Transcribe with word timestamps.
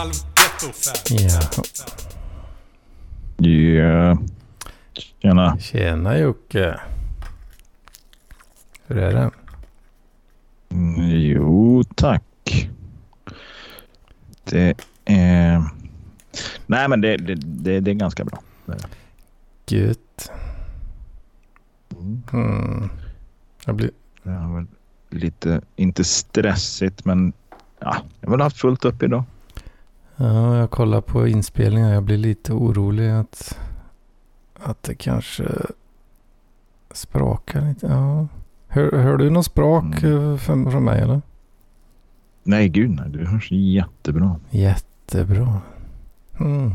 Ja. 0.00 1.40
Ja. 3.36 4.18
Tjena. 5.22 5.58
Tjena 5.58 6.18
Jocke. 6.18 6.80
Hur 8.86 8.98
är 8.98 9.12
det? 9.14 9.30
Mm, 10.70 11.10
Jo, 11.10 11.84
tack. 11.94 12.22
Det 14.44 14.74
är... 15.04 15.64
Nej, 16.66 16.88
men 16.88 17.00
det, 17.00 17.16
det, 17.16 17.34
det, 17.34 17.80
det 17.80 17.90
är 17.90 17.94
ganska 17.94 18.24
bra. 18.24 18.38
Gött. 19.66 20.30
Mm. 22.32 22.90
Jag 23.66 23.74
blir... 23.74 23.90
Det 24.22 24.30
har 24.30 24.54
väl 24.54 24.66
lite, 25.10 25.60
inte 25.76 26.04
stressigt, 26.04 27.04
men 27.04 27.32
ja, 27.78 27.96
jag 28.20 28.28
har 28.28 28.36
väl 28.36 28.40
haft 28.40 28.56
fullt 28.60 28.84
upp 28.84 29.02
idag. 29.02 29.24
Ja, 30.20 30.56
jag 30.56 30.70
kollar 30.70 31.00
på 31.00 31.26
inspelningen. 31.28 31.90
Jag 31.90 32.02
blir 32.02 32.16
lite 32.18 32.52
orolig 32.52 33.10
att, 33.10 33.58
att 34.62 34.82
det 34.82 34.94
kanske 34.94 35.44
sprakar 36.92 37.60
lite. 37.68 37.86
Ja. 37.86 38.26
Hör, 38.68 38.92
hör 38.92 39.16
du 39.16 39.30
någon 39.30 39.44
sprak 39.44 40.02
Mm. 40.02 40.32
eh, 40.32 40.36
från, 40.36 40.84
mig 40.84 41.00
eller? 41.02 41.22
Nej, 42.42 42.68
gud 42.68 42.90
nej. 42.90 43.04
Du 43.08 43.26
hörs 43.26 43.50
jättebra. 43.52 44.36
Jättebra. 44.50 45.60
Mm. 46.40 46.74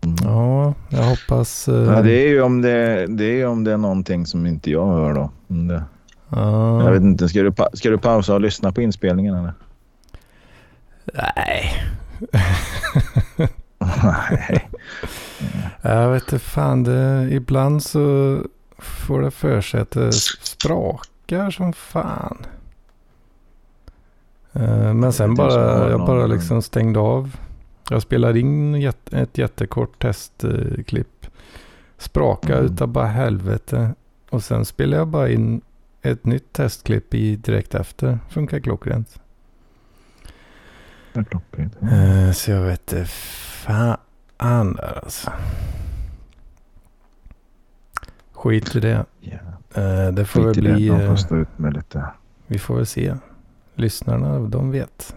Mm. 0.00 0.16
Ja, 0.24 0.74
jag 0.88 1.02
hoppas... 1.04 1.68
eh, 1.68 1.74
Ja, 1.74 2.02
det 2.02 2.12
är 2.12 2.28
ju 2.28 2.42
om 2.42 2.62
det, 2.62 3.06
det 3.06 3.40
är 3.40 3.46
om 3.46 3.64
det 3.64 3.72
är 3.72 3.76
någonting 3.76 4.26
som 4.26 4.46
inte 4.46 4.70
jag 4.70 4.86
hör 4.86 5.14
då. 5.14 5.30
Det, 5.48 5.82
ja. 6.28 6.84
Jag 6.84 6.92
vet 6.92 7.02
inte, 7.02 7.28
ska 7.28 7.42
du, 7.42 7.52
ska 7.72 7.90
du 7.90 7.98
pausa 7.98 8.34
och 8.34 8.40
lyssna 8.40 8.72
på 8.72 8.82
inspelningen 8.82 9.34
eller? 9.34 9.52
Nej. 11.12 11.82
Nej. 13.78 14.68
Jag 15.82 16.10
vet 16.10 16.22
inte 16.22 16.38
fan, 16.38 16.82
det, 16.84 17.28
ibland 17.30 17.82
så 17.82 18.38
får 18.78 19.22
det 19.22 19.30
för 19.30 19.60
sig 19.60 19.80
att 19.80 19.90
det 19.90 20.12
sprakar 20.42 21.50
som 21.50 21.72
fan. 21.72 22.46
Eh, 24.52 24.94
Men 24.94 25.12
sen 25.12 25.34
bara, 25.34 25.90
jag 25.90 26.00
bara 26.06 26.26
liksom 26.26 26.62
stängde 26.62 27.00
av. 27.00 27.36
Jag 27.90 28.02
spelade 28.02 28.40
in 28.40 28.74
ett 29.12 29.38
jättekort 29.38 30.02
testklipp. 30.02 31.26
Spraka 31.98 32.58
Mm. 32.58 32.72
utav 32.72 32.88
bara 32.88 33.06
helvete. 33.06 33.94
Och 34.30 34.44
sen 34.44 34.64
spelade 34.64 34.96
jag 34.96 35.08
bara 35.08 35.28
in 35.30 35.60
ett 36.02 36.26
nytt 36.26 36.52
testklipp 36.52 37.14
i 37.14 37.36
direkt 37.36 37.74
efter. 37.74 38.18
Funkar 38.30 38.60
klockrent. 38.60 39.20
Eh, 41.14 42.32
Så 42.32 42.50
jag 42.50 42.60
vet 42.62 42.92
inte 42.92 43.04
fan 43.06 44.74
där 44.74 45.00
alltså. 45.04 45.32
Skit 48.32 48.76
i 48.76 48.80
det. 48.80 49.04
Ja. 49.20 49.32
Eh, 49.82 50.12
Det 50.12 50.24
får 50.24 50.40
väl 50.40 50.54
Skit 50.54 50.64
det, 50.64 50.72
bli... 50.74 50.88
de 50.88 51.00
eh, 51.00 51.08
får 51.08 51.16
stå 51.16 51.36
ut 51.36 51.58
med 51.58 51.74
lite. 51.74 52.06
Vi 52.46 52.58
får 52.58 52.76
väl 52.76 52.86
se. 52.86 53.14
Lyssnarna, 53.74 54.38
de 54.40 54.70
vet. 54.70 55.14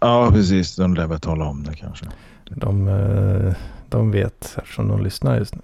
Ja, 0.00 0.30
precis. 0.32 0.76
De 0.76 0.94
lär 0.94 1.06
väl 1.06 1.20
tala 1.20 1.44
om 1.44 1.62
det 1.62 1.74
kanske. 1.74 2.06
De, 2.50 2.88
eh, 2.88 3.54
de 3.88 4.10
vet 4.10 4.54
eftersom 4.58 4.88
de 4.88 5.02
lyssnar 5.02 5.36
just 5.38 5.54
nu. 5.54 5.60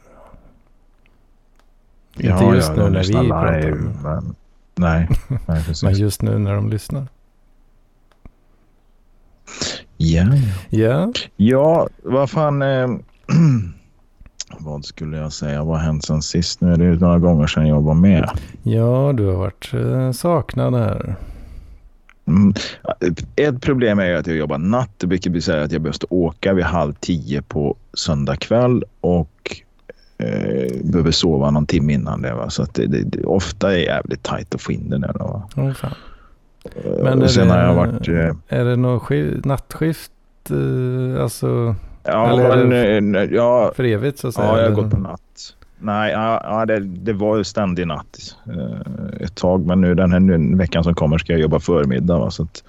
Inte 2.17 2.45
just 2.45 2.71
nu 2.71 2.77
de 2.77 2.93
när 2.93 3.05
vi 3.05 3.13
pratar. 3.13 3.61
live, 3.63 3.77
Men, 4.03 4.35
nej, 4.75 5.09
nej, 5.29 5.65
precis. 5.65 5.83
Men 5.83 5.95
just 5.95 6.23
nu 6.23 6.39
när 6.39 6.55
de 6.55 6.69
lyssnar. 6.71 7.07
Ja, 10.03 10.25
ja. 10.71 11.13
Ja, 11.37 11.89
vad 12.03 12.31
fan. 12.31 12.63
Eh, 12.63 12.89
vad 14.59 14.85
skulle 14.85 15.17
jag 15.17 15.33
säga? 15.33 15.65
Vad 15.65 15.77
har 15.79 15.85
hänt 15.85 16.05
sen 16.05 16.23
sist? 16.23 16.61
Nu 16.61 16.73
är 16.73 16.77
det 16.77 16.85
ju 16.85 16.99
några 16.99 17.19
gånger 17.19 17.47
sedan 17.47 17.69
jag 17.69 17.81
var 17.81 17.95
med. 17.95 18.31
ja 18.63 19.13
du 19.17 19.27
har 19.27 19.37
varit 19.37 19.71
eh, 19.75 20.13
saknad 20.13 20.75
här. 20.75 21.17
Mm. 22.25 22.55
Ett 23.37 23.61
problem 23.61 23.99
är 23.99 24.07
ju 24.07 24.17
att 24.17 24.27
jag 24.27 24.37
jobbar 24.37 24.59
natt, 24.59 25.05
vilket 25.05 25.33
vill 25.33 25.43
säga 25.43 25.63
att 25.63 25.73
jag 25.73 25.83
behöver 25.83 25.99
åka 26.09 26.55
vid 26.55 26.65
halv 26.65 26.95
tio 27.01 27.43
på 27.43 27.77
söndag 27.95 28.37
kväll 28.37 28.85
och 29.01 29.63
eh, 30.19 30.73
behöver 30.85 31.11
sova 31.11 31.51
någon 31.51 31.67
timme 31.67 31.93
innan 31.93 32.23
det. 32.23 32.35
Va? 32.35 32.51
Så 32.51 32.63
att 32.63 32.75
det, 32.75 32.87
det, 32.87 33.03
det 33.03 33.25
ofta 33.25 33.73
är 33.73 33.79
jävligt 33.79 34.23
tajt 34.23 34.55
att 34.55 34.63
få 34.63 34.73
in 34.73 34.91
det 34.91 34.99
där. 34.99 35.13
Va? 35.13 35.49
Åh, 35.57 35.73
fan. 35.73 35.95
Eh, 36.65 37.05
Men 37.05 37.23
är 37.23 37.27
sen 37.27 37.47
det- 37.49 37.53
har 37.55 37.61
jag 37.61 37.75
varit... 37.75 38.09
Eh, 38.09 38.59
Är 38.59 38.65
det 38.65 38.77
något 38.77 39.03
sk- 39.03 39.47
nattskift? 39.47 40.11
eh, 40.51 41.23
Alltså 41.23 41.75
ja, 42.05 42.31
Eller 42.33 42.67
men, 43.01 43.15
eh, 43.15 43.23
ja, 43.25 43.73
för 43.77 43.85
evigt 43.85 44.19
så 44.19 44.29
att 44.29 44.35
säga? 44.35 44.47
ja, 44.47 44.61
jag 44.61 44.69
har 44.71 44.83
gått 44.83 44.91
på 44.91 44.97
natt. 44.99 45.21
Nej, 45.85 46.13
ja, 46.13 46.65
det, 46.67 46.81
det 46.81 47.13
var 47.13 47.37
ju 47.37 47.45
ständig 47.45 47.87
natt 47.87 48.37
ett 49.21 49.35
tag. 49.35 49.67
Men 49.67 49.81
nu 49.81 49.95
den 49.95 50.13
här 50.13 50.21
nu, 50.21 50.57
veckan 50.57 50.85
som 50.85 50.95
kommer 50.95 51.19
ska 51.19 51.33
jag 51.33 51.41
jobba 51.41 51.61
förmiddag. 51.61 52.19
Va? 52.19 52.31
Så 52.31 52.43
att, 52.43 52.63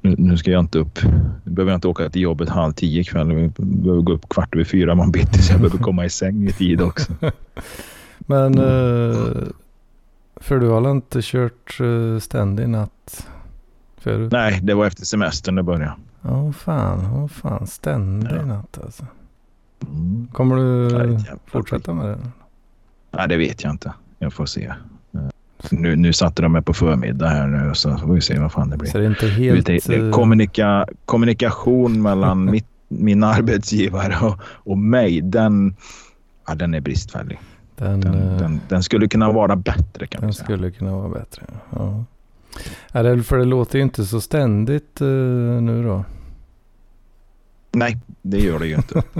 nu, 0.00 0.14
nu 0.18 0.36
ska 0.36 0.50
jag 0.50 0.60
inte 0.60 0.78
upp. 0.78 0.98
Nu 1.44 1.50
behöver 1.52 1.72
jag 1.72 1.76
inte 1.76 1.88
åka 1.88 2.08
till 2.08 2.22
jobbet 2.22 2.48
halv 2.48 2.72
tio 2.72 3.00
ikväll. 3.00 3.32
Jag 3.32 3.50
behöver 3.56 4.02
gå 4.02 4.12
upp 4.12 4.28
kvart 4.28 4.54
över 4.54 4.64
fyra 4.64 4.94
man 4.94 5.10
bitti 5.10 5.42
så 5.42 5.52
jag 5.52 5.60
behöver 5.60 5.78
komma 5.78 6.04
i 6.04 6.10
säng 6.10 6.48
i 6.48 6.52
tid 6.52 6.80
också. 6.82 7.12
Men 8.18 8.58
Mm. 8.58 9.52
Eh, 10.44 10.48
för 10.48 10.58
du 10.60 10.68
har 10.68 10.90
inte 10.90 11.18
kört 11.22 11.80
uh, 11.80 12.18
ständig 12.18 12.68
natt 12.68 13.26
förut? 13.98 14.32
Nej, 14.32 14.60
det 14.62 14.74
var 14.74 14.86
efter 14.86 15.04
semestern 15.04 15.54
det 15.54 15.62
började. 15.62 15.92
Åh 16.22 16.52
fan, 16.52 17.06
åh 17.14 17.28
fan, 17.28 17.66
ständig 17.66 18.36
Ja. 18.36 18.44
natt 18.46 18.78
alltså. 18.84 19.06
Mm. 19.92 20.28
Kommer 20.32 20.56
du 20.56 20.98
Nej, 20.98 21.24
fortsätta 21.46 21.94
med 21.94 22.06
det? 22.06 22.18
Nej, 23.10 23.28
det 23.28 23.36
vet 23.36 23.64
jag 23.64 23.70
inte. 23.70 23.92
Jag 24.18 24.32
får 24.32 24.46
se. 24.46 24.64
Eh, 24.64 25.20
Nu, 25.70 25.96
nu 25.96 26.12
satte 26.12 26.42
de 26.42 26.52
mig 26.52 26.62
på 26.62 26.74
förmiddag 26.74 27.28
här 27.28 27.46
nu 27.46 27.74
så 27.74 27.96
får 27.98 28.14
vi 28.14 28.20
se 28.20 28.38
vad 28.38 28.52
fan 28.52 28.70
det 28.70 28.76
blir. 28.76 28.90
Så 28.90 28.98
det 28.98 29.04
är 29.04 29.08
inte 29.08 29.26
helt... 29.28 29.66
det- 29.66 29.94
eh, 29.96 30.10
kommunika, 30.10 30.86
kommunikation 31.04 32.02
mellan 32.02 32.44
mitt, 32.50 32.66
min 32.88 33.24
arbetsgivare 33.24 34.26
och, 34.26 34.38
och 34.44 34.78
mig, 34.78 35.20
den, 35.20 35.76
ja, 36.46 36.54
den 36.54 36.74
är 36.74 36.80
bristfällig. 36.80 37.40
Den, 37.76 38.00
Den, 38.00 38.14
eh, 38.32 38.38
den, 38.38 38.60
den 38.68 38.82
skulle 38.82 39.08
kunna 39.08 39.32
vara 39.32 39.56
bättre 39.56 40.06
kan 40.06 40.20
den 40.20 40.26
man 40.26 40.32
säga. 40.34 40.44
skulle 40.44 40.70
kunna 40.70 40.96
vara 40.96 41.08
bättre. 41.08 41.42
Ja. 41.70 42.04
Ja, 42.92 43.22
för 43.22 43.38
det 43.38 43.44
låter 43.44 43.78
ju 43.78 43.82
inte 43.84 44.04
så 44.04 44.20
ständigt 44.20 45.00
eh, 45.00 45.06
nu 45.06 45.82
då. 45.84 46.04
Nej, 47.72 47.98
det 48.22 48.38
gör 48.38 48.58
det 48.58 48.66
ju 48.66 48.74
inte. 48.74 49.02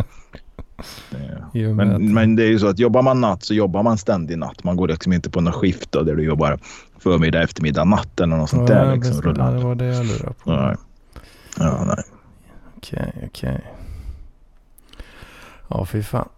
Det- 1.52 1.74
Men, 1.74 2.14
men 2.14 2.36
det 2.36 2.42
är 2.42 2.48
ju 2.48 2.58
så 2.58 2.66
att 2.66 2.78
jobbar 2.78 3.02
man 3.02 3.20
natt 3.20 3.42
så 3.44 3.54
jobbar 3.54 3.82
man 3.82 3.98
ständig 3.98 4.38
natt. 4.38 4.64
Man 4.64 4.76
går 4.76 4.88
liksom 4.88 5.12
inte 5.12 5.30
på 5.30 5.40
något 5.40 5.54
skift 5.54 5.92
då, 5.92 6.02
där 6.02 6.14
du 6.16 6.22
jobbar 6.24 6.58
förmiddag, 6.98 7.42
eftermiddag, 7.42 7.84
natt 7.84 8.20
eller 8.20 8.36
något 8.36 8.50
sånt 8.50 8.66
där. 8.68 8.84
Ja, 8.86 8.94
Liksom, 8.94 9.12
precis. 9.22 9.24
ja, 9.38 9.44
rullar. 9.44 9.54
det 9.58 9.64
var 9.64 9.74
det 9.74 9.84
jag 9.86 10.06
lurade 10.06 10.34
på. 10.44 10.52
Nej. 10.52 10.76
Ja, 11.58 11.84
nej. 11.86 12.04
Okej, 12.76 13.12
okej. 13.26 13.64
Ja, 15.68 15.84
fy 15.86 16.02
fan. 16.02 16.28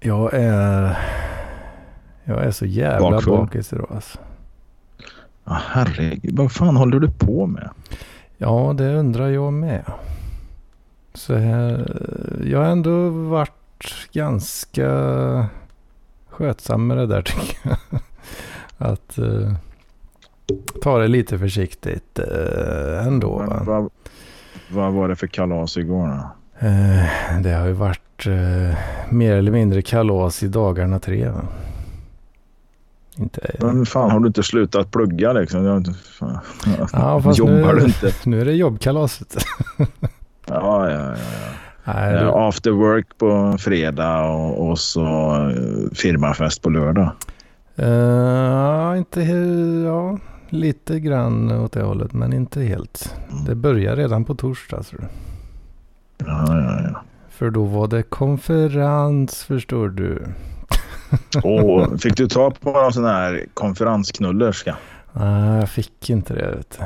Jag 0.00 0.30
är... 0.34 0.96
Jag 2.24 2.44
är 2.44 2.50
så 2.50 2.66
jävla 2.66 3.10
Bakfull. 3.10 3.36
bakis 3.36 3.72
idag 3.72 3.86
alltså. 3.94 4.18
Ja, 5.44 5.58
herregud, 5.68 6.36
vad 6.36 6.52
fan 6.52 6.76
håller 6.76 7.00
du 7.00 7.10
på 7.10 7.46
med? 7.46 7.70
Ja, 8.38 8.74
det 8.78 8.94
undrar 8.94 9.28
jag 9.28 9.52
med. 9.52 9.82
Så 11.14 11.34
här, 11.34 11.96
jag 12.44 12.58
har 12.58 12.66
ändå 12.66 13.08
varit 13.08 13.52
ganska 14.12 14.88
skötsam 16.28 16.86
med 16.86 16.96
det 16.96 17.06
där 17.06 17.22
tycker 17.26 17.58
jag. 17.62 17.78
Att 18.78 19.18
eh, 19.18 19.52
ta 20.82 20.98
det 20.98 21.08
lite 21.08 21.38
försiktigt 21.38 22.18
eh, 22.18 23.06
ändå. 23.06 23.38
Va? 23.38 23.62
vad, 23.66 23.90
vad 24.70 24.92
var 24.92 25.08
det 25.08 25.16
för 25.16 25.26
kalas 25.26 25.76
igår 25.76 26.06
då? 26.08 26.66
Eh, 26.66 27.40
det 27.42 27.52
har 27.52 27.66
ju 27.66 27.72
varit 27.72 28.26
mer 29.10 29.34
eller 29.36 29.52
mindre 29.52 29.82
kalas 29.82 30.42
i 30.42 30.48
dagarna 30.48 30.98
tre. 30.98 31.28
Va? 31.28 31.42
Inte... 33.20 33.56
Men 33.60 33.86
fan, 33.86 34.10
har 34.10 34.20
du 34.20 34.26
inte 34.26 34.42
slutat 34.42 34.90
plugga 34.90 35.32
liksom? 35.32 35.64
Jag, 35.64 35.86
fan. 36.18 36.38
Ja, 36.92 37.20
fast 37.24 37.38
Jobbar 37.38 37.72
nu- 37.74 37.80
du 37.80 37.84
inte? 37.84 38.12
Nu 38.24 38.40
är 38.40 38.44
det 38.44 38.52
jobbkalaset. 38.52 39.36
Ja, 40.46 40.90
ja, 40.90 40.98
ja. 41.10 41.14
Nej, 41.84 42.14
Eh, 42.14 42.20
du, 42.20 42.30
After 42.30 42.70
work 42.70 43.06
på 43.18 43.56
fredag 43.58 44.22
och, 44.22 44.68
och 44.68 44.78
så 44.78 45.00
eh, 45.50 45.94
firmafest 45.94 46.62
på 46.62 46.70
lördag. 46.70 47.10
Eh, 47.76 48.98
inte 48.98 49.22
ja, 49.86 50.18
lite 50.48 51.00
grann 51.00 51.50
åt 51.50 51.72
det 51.72 51.82
hållet, 51.82 52.12
men 52.12 52.32
inte 52.32 52.60
helt. 52.62 53.14
Det 53.46 53.54
börjar 53.54 53.96
redan 53.96 54.24
på 54.24 54.34
torsdag. 54.34 54.82
Tror 54.82 55.00
du. 55.00 55.06
Ja, 56.26 56.44
ja, 56.48 56.80
ja. 56.92 57.02
För 57.30 57.50
då 57.50 57.64
var 57.64 57.88
det 57.88 58.02
konferens, 58.02 59.44
förstår 59.44 59.88
du. 59.88 60.26
Och 61.42 62.00
fick 62.00 62.16
du 62.16 62.28
ta 62.28 62.50
på 62.50 62.70
någon 62.70 62.92
sån 62.92 63.04
här 63.04 63.46
konferensknullerska? 63.54 64.76
Nej, 65.12 65.58
jag 65.60 65.70
fick 65.70 66.10
inte 66.10 66.34
det. 66.34 66.56
Vet 66.56 66.78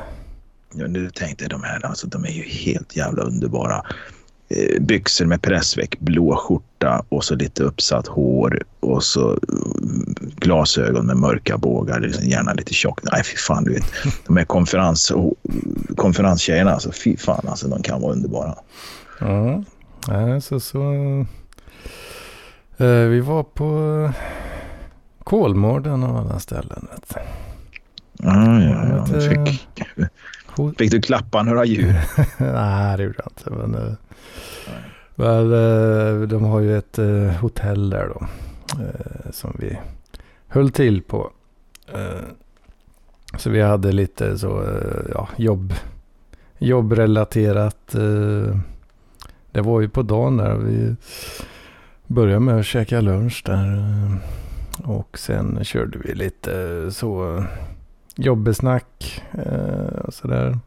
du. 0.73 0.89
Nu 0.89 1.11
tänkte 1.11 1.49
de 1.49 1.63
här, 1.63 1.87
alltså 1.87 2.07
de 2.07 2.25
är 2.25 2.31
ju 2.31 2.43
helt 2.43 2.97
jävla 2.97 3.23
underbara. 3.23 3.83
Eh, 4.49 4.81
byxor 4.81 5.27
med 5.27 5.43
pressväck, 5.43 6.01
blå 6.01 6.37
skjorta 6.37 7.05
och 7.09 7.25
så 7.25 7.35
lite 7.35 7.63
uppsatt 7.63 8.07
hår 8.07 8.63
och 8.81 9.05
så 9.05 9.29
mm, 9.29 10.15
glasögon 10.37 11.07
med 11.07 11.17
mörka 11.17 11.59
bågar, 11.59 12.01
liksom 12.01 12.25
gärna 12.27 12.53
lite 12.53 12.75
tjockt. 12.75 13.05
Nej, 13.13 13.25
fy 13.25 13.37
fan, 13.37 13.65
du 13.65 13.73
vet. 13.73 13.85
De 14.27 14.37
här 14.37 14.45
konferens, 14.45 15.13
konferenstjejerna, 15.97 16.73
alltså 16.73 16.93
fy 16.93 17.17
fan, 17.17 17.49
alltså 17.49 17.69
de 17.69 17.83
kan 17.83 18.01
vara 18.01 18.13
underbara. 18.13 18.55
Ja, 19.21 20.41
så, 20.41 20.61
så 20.61 20.79
vi 22.77 23.21
var 23.21 23.43
på 23.43 24.11
Kolmården 25.25 26.03
och 26.03 26.19
alla 26.19 26.39
ställen. 26.39 26.89
Vet. 26.91 27.17
Ah, 28.23 28.61
ja, 28.61 28.87
ja. 28.89 29.21
Fick, 29.21 29.69
fick 30.79 30.91
du 30.91 31.01
klappa 31.01 31.43
några 31.43 31.65
djur? 31.65 31.95
Nej, 32.39 32.97
det 32.97 33.03
gjorde 33.03 33.19
jag 33.19 33.31
inte. 33.31 33.51
Men, 33.51 33.75
eh, 33.75 33.93
eh, 35.27 36.21
de 36.21 36.45
har 36.45 36.61
ju 36.61 36.79
ett 36.79 36.99
eh, 36.99 37.31
hotell 37.41 37.91
där 37.91 38.09
då. 38.09 38.27
Eh, 38.83 39.31
som 39.31 39.57
vi 39.59 39.79
höll 40.49 40.71
till 40.71 41.03
på. 41.03 41.31
Så 43.39 43.51
vi 43.51 43.63
hade 43.63 43.93
lite 43.93 44.39
så 44.39 44.65
ja, 45.15 45.29
jobb, 45.37 45.75
jobbrelaterat. 46.59 47.95
Det 49.53 49.61
var 49.61 49.81
ju 49.81 49.89
på 49.89 50.03
dagen 50.03 50.37
där. 50.37 50.55
Vi 50.55 50.97
började 52.07 52.41
med 52.41 52.59
att 52.59 52.67
käka 52.67 53.01
lunch 53.01 53.43
där. 53.47 53.77
Eh, 53.77 54.91
och 54.91 55.19
sen 55.19 55.65
körde 55.65 55.99
vi 55.99 56.15
lite 56.15 56.83
eh, 56.85 56.91
så 56.91 57.45
jobbesnack 58.17 59.23
eh, 59.33 59.99
och 60.05 60.15
sådär. 60.15 60.59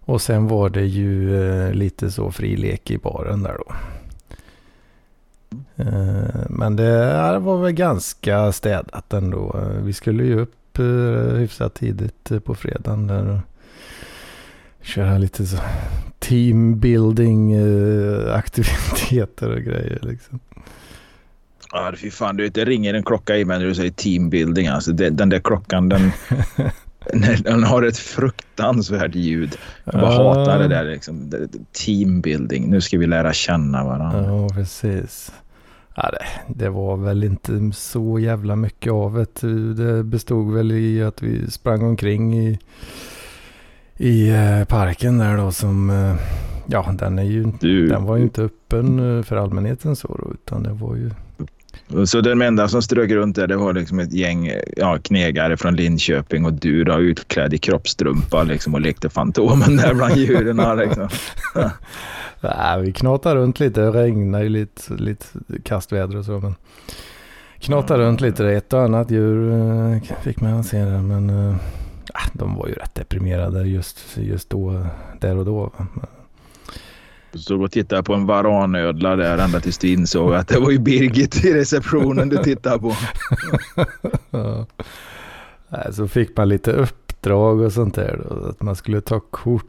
Och 0.00 0.22
sen 0.22 0.48
var 0.48 0.68
det 0.68 0.84
ju 0.84 1.72
lite 1.72 2.10
så 2.10 2.30
fri 2.30 2.56
lek 2.56 2.90
i 2.90 2.98
baren 2.98 3.42
där 3.42 3.58
då. 3.58 3.74
Men 6.48 6.76
det 6.76 7.38
var 7.38 7.62
väl 7.62 7.72
ganska 7.72 8.52
städat 8.52 9.12
ändå. 9.12 9.60
Vi 9.82 9.92
skulle 9.92 10.24
ju 10.24 10.40
upp 10.40 10.78
hyfsat 11.36 11.74
tidigt 11.74 12.44
på 12.44 12.54
fredagen 12.54 13.06
där 13.06 13.28
och 13.28 13.38
köra 14.86 15.18
lite 15.18 15.46
så 15.46 15.56
teambuilding 16.18 17.54
aktiviteter 18.32 19.50
och 19.50 19.62
grejer 19.62 19.98
liksom. 20.02 20.40
Ja, 21.72 21.92
fy 21.96 22.10
fan. 22.10 22.36
Du 22.36 22.42
vet, 22.42 22.54
det 22.54 22.64
ringer 22.64 22.94
en 22.94 23.02
klocka 23.02 23.36
i 23.36 23.44
mig 23.44 23.58
när 23.58 23.66
du 23.66 23.74
säger 23.74 23.90
teambuilding. 23.90 24.66
Alltså, 24.66 24.92
den 24.92 25.28
där 25.28 25.38
klockan, 25.38 25.88
den, 25.88 26.12
Den 27.42 27.64
har 27.64 27.82
ett 27.82 27.98
fruktansvärt 27.98 29.14
ljud. 29.14 29.56
Jag 29.84 29.94
bara 29.94 30.10
hatar 30.10 30.58
det 30.58 30.68
där 30.68 30.84
liksom. 30.84 31.32
Teambuilding. 31.72 32.70
Nu 32.70 32.80
ska 32.80 32.98
vi 32.98 33.06
lära 33.06 33.32
känna 33.32 33.84
varandra. 33.84 34.24
Ja, 34.24 34.48
precis. 34.48 35.32
Ja, 35.94 36.10
det, 36.10 36.54
det, 36.54 36.68
var 36.68 36.96
väl 36.96 37.24
inte 37.24 37.70
så 37.74 38.18
jävla 38.18 38.56
mycket 38.56 38.92
av 38.92 39.26
det. 39.40 39.48
Det 39.74 40.04
bestod 40.04 40.54
väl 40.54 40.72
i 40.72 41.02
att 41.02 41.22
vi 41.22 41.50
sprang 41.50 41.82
omkring 41.82 42.38
i, 42.38 42.58
i 43.96 44.28
eh, 44.28 44.64
parken 44.64 45.18
där 45.18 45.36
då 45.36 45.52
som... 45.52 45.90
Eh, 45.90 46.14
ja, 46.66 46.94
den, 46.98 47.18
är 47.18 47.22
ju, 47.22 47.52
du, 47.60 47.86
den 47.86 48.04
var 48.04 48.16
ju 48.16 48.22
inte 48.22 48.42
öppen 48.42 49.18
eh, 49.18 49.22
för 49.22 49.36
allmänheten 49.36 49.96
så 49.96 50.08
då, 50.08 50.32
utan 50.32 50.62
det 50.62 50.72
var 50.72 50.96
ju... 50.96 51.10
Så 52.06 52.20
den 52.20 52.42
enda 52.42 52.68
som 52.68 52.82
strök 52.82 53.10
runt 53.10 53.36
där 53.36 53.46
det 53.46 53.56
var 53.56 53.72
liksom 53.72 53.98
ett 53.98 54.12
gäng 54.12 54.52
ja, 54.76 54.98
knegare 54.98 55.56
från 55.56 55.76
Linköping 55.76 56.44
och 56.44 56.52
du 56.52 56.84
då 56.84 57.00
utklädd 57.00 57.54
i 57.54 57.58
kroppstrumpa 57.58 58.42
liksom, 58.42 58.74
och 58.74 58.80
lekte 58.80 59.08
Fantomen 59.08 59.76
där 59.76 59.94
bland 59.94 60.16
djuren. 60.16 60.78
Liksom. 60.78 61.08
Nej, 62.40 62.80
vi 62.82 62.92
knatade 62.92 63.40
runt 63.40 63.60
lite. 63.60 63.80
Det 63.80 63.90
regnade 63.90 64.44
ju 64.44 64.50
lite, 64.50 64.94
lite 64.94 65.26
kastväder 65.62 66.16
och 66.16 66.24
så. 66.24 66.40
Men 66.40 66.54
knatade 67.58 68.04
runt 68.04 68.20
lite. 68.20 68.48
Ett 68.48 68.72
och 68.72 68.82
annat 68.82 69.10
djur 69.10 70.00
fick 70.22 70.40
man 70.40 70.64
se 70.64 70.78
där. 70.78 71.02
Men 71.02 71.56
de 72.32 72.54
var 72.54 72.68
ju 72.68 72.74
rätt 72.74 72.94
deprimerade 72.94 73.62
just, 73.62 74.16
just 74.16 74.50
då, 74.50 74.86
där 75.20 75.36
och 75.36 75.44
då. 75.44 75.72
Stod 77.34 77.62
och 77.62 77.70
tittade 77.70 78.02
på 78.02 78.14
en 78.14 78.26
varanödla 78.26 79.16
där 79.16 79.38
ända 79.38 79.60
tills 79.60 79.78
du 79.78 79.88
insåg 79.88 80.34
att 80.34 80.48
det 80.48 80.60
var 80.60 80.70
ju 80.70 80.78
Birgit 80.78 81.44
i 81.44 81.54
receptionen 81.54 82.28
du 82.28 82.36
tittade 82.36 82.78
på. 82.78 82.96
ja. 84.30 84.66
Så 85.92 86.08
fick 86.08 86.36
man 86.36 86.48
lite 86.48 86.72
uppdrag 86.72 87.60
och 87.60 87.72
sånt 87.72 87.94
där. 87.94 88.20
Då, 88.28 88.46
att 88.48 88.62
man 88.62 88.76
skulle 88.76 89.00
ta 89.00 89.20
kort 89.20 89.66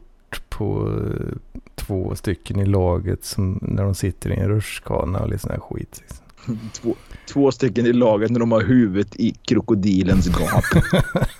på 0.48 0.94
eh, 0.98 1.36
två 1.74 2.14
stycken 2.14 2.60
i 2.60 2.66
laget 2.66 3.24
som, 3.24 3.58
när 3.62 3.84
de 3.84 3.94
sitter 3.94 4.30
i 4.30 4.36
en 4.36 4.48
rutschkana 4.48 5.18
och 5.18 5.28
lite 5.28 5.38
sån 5.38 5.50
här 5.50 5.60
skit. 5.60 6.00
Liksom. 6.00 6.26
Två, 6.72 6.94
två 7.28 7.52
stycken 7.52 7.86
i 7.86 7.92
laget 7.92 8.30
när 8.30 8.40
de 8.40 8.52
har 8.52 8.60
huvudet 8.60 9.16
i 9.16 9.34
krokodilens 9.48 10.26
gap. 10.26 10.64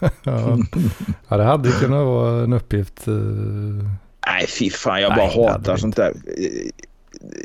ja. 0.23 0.58
ja, 1.29 1.37
det 1.37 1.44
hade 1.44 1.70
kunnat 1.70 2.06
vara 2.06 2.44
en 2.44 2.52
uppgift. 2.52 3.08
Uh 3.08 3.88
Nej, 4.29 4.46
fy 4.46 4.70
fan. 4.70 5.02
Jag 5.02 5.17
Nej, 5.17 5.32
bara 5.37 5.50
hatar 5.52 5.76
sånt 5.76 5.96
där. 5.96 6.12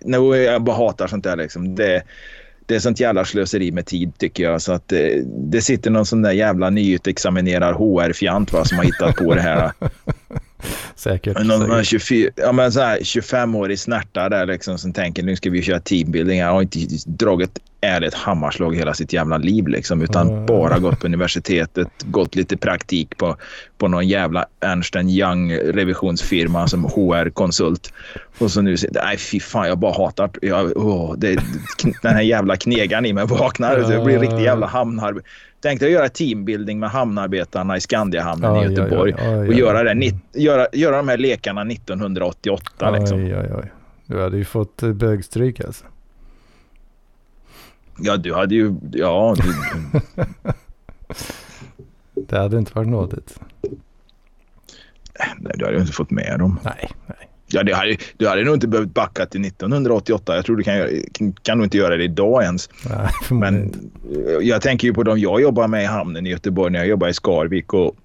No, 0.05 0.35
jag 0.35 0.63
bara 0.63 0.75
hatar 0.75 1.07
sånt 1.07 1.23
där 1.23 1.35
liksom. 1.35 1.75
Det, 1.75 2.03
det 2.65 2.75
är 2.75 2.79
sånt 2.79 2.99
jävla 2.99 3.25
slöseri 3.25 3.71
med 3.71 3.85
tid 3.85 4.17
tycker 4.17 4.43
jag. 4.43 4.61
Så 4.61 4.71
att 4.71 4.87
det, 4.87 5.23
det 5.25 5.61
sitter 5.61 5.91
någon 5.91 6.05
sån 6.05 6.21
där 6.21 6.31
jävla 6.31 6.69
nyutexaminerad 6.69 7.75
HR-fjant 7.75 8.49
som 8.67 8.77
har 8.77 8.85
hittat 8.85 9.15
på 9.15 9.35
det 9.35 9.41
här. 9.41 9.71
säkert. 10.95 11.45
Någon 11.45 11.67
säkert. 11.67 11.87
24, 11.87 12.31
ja, 12.35 12.51
men 12.51 12.71
så 12.71 12.79
här, 12.79 12.99
25-årig 12.99 13.79
snärta 13.79 14.29
där 14.29 14.45
liksom 14.45 14.77
som 14.77 14.93
tänker 14.93 15.23
nu 15.23 15.35
ska 15.35 15.49
vi 15.49 15.61
köra 15.61 15.79
teambuilding. 15.79 16.39
Jag 16.39 16.51
har 16.51 16.61
inte 16.61 16.79
dragit 17.05 17.59
ärligt 17.83 18.13
hammarslag 18.13 18.75
hela 18.75 18.93
sitt 18.93 19.13
jävla 19.13 19.37
liv 19.37 19.67
liksom 19.67 20.01
utan 20.01 20.29
mm. 20.29 20.45
bara 20.45 20.79
gått 20.79 20.99
på 20.99 21.07
universitetet, 21.07 21.87
gått 22.03 22.35
lite 22.35 22.57
praktik 22.57 23.17
på, 23.17 23.37
på 23.77 23.87
någon 23.87 24.07
jävla 24.07 24.45
Ernst 24.59 24.95
Young 24.95 25.53
revisionsfirma 25.53 26.67
som 26.67 26.85
HR-konsult. 26.85 27.93
Och 28.37 28.51
så 28.51 28.61
nu, 28.61 28.75
nej 28.91 29.17
fy 29.17 29.39
fan 29.39 29.67
jag 29.67 29.77
bara 29.77 29.93
hatar, 29.93 30.29
jag, 30.41 30.77
oh, 30.77 31.15
det, 31.17 31.39
den 32.01 32.13
här 32.13 32.21
jävla 32.21 32.57
knegaren 32.57 33.05
i 33.05 33.13
mig 33.13 33.25
vaknar. 33.25 33.77
Mm. 33.77 33.91
Jag 33.91 34.05
blir 34.05 34.19
riktigt 34.19 34.41
jävla 34.41 34.67
hamnar 34.67 35.21
Tänkte 35.63 35.87
göra 35.87 36.09
teambuilding 36.09 36.79
med 36.79 36.89
hamnarbetarna 36.89 37.77
i 37.77 37.81
Skandiahamnen 37.81 38.55
i 38.55 38.73
Göteborg 38.73 39.13
oj, 39.13 39.27
oj, 39.27 39.47
och 39.47 39.53
göra, 39.53 39.93
det, 39.93 40.11
göra, 40.33 40.67
göra 40.73 40.97
de 40.97 41.07
här 41.07 41.17
lekarna 41.17 41.61
1988. 41.61 42.91
Liksom. 42.91 43.29
Du 44.05 44.21
hade 44.21 44.37
ju 44.37 44.45
fått 44.45 44.81
bögstryk 44.81 45.59
alltså. 45.59 45.85
Ja, 47.99 48.17
du 48.17 48.33
hade 48.33 48.55
ju... 48.55 48.75
Ja. 48.91 49.35
Du... 49.37 49.53
det 52.27 52.37
hade 52.37 52.57
inte 52.57 52.71
varit 52.73 52.89
nådigt. 52.89 53.39
Nej, 55.39 55.53
du 55.55 55.65
hade 55.65 55.75
ju 55.75 55.81
inte 55.81 55.93
fått 55.93 56.11
med 56.11 56.39
dem. 56.39 56.59
Nej, 56.63 56.91
nej. 57.07 57.29
Ja, 57.47 57.63
det 57.63 57.73
hade, 57.73 57.97
du 58.17 58.27
hade 58.27 58.43
nog 58.43 58.55
inte 58.55 58.67
behövt 58.67 58.93
backa 58.93 59.25
till 59.25 59.45
1988. 59.45 60.35
Jag 60.35 60.45
tror 60.45 60.57
du 60.57 60.63
kan, 60.63 61.33
kan 61.41 61.57
nog 61.57 61.65
inte 61.65 61.77
göra 61.77 61.97
det 61.97 62.03
idag 62.03 62.43
ens. 62.43 62.69
Nej, 62.89 63.09
Men 63.29 63.73
jag 64.41 64.61
tänker 64.61 64.87
ju 64.87 64.93
på 64.93 65.03
de 65.03 65.19
jag 65.19 65.41
jobbar 65.41 65.67
med 65.67 65.83
i 65.83 65.85
hamnen 65.85 66.27
i 66.27 66.29
Göteborg 66.29 66.71
när 66.71 66.79
jag 66.79 66.87
jobbar 66.87 67.07
i 67.07 67.13
Skarvik 67.13 67.73
och 67.73 67.95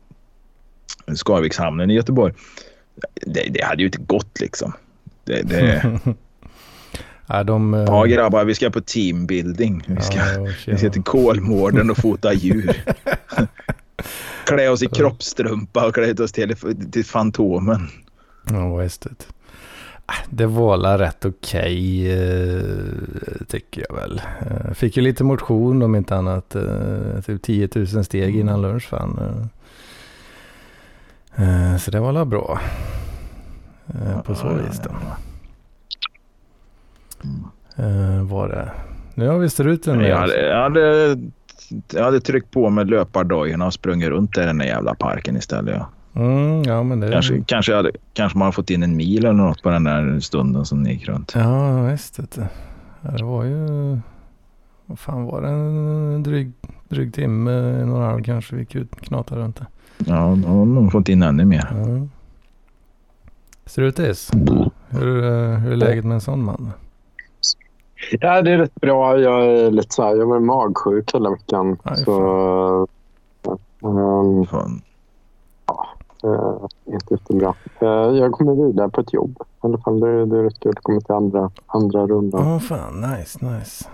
Skarvikshamnen 1.14 1.90
i 1.90 1.95
Göteborg. 1.95 2.35
Det, 3.26 3.49
det 3.50 3.64
hade 3.64 3.83
ju 3.83 3.87
inte 3.87 3.99
gått 3.99 4.40
liksom. 4.40 4.73
Det, 5.25 5.42
det... 5.42 6.00
ja, 7.28 7.44
de, 7.44 7.75
uh... 7.75 7.85
ja 7.87 8.04
grabbar, 8.04 8.44
vi 8.44 8.54
ska 8.54 8.70
på 8.70 8.80
teambuilding. 8.80 9.82
Vi 9.87 10.02
ska, 10.02 10.16
ja, 10.16 10.47
vi 10.66 10.78
ska 10.78 10.90
till 10.90 11.02
Kolmården 11.02 11.90
och 11.90 11.97
fota 11.97 12.32
djur. 12.32 12.76
klä 14.44 14.68
oss 14.68 14.82
i 14.82 14.87
kroppstrumpa 14.87 15.87
och 15.87 15.94
klä 15.94 16.14
oss 16.23 16.32
till, 16.32 16.56
till 16.92 17.04
Fantomen. 17.04 17.88
Ja, 18.50 18.82
just 18.82 19.02
det. 19.02 19.11
Det 20.30 20.47
var 20.47 20.99
rätt 20.99 21.25
okej 21.25 22.02
okay, 22.02 22.11
eh, 22.11 23.47
tycker 23.49 23.87
jag 23.88 23.97
väl. 23.97 24.23
Eh, 24.40 24.73
fick 24.73 24.97
ju 24.97 25.02
lite 25.02 25.25
motion 25.25 25.82
om 25.82 25.94
inte 25.94 26.16
annat. 26.16 26.54
Eh, 26.54 27.20
typ 27.26 27.42
10 27.42 27.68
000 27.75 28.04
steg 28.04 28.28
mm. 28.28 28.40
innan 28.40 28.62
lunch 28.62 28.88
fan. 28.88 29.49
Så 31.80 31.90
det 31.90 32.00
var 32.00 32.12
väl 32.12 32.26
bra. 32.26 32.61
På 34.25 34.35
så 34.35 34.49
vis 34.49 34.80
då. 34.85 34.90
Var 38.22 38.48
det. 38.48 38.72
Nu 39.14 39.28
har 39.28 39.38
vi 39.38 39.48
struten 39.48 39.96
med. 39.96 40.10
Jag 40.10 40.16
hade, 40.16 40.46
jag 40.46 40.62
hade, 40.62 41.16
jag 41.92 42.04
hade 42.04 42.20
tryckt 42.20 42.50
på 42.50 42.70
med 42.70 42.90
löpardojorna 42.90 43.66
och 43.66 43.75
sprungit 43.75 44.08
runt 44.08 44.38
i 44.38 44.40
den 44.40 44.58
där 44.58 44.66
jävla 44.66 44.94
parken 44.94 45.37
istället. 45.37 45.76
Ja. 45.76 45.88
Mm, 46.20 46.62
ja, 46.62 46.82
men 46.82 47.00
det... 47.00 47.12
kanske, 47.12 47.42
kanske, 47.46 47.75
hade, 47.75 47.90
kanske 48.12 48.38
man 48.38 48.46
har 48.46 48.52
fått 48.52 48.70
in 48.70 48.82
en 48.82 48.96
mil 48.96 49.18
eller 49.18 49.32
något 49.32 49.62
på 49.62 49.70
den 49.70 49.84
där 49.84 50.20
stunden 50.20 50.64
som 50.64 50.82
ni 50.82 50.92
gick 50.92 51.08
runt. 51.08 51.32
Ja, 51.37 51.82
visst. 51.82 52.16
Det, 52.16 52.48
det 53.00 53.25
var 53.25 53.44
ju... 53.44 53.66
Vad 54.87 54.98
fan 54.98 55.25
var 55.25 55.42
det? 55.42 55.48
En 55.48 56.22
dryg 56.22 56.52
dryg 56.88 57.14
timme, 57.14 57.52
en 57.52 57.90
och 57.90 58.02
en 58.02 58.04
halv 58.04 58.22
kanske 58.22 58.56
vi 58.56 58.64
knatar 59.00 59.37
runt 59.37 59.56
det. 59.56 59.66
Ja, 59.98 60.38
då 60.42 60.48
har 60.48 60.64
nog 60.64 60.92
fått 60.92 61.08
in 61.08 61.22
ännu 61.22 61.44
mer. 61.44 61.68
Ja. 61.70 62.08
Strutis, 63.66 64.30
hur, 64.88 65.25
eh, 65.25 65.58
hur 65.58 65.72
är 65.72 65.76
läget 65.76 66.04
med 66.04 66.14
en 66.14 66.20
sån 66.20 66.44
man? 66.44 66.72
Ja, 68.21 68.43
det 68.43 68.50
är 68.52 68.59
rätt 68.59 68.75
bra. 68.75 69.19
Jag 69.19 69.45
är 69.47 69.71
lite 69.71 69.95
så 69.95 70.02
här, 70.02 70.17
jag 70.17 70.26
var 70.26 70.40
magsjuk 70.40 71.14
hela 71.14 71.31
veckan. 71.31 71.78
Aj, 71.83 71.97
så, 72.05 72.87
um, 73.81 74.47
Fan. 74.47 74.83
uh, 76.25 76.67
inte 76.85 77.14
jättebra. 77.14 77.55
Uh, 77.83 77.88
jag 77.88 78.33
kommer 78.33 78.67
vidare 78.67 78.88
på 78.88 79.00
ett 79.00 79.12
jobb. 79.12 79.37
I 79.40 79.45
alla 79.61 79.78
fall, 79.78 80.00
det, 80.00 80.26
det 80.26 80.38
är 80.38 80.43
rätt 80.43 80.61
kul 80.61 80.73
att 80.76 80.83
komma 80.83 81.00
till 81.00 81.14
andra, 81.14 81.50
andra 81.67 82.07
rundan. 82.07 82.47
Åh 82.47 82.59
fan, 82.59 83.00
nice, 83.00 83.47
nice. 83.47 83.88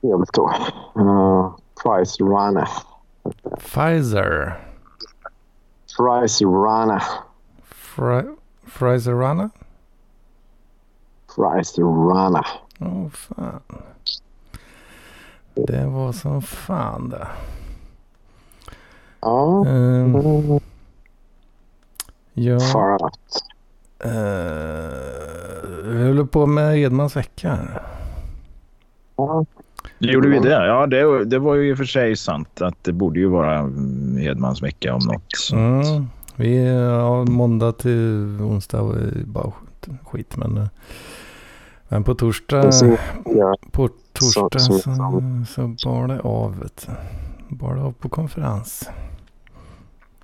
Trevligt 0.00 0.32
då. 0.32 0.50
Uh, 0.98 1.50
Price 1.82 2.24
Runner. 2.24 2.68
Pfizer. 3.58 4.60
Price 5.98 6.44
Runner. 6.44 7.02
Fri- 7.64 8.36
Frizerana? 8.66 9.50
Price 11.36 11.80
Runner. 11.82 12.46
Åh 12.78 13.08
fan. 13.10 13.60
Det 15.54 15.86
var 15.86 16.12
som 16.12 16.42
fan 16.42 17.08
det. 17.08 17.26
Ja, 19.20 19.64
Um, 19.66 20.60
ja, 22.34 22.60
far 22.60 23.02
out. 23.02 23.44
uh, 24.04 24.10
vi 25.94 26.06
håller 26.06 26.24
på 26.24 26.46
med 26.46 26.78
Edmans 26.78 27.16
vecka. 27.16 27.48
här. 27.54 27.82
Ja, 29.16 29.44
Gjorde 29.98 30.28
vi 30.28 30.38
det? 30.38 30.66
Ja, 30.66 30.86
det, 30.86 31.24
det 31.24 31.38
var 31.38 31.54
ju 31.54 31.70
i 31.70 31.74
och 31.74 31.78
för 31.78 31.84
sig 31.84 32.16
sant 32.16 32.60
att 32.60 32.84
det 32.84 32.92
borde 32.92 33.20
ju 33.20 33.26
vara 33.26 33.58
mm, 33.58 34.16
Hedmans 34.16 34.62
vecka 34.62 34.94
om 34.94 35.00
något. 35.06 35.50
Mm. 35.52 36.06
Vi 36.36 36.66
har 36.76 37.26
måndag 37.26 37.72
till 37.72 38.38
onsdag 38.40 38.82
var 38.82 38.96
bara 39.24 39.50
skit, 39.50 39.88
skit 40.04 40.36
men, 40.36 40.56
eh, 40.56 40.66
men 41.94 42.04
på 42.04 42.14
torsdag, 42.14 42.72
så, 42.72 42.96
ja, 43.24 43.54
på 43.72 43.88
torsdag 44.12 44.60
Så- 44.60 44.78
så, 44.78 44.80
så- 45.46 45.74
så, 45.78 45.88
bar 45.90 46.06
det 46.08 46.20
av. 46.20 46.58
Vet 46.60 46.86
du. 46.86 46.92
Bar 47.56 47.74
det 47.74 47.82
av 47.82 47.92
på 47.92 48.08
konferens. 48.08 48.88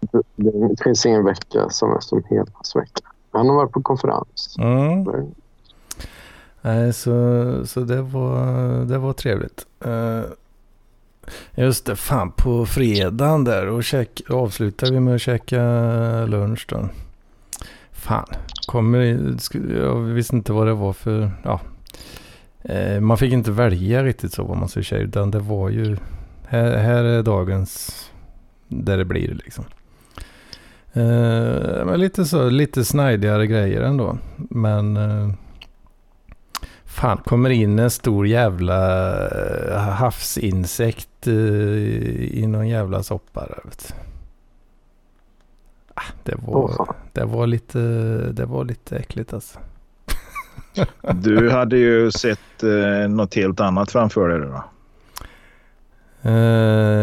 det, 0.00 0.22
det 0.36 0.82
finns 0.84 1.06
ingen 1.06 1.24
vecka 1.24 1.68
som 1.70 1.90
är 1.92 2.00
som 2.00 2.22
Hedmans 2.30 2.76
vecka. 2.76 3.00
Han 3.32 3.48
har 3.48 3.56
varit 3.56 3.72
på 3.72 3.82
konferens. 3.82 4.56
Mm. 4.58 5.06
Nej, 6.62 6.92
så, 6.92 7.12
så 7.66 7.80
det, 7.80 8.02
var, 8.02 8.44
det 8.84 8.98
var 8.98 9.12
trevligt. 9.12 9.66
Eh, 9.84 10.20
just 11.54 11.86
det, 11.86 11.96
fan 11.96 12.32
på 12.36 12.66
fredagen 12.66 13.44
där 13.44 13.66
och 13.68 13.84
käk, 13.84 14.22
avslutar 14.30 14.90
vi 14.90 15.00
med 15.00 15.14
att 15.14 15.20
käka 15.20 15.60
lunch 16.26 16.66
då. 16.68 16.88
Fan, 18.00 18.26
kommer 18.66 18.98
jag 19.74 19.94
visste 19.94 20.36
inte 20.36 20.52
vad 20.52 20.66
det 20.66 20.74
var 20.74 20.92
för, 20.92 21.30
ja. 21.42 21.60
Eh, 22.62 23.00
man 23.00 23.18
fick 23.18 23.32
inte 23.32 23.50
välja 23.50 24.04
riktigt 24.04 24.32
så 24.32 24.44
vad 24.44 24.56
man 24.56 24.68
skulle 24.68 24.84
säga 24.84 25.02
utan 25.02 25.30
det 25.30 25.38
var 25.38 25.68
ju, 25.68 25.96
här, 26.48 26.76
här 26.76 27.04
är 27.04 27.22
dagens, 27.22 28.10
där 28.68 28.98
det 28.98 29.04
blir 29.04 29.40
liksom. 29.44 29.64
Eh, 30.92 31.84
men 31.84 32.00
lite 32.00 32.24
så, 32.24 32.50
lite 32.50 32.84
snajdigare 32.84 33.46
grejer 33.46 33.80
ändå. 33.80 34.18
Men 34.36 34.96
eh, 34.96 35.30
fan, 36.84 37.18
kommer 37.24 37.50
in 37.50 37.78
en 37.78 37.90
stor 37.90 38.26
jävla 38.26 38.78
havsinsekt 39.90 41.26
eh, 41.26 41.34
eh 41.34 42.38
i 42.38 42.46
någon 42.46 42.68
jävla 42.68 43.02
soppa 43.02 43.40
där 43.40 43.60
vet 43.64 43.88
du. 43.88 44.09
Det, 46.22 46.34
var, 46.46 46.94
det, 47.12 47.24
var 47.24 47.46
lite, 47.46 47.78
det 48.32 48.44
var 48.46 48.64
lite 48.64 48.96
äckligt 48.96 49.32
alltså. 49.34 49.58
Du 51.14 51.50
hade 51.50 51.76
ju 51.78 52.10
sett 52.12 52.62
eh, 52.62 53.08
något 53.08 53.34
helt 53.34 53.60
annat 53.60 53.90
framför 53.90 54.28
dig 54.28 54.38
då. 54.40 54.64
Eh, 56.22 56.32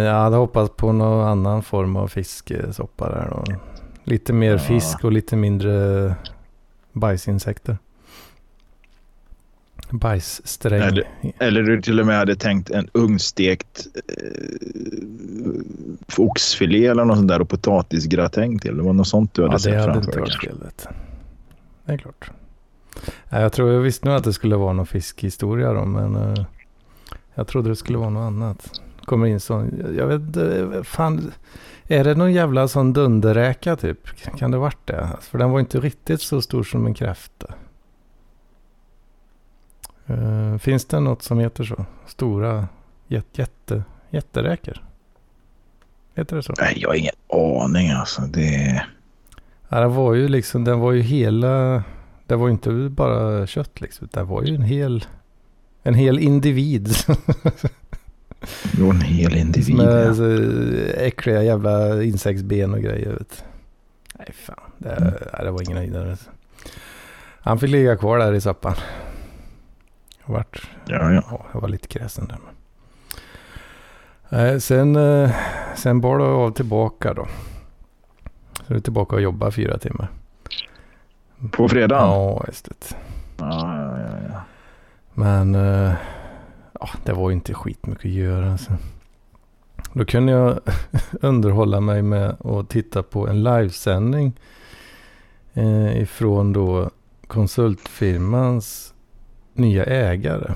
jag 0.06 0.14
hade 0.14 0.36
hoppats 0.36 0.72
på 0.76 0.92
någon 0.92 1.28
annan 1.28 1.64
form 1.64 1.96
av 1.96 2.08
fiskesoppa 2.08 3.10
där 3.10 3.28
då. 3.32 3.44
Lite 4.04 4.34
mer 4.34 4.52
Ja. 4.52 4.58
fisk 4.60 5.04
och 5.04 5.12
lite 5.12 5.36
mindre 5.36 6.16
bajsinsekter. 6.94 7.78
Bajssträng. 9.90 10.82
Är 10.82 11.04
Eller 11.40 11.62
du 11.64 11.82
till 11.82 12.00
och 12.00 12.06
med 12.06 12.18
hade 12.18 12.36
tänkt 12.36 12.70
en 12.70 12.90
ugnstekt 12.94 13.88
eh, 13.96 15.52
oxfilé 16.18 16.86
eller 16.86 17.06
något 17.06 17.18
sånt 17.18 17.28
där 17.28 17.42
och 17.42 17.50
potatisgratäng 17.50 18.60
till. 18.60 18.78
Det 18.78 18.84
var 18.84 18.94
något 18.94 19.08
sånt 19.08 19.34
du 19.34 19.42
hade 19.42 19.54
Ja, 19.54 19.58
det 19.58 19.64
sett 19.64 19.74
hade 19.74 19.84
framför 19.94 20.00
inte 20.00 20.12
dig. 20.12 20.20
varit 20.22 20.32
kanske. 20.32 20.48
fel. 20.50 20.60
vet 20.64 20.88
du. 20.90 20.96
Det 21.86 21.94
är 21.94 21.98
klart. 21.98 22.32
Jag 23.30 23.54
tror 23.54 23.72
jag 23.74 23.82
visste 23.82 24.08
nog 24.08 24.16
att 24.18 24.24
det 24.24 24.34
skulle 24.34 24.56
vara 24.56 24.74
någon 24.74 24.86
fiskhistoria 24.86 25.74
då, 25.74 25.86
men 25.86 26.16
eh, 26.16 26.46
jag 27.36 27.48
trodde 27.48 27.70
det 27.70 27.76
skulle 27.76 27.98
vara 27.98 28.10
något 28.10 28.28
annat. 28.28 28.72
Kommer 29.06 29.28
in 29.28 29.40
sån, 29.40 29.94
jag 29.98 30.08
vet 30.08 30.22
inte, 30.22 30.68
fan, 30.84 31.32
är 31.88 32.04
det 32.04 32.16
någon 32.16 32.34
jävla 32.34 32.68
sån 32.68 32.94
dunderräka 32.94 33.76
typ? 33.76 34.00
Kan 34.38 34.52
det 34.52 34.58
varit 34.58 34.88
det? 34.88 35.10
För 35.22 35.38
den 35.38 35.50
var 35.52 35.60
inte 35.60 35.80
riktigt 35.80 36.22
så 36.22 36.42
stor 36.42 36.64
som 36.64 36.86
en 36.86 36.94
kräfta. 36.94 37.54
Eh, 40.08 40.58
finns 40.58 40.86
det 40.86 41.00
något 41.00 41.22
som 41.22 41.40
heter 41.40 41.64
så? 41.64 41.86
Stora 42.08 42.68
jätte, 43.08 43.42
jätte, 43.42 43.84
jätteräkor? 44.10 44.84
Heter 46.16 46.36
det 46.36 46.44
så? 46.44 46.54
Nej, 46.60 46.74
jag 46.78 46.90
har 46.90 46.96
ingen 46.96 47.14
aning 47.34 47.90
alltså. 47.90 48.22
Det... 48.22 48.84
Ja, 49.70 49.80
det 49.80 49.88
var 49.88 50.14
ju 50.14 50.28
liksom, 50.28 50.64
den 50.64 50.80
var 50.80 50.92
ju 50.92 51.02
hela, 51.02 51.84
det 52.26 52.36
var 52.36 52.48
ju 52.48 52.52
inte 52.52 52.70
bara 52.72 53.48
kött 53.48 53.82
liksom. 53.82 54.08
Det 54.12 54.24
var 54.24 54.44
ju 54.44 54.56
en 54.56 54.62
hel, 54.62 55.06
en 55.84 55.94
hel 55.94 56.20
individ. 56.20 56.90
Var 58.80 58.90
en 58.90 59.02
hel 59.02 59.36
individ. 59.38 59.76
Med 59.76 60.16
ja. 60.18 60.94
äckliga 60.94 61.44
jävla 61.44 62.04
insektsben 62.04 62.74
och 62.74 62.82
grejer. 62.82 63.12
Vet. 63.12 63.44
Nej 64.20 64.32
fan, 64.34 64.72
det, 64.78 64.90
Mm. 64.90 65.14
nej, 65.34 65.44
det 65.46 65.52
var 65.52 65.62
ingen 65.62 65.78
höjdare. 65.78 66.18
Han 67.42 67.60
fick 67.60 67.70
ligga 67.70 67.96
kvar 67.98 68.18
där 68.18 68.34
i 68.34 68.42
soppan. 68.42 68.74
Jag 70.28 70.34
vart, 70.34 70.70
Ja, 70.86 71.14
ja. 71.14 71.24
ja, 71.32 71.46
jag 71.54 71.62
var 71.62 71.70
lite 71.70 71.88
kräsen 71.88 72.28
där. 72.28 72.38
Nej, 74.30 74.62
sen, 74.62 74.96
eh, 74.96 75.32
sen 75.76 76.02
bar 76.02 76.18
det 76.18 76.24
av 76.26 76.52
tillbaka 76.52 77.14
då. 77.14 77.28
Så 78.54 78.74
är 78.74 78.76
du 78.76 78.80
tillbaka 78.82 79.16
och 79.16 79.22
jobba 79.22 79.52
fyra 79.52 79.78
timmar. 79.78 80.08
På 81.52 81.70
fredagen? 81.70 82.10
Ja, 82.10 82.44
just 82.48 82.66
det. 82.66 82.96
Ja, 83.38 83.76
ja, 83.76 84.00
ja, 84.00 84.18
ja. 84.34 84.42
Men 85.14 85.56
eh, 85.56 85.94
ja, 86.80 86.90
det 87.04 87.14
var 87.14 87.30
ju 87.30 87.36
inte 87.36 87.54
skitmycket 87.54 88.06
att 88.06 88.12
göra. 88.12 88.52
Alltså. 88.52 88.72
Då 89.94 90.06
kunde 90.06 90.32
jag 90.32 90.60
underhålla 91.22 91.80
mig 91.80 92.02
med 92.02 92.36
att 92.46 92.70
titta 92.70 93.04
på 93.04 93.28
en 93.28 93.44
livesändning 93.44 94.34
eh, 95.54 96.02
ifrån 96.02 96.54
då 96.54 96.90
konsultfirmans 97.28 98.94
nya 99.58 99.86
ägare. 99.86 100.54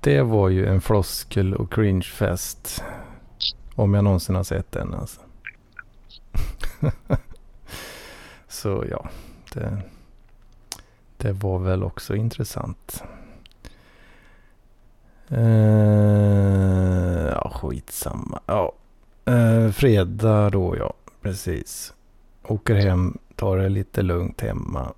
Det 0.00 0.22
var 0.22 0.48
ju 0.48 0.66
en 0.66 0.80
floskel 0.80 1.54
och 1.54 1.72
cringefest. 1.72 2.84
Om 3.74 3.94
jag 3.94 4.04
någonsin 4.04 4.34
har 4.34 4.44
sett 4.44 4.72
den 4.72 4.94
alltså. 4.94 5.20
Så 8.48 8.84
ja, 8.90 9.08
det, 9.54 9.82
det 11.16 11.32
var 11.32 11.58
väl 11.58 11.84
också 11.84 12.16
intressant. 12.16 13.02
Eh, 15.28 15.38
ja, 17.32 17.50
skitsamma. 17.54 18.40
Ja, 18.46 18.72
eh, 19.24 19.70
fredag 19.70 20.50
då 20.50 20.76
ja, 20.76 20.94
precis. 21.22 21.94
Åker 22.42 22.74
hem, 22.74 23.18
tar 23.36 23.56
det 23.56 23.68
lite 23.68 24.02
lugnt 24.02 24.40
hemma. 24.40 24.92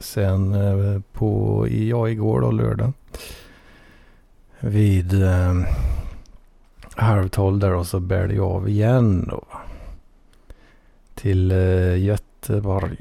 Sen 0.00 0.54
eh, 0.54 1.00
på, 1.12 1.66
ja 1.70 2.08
igår 2.08 2.40
då 2.40 2.50
lördag. 2.50 2.92
Vid 4.60 5.22
eh, 5.22 5.54
halv 6.96 7.28
tolv 7.28 7.58
där 7.58 7.74
och 7.74 7.86
så 7.86 8.00
bär 8.00 8.28
det 8.28 8.38
av 8.38 8.68
igen 8.68 9.28
då. 9.30 9.44
Till 11.14 11.50
eh, 11.50 12.04
Göteborg. 12.04 12.98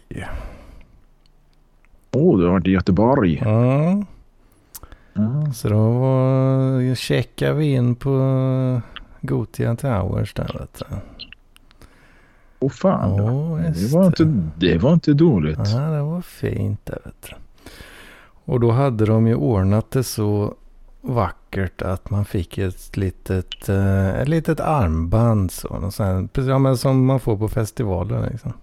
Åh, 2.11 2.35
oh, 2.35 2.39
du 2.39 2.45
har 2.45 2.51
varit 2.51 2.67
i 2.67 2.71
Göteborg. 2.71 3.37
Mm. 3.37 4.05
Ja. 5.13 5.53
Så 5.53 5.69
då 5.69 5.91
var, 5.91 6.95
checkade 6.95 7.53
vi 7.53 7.73
in 7.73 7.95
på 7.95 8.81
Gothia 9.21 9.75
Towers 9.75 10.33
där 10.33 10.57
vet 10.59 10.81
du. 10.89 10.95
Åh 12.59 12.69
fan. 12.69 13.15
Ja, 13.15 13.59
det, 13.71 13.93
var 13.93 14.05
inte, 14.05 14.43
det 14.55 14.77
var 14.77 14.93
inte 14.93 15.13
dåligt. 15.13 15.59
Ja, 15.73 15.79
det 15.79 16.01
var 16.01 16.21
fint 16.21 16.85
där 16.85 16.99
vet 17.05 17.21
du. 17.29 17.35
Och 18.45 18.59
då 18.59 18.71
hade 18.71 19.05
de 19.05 19.27
ju 19.27 19.35
ordnat 19.35 19.91
det 19.91 20.03
så 20.03 20.53
vackert 21.01 21.81
att 21.81 22.09
man 22.09 22.25
fick 22.25 22.57
ett 22.57 22.97
litet, 22.97 23.69
eh, 23.69 24.15
ett 24.15 24.27
litet 24.27 24.59
armband. 24.59 25.51
Så, 25.51 25.67
här, 26.03 26.27
precis 26.33 26.49
ja, 26.49 26.59
men 26.59 26.77
som 26.77 27.05
man 27.05 27.19
får 27.19 27.37
på 27.37 27.47
festivaler. 27.49 28.29
Liksom. 28.31 28.53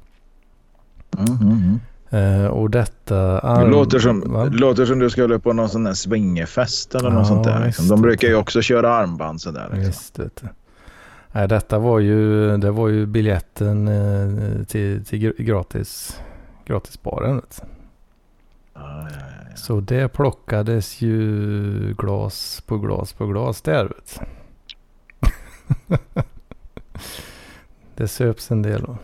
Mm, 1.18 1.36
mm, 1.42 1.78
mm. 2.10 2.50
Och 2.50 2.70
detta 2.70 3.14
Det 3.16 3.40
arm... 3.40 3.70
låter 3.70 3.98
som, 3.98 4.32
va? 4.32 4.44
det 4.44 4.56
låter 4.56 4.86
som 4.86 4.98
du 4.98 5.10
skulle 5.10 5.38
på 5.38 5.52
någon 5.52 5.68
sån 5.68 5.84
där 5.84 5.94
swingerfest 5.94 6.94
eller 6.94 7.10
Ja, 7.10 7.14
något 7.18 7.26
sånt 7.26 7.44
där. 7.44 7.66
Liksom. 7.66 7.88
De 7.88 8.02
brukar 8.02 8.28
ju 8.28 8.34
också 8.34 8.62
köra 8.62 8.94
armband 8.94 9.40
sådär. 9.40 9.68
Liksom. 9.72 9.86
Visst, 9.86 10.18
vet 10.18 10.36
du. 10.42 10.48
Nej, 11.34 11.48
detta 11.48 11.78
var 11.78 11.98
ju, 11.98 12.56
det 12.56 12.70
var 12.70 12.88
ju 12.88 13.06
biljetten 13.06 13.88
eh, 13.88 14.64
till, 14.64 15.04
till 15.04 15.18
gr- 15.18 15.42
gratis, 15.42 16.20
gratisbaren. 16.64 17.36
Du. 17.36 17.66
Ja, 18.74 19.08
ja. 19.10 19.56
Så 19.56 19.80
det 19.80 20.08
plockades 20.08 21.00
ju 21.00 21.94
glas 21.98 22.62
på 22.66 22.78
glas 22.78 23.12
på 23.12 23.26
glas 23.26 23.62
där. 23.62 23.84
Vet 23.84 24.20
det 27.94 28.08
söps 28.08 28.50
en 28.50 28.62
del. 28.62 28.82
Då. 28.82 28.96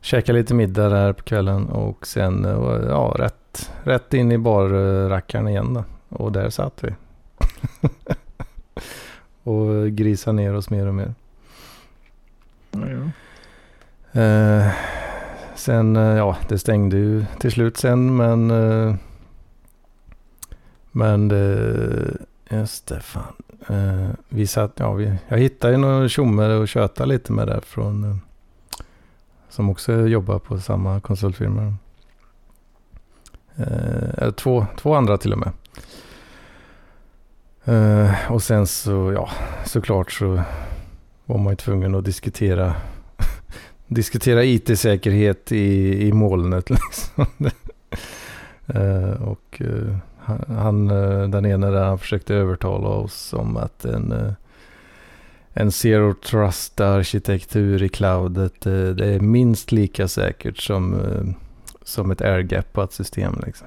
Käka 0.00 0.32
lite 0.32 0.54
middag 0.54 0.88
där 0.88 1.12
på 1.12 1.22
kvällen 1.22 1.68
och 1.68 2.06
sen 2.06 2.44
eh, 2.44 2.86
ja, 2.88 3.14
rätt, 3.18 3.72
rätt 3.82 4.14
in 4.14 4.32
i 4.32 4.38
barrackaren 4.38 5.48
igen 5.48 5.74
då. 5.74 5.84
Och 6.08 6.32
där 6.32 6.50
satt 6.50 6.84
vi. 6.84 6.94
och 9.46 9.90
grisa 9.90 10.32
ner 10.32 10.54
oss 10.54 10.70
mer 10.70 10.86
och 10.86 10.94
mer. 10.94 11.14
Ja. 12.70 13.10
Eh, 14.20 14.72
sen, 15.56 15.96
eh, 15.96 16.02
ja, 16.02 16.36
det 16.48 16.58
stängde 16.58 16.96
ju 16.96 17.24
till 17.38 17.52
slut 17.52 17.76
sen, 17.76 18.16
men... 18.16 18.50
Eh, 18.50 18.94
men 20.92 21.28
det, 21.28 22.16
just 22.48 22.86
det, 22.86 23.00
fan. 23.00 23.34
Eh, 23.68 24.10
vi 24.28 24.46
satt, 24.46 24.72
ja, 24.76 24.92
vi, 24.92 25.14
jag 25.28 25.38
hittade 25.38 25.72
ju 25.72 25.78
några 25.78 26.08
tjomme 26.08 26.46
och 26.46 26.68
köta 26.68 27.04
lite 27.04 27.32
med 27.32 27.46
där 27.46 27.60
från... 27.60 28.04
Eh, 28.04 28.16
som 29.48 29.70
också 29.70 30.06
jobbar 30.06 30.38
på 30.38 30.58
samma 30.58 31.00
konsultfirma. 31.00 31.74
Eh, 33.56 34.30
två, 34.30 34.66
två 34.78 34.94
andra 34.94 35.18
till 35.18 35.32
och 35.32 35.38
med. 35.38 35.52
Uh, 37.68 38.32
och 38.32 38.42
sen 38.42 38.66
så, 38.66 39.12
ja, 39.14 39.30
såklart 39.64 40.12
så 40.12 40.42
var 41.24 41.38
man 41.38 41.52
ju 41.52 41.56
tvungen 41.56 41.94
att 41.94 42.04
diskutera 42.04 42.74
diskutera 43.86 44.44
IT-säkerhet 44.44 45.52
i, 45.52 46.06
i 46.08 46.12
molnet. 46.12 46.70
Liksom. 46.70 47.26
uh, 48.74 49.22
och 49.22 49.62
uh, 49.64 49.96
han- 50.48 50.88
den 51.30 51.46
ena 51.46 51.70
där, 51.70 51.84
han 51.84 51.98
försökte 51.98 52.34
övertala 52.34 52.88
oss 52.88 53.32
om 53.32 53.56
att 53.56 53.84
en, 53.84 54.34
en 55.52 55.72
zero 55.72 56.14
trust 56.14 56.80
arkitektur 56.80 57.82
i 57.82 57.88
cloudet, 57.88 58.60
det 58.60 59.06
är 59.14 59.20
minst 59.20 59.72
lika 59.72 60.08
säkert 60.08 60.58
som, 60.58 60.94
eh, 60.94 61.34
som 61.82 62.10
ett 62.10 62.20
airgappat 62.20 62.92
system. 62.92 63.42
Liksom. 63.46 63.66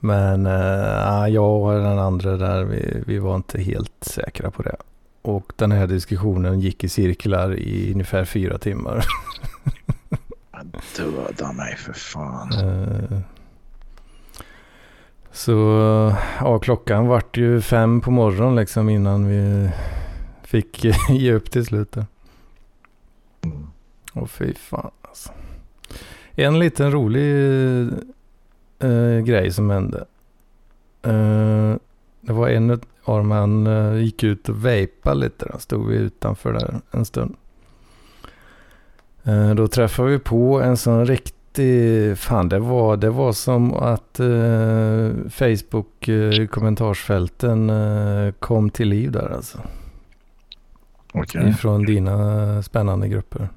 Men 0.00 0.46
eh, 0.46 1.26
jag 1.28 1.62
och 1.62 1.72
den 1.72 1.98
andra 1.98 2.36
där, 2.36 2.64
vi, 2.64 3.02
vi 3.06 3.18
var 3.18 3.36
inte 3.36 3.60
helt 3.60 3.92
säkra 4.04 4.50
på 4.50 4.62
det. 4.62 4.76
Och 5.22 5.52
den 5.56 5.72
här 5.72 5.86
diskussionen 5.86 6.60
gick 6.60 6.84
i 6.84 6.88
cirklar 6.88 7.54
i 7.58 7.92
ungefär 7.92 8.24
fyra 8.24 8.58
timmar. 8.58 9.04
Döda 10.96 11.52
mig 11.52 11.76
för 11.76 11.92
fan. 11.92 12.52
Eh, 12.52 13.18
Så 15.32 15.52
ja, 16.40 16.58
klockan 16.58 17.06
vart 17.06 17.36
ju 17.36 17.60
fem 17.60 18.00
på 18.00 18.10
morgonen 18.10 18.56
liksom 18.56 18.88
innan 18.88 19.26
vi 19.28 19.70
fick 20.42 20.84
ge 21.10 21.32
upp 21.32 21.50
till 21.50 21.66
slut. 21.66 21.92
där. 21.92 22.06
Mm. 23.44 23.66
Och 24.12 24.30
fy 24.30 24.54
fan 24.54 24.90
alltså. 25.02 25.30
En 26.34 26.58
liten 26.58 26.90
rolig 26.92 27.24
eh, 28.78 29.18
grej 29.24 29.52
som 29.52 29.70
hände. 29.70 30.04
Eh, 31.02 31.74
det 32.20 32.32
var 32.32 32.48
en 32.48 32.70
av 33.04 33.18
dem, 33.18 33.30
han 33.30 33.66
eh, 33.66 34.02
gick 34.02 34.22
ut 34.24 34.48
och 34.48 34.64
vejpade 34.64 35.20
lite. 35.20 35.48
Då 35.52 35.58
stod 35.58 35.88
vi 35.88 35.96
utanför 35.96 36.52
där 36.52 36.80
en 36.90 37.04
stund. 37.04 37.36
Eh, 39.24 39.54
då 39.54 39.68
träffade 39.68 40.08
vi 40.10 40.18
på 40.18 40.60
en 40.60 40.76
sån 40.76 41.06
riktig, 41.06 42.18
fan 42.18 42.48
det 42.48 42.58
var, 42.58 42.96
det 42.96 43.10
var 43.10 43.32
som 43.32 43.74
att 43.74 44.20
eh, 44.20 45.30
Facebook 45.30 46.08
eh, 46.08 46.46
kommentarsfälten 46.46 47.72
kom 48.38 48.70
till 48.70 48.88
liv 48.88 49.10
där 49.12 49.28
alltså. 49.34 49.58
Okej. 51.12 51.48
Ifrån 51.48 51.84
dina 51.84 52.62
spännande 52.62 53.08
grupper. 53.08 53.48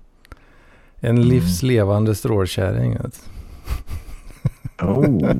En 0.99 1.15
Mm. 1.17 1.27
livslevande 1.29 2.15
strålkärring. 2.15 2.97
Alltså. 3.03 3.21
Oh. 4.81 5.31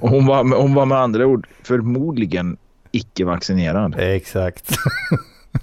hon, 0.00 0.26
var, 0.26 0.60
hon 0.60 0.74
var 0.74 0.86
med 0.86 0.98
andra 0.98 1.26
ord 1.26 1.46
förmodligen 1.62 2.56
icke-vaccinerad. 2.92 3.94
Exakt. 3.98 4.76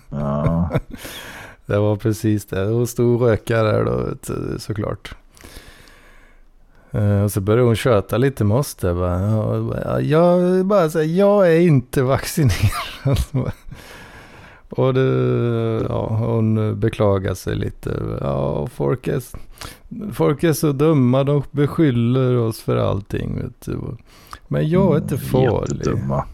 Ja. 0.09 0.69
Det 1.65 1.77
var 1.77 1.95
precis 1.95 2.45
det. 2.45 2.65
Hon 2.65 2.87
stod 2.87 3.21
och 3.21 3.27
rökade 3.27 3.71
där 3.71 3.85
då, 3.85 4.07
såklart. 4.59 5.15
Eh, 6.91 7.23
Och 7.23 7.31
så 7.31 7.41
började 7.41 7.65
hon 7.67 7.75
köta 7.75 8.17
lite 8.17 8.43
med 8.43 8.57
oss 8.57 8.75
där. 8.75 8.93
Bara, 8.93 10.01
ja, 10.01 10.01
jag 10.01 10.65
bara 10.65 10.89
säga, 10.89 11.05
jag 11.25 11.53
är 11.55 11.59
inte 11.59 12.01
vaccinerad. 12.03 13.51
Och 14.69 14.93
det, 14.93 15.85
ja, 15.89 16.07
hon 16.07 16.79
beklagade 16.79 17.35
sig 17.35 17.55
lite. 17.55 18.17
Ja, 18.21 18.67
folk 18.67 19.07
är, 19.07 19.21
folk 20.13 20.43
är 20.43 20.53
så 20.53 20.71
dumma, 20.71 21.23
de 21.23 21.43
beskyller 21.51 22.35
oss 22.37 22.61
för 22.61 22.75
allting. 22.77 23.41
Vet 23.41 23.61
du. 23.65 23.79
Men 24.47 24.69
jag 24.69 24.93
är 24.95 25.01
inte 25.01 25.17
farlig. 25.17 25.77
Jättedumma. 25.77 26.25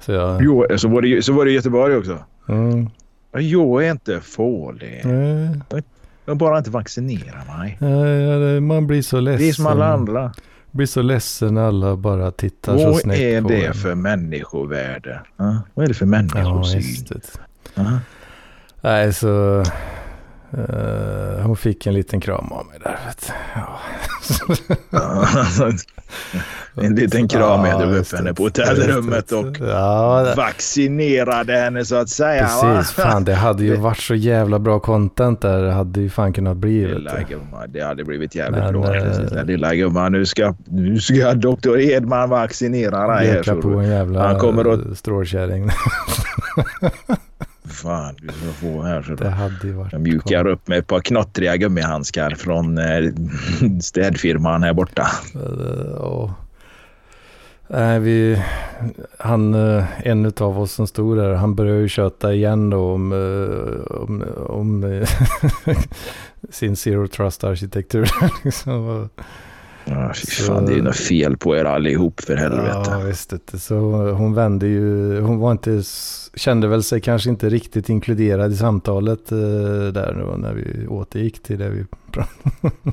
Så 0.00 0.12
jag, 0.12 0.42
Jo, 0.44 0.66
så 0.76 0.88
var, 0.88 1.02
det, 1.02 1.22
så 1.24 1.32
var 1.32 1.44
det 1.44 1.50
i 1.50 1.54
Göteborg 1.54 1.96
också. 1.96 2.18
mm, 2.48 2.88
Ja, 3.32 3.40
Jag 3.40 3.86
är 3.86 3.90
inte 3.90 4.20
farlig. 4.20 5.00
nej, 5.04 5.82
Jag 6.24 6.36
bara 6.36 6.58
inte 6.58 6.70
vaccinerar 6.70 7.58
mig. 7.58 7.76
ja, 8.54 8.60
man 8.60 8.86
blir 8.86 9.02
så 9.02 9.20
ledsen. 9.20 9.42
Det 9.42 9.48
är 9.48 9.52
som 9.52 9.66
alla 9.66 9.92
andra. 9.92 10.32
blir 10.70 10.86
så 10.86 11.02
ledsen 11.02 11.54
när 11.54 11.62
alla 11.62 11.96
bara 11.96 12.30
tittar 12.30 12.78
så 12.78 12.84
Vad 12.90 12.96
snett 13.00 13.18
är 13.18 13.42
på 13.42 13.48
det 13.48 13.64
en. 13.66 13.74
för 13.74 13.94
människovärde? 13.94 15.20
Ja, 15.36 15.58
vad 15.74 15.84
är 15.84 15.88
det 15.88 15.94
för 15.94 16.06
människosyn? 16.06 17.06
Ja. 17.74 17.98
Nej, 18.80 19.12
så... 19.12 19.64
eh, 20.58 21.46
hon 21.46 21.56
fick 21.56 21.86
en 21.86 21.94
liten 21.94 22.20
kram 22.20 22.52
av 22.52 22.66
mig 22.66 22.78
där. 22.82 22.98
Vet. 23.06 23.32
Ja. 23.54 23.78
en 26.82 26.94
liten 26.94 27.28
kram 27.28 27.64
Ja, 27.64 27.78
du 27.86 27.98
upp 27.98 28.12
henne 28.12 28.34
på 28.34 28.42
hotellrummet 28.42 29.32
och 29.32 29.46
Ja, 29.60 30.34
vaccinerade 30.36 31.52
henne 31.52 31.84
så 31.84 31.96
att 31.96 32.08
säga. 32.08 32.48
precis. 32.62 32.92
Fan, 32.92 33.24
det 33.24 33.34
hade 33.34 33.64
ju 33.64 33.76
varit 33.76 33.98
så 34.00 34.14
jävla 34.14 34.58
bra 34.58 34.80
content 34.80 35.40
där. 35.40 35.62
Det 35.62 35.72
hade 35.72 36.00
ju 36.00 36.10
fan 36.10 36.32
kunnat 36.32 36.56
bli. 36.56 36.86
Lilla 36.86 37.20
gumman, 37.28 37.68
det 37.72 37.80
hade 37.84 38.04
blivit 38.04 38.34
jävligt 38.34 38.62
Men, 38.64 38.72
bra. 38.72 38.86
där. 38.92 39.44
Lilla 39.44 39.74
gumman, 39.74 40.12
nu 40.12 40.26
ska, 40.26 40.54
nu 40.64 41.00
ska 41.00 41.34
doktor 41.34 41.80
Edman 41.80 42.28
vaccinera 42.30 43.14
dig. 43.16 43.32
Leka 43.32 43.54
på 43.56 43.68
en 43.68 43.88
jävla 43.90 44.26
Han 44.28 44.38
kommer 44.38 44.72
att- 44.74 44.98
strålkärring. 44.98 45.70
Fan, 47.68 48.14
du 48.22 48.28
ska 48.28 48.52
få 48.52 48.82
här. 48.82 49.02
Så 49.02 49.14
Det 49.14 49.28
hade 49.30 49.72
varit 49.72 49.92
Jag 49.92 50.00
mjukar 50.00 50.46
upp 50.46 50.68
med 50.68 50.78
ett 50.78 50.86
par 50.86 51.00
knottriga 51.00 51.56
gummihandskar 51.56 52.30
från 52.30 52.78
eh, 52.78 53.12
städfirman 53.80 54.62
här 54.62 54.72
borta. 54.72 55.08
Eh, 55.34 55.94
och- 55.94 56.30
Nej, 57.68 58.00
vi, 58.00 58.42
han, 59.18 59.54
eh, 59.54 59.84
en 60.08 60.32
av 60.40 60.60
oss 60.60 60.72
som 60.72 60.86
stod 60.86 61.16
där, 61.16 61.32
han 61.34 61.54
började 61.54 61.78
ju 61.80 61.88
köta 61.88 62.32
igen 62.34 62.70
då 62.70 62.92
om, 62.92 63.12
eh, 63.12 63.96
om, 63.96 64.24
om 64.46 64.84
eh, 64.84 65.08
sin 66.50 66.76
zero 66.76 67.08
trust 67.08 67.44
arkitektur. 67.44 68.10
liksom. 68.44 69.08
Ja, 69.84 70.12
fy 70.14 70.26
Så- 70.26 70.42
fan, 70.52 70.66
det 70.66 70.72
är 70.72 70.76
ju 70.76 70.82
något 70.82 70.96
fel 70.96 71.36
på 71.36 71.56
er 71.56 71.64
allihop 71.64 72.20
för 72.20 72.32
Ja, 72.34 72.38
helvete. 72.40 73.02
visst. 73.06 73.32
inte. 73.32 73.58
Så 73.58 73.74
hon 74.12 74.34
vände 74.34 74.66
ju, 74.66 75.20
hon 75.20 75.38
var 75.38 75.52
inte, 75.52 75.82
kände 76.34 76.68
väl 76.68 76.82
sig 76.82 77.00
kanske 77.00 77.30
inte 77.30 77.48
riktigt 77.48 77.88
inkluderad 77.88 78.52
i 78.52 78.56
samtalet 78.56 79.32
eh, 79.32 79.38
där 79.92 80.16
då 80.20 80.36
när 80.36 80.52
vi 80.54 80.86
återgick 80.86 81.42
till 81.42 81.58
det 81.58 81.68
vi 81.68 81.84
pratade 82.10 82.76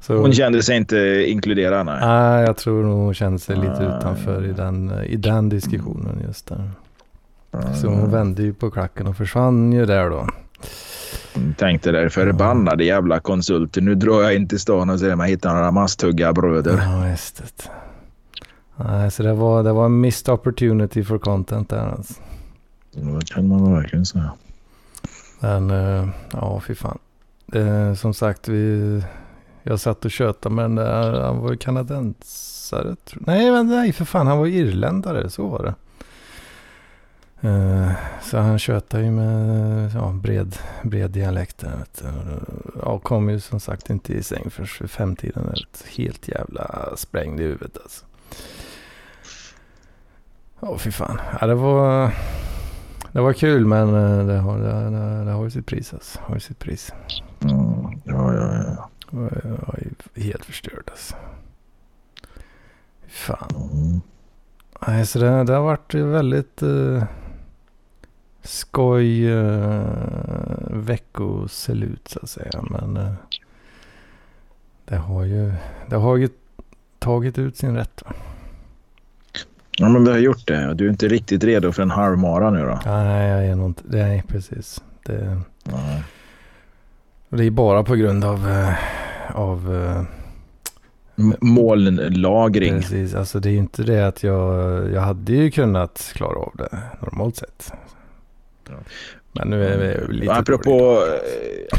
Så, 0.00 0.16
Hon 0.16 0.32
kände 0.32 0.62
sig 0.62 0.76
inte 0.76 1.24
inkluderad. 1.28 1.86
Nej. 1.86 1.98
Nej, 2.00 2.44
jag 2.44 2.56
tror 2.56 2.82
nog 2.82 2.98
hon 2.98 3.14
kände 3.14 3.38
sig 3.38 3.56
lite 3.56 3.88
Ah, 3.92 3.98
utanför 3.98 4.44
i 4.44 4.48
ja. 4.48 4.54
den, 4.64 4.92
i 5.06 5.16
den 5.16 5.48
diskussionen 5.48 6.22
just 6.26 6.46
där. 6.46 6.70
Så 7.80 7.86
hon 7.88 8.10
vände 8.10 8.42
ju 8.42 8.52
på 8.54 8.70
klacken 8.70 9.06
och 9.06 9.16
försvann 9.16 9.72
ju 9.72 9.86
där 9.86 10.10
då. 10.10 10.26
Tänkte 11.56 11.92
där 11.92 12.08
förbannade 12.08 12.84
jävla 12.84 13.20
konsulter. 13.20 13.80
Nu 13.80 13.94
drar 13.94 14.22
jag 14.22 14.34
in 14.34 14.48
till 14.48 14.60
stan 14.60 14.90
och 14.90 15.00
ser 15.00 15.12
om 15.12 15.20
jag 15.20 15.28
hittar 15.28 15.54
några 15.54 15.70
masthuggarbröder. 15.70 16.78
Ja, 16.78 17.08
just 17.08 17.36
det. 17.36 17.70
Nej, 18.76 19.10
så 19.10 19.22
det 19.22 19.32
var, 19.32 19.62
det 19.62 19.72
var 19.72 19.84
en 19.84 20.00
missed 20.00 20.34
opportunity 20.34 21.04
for 21.04 21.18
content 21.18 21.68
där 21.68 21.88
alltså. 21.88 22.14
Det 22.92 23.26
kan 23.34 23.48
man 23.48 23.74
verkligen 23.74 24.06
säga. 24.06 24.32
Men 25.40 25.70
uh, 25.70 26.08
ja, 26.32 26.60
fy 26.66 26.74
fan. 26.74 26.98
Det, 27.46 27.96
som 27.96 28.14
sagt, 28.14 28.48
vi, 28.48 29.02
jag 29.62 29.80
satt 29.80 30.04
och 30.04 30.10
tjötade 30.10 30.54
med 30.54 30.64
den 30.64 30.74
där. 30.74 31.20
Han 31.20 31.38
var 31.38 31.50
ju 31.50 31.56
kanadensare. 31.56 32.96
Nej, 33.14 33.50
men 33.50 33.66
nej, 33.66 33.92
för 33.92 34.04
fan. 34.04 34.26
Han 34.26 34.38
var 34.38 34.46
irländare. 34.46 35.30
Så 35.30 35.46
var 35.46 35.62
det. 35.62 35.74
Uh, 37.44 37.92
så 38.22 38.38
han 38.38 38.58
tjötade 38.58 39.04
ju 39.04 39.10
med 39.10 39.90
ja, 39.94 40.10
bred, 40.22 40.56
bred 40.82 41.10
dialekt. 41.10 41.64
Ja, 42.82 42.98
kom 42.98 43.30
ju 43.30 43.40
som 43.40 43.60
sagt 43.60 43.90
inte 43.90 44.12
i 44.12 44.22
säng 44.22 44.50
för 44.50 44.86
femtiden. 44.86 45.54
Helt 45.96 46.28
jävla 46.28 46.96
sprängd 46.96 47.40
i 47.40 47.42
huvudet 47.42 47.78
alltså. 47.82 48.04
Ja, 50.60 50.78
fy 50.78 50.90
fan. 50.90 51.20
Ja, 51.40 51.46
det 51.46 51.54
var... 51.54 52.10
Det 53.12 53.20
var 53.20 53.32
kul 53.32 53.66
men 53.66 53.88
eh, 53.88 54.26
det 54.26 54.38
har, 54.38 54.58
det, 54.58 54.90
det, 54.90 55.24
det 55.24 55.30
har 55.30 55.44
ju 55.44 55.50
sitt 55.50 55.66
pris 55.66 55.94
alltså. 55.94 56.18
Har 56.22 56.34
ju 56.34 56.40
sitt 56.40 56.58
pris. 56.58 56.92
Mm, 57.40 58.00
ja, 58.04 58.34
ja, 58.34 58.64
ja. 58.64 58.90
Jag 59.12 59.78
är 60.14 60.22
helt 60.22 60.44
förstörd 60.44 60.82
alltså. 60.90 61.14
Fan. 63.08 63.70
Mm. 63.72 64.00
Nej, 64.86 65.06
så 65.06 65.18
det, 65.18 65.44
det 65.44 65.52
har 65.52 65.62
varit 65.62 65.94
väldigt 65.94 66.62
uh, 66.62 67.04
skoj 68.42 69.24
uh, 69.30 69.82
veckoselut 70.70 72.08
så 72.08 72.18
att 72.22 72.30
säga. 72.30 72.64
Men 72.70 72.96
uh, 72.96 73.12
det 74.84 74.96
har 74.96 75.24
ju 75.24 75.52
det 75.88 75.96
har 75.96 76.16
ju 76.16 76.28
tagit 76.98 77.38
ut 77.38 77.56
sin 77.56 77.76
rätt. 77.76 78.02
Va? 78.06 78.12
Ja, 79.76 79.88
men 79.88 80.04
vi 80.04 80.10
har 80.10 80.18
gjort 80.18 80.46
det. 80.46 80.74
Du 80.74 80.86
är 80.86 80.90
inte 80.90 81.08
riktigt 81.08 81.44
redo 81.44 81.72
för 81.72 81.82
en 81.82 81.90
halvmara 81.90 82.50
nu 82.50 82.60
då? 82.60 82.80
Nej, 82.86 83.28
jag 83.28 83.46
är 83.46 83.56
nog 83.56 83.66
inte. 83.66 83.82
Nej, 83.86 84.24
precis. 84.28 84.82
Det, 85.04 85.40
det 87.28 87.44
är 87.44 87.50
bara 87.50 87.84
på 87.84 87.94
grund 87.94 88.24
av, 88.24 88.46
uh, 88.46 88.74
av 89.34 89.70
uh, 89.70 90.02
molnlagring. 91.40 92.80
Precis, 92.80 93.14
alltså 93.14 93.40
det 93.40 93.48
är 93.48 93.52
ju 93.52 93.58
inte 93.58 93.82
det 93.82 94.06
att 94.06 94.22
jag, 94.22 94.92
jag 94.92 95.00
hade 95.00 95.32
ju 95.32 95.50
kunnat 95.50 96.12
klara 96.14 96.38
av 96.38 96.52
det 96.54 96.78
normalt 97.00 97.36
sett. 97.36 97.72
Men 99.32 99.50
nu 99.50 99.64
är 99.64 99.78
vi 100.06 100.14
lite 100.14 100.32
Apropå, 100.32 101.04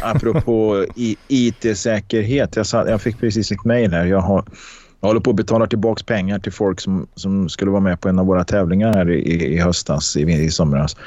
apropå 0.02 0.86
IT-säkerhet. 1.28 2.56
Jag, 2.56 2.66
jag 2.72 3.02
fick 3.02 3.20
precis 3.20 3.52
ett 3.52 3.66
mejl 3.66 3.94
här. 3.94 4.06
Jag 4.06 4.20
har 4.20 4.46
jag 5.02 5.08
håller 5.08 5.22
på 5.22 5.30
att 5.30 5.36
betala 5.36 5.68
tillbaka 5.68 6.04
pengar 6.06 6.40
till 6.40 6.52
folk 6.52 6.80
som, 6.80 7.08
som 7.16 7.50
skulle 7.50 7.72
vara 7.72 7.82
med 7.82 8.02
på 8.02 8.10
en 8.10 8.20
av 8.20 8.26
våra 8.26 8.44
tävlingar 8.44 8.94
här 8.94 9.12
i, 9.12 9.54
i 9.54 9.58
höstas, 9.58 10.18
i, 10.18 10.22
i 10.22 10.50
somras. 10.50 10.98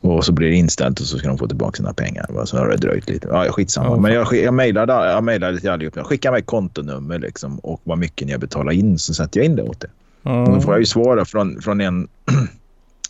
Och 0.00 0.24
så 0.24 0.32
blir 0.32 0.48
det 0.48 0.54
inställt 0.54 1.00
och 1.00 1.06
så 1.06 1.18
ska 1.18 1.28
de 1.28 1.38
få 1.38 1.46
tillbaka 1.46 1.76
sina 1.76 1.92
pengar. 1.92 2.44
Så 2.44 2.56
har 2.56 2.68
det 2.68 2.76
dröjt 2.76 3.08
lite. 3.08 3.28
Ja, 3.30 3.52
skitsamma. 3.52 3.96
Men 3.96 4.12
jag, 4.12 4.34
jag 4.34 4.54
mejlade, 4.54 4.92
jag 4.92 5.24
mejlade 5.24 5.60
till 5.60 5.70
allihop. 5.70 5.98
Skicka 5.98 6.30
mig 6.30 6.42
kontonummer 6.42 7.18
liksom, 7.18 7.58
och 7.58 7.80
vad 7.84 7.98
mycket 7.98 8.26
ni 8.26 8.32
har 8.32 8.40
betalat 8.40 8.74
in 8.74 8.98
så 8.98 9.14
sätter 9.14 9.40
jag 9.40 9.44
in 9.44 9.56
det 9.56 9.62
åt 9.62 9.84
er. 9.84 9.90
Mm. 10.24 10.44
Då 10.44 10.60
får 10.60 10.72
jag 10.72 10.80
ju 10.80 10.86
svar 10.86 11.24
från, 11.24 11.60
från 11.62 11.80
en... 11.80 12.08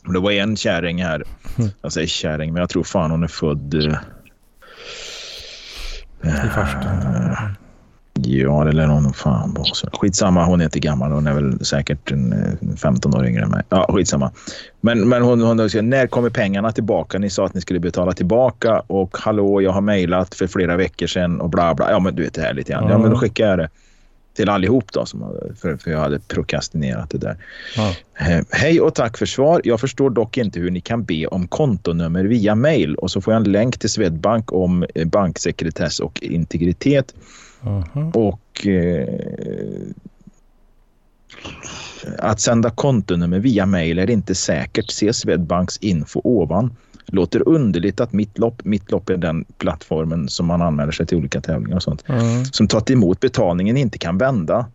det 0.05 0.21
var 0.21 0.31
en 0.31 0.57
kärring 0.57 1.03
här. 1.03 1.25
Mm. 1.59 1.71
Jag 1.83 1.93
säger 1.93 2.07
kärring, 2.07 2.53
men 2.53 2.61
jag 2.61 2.69
tror 2.69 2.83
fan 2.83 3.11
hon 3.11 3.23
är 3.23 3.29
född... 3.29 3.75
I 6.23 6.49
farsta. 6.55 6.89
Ja, 8.23 8.65
det 8.65 8.73
lär 8.73 8.87
hon 8.87 9.13
fan 9.13 9.55
vara. 9.55 9.91
Skitsamma, 9.93 10.45
hon 10.45 10.61
är 10.61 10.65
inte 10.65 10.81
gammal. 10.81 11.13
Hon 11.13 11.27
är 11.27 11.35
väl 11.35 11.65
säkert 11.65 12.13
en 12.13 12.59
15 12.83 13.15
år 13.15 13.27
yngre 13.27 13.43
än 13.43 13.51
mig. 13.51 13.63
Ja, 13.69 13.87
skitsamma. 13.93 14.33
Men, 14.81 15.09
men 15.09 15.23
hon, 15.23 15.41
hon 15.41 15.71
säger, 15.71 15.83
när 15.83 16.07
kommer 16.07 16.31
pengarna 16.31 16.73
tillbaka? 16.73 17.19
Ni 17.19 17.31
sa 17.31 17.47
att 17.47 17.55
ni 17.55 17.61
skulle 17.61 17.81
betala 17.81 18.13
tillbaka 18.13 18.83
och 18.87 19.17
hallå, 19.19 19.63
jag 19.63 19.71
har 19.71 19.81
mejlat 19.81 20.35
för 20.35 20.47
flera 20.47 20.77
veckor 20.77 21.07
sedan 21.07 21.41
och 21.41 21.51
bla 21.51 21.75
bla. 21.75 21.91
Ja, 21.91 21.99
men 21.99 22.15
du 22.15 22.23
vet 22.23 22.35
det 22.35 22.43
här 22.43 22.55
lite 22.55 22.73
grann. 22.73 22.89
Ja, 22.89 22.99
men 22.99 23.11
då 23.11 23.17
skickar 23.17 23.47
jag 23.47 23.59
det 23.59 23.69
till 24.35 24.49
allihop 24.49 24.93
då, 24.93 25.07
som, 25.07 25.21
för, 25.61 25.77
för 25.77 25.91
jag 25.91 25.99
hade 25.99 26.19
prokrastinerat 26.19 27.11
det 27.11 27.19
där. 27.19 27.37
Ja. 27.77 27.95
Hej 28.51 28.81
och 28.81 28.95
tack 28.95 29.19
för 29.19 29.27
svar. 29.27 29.61
Jag 29.65 29.81
förstår 29.81 30.11
dock 30.11 30.39
inte 30.39 30.61
hur 30.61 30.71
ni 30.71 30.81
kan 30.81 31.05
be 31.05 31.27
om 31.27 31.49
kontonummer 31.49 32.25
via 32.25 32.55
mejl 32.55 32.95
och 32.95 33.11
så 33.11 33.21
får 33.21 33.33
jag 33.35 33.47
en 33.47 33.53
länk 33.53 33.79
till 33.79 33.91
Swedbank 33.91 34.53
om 34.53 34.87
eh, 34.95 35.07
banksekretess 35.07 36.01
och 36.01 36.23
integritet. 36.23 37.15
Mm. 37.63 38.11
Och 38.11 38.67
eh, 38.67 39.09
att 42.19 42.41
sända 42.41 42.71
kontonummer 42.71 43.39
via 43.39 43.67
mejl 43.67 43.99
är 43.99 44.11
inte 44.11 44.35
säkert. 44.35 44.91
Se 44.91 45.13
Swedbanks 45.13 45.77
info 45.77 46.21
ovan. 46.25 46.77
Låter 47.13 47.49
underligt 47.49 48.01
att 48.01 48.13
Mittlopp, 48.13 48.65
Mittlopp 48.65 49.11
är 49.11 49.17
den 49.17 49.45
plattformen 49.59 50.29
som 50.29 50.47
man 50.47 50.63
anmäler 50.63 50.93
sig 50.93 51.07
till 51.07 51.19
olika 51.19 51.41
tävlingar 51.41 51.77
och 51.77 51.83
sånt, 51.83 52.05
mm. 52.09 52.45
som 52.45 52.69
tagit 52.69 52.91
emot 52.91 53.21
betalningen 53.21 53.77
inte 53.77 53.99
kan 53.99 54.19
vända 54.19 54.67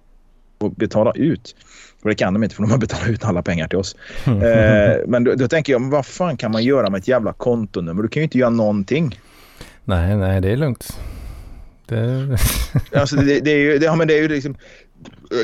och 0.58 0.72
betala 0.72 1.12
ut. 1.12 1.56
Och 2.02 2.10
det 2.10 2.16
kan 2.16 2.34
de 2.34 2.44
inte 2.44 2.56
för 2.56 2.64
de 2.64 2.72
har 2.72 2.78
betalat 2.78 3.08
ut 3.08 3.26
alla 3.26 3.42
pengar 3.42 3.68
till 3.68 3.78
oss. 3.78 3.96
Mm. 4.26 4.42
Eh, 4.42 4.98
men 5.08 5.24
då, 5.24 5.34
då, 5.34 5.48
tänker 5.48 5.74
jag, 5.74 5.80
vad 5.80 6.06
fan 6.06 6.38
kan 6.38 6.52
man 6.52 6.64
göra 6.64 6.90
med 6.90 7.00
ett 7.00 7.08
jävla 7.08 7.34
kontonummer? 7.34 8.04
Du 8.04 8.10
kan 8.10 8.22
ju 8.22 8.24
inte 8.24 8.38
göra 8.38 8.50
någonting. 8.50 9.20
Nej, 9.84 10.18
nej, 10.18 10.42
det 10.42 10.52
är 10.52 10.58
lugnt. 10.58 11.00
Det... 11.86 12.38
alltså 12.94 13.16
det, 13.16 13.40
det, 13.40 13.52
är 13.52 13.58
ju, 13.58 13.78
det, 13.78 13.86
ja, 13.86 13.96
men 13.96 14.08
det 14.08 14.18
är 14.18 14.22
ju 14.22 14.28
liksom... 14.28 14.56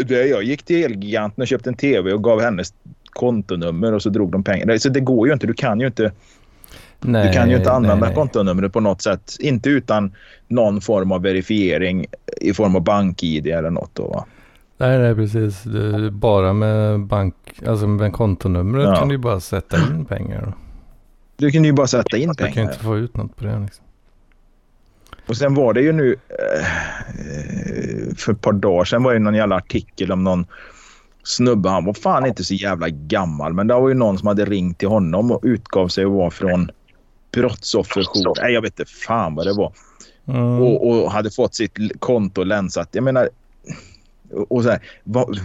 Det, 0.05 0.27
jag 0.27 0.43
gick 0.43 0.63
till 0.63 0.83
Elgiganten 0.83 1.41
och 1.41 1.47
köpte 1.47 1.69
en 1.69 1.75
tv 1.75 2.13
och 2.13 2.23
gav 2.23 2.41
hennes 2.41 2.73
kontonummer 3.09 3.93
och 3.93 4.01
så 4.01 4.09
drog 4.09 4.31
de 4.31 4.43
pengar. 4.43 4.77
Så 4.77 4.89
det 4.89 4.99
går 4.99 5.27
ju 5.27 5.33
inte. 5.33 5.47
Du 5.47 5.53
kan 5.53 5.79
ju 5.79 5.87
inte... 5.87 6.11
Nej, 7.01 7.27
du 7.27 7.33
kan 7.33 7.49
ju 7.49 7.57
inte 7.57 7.71
använda 7.71 8.05
nej, 8.05 8.15
kontonumret 8.15 8.73
på 8.73 8.79
något 8.79 9.01
sätt. 9.01 9.35
Inte 9.39 9.69
utan 9.69 10.15
någon 10.47 10.81
form 10.81 11.11
av 11.11 11.21
verifiering 11.21 12.05
i 12.41 12.53
form 12.53 12.75
av 12.75 12.83
bank-id 12.83 13.47
eller 13.47 13.69
något. 13.69 13.95
Då, 13.95 14.07
va? 14.07 14.25
Nej, 14.77 14.99
nej 14.99 15.15
precis. 15.15 15.63
Du, 15.63 16.11
bara 16.11 16.53
med 16.53 16.99
bank, 16.99 17.35
alltså 17.67 17.87
med 17.87 18.13
kontonumret 18.13 18.83
ja. 18.83 18.95
kan 18.95 19.07
du 19.07 19.13
ju 19.13 19.19
bara 19.19 19.39
sätta 19.39 19.77
in 19.77 20.05
pengar. 20.05 20.53
Du 21.37 21.51
kan 21.51 21.63
ju 21.63 21.73
bara 21.73 21.87
sätta 21.87 22.17
in 22.17 22.35
pengar. 22.35 22.49
Du 22.49 22.53
kan 22.53 22.63
inte 22.63 22.79
få 22.79 22.97
ut 22.97 23.17
något 23.17 23.35
på 23.35 23.43
det. 23.43 23.59
Liksom. 23.59 23.85
Och 25.27 25.37
sen 25.37 25.53
var 25.53 25.73
det 25.73 25.81
ju 25.81 25.91
nu 25.91 26.15
eh, 26.29 26.65
för 28.15 28.31
ett 28.31 28.41
par 28.41 28.53
dagar 28.53 28.85
sedan 28.85 29.03
var 29.03 29.13
det 29.13 29.19
någon 29.19 29.35
jävla 29.35 29.55
artikel 29.55 30.11
om 30.11 30.23
någon 30.23 30.45
snubbe. 31.23 31.69
Han 31.69 31.85
var 31.85 31.93
fan 31.93 32.25
inte 32.25 32.43
så 32.43 32.53
jävla 32.53 32.89
gammal 32.89 33.53
men 33.53 33.67
det 33.67 33.73
var 33.73 33.89
ju 33.89 33.95
någon 33.95 34.17
som 34.17 34.27
hade 34.27 34.45
ringt 34.45 34.77
till 34.77 34.87
honom 34.87 35.31
och 35.31 35.39
utgav 35.43 35.87
sig 35.87 36.05
att 36.05 36.11
vara 36.11 36.31
från 36.31 36.71
brottsofferjour. 37.31 38.41
Nej, 38.41 38.53
jag 38.53 38.61
vet 38.61 38.79
inte 38.79 38.91
fan 38.91 39.35
vad 39.35 39.47
det 39.47 39.53
var. 39.53 39.73
Mm. 40.27 40.61
Och, 40.61 40.89
och, 40.89 41.11
hade 41.11 41.31
fått 41.31 41.55
sitt 41.55 41.77
konto 41.99 42.43
länsat. 42.43 42.89
Jag 42.91 43.03
menar... 43.03 43.29
Och 44.49 44.63
så 44.63 44.69
här, 44.69 44.79
vad, 45.03 45.39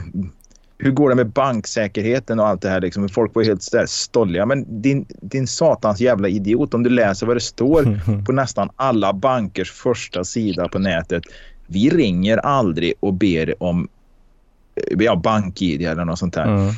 hur 0.79 0.91
går 0.91 1.09
det 1.09 1.15
med 1.15 1.29
banksäkerheten 1.29 2.41
och 2.41 2.47
allt 2.47 2.63
det 2.63 2.69
här? 2.69 2.81
Liksom? 2.81 3.09
Folk 3.09 3.35
var 3.35 3.43
helt 3.43 3.91
stolliga. 3.91 4.47
Men 4.47 4.83
din, 4.83 5.07
din 5.09 5.47
satans 5.47 6.01
jävla 6.01 6.29
idiot, 6.29 6.75
om 6.75 6.83
du 6.83 6.91
läser 6.91 7.27
vad 7.27 7.37
det 7.37 7.41
står 7.41 8.01
på 8.27 8.33
nästan 8.33 8.71
alla 8.77 9.13
bankers 9.13 9.73
första 9.73 10.25
sida 10.25 10.69
på 10.69 10.79
nätet. 10.79 11.23
Vi 11.67 11.91
ringer 11.91 12.39
aldrig 12.39 12.95
och 13.01 13.15
ber 13.15 13.63
om 13.63 13.89
ja, 14.99 15.17
bank-id 15.17 15.83
eller 15.83 16.05
något 16.05 16.19
sånt 16.19 16.35
där. 16.35 16.45
Mm. 16.45 16.75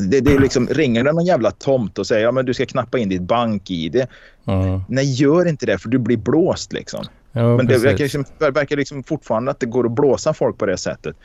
Det, 0.00 0.20
det, 0.20 0.32
är 0.32 0.38
liksom, 0.38 0.68
ringer 0.68 1.04
det 1.04 1.12
någon 1.12 1.24
jävla 1.24 1.50
tomt 1.50 1.98
och 1.98 2.06
säger 2.06 2.24
ja, 2.24 2.32
men 2.32 2.46
du 2.46 2.54
ska 2.54 2.66
knappa 2.66 2.98
in 2.98 3.08
ditt 3.08 3.22
bank-id. 3.22 4.06
Mm. 4.46 4.80
Nej, 4.88 5.12
gör 5.12 5.48
inte 5.48 5.66
det 5.66 5.78
för 5.78 5.88
du 5.88 5.98
blir 5.98 6.16
blåst 6.16 6.72
liksom. 6.72 7.04
Ja, 7.32 7.56
men 7.56 7.66
det 7.66 7.78
verkar, 7.78 8.04
liksom, 8.04 8.24
verkar 8.38 8.76
liksom 8.76 9.02
fortfarande 9.02 9.50
att 9.50 9.60
det 9.60 9.66
går 9.66 9.86
att 9.86 9.92
blåsa 9.92 10.34
folk 10.34 10.58
på 10.58 10.66
det 10.66 10.76
sättet. 10.76 11.16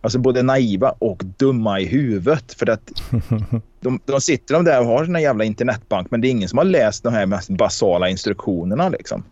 Alltså 0.00 0.18
både 0.18 0.42
naiva 0.42 0.94
och 0.98 1.22
dumma 1.36 1.80
i 1.80 1.86
huvudet. 1.86 2.52
För 2.52 2.70
att 2.70 2.90
de, 3.80 4.00
de 4.04 4.20
sitter 4.20 4.54
de 4.54 4.64
där 4.64 4.80
och 4.80 4.86
har 4.86 5.04
sina 5.04 5.20
jävla 5.20 5.44
internetbank 5.44 6.10
men 6.10 6.20
det 6.20 6.28
är 6.28 6.30
ingen 6.30 6.48
som 6.48 6.58
har 6.58 6.64
läst 6.64 7.02
de 7.02 7.12
här 7.12 7.26
mest 7.26 7.50
basala 7.50 8.08
instruktionerna 8.08 8.88
liksom. 8.88 9.24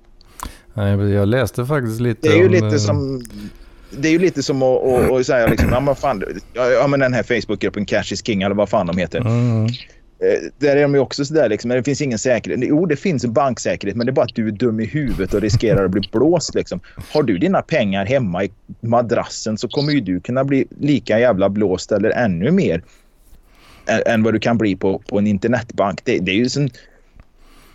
Nej, 0.74 1.12
jag 1.12 1.28
läste 1.28 1.66
faktiskt 1.66 2.00
lite 2.00 2.28
Det 2.28 2.34
är 2.34 2.38
ju 2.38 2.46
om, 2.46 2.52
lite 2.52 2.66
eh, 2.66 2.72
som... 2.72 3.22
Det 3.90 4.08
är 4.08 4.12
ju 4.12 4.18
lite 4.18 4.42
som 4.42 4.62
att, 4.62 4.84
att, 4.84 5.12
att 5.12 5.26
säga 5.26 5.46
liksom, 5.46 5.68
ja 5.72 5.80
men 5.80 5.96
fan, 5.96 6.24
ja 6.54 6.86
men 6.86 7.00
den 7.00 7.14
här 7.14 7.22
Facebookgruppen 7.22 7.86
Cash 7.86 8.12
is 8.12 8.26
King 8.26 8.42
eller 8.42 8.54
vad 8.54 8.68
fan 8.68 8.86
de 8.86 8.98
heter. 8.98 9.20
Mm. 9.20 9.64
Eh, 10.20 10.50
där 10.58 10.76
är 10.76 10.82
de 10.82 10.94
ju 10.94 11.00
också 11.00 11.24
sådär 11.24 11.48
liksom, 11.48 11.68
det 11.70 11.82
finns 11.82 12.00
ingen 12.00 12.18
säkerhet. 12.18 12.60
Jo, 12.62 12.86
det 12.86 12.96
finns 12.96 13.24
en 13.24 13.32
banksäkerhet, 13.32 13.96
men 13.96 14.06
det 14.06 14.10
är 14.10 14.14
bara 14.14 14.24
att 14.24 14.34
du 14.34 14.48
är 14.48 14.52
dum 14.52 14.80
i 14.80 14.84
huvudet 14.84 15.34
och 15.34 15.40
riskerar 15.40 15.84
att 15.84 15.90
bli 15.90 16.08
blåst 16.12 16.54
liksom. 16.54 16.80
Har 17.12 17.22
du 17.22 17.38
dina 17.38 17.62
pengar 17.62 18.06
hemma 18.06 18.44
i 18.44 18.50
madrassen 18.80 19.58
så 19.58 19.68
kommer 19.68 19.92
ju 19.92 20.00
du 20.00 20.20
kunna 20.20 20.44
bli 20.44 20.66
lika 20.80 21.20
jävla 21.20 21.48
blåst 21.48 21.92
eller 21.92 22.10
ännu 22.10 22.50
mer 22.50 22.82
än 24.06 24.22
vad 24.22 24.34
du 24.34 24.40
kan 24.40 24.58
bli 24.58 24.76
på, 24.76 24.98
på 24.98 25.18
en 25.18 25.26
internetbank. 25.26 26.00
Det, 26.04 26.18
det 26.18 26.30
är 26.30 26.36
ju 26.36 26.48
som... 26.48 26.68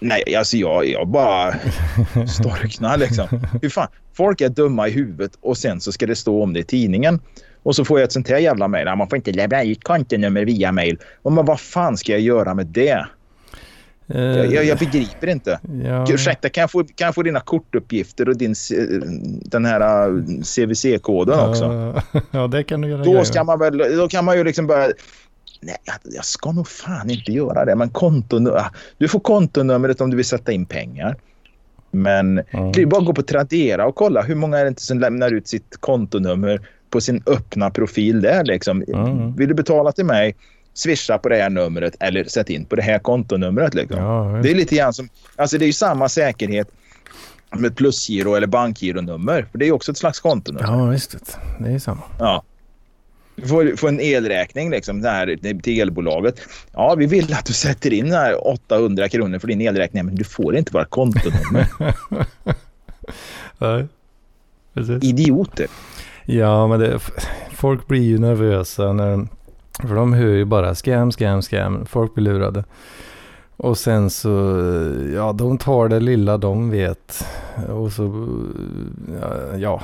Nej, 0.04 0.36
alltså 0.36 0.58
jag, 0.58 0.86
jag 0.86 1.08
bara 1.08 1.54
storknar 2.28 2.98
liksom. 2.98 3.28
Hur 3.62 3.70
fan? 3.70 3.88
Folk 4.14 4.42
är 4.42 4.50
dumma 4.50 4.88
i 4.88 4.92
huvudet 4.92 5.32
och 5.42 5.58
sen 5.58 5.82
så 5.82 5.92
ska 5.92 6.06
det 6.06 6.16
stå 6.16 6.44
om 6.44 6.54
det 6.54 6.60
i 6.60 6.64
tidningen. 6.64 7.20
Och 7.64 7.76
så 7.76 7.86
får 7.86 8.00
jag 8.00 8.06
ett 8.06 8.12
sånt 8.12 8.30
här 8.30 8.38
jävla 8.38 8.68
mejl. 8.68 8.86
Man 8.98 9.10
får 9.10 9.16
inte 9.16 9.32
lämna 9.32 9.64
ut 9.64 9.84
kontonummer 9.84 10.46
via 10.46 10.72
mejl. 10.72 10.98
Men 11.24 11.46
vad 11.46 11.60
fan 11.60 11.98
ska 11.98 12.12
jag 12.12 12.22
göra 12.22 12.54
med 12.54 12.66
det? 12.68 13.06
Eh, 14.08 14.22
Jag, 14.22 14.54
jag, 14.54 14.66
jag 14.66 14.78
begriper 14.78 15.28
inte. 15.28 15.60
ja, 15.84 16.06
Ursäkta, 16.10 16.50
kan 16.50 16.62
jag, 16.62 16.72
få, 16.72 16.84
kan 16.84 17.06
jag 17.06 17.16
få 17.16 17.24
dina 17.24 17.40
kortuppgifter 17.40 18.30
och 18.30 18.38
din, 18.38 18.52
eh, 18.52 18.86
den 19.46 19.66
här 19.66 19.82
eh, 20.08 20.14
CVC-koden 20.44 21.40
också? 21.40 21.64
ja, 22.14 22.22
ja, 22.32 22.48
det 22.48 22.64
kan 22.64 22.82
du 22.82 22.88
göra. 22.90 23.04
Då, 23.04 23.26
ska 23.26 23.44
man 23.44 23.60
väl, 23.60 23.78
då 23.78 24.08
kan 24.08 24.26
man 24.26 24.38
ju 24.38 24.44
liksom 24.44 24.68
börja... 24.68 24.90
Nej, 25.64 25.78
jag, 26.04 26.26
ska 26.26 26.52
nog 26.52 26.68
fan 26.68 27.10
inte 27.10 27.32
göra 27.32 27.66
det. 27.66 27.76
Men 27.76 27.90
kontonummer, 27.90 28.66
du 28.98 29.08
får 29.08 29.20
kontonumret 29.20 30.02
om 30.02 30.10
du 30.10 30.16
vill 30.18 30.26
sätta 30.26 30.52
in 30.52 30.66
pengar. 30.66 31.16
Men 31.92 32.40
Mm. 32.52 32.72
det 32.72 32.82
är 32.82 32.86
bara 32.86 33.00
att 33.02 33.06
gå 33.08 33.14
på 33.14 33.22
Tradera 33.24 33.86
och 33.86 33.96
kolla 33.96 34.22
hur 34.22 34.36
många 34.36 34.58
är 34.58 34.64
det 34.64 34.68
inte 34.70 34.82
som 34.82 35.00
lämnar 35.00 35.32
ut 35.32 35.48
sitt 35.48 35.78
kontonummer 35.80 36.62
på 36.90 37.02
sin 37.02 37.24
öppna 37.26 37.70
profil 37.70 38.22
där. 38.22 38.44
Liksom. 38.44 38.84
Mm. 38.88 39.36
Vill 39.36 39.48
du 39.48 39.54
betala 39.54 39.92
till 39.92 40.06
mig, 40.06 40.36
swisha 40.74 41.18
på 41.18 41.30
det 41.30 41.36
här 41.36 41.50
numret 41.50 41.96
eller 42.00 42.24
sätt 42.24 42.50
in 42.50 42.66
på 42.66 42.76
det 42.76 42.82
här 42.82 43.00
kontonumret. 43.00 43.74
Liksom. 43.74 43.98
Ja, 44.00 44.40
Det 44.44 44.52
är 44.52 44.56
lite 44.56 44.76
grann 44.76 44.94
som, 44.94 45.10
alltså 45.36 45.58
det 45.58 45.66
är 45.66 45.68
ju 45.68 45.74
samma 45.74 46.10
säkerhet 46.10 46.68
med 47.58 47.76
plusgiro 47.78 48.36
eller 48.36 48.48
bankgironummer. 48.48 49.48
För 49.52 49.58
det 49.58 49.68
är 49.68 49.72
också 49.72 49.92
ett 49.92 49.98
slags 49.98 50.20
kontonummer. 50.20 50.68
ja, 50.68 50.86
visst. 50.86 51.38
Det 51.60 51.70
är 51.74 51.80
samma. 51.80 52.02
Ja. 52.20 52.44
Får, 53.48 53.76
får 53.76 53.88
en 53.88 54.00
elräkning 54.00 54.70
liksom, 54.70 55.02
där, 55.02 55.60
till 55.62 55.82
elbolaget. 55.82 56.42
Ja, 56.74 56.96
vi 56.96 57.06
vill 57.06 57.34
att 57.34 57.46
du 57.46 57.54
sätter 57.54 57.94
in 57.94 58.12
här 58.12 58.48
800 58.48 59.10
kronor 59.10 59.40
för 59.40 59.48
din 59.48 59.62
elräkning, 59.62 60.06
men 60.06 60.16
du 60.16 60.24
får 60.24 60.56
inte 60.56 60.74
vara 60.74 60.86
kontonummer. 60.86 61.68
Nej, 63.58 63.88
precis. 64.74 65.04
Idioter. 65.04 65.68
Ja, 66.26 66.68
men 66.68 66.80
det, 66.80 67.00
folk 67.52 67.88
blir 67.88 68.04
ju 68.04 68.18
nervösa 68.18 68.94
när 68.94 69.28
för 69.82 69.96
de 69.96 70.14
hör 70.14 70.28
ju 70.28 70.46
bara 70.46 70.76
scam, 70.76 71.12
scam, 71.12 71.42
scam. 71.42 71.86
Folk 71.86 72.16
blir 72.16 72.24
lurade. 72.24 72.64
Och 73.58 73.78
sen 73.78 74.10
så, 74.10 74.30
ja, 75.16 75.34
de 75.34 75.58
tar 75.58 75.88
det 75.88 76.00
lilla 76.00 76.38
de 76.38 76.70
vet. 76.70 77.26
Och 77.70 77.92
så, 77.92 78.28
ja 79.58 79.82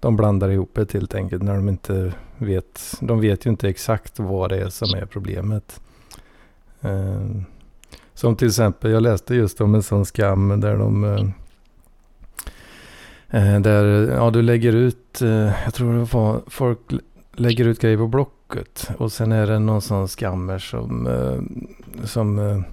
de 0.00 0.16
blandar 0.16 0.48
ihop 0.48 0.70
det 0.74 0.92
helt 0.92 1.14
enkelt 1.14 1.42
när 1.42 1.54
de 1.54 1.68
inte 1.68 2.12
vet. 2.38 2.94
De 3.00 3.20
vet 3.20 3.46
ju 3.46 3.50
inte 3.50 3.68
exakt 3.68 4.18
vad 4.18 4.50
det 4.50 4.58
är 4.58 4.68
som 4.68 4.94
är 4.94 5.06
problemet. 5.06 5.80
Eh, 6.80 7.26
som 8.14 8.36
till 8.36 8.48
exempel, 8.48 8.90
jag 8.90 9.02
läste 9.02 9.34
just 9.34 9.60
om 9.60 9.74
en 9.74 9.82
sån 9.82 10.06
skam 10.06 10.60
där 10.60 10.76
de 10.76 11.04
eh, 11.04 11.24
Eh, 13.30 13.60
Där 13.60 14.10
ja, 14.14 14.30
du 14.30 14.42
lägger 14.42 14.72
ut, 14.72 15.22
eh, 15.22 15.50
jag 15.64 15.74
tror 15.74 15.92
det 15.92 16.14
var, 16.14 16.40
folk 16.46 16.78
lägger 17.32 17.68
ut 17.68 17.80
grejer 17.80 17.96
på 17.96 18.06
Blocket. 18.06 18.90
Och 18.98 19.12
sen 19.12 19.32
är 19.32 19.46
det 19.46 19.58
någon 19.58 19.82
sån 19.82 20.08
skammer 20.08 20.58
som, 20.58 21.08
som 22.04 22.64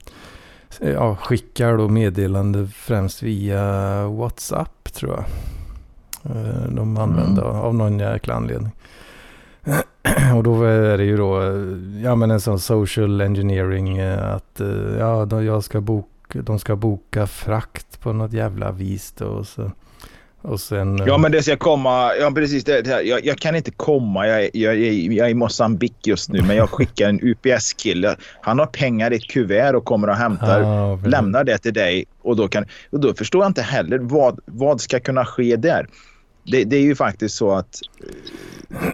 ja, 0.80 1.16
skickar 1.16 1.78
då 1.78 1.88
meddelande 1.88 2.68
främst 2.68 3.24
via 3.24 4.08
WhatsApp 4.08 4.94
tror 4.94 5.12
jag. 5.12 5.26
De 6.76 6.98
använder 6.98 7.44
av 7.44 7.76
någon 7.76 8.00
jäkla 8.00 8.34
anledning. 8.34 8.72
Och 10.36 10.44
då 10.44 10.64
är 10.64 10.98
det 10.98 11.04
ju 11.04 11.18
då, 11.18 11.42
ja 12.04 12.16
men 12.16 12.32
en 12.32 12.42
sån 12.42 12.60
social 12.60 13.22
engineering 13.22 13.98
eh, 13.98 14.36
att 14.36 14.60
eh, 14.60 14.68
ja, 15.00 15.26
då 15.26 15.44
jag 15.44 15.64
ska 15.64 15.82
boka, 15.82 16.42
de 16.42 16.60
ska 16.60 16.76
boka 16.76 17.28
frakt 17.28 18.02
på 18.02 18.14
något 18.14 18.34
jävla 18.34 18.72
vis 18.72 19.14
då. 19.18 19.26
Och 19.26 19.48
så, 19.48 19.72
och 20.42 20.60
sen... 20.60 21.00
eh, 21.00 21.08
Ja, 21.08 21.18
men 21.18 21.32
det 21.32 21.44
ska 21.44 21.58
komma. 21.58 22.12
Ja, 22.20 22.32
precis. 22.32 22.64
Det, 22.64 22.82
det, 22.82 23.02
jag, 23.02 23.26
jag 23.26 23.38
kan 23.38 23.56
inte 23.56 23.72
komma. 23.72 24.28
Jag, 24.28 24.50
jag, 24.54 24.78
jag 24.78 25.28
är 25.28 25.32
i 25.32 25.34
Mosambik 25.34 26.08
just 26.08 26.30
nu, 26.30 26.42
men 26.42 26.56
jag 26.56 26.70
skickar 26.70 27.10
en 27.10 27.20
UPS-kille. 27.24 28.16
Han 28.42 28.60
har 28.60 28.66
pengar 28.66 29.14
i 29.14 29.16
ett 29.16 29.28
kuvert 29.28 29.74
och 29.76 29.86
kommer 29.86 30.08
och 30.08 30.16
hämtar. 30.16 30.96
Precis. 30.98 31.12
lämnar 31.12 31.44
det 31.44 31.58
till 31.58 31.74
dig 31.74 32.06
och 32.22 32.36
då, 32.36 32.48
kan, 32.48 32.66
och 32.90 33.00
då 33.00 33.14
förstår 33.14 33.42
jag 33.44 33.50
inte 33.50 33.62
heller 33.62 34.00
vad, 34.00 34.40
vad 34.46 34.82
ska 34.82 35.00
kunna 35.00 35.26
ske 35.26 35.56
där. 35.56 35.88
Det, 36.52 36.64
det 36.64 36.76
är 36.76 36.82
ju 36.82 36.96
faktiskt 36.96 37.36
så 37.36 37.52
att 37.52 37.80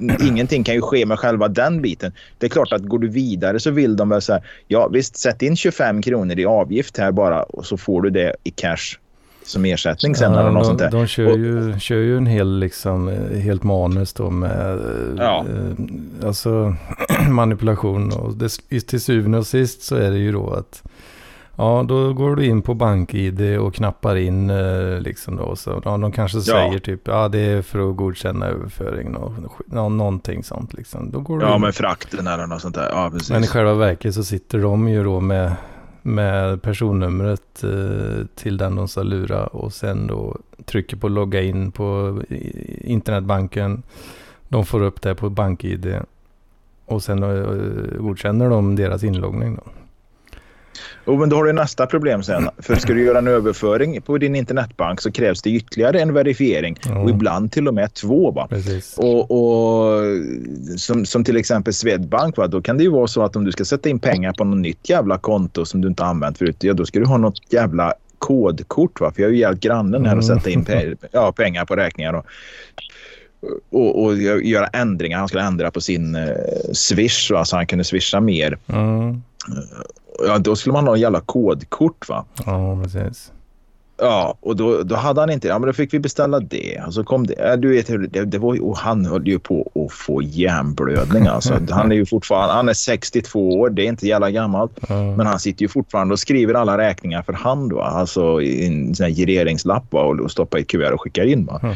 eh, 0.02 0.28
ingenting 0.28 0.64
kan 0.64 0.76
ju 0.76 0.82
ske 0.82 1.06
med 1.06 1.20
själva 1.20 1.48
den 1.48 1.82
biten. 1.82 2.12
Det 2.38 2.46
är 2.46 2.50
klart 2.50 2.72
att 2.74 2.82
går 2.84 3.00
du 3.00 3.08
vidare 3.08 3.60
så 3.60 3.72
vill 3.72 3.96
de 3.96 4.10
väl 4.10 4.22
så 4.22 4.34
här, 4.34 4.44
ja 4.68 4.88
visst 4.88 5.18
sätt 5.18 5.42
in 5.42 5.56
25 5.56 6.02
kronor 6.02 6.40
i 6.40 6.46
avgift 6.46 6.98
här 6.98 7.12
bara 7.12 7.44
och 7.44 7.66
så 7.66 7.78
får 7.78 8.02
du 8.02 8.10
det 8.10 8.36
i 8.44 8.52
cash 8.52 8.98
som 9.46 9.66
ersättning 9.66 10.16
sen 10.16 10.34
eller 10.34 10.44
något 10.52 10.62
de, 10.64 10.66
sånt 10.66 10.80
där. 10.80 10.92
de 10.92 11.08
kör 11.08 11.32
Och- 11.32 11.38
ju, 11.38 11.80
kör 11.80 11.96
ju 11.96 12.18
en 12.18 12.26
hel, 12.26 12.60
liksom, 12.60 13.08
eh, 13.08 13.38
helt 13.40 13.64
manus 13.64 14.14
då 14.14 14.30
med 14.30 14.80
Ja. 15.18 15.46
eh, 15.50 16.28
alltså, 16.28 16.76
manipulation. 17.30 18.12
Och 18.14 18.34
det, 18.36 18.50
till 18.88 19.02
syvende 19.02 19.38
och 19.38 19.48
sist 19.48 19.82
så 19.84 19.96
är 19.96 20.12
det 20.12 20.18
ju 20.18 20.32
då 20.32 20.50
att 20.54 20.84
ja, 21.56 21.86
då 21.88 22.14
går 22.14 22.36
du 22.36 22.46
in 22.46 22.62
på 22.62 22.74
BankID 22.74 23.60
och 23.60 23.74
knappar 23.74 24.16
in 24.16 24.50
eh, 24.50 25.00
liksom 25.00 25.36
då. 25.36 25.56
Så, 25.56 25.82
ja, 25.86 25.98
de 25.98 26.12
kanske 26.12 26.42
säger 26.42 26.80
typ 26.80 27.02
ja 27.08 27.28
det 27.28 27.40
är 27.40 27.62
för 27.62 27.90
att 27.90 27.96
godkänna 27.98 28.46
överföring 28.46 29.16
och 29.16 29.32
nå, 29.66 29.90
någonting 29.90 30.44
sånt 30.44 30.74
liksom. 30.74 31.12
Då 31.12 31.20
går 31.20 31.40
du 31.40 31.46
Ja, 31.46 31.56
in. 31.56 31.62
med 31.62 31.76
frakten 31.76 32.28
eller 32.28 32.48
något 32.48 32.62
sånt 32.62 32.76
där. 32.76 32.90
Ja, 32.90 33.10
precis. 33.14 33.32
Men 33.32 33.44
i 33.44 33.48
själva 33.48 33.74
verket 33.74 34.14
så 34.16 34.24
sitter 34.24 34.60
de 34.60 34.88
ju 34.90 35.04
då 35.04 35.20
med, 35.20 35.54
med 36.02 36.62
personnumret 36.62 37.64
eh, 37.64 38.26
till 38.36 38.58
den 38.58 38.76
de 38.76 38.88
ska 38.88 39.04
lura 39.04 39.48
och 39.48 39.74
sen 39.74 40.08
då 40.08 40.38
trycker 40.66 40.98
på 40.98 41.08
logga 41.08 41.42
in 41.42 41.72
på 41.72 42.20
internetbanken. 42.82 43.84
De 44.48 44.66
får 44.66 44.82
upp 44.82 45.02
det 45.02 45.16
på 45.16 45.30
BankID 45.30 45.96
och 46.86 47.04
sen 47.04 47.24
eh, 47.24 48.00
godkänner 48.00 48.50
de 48.50 48.76
deras 48.76 49.04
inloggning 49.04 49.56
då. 49.56 49.72
Jo, 51.08 51.18
men 51.18 51.30
då 51.30 51.36
har 51.36 51.44
du 51.44 51.54
nästa 51.54 51.86
problem 51.88 52.24
sen. 52.24 52.50
För 52.58 52.76
ska 52.76 52.94
du 52.94 53.04
göra 53.04 53.18
en 53.18 53.28
överföring 53.28 54.02
på 54.02 54.18
din 54.18 54.36
internetbank 54.36 55.02
så 55.02 55.12
krävs 55.12 55.42
det 55.42 55.50
ytterligare 55.50 56.00
en 56.02 56.14
verifiering 56.14 56.78
Ja. 56.86 57.00
och 57.00 57.10
ibland 57.10 57.52
till 57.52 57.68
och 57.68 57.74
med 57.74 57.94
två. 57.94 58.32
Va? 58.32 58.48
Precis. 58.50 58.98
Och, 58.98 59.32
och 59.32 60.02
som, 60.78 61.06
som 61.06 61.24
till 61.24 61.38
exempel 61.38 61.74
Swedbank, 61.74 62.38
va? 62.38 62.48
då 62.48 62.62
kan 62.62 62.78
det 62.78 62.84
ju 62.84 62.90
vara 62.92 63.08
så 63.08 63.24
att 63.24 63.36
om 63.36 63.44
du 63.44 63.52
ska 63.52 63.66
sätta 63.66 63.90
in 63.90 64.00
pengar 64.00 64.34
på 64.38 64.44
något 64.44 64.58
nytt 64.60 64.90
jävla 64.90 65.18
konto 65.18 65.66
som 65.66 65.82
du 65.82 65.88
inte 65.88 66.04
använt 66.04 66.38
förut, 66.38 66.58
ja, 66.60 66.74
då 66.74 66.86
ska 66.86 67.00
du 67.00 67.06
ha 67.06 67.18
något 67.18 67.54
jävla 67.54 67.94
kodkort. 68.18 69.00
Va? 69.02 69.12
För 69.16 69.22
jag 69.22 69.30
har 69.30 69.34
ju 69.34 69.40
hjälpt 69.40 69.64
grannen 69.64 70.06
här 70.06 70.18
att 70.18 70.24
Mm. 70.24 70.38
sätta 70.40 70.50
in 70.50 70.66
pe 70.66 70.96
ja, 71.12 71.32
pengar 71.32 71.66
på 71.66 71.76
räkningar. 71.76 72.14
Och, 72.14 72.26
och, 73.72 74.04
och 74.04 74.18
göra 74.44 74.68
ändringar. 74.68 75.20
Han 75.20 75.28
skulle 75.28 75.44
ändra 75.44 75.72
på 75.72 75.82
sin 75.82 76.16
eh, 76.16 76.28
swish 76.74 77.32
va? 77.32 77.46
så 77.46 77.56
han 77.56 77.68
kunde 77.68 77.84
swisha 77.84 78.20
mer. 78.20 78.58
Mm. 78.68 79.22
Ja, 80.28 80.38
då 80.38 80.56
skulle 80.56 80.74
man 80.74 80.88
ha 80.88 80.94
en 80.96 81.02
jävla 81.02 81.22
kodkort. 81.22 82.10
va 82.10 82.26
Ja, 82.46 82.80
precis. 82.84 83.32
Ja, 84.04 84.38
och 84.42 84.56
då, 84.56 84.84
då 84.84 84.96
hade 84.96 85.20
han 85.22 85.30
inte 85.30 85.48
Ja, 85.48 85.60
men 85.60 85.68
då 85.68 85.74
fick 85.74 85.94
vi 85.94 86.00
beställa 86.00 86.40
det. 86.40 86.82
Och 86.88 86.94
så 86.94 87.04
kom 87.04 87.28
det. 87.28 87.36
Ja, 87.38 87.56
Du 87.56 87.70
vet, 87.70 87.90
hur 87.90 88.08
det, 88.08 88.26
det 88.26 88.38
var, 88.38 88.54
ju- 88.56 88.62
och 88.62 88.78
han 88.78 89.06
höll 89.06 89.28
ju 89.28 89.40
på 89.40 89.72
att 89.76 89.94
få 89.94 90.22
hjärnblödning. 90.22 91.28
Alltså. 91.28 91.60
Han 91.70 91.92
är 91.92 91.96
ju 91.96 92.06
fortfarande 92.06 92.54
han 92.54 92.70
är 92.70 92.74
62 92.74 93.60
år. 93.60 93.70
Det 93.70 93.82
är 93.82 93.88
inte 93.88 94.08
jävla 94.08 94.32
gammalt. 94.32 94.72
Ja. 94.90 95.16
Men 95.16 95.28
han 95.28 95.40
sitter 95.40 95.62
ju 95.62 95.68
fortfarande 95.68 96.14
och 96.14 96.20
skriver 96.20 96.54
alla 96.54 96.78
räkningar 96.78 97.22
för 97.22 97.34
hand. 97.34 97.74
Va? 97.74 97.84
Alltså 97.84 98.42
i 98.42 98.68
en 98.68 98.96
sån 98.96 99.04
här 99.04 99.12
gireringslapp 99.12 99.84
va? 99.90 100.02
och, 100.02 100.20
och 100.20 100.32
stoppar 100.32 100.58
i 100.58 100.62
ett 100.62 100.68
kuvert 100.68 100.92
och 100.94 101.02
skickar 101.02 101.26
in. 101.26 101.46
Va? 101.46 101.60
Mm. 101.64 101.76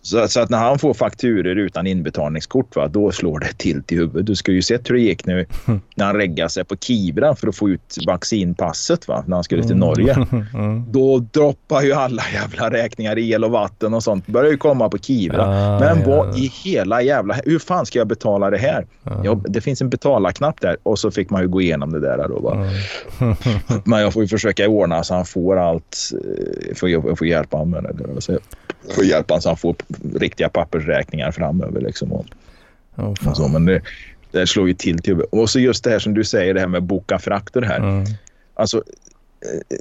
Mm. 0.00 0.26
Så, 0.26 0.28
så 0.28 0.40
att 0.40 0.50
när 0.50 0.58
han 0.58 0.78
får 0.78 0.94
fakturer 0.94 1.56
utan 1.56 1.86
inbetalningskort, 1.86 2.76
va, 2.76 2.88
då 2.88 3.12
slår 3.12 3.38
det 3.38 3.52
till 3.58 3.82
till 3.82 3.98
huvudet. 3.98 4.26
Du 4.26 4.34
ska 4.36 4.52
ju 4.52 4.62
sett 4.62 4.90
hur 4.90 4.94
det 4.94 5.00
gick 5.00 5.26
nu 5.26 5.46
när 5.94 6.04
han 6.06 6.14
reggade 6.16 6.50
sig 6.50 6.64
på 6.64 6.76
Kivra 6.76 7.34
för 7.36 7.48
att 7.48 7.56
få 7.56 7.68
ut 7.70 7.96
vaccinpasset 8.06 9.08
va, 9.08 9.24
när 9.26 9.36
han 9.36 9.44
skulle 9.44 9.62
till 9.62 9.76
Norge. 9.76 10.16
Mm. 10.54 10.84
Då 10.92 11.18
droppar 11.18 11.82
ju 11.82 11.92
alla 11.92 12.22
jävla 12.34 12.70
räkningar, 12.70 13.18
el 13.18 13.44
och 13.44 13.50
vatten 13.50 13.94
och 13.94 14.02
sånt. 14.02 14.26
börjar 14.26 14.50
ju 14.50 14.56
komma 14.56 14.88
på 14.88 14.98
Kivra. 14.98 15.44
Ah, 15.46 15.80
Men 15.80 16.04
vad 16.06 16.28
ja. 16.28 16.36
i 16.36 16.50
hela 16.64 17.02
jävla... 17.02 17.34
Hur 17.44 17.58
fan 17.58 17.86
ska 17.86 17.98
jag 17.98 18.08
betala 18.08 18.50
det 18.50 18.58
här? 18.58 18.86
Ja. 19.02 19.20
Ja, 19.24 19.40
det 19.48 19.60
finns 19.60 19.80
en 19.80 19.90
betala-knapp 19.90 20.60
där 20.60 20.76
och 20.82 20.98
så 20.98 21.10
fick 21.10 21.30
man 21.30 21.42
ju 21.42 21.48
gå 21.48 21.60
igenom 21.60 21.92
det 21.92 22.00
där. 22.00 22.28
Då, 22.28 22.40
va? 22.40 22.54
Mm. 23.20 23.36
Men 23.84 24.00
jag 24.00 24.12
får 24.12 24.22
ju 24.22 24.28
försöka 24.28 24.68
ordna 24.68 25.04
så 25.04 25.14
han 25.14 25.24
får 25.24 25.56
allt. 25.58 25.98
eh, 26.68 26.74
får, 26.74 26.88
jag 26.90 27.18
får 27.18 27.26
hjälpa 27.26 27.56
honom 27.56 27.70
med 27.70 27.96
det. 27.96 28.38
Får 28.94 29.04
hjälpa 29.04 29.34
honom 29.34 29.42
så 29.42 29.48
han 29.48 29.56
får 29.56 29.76
riktiga 30.14 30.48
pappersräkningar 30.48 31.30
framöver. 31.30 31.80
Liksom. 31.80 32.12
Och, 32.12 32.26
Åh, 32.96 33.14
och 33.28 33.36
så. 33.36 33.48
Men 33.48 33.64
det, 33.64 33.82
det 34.30 34.46
slår 34.46 34.68
ju 34.68 34.74
till 34.74 34.98
till 34.98 35.20
Och 35.20 35.50
så 35.50 35.60
just 35.60 35.84
det 35.84 35.90
här 35.90 35.98
som 35.98 36.14
du 36.14 36.24
säger, 36.24 36.54
det 36.54 36.60
här 36.60 36.66
med 36.66 36.82
boka 36.82 37.18
frakter 37.18 37.62
här. 37.62 37.78
Mm. 37.78 38.04
Alltså, 38.54 38.82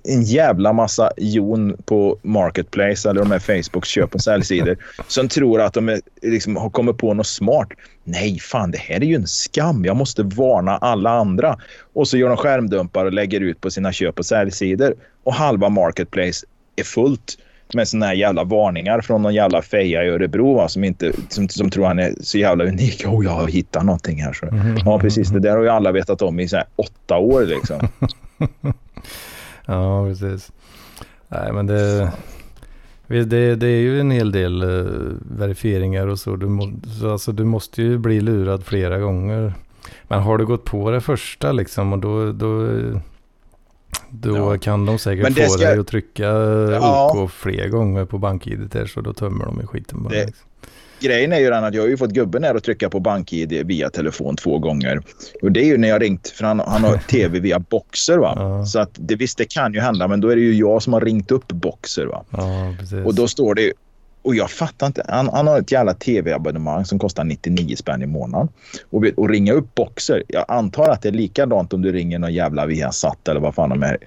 en 0.03 0.23
jävla 0.23 0.73
massa 0.73 1.12
jon 1.17 1.77
på 1.85 2.19
Marketplace 2.21 3.09
eller 3.09 3.21
de 3.21 3.31
här 3.31 3.39
Facebooks 3.39 3.89
köp 3.89 4.15
och 4.15 4.21
säljsidor 4.21 4.77
som 5.07 5.27
tror 5.27 5.62
att 5.62 5.73
de 5.73 5.89
är, 5.89 6.01
liksom, 6.21 6.55
har 6.55 6.69
kommit 6.69 6.97
på 6.97 7.13
något 7.13 7.27
smart. 7.27 7.67
Nej, 8.03 8.39
fan 8.39 8.71
det 8.71 8.77
här 8.77 8.95
är 8.95 9.05
ju 9.05 9.15
en 9.15 9.27
skam. 9.27 9.85
Jag 9.85 9.95
måste 9.95 10.23
varna 10.23 10.77
alla 10.77 11.09
andra. 11.09 11.57
Och 11.93 12.07
så 12.07 12.17
gör 12.17 12.27
de 12.27 12.38
skärmdumpar 12.38 13.05
och 13.05 13.13
lägger 13.13 13.41
ut 13.41 13.62
på 13.62 13.71
sina 13.71 13.91
köp 13.91 14.19
och 14.19 14.25
säljsidor. 14.25 14.95
Och 15.23 15.33
halva 15.33 15.69
Marketplace 15.69 16.45
är 16.75 16.83
fullt 16.83 17.38
med 17.73 17.88
såna 17.88 18.05
här 18.05 18.13
jävla 18.13 18.43
varningar 18.43 19.01
från 19.01 19.21
någon 19.21 19.34
jävla 19.34 19.62
feja 19.62 20.03
i 20.03 20.10
Örebro 20.10 20.53
va, 20.53 20.67
som, 20.67 20.84
inte, 20.84 21.12
som, 21.29 21.49
som 21.49 21.69
tror 21.69 21.86
han 21.86 21.99
är 21.99 22.13
så 22.21 22.38
jävla 22.38 22.63
unik. 22.63 23.05
Oh, 23.08 23.25
jag 23.25 23.32
har 23.32 23.47
hittat 23.47 23.86
någonting 23.86 24.21
här. 24.21 24.34
Så. 24.34 24.45
Mm. 24.45 24.77
Ja, 24.86 24.99
precis. 24.99 25.29
Det 25.29 25.39
där 25.39 25.55
har 25.55 25.63
ju 25.63 25.69
alla 25.69 25.91
vetat 25.91 26.21
om 26.21 26.39
i 26.39 26.47
så 26.47 26.62
åtta 26.75 27.17
år 27.17 27.45
liksom. 27.45 27.88
ja, 29.65 30.05
precis. 30.05 30.51
Nej, 31.27 31.53
men 31.53 31.67
det, 31.67 32.12
det, 33.08 33.55
det 33.55 33.67
är 33.67 33.82
ju 33.82 33.99
en 33.99 34.12
hel 34.12 34.32
del 34.32 34.63
uh, 34.63 35.13
verifieringar 35.38 36.08
och 36.08 36.19
så. 36.19 36.36
Du, 36.36 36.45
må, 36.47 36.71
så 36.99 37.12
alltså, 37.12 37.32
du 37.32 37.43
måste 37.43 37.82
ju 37.82 37.97
bli 37.97 38.21
lurad 38.21 38.65
flera 38.65 38.99
gånger. 38.99 39.53
Men 40.03 40.19
har 40.19 40.38
du 40.38 40.45
gått 40.45 40.65
på 40.65 40.91
det 40.91 41.01
första 41.01 41.51
liksom 41.51 41.93
och 41.93 41.99
då, 41.99 42.32
då 42.32 42.67
då 44.10 44.38
ja. 44.38 44.58
kan 44.58 44.86
de 44.86 44.99
säkert 44.99 45.38
få 45.38 45.49
ska... 45.49 45.65
dig 45.65 45.80
att 45.80 45.88
trycka 45.88 46.23
ja. 46.23 47.12
OK 47.13 47.32
fler 47.32 47.67
gånger 47.67 48.06
på 48.06 48.17
BankID 48.17 48.88
så 48.88 49.02
då 49.02 49.13
tömmer 49.13 49.45
de 49.45 49.62
i 49.62 49.65
skiten 49.65 50.04
bara. 50.04 50.10
Det... 50.10 50.25
Liksom. 50.25 50.45
Grejen 51.02 51.34
är 51.34 51.39
ju 51.39 51.49
den 51.49 51.63
att 51.63 51.73
jag 51.73 51.82
har 51.82 51.88
ju 51.88 51.97
fått 51.97 52.12
gubben 52.12 52.43
här 52.43 52.56
att 52.56 52.63
trycka 52.63 52.89
på 52.89 52.99
BankID 52.99 53.65
via 53.65 53.89
telefon 53.89 54.36
två 54.36 54.60
gånger. 54.60 55.02
Och 55.41 55.52
det 55.52 55.60
är 55.60 55.65
ju 55.65 55.78
när 55.78 55.88
jag 55.88 56.02
ringt, 56.02 56.28
för 56.28 56.45
han, 56.45 56.60
han 56.60 56.84
har 56.84 56.97
tv 57.08 57.39
via 57.39 57.60
Boxer 57.60 58.17
va. 58.17 58.34
Ja. 58.36 58.65
Så 58.65 58.80
att 58.80 58.91
det 58.93 59.15
visst 59.15 59.38
det 59.38 59.45
kan 59.45 59.73
ju 59.73 59.80
hända 59.80 60.08
men 60.08 60.21
då 60.21 60.30
är 60.30 60.36
det 60.36 60.41
ju 60.41 60.54
jag 60.54 60.82
som 60.82 60.93
har 60.93 61.02
ringt 61.02 61.32
upp 61.32 61.47
Boxer 61.47 62.06
va. 62.06 62.25
och 63.06 63.15
då 63.15 63.28
står 63.28 63.56
det 63.56 63.73
och 64.21 64.36
jag 64.36 64.51
fattar 64.51 64.88
inte. 64.88 65.05
Han, 65.08 65.29
han 65.29 65.47
har 65.47 65.60
ett 65.60 65.71
jävla 65.71 65.93
tv-abonnemang 65.93 66.86
som 66.86 66.99
kostar 66.99 67.23
99 67.23 67.75
spänn 67.75 68.01
i 68.01 68.05
månaden. 68.05 68.49
Och, 68.89 69.03
och 69.17 69.29
ringa 69.29 69.53
upp 69.53 69.75
Boxer. 69.75 70.23
Jag 70.27 70.45
antar 70.47 70.89
att 70.89 71.01
det 71.01 71.10
är 71.10 71.13
likadant 71.13 71.73
om 71.73 71.82
du 71.82 71.91
ringer 71.91 72.19
någon 72.19 72.34
jävla 72.34 72.65
Viasat 72.65 73.27
eller 73.27 73.39
vad 73.39 73.55
fan 73.55 73.69
de 73.69 73.82
här 73.82 73.97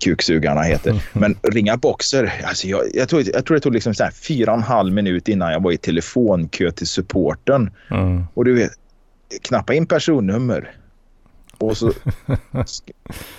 kuksugarna 0.00 0.62
heter. 0.62 1.02
Men 1.18 1.36
ringa 1.42 1.76
Boxer. 1.76 2.32
Alltså 2.44 2.68
jag, 2.68 2.82
jag, 2.94 3.08
tror, 3.08 3.22
jag 3.34 3.44
tror 3.44 3.54
det 3.54 3.60
tog 3.60 3.72
liksom 3.72 3.94
så 3.94 4.04
här 4.04 4.10
fyra 4.10 4.52
och 4.52 4.58
en 4.58 4.62
halv 4.62 4.92
minut 4.92 5.28
innan 5.28 5.52
jag 5.52 5.62
var 5.62 5.72
i 5.72 5.76
telefonkö 5.76 6.70
till 6.70 6.86
supporten. 6.86 7.70
Mm. 7.90 8.24
Och 8.34 8.44
du 8.44 8.54
vet, 8.54 8.72
knappa 9.42 9.74
in 9.74 9.86
personnummer. 9.86 10.74
Och 11.58 11.76
så, 11.76 11.92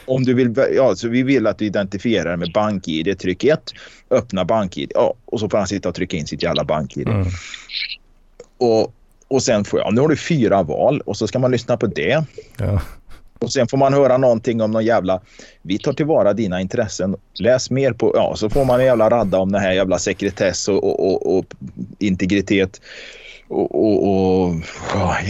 om 0.06 0.24
du 0.24 0.34
vill, 0.34 0.54
ja, 0.76 0.96
så 0.96 1.08
vi 1.08 1.24
vill 1.24 1.48
att 1.48 1.58
du 1.58 1.66
identifierar 1.66 2.38
med 2.38 2.52
BankID. 2.54 3.20
Tryck 3.20 3.44
1, 3.44 3.74
öppna 4.10 4.46
BankID. 4.46 4.92
Ja, 4.96 5.14
och 5.26 5.40
så 5.40 5.50
får 5.50 5.58
han 5.58 5.68
sitta 5.68 5.90
och 5.90 5.96
trycka 5.96 6.18
in 6.18 6.28
sitt 6.28 6.44
jävla 6.44 6.64
BankID. 6.64 7.08
Mm. 7.08 7.28
Och, 8.58 8.94
och 9.28 9.44
sen 9.44 9.66
får 9.66 9.80
jag, 9.80 9.94
nu 9.94 10.02
har 10.02 10.08
du 10.08 10.16
fyra 10.16 10.64
val 10.64 11.02
och 11.02 11.18
så 11.18 11.28
ska 11.28 11.40
man 11.40 11.52
lyssna 11.52 11.78
på 11.78 11.88
det. 11.88 12.24
Ja. 12.58 12.82
Och 13.40 13.52
sen 13.52 13.68
får 13.68 13.78
man 13.78 13.94
höra 13.94 14.18
någonting 14.18 14.62
om 14.62 14.72
någon 14.72 14.86
jävla, 14.86 15.22
vi 15.62 15.78
tar 15.78 15.94
tillvara 15.94 16.34
dina 16.34 16.62
intressen. 16.62 17.16
Läs 17.40 17.70
mer 17.70 17.94
på, 17.94 18.12
ja 18.16 18.36
så 18.36 18.50
får 18.50 18.66
man 18.66 18.80
en 18.80 18.86
jävla 18.86 19.10
radda 19.10 19.38
om 19.38 19.52
det 19.52 19.60
här 19.60 19.72
jävla 19.72 20.00
sekretess 20.00 20.68
och, 20.68 20.84
och, 20.84 21.12
och, 21.12 21.38
och 21.38 21.46
integritet 22.00 22.82
och, 23.48 23.76
och, 23.76 24.48
och 24.48 24.56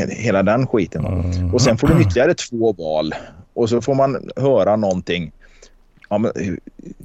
hela 0.09 0.43
den 0.43 0.67
skiten. 0.67 1.05
Mm. 1.05 1.53
Och 1.53 1.61
sen 1.61 1.77
får 1.77 1.87
du 1.87 2.01
ytterligare 2.01 2.33
två 2.33 2.73
val 2.73 3.15
och 3.53 3.69
så 3.69 3.81
får 3.81 3.95
man 3.95 4.29
höra 4.35 4.75
någonting. 4.75 5.31
Ja, 6.09 6.17
men, 6.17 6.31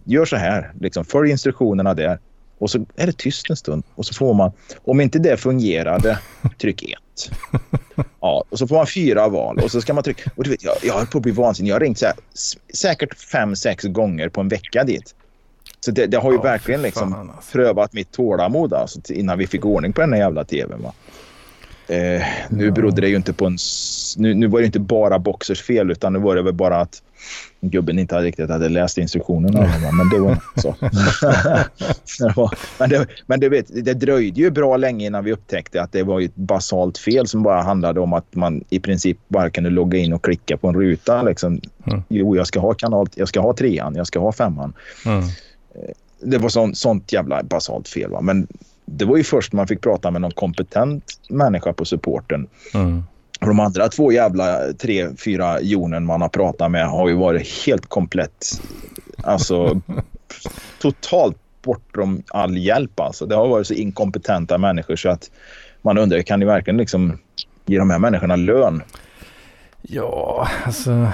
gör 0.05 0.25
så 0.25 0.37
här, 0.37 0.72
liksom, 0.81 1.05
följ 1.05 1.31
instruktionerna 1.31 1.94
där. 1.94 2.18
Och 2.59 2.70
så 2.70 2.87
är 2.96 3.07
det 3.07 3.12
tyst 3.12 3.51
en 3.51 3.57
stund 3.57 3.83
och 3.94 4.07
så 4.07 4.14
får 4.14 4.35
man, 4.35 4.53
om 4.85 5.01
inte 5.01 5.18
det 5.18 5.37
fungerade, 5.37 6.18
tryck 6.61 6.83
ett. 6.83 7.31
Ja, 8.20 8.44
och 8.51 8.59
så 8.59 8.66
får 8.68 8.77
man 8.77 8.87
fyra 8.87 9.29
val 9.29 9.59
och 9.59 9.70
så 9.70 9.81
ska 9.81 9.94
man 9.94 10.05
trycka. 10.05 10.31
Och 10.37 10.44
du 10.44 10.51
vet, 10.51 10.64
jag, 10.64 10.75
jag 10.83 10.94
höll 10.94 11.07
på 11.07 11.18
att 11.18 11.22
bli 11.22 11.33
vansinnig. 11.33 11.70
Jag 11.70 11.75
har 11.75 11.81
ringt 11.81 11.98
så 11.98 12.07
här, 12.07 12.14
säkert 12.75 13.14
fem, 13.14 13.57
sex 13.57 13.85
gånger 13.85 14.29
på 14.29 14.40
en 14.40 14.48
vecka 14.48 14.85
dit. 14.85 15.14
Så 15.85 15.90
det, 15.90 16.07
det 16.07 16.16
har 16.16 16.31
ju 16.31 16.37
ja, 16.37 16.42
verkligen 16.42 16.83
liksom 16.83 17.12
alltså. 17.12 17.53
prövat 17.53 17.92
mitt 17.92 18.12
tålamod 18.12 18.75
alltså, 18.75 19.12
innan 19.12 19.38
vi 19.38 19.47
fick 19.47 19.64
ordning 19.64 19.92
på 19.92 20.01
den 20.01 20.12
här 20.12 20.21
jävla 20.21 20.45
tvn. 20.45 20.83
Va? 20.83 20.92
Eh, 21.95 22.23
nu 22.51 22.64
ja. 22.64 22.71
berodde 22.71 23.01
det 23.01 23.09
ju 23.09 23.16
inte 23.16 23.33
på 23.33 23.47
en... 23.47 23.57
Nu, 24.16 24.35
nu 24.35 24.47
var 24.47 24.61
det 24.61 24.66
inte 24.66 24.81
bara 24.81 25.18
Boxers 25.18 25.62
fel 25.62 25.90
utan 25.90 26.12
nu 26.12 26.18
var 26.18 26.37
det 26.37 26.42
väl 26.42 26.55
bara 26.55 26.77
att 26.77 27.03
gubben 27.61 27.99
inte 27.99 28.16
riktigt 28.16 28.51
hade 28.51 28.68
läst 28.68 28.99
instruktionerna. 28.99 29.71
Men 29.92 30.09
det 30.09 30.18
var 30.18 30.38
så. 30.57 30.75
men 32.79 32.90
det, 32.90 33.07
men 33.27 33.40
det, 33.40 33.49
vet, 33.49 33.85
det 33.85 33.95
dröjde 33.95 34.40
ju 34.40 34.51
bra 34.51 34.77
länge 34.77 35.07
innan 35.07 35.25
vi 35.25 35.33
upptäckte 35.33 35.83
att 35.83 35.92
det 35.92 36.03
var 36.03 36.21
ett 36.21 36.35
basalt 36.35 36.99
fel 36.99 37.27
som 37.27 37.42
bara 37.42 37.62
handlade 37.62 38.01
om 38.01 38.12
att 38.12 38.35
man 38.35 38.64
i 38.71 38.81
princip 38.81 39.18
bara 39.29 39.51
kunde 39.51 39.71
logga 39.71 39.99
in 39.99 40.12
och 40.12 40.25
klicka 40.25 40.57
på 40.57 40.68
en 40.68 40.75
ruta. 40.75 41.23
Liksom. 41.23 41.61
Mm. 41.87 42.03
Jo, 42.09 42.37
jag 42.37 42.47
ska 42.47 42.61
ha 42.61 42.75
kanal, 42.75 43.09
jag 43.14 43.29
ska 43.29 43.40
ha 43.40 43.55
trean, 43.55 43.95
jag 43.95 44.07
ska 44.07 44.21
ha 44.21 44.33
femman. 44.33 44.73
Mm. 45.07 45.25
Eh, 45.74 45.94
det 46.20 46.38
var 46.38 46.48
sånt, 46.48 46.78
sånt 46.78 47.12
jävla 47.12 47.42
basalt 47.42 47.88
fel. 47.88 48.11
Va? 48.11 48.20
Men 48.20 48.46
det 48.85 49.04
var 49.04 49.16
ju 49.16 49.24
först 49.24 49.52
man 49.52 49.66
fick 49.66 49.80
prata 49.80 50.11
med 50.11 50.20
någon 50.20 50.30
kompetent 50.30 51.04
människa 51.28 51.72
på 51.72 51.85
supporten. 51.85 52.46
Mm. 52.74 53.02
Och 53.40 53.46
de 53.46 53.61
andra 53.61 53.88
två 53.88 54.12
jävla 54.12 54.72
tre, 54.72 55.08
fyra 55.24 55.61
jonen 55.61 56.04
man 56.04 56.22
har 56.22 56.28
pratat 56.28 56.70
med 56.70 56.87
har 56.87 57.08
ju 57.08 57.14
varit 57.14 57.66
helt 57.66 57.88
komplett. 57.88 58.61
Alltså 59.22 59.80
totalt 60.78 61.37
bortom 61.62 62.22
all 62.28 62.56
hjälp 62.56 63.00
alltså. 63.00 63.26
Det 63.26 63.35
har 63.35 63.48
varit 63.48 63.66
så 63.66 63.74
inkompetenta 63.74 64.58
människor 64.58 64.96
så 64.96 65.08
att 65.08 65.30
man 65.82 65.98
undrar 65.98 66.22
kan 66.22 66.40
ni 66.40 66.46
verkligen 66.46 66.76
liksom 66.76 67.18
ge 67.66 67.78
de 67.78 67.90
här 67.90 67.98
människorna 67.98 68.37
lön? 68.37 68.82
Ja, 69.82 70.48
alltså 70.64 71.08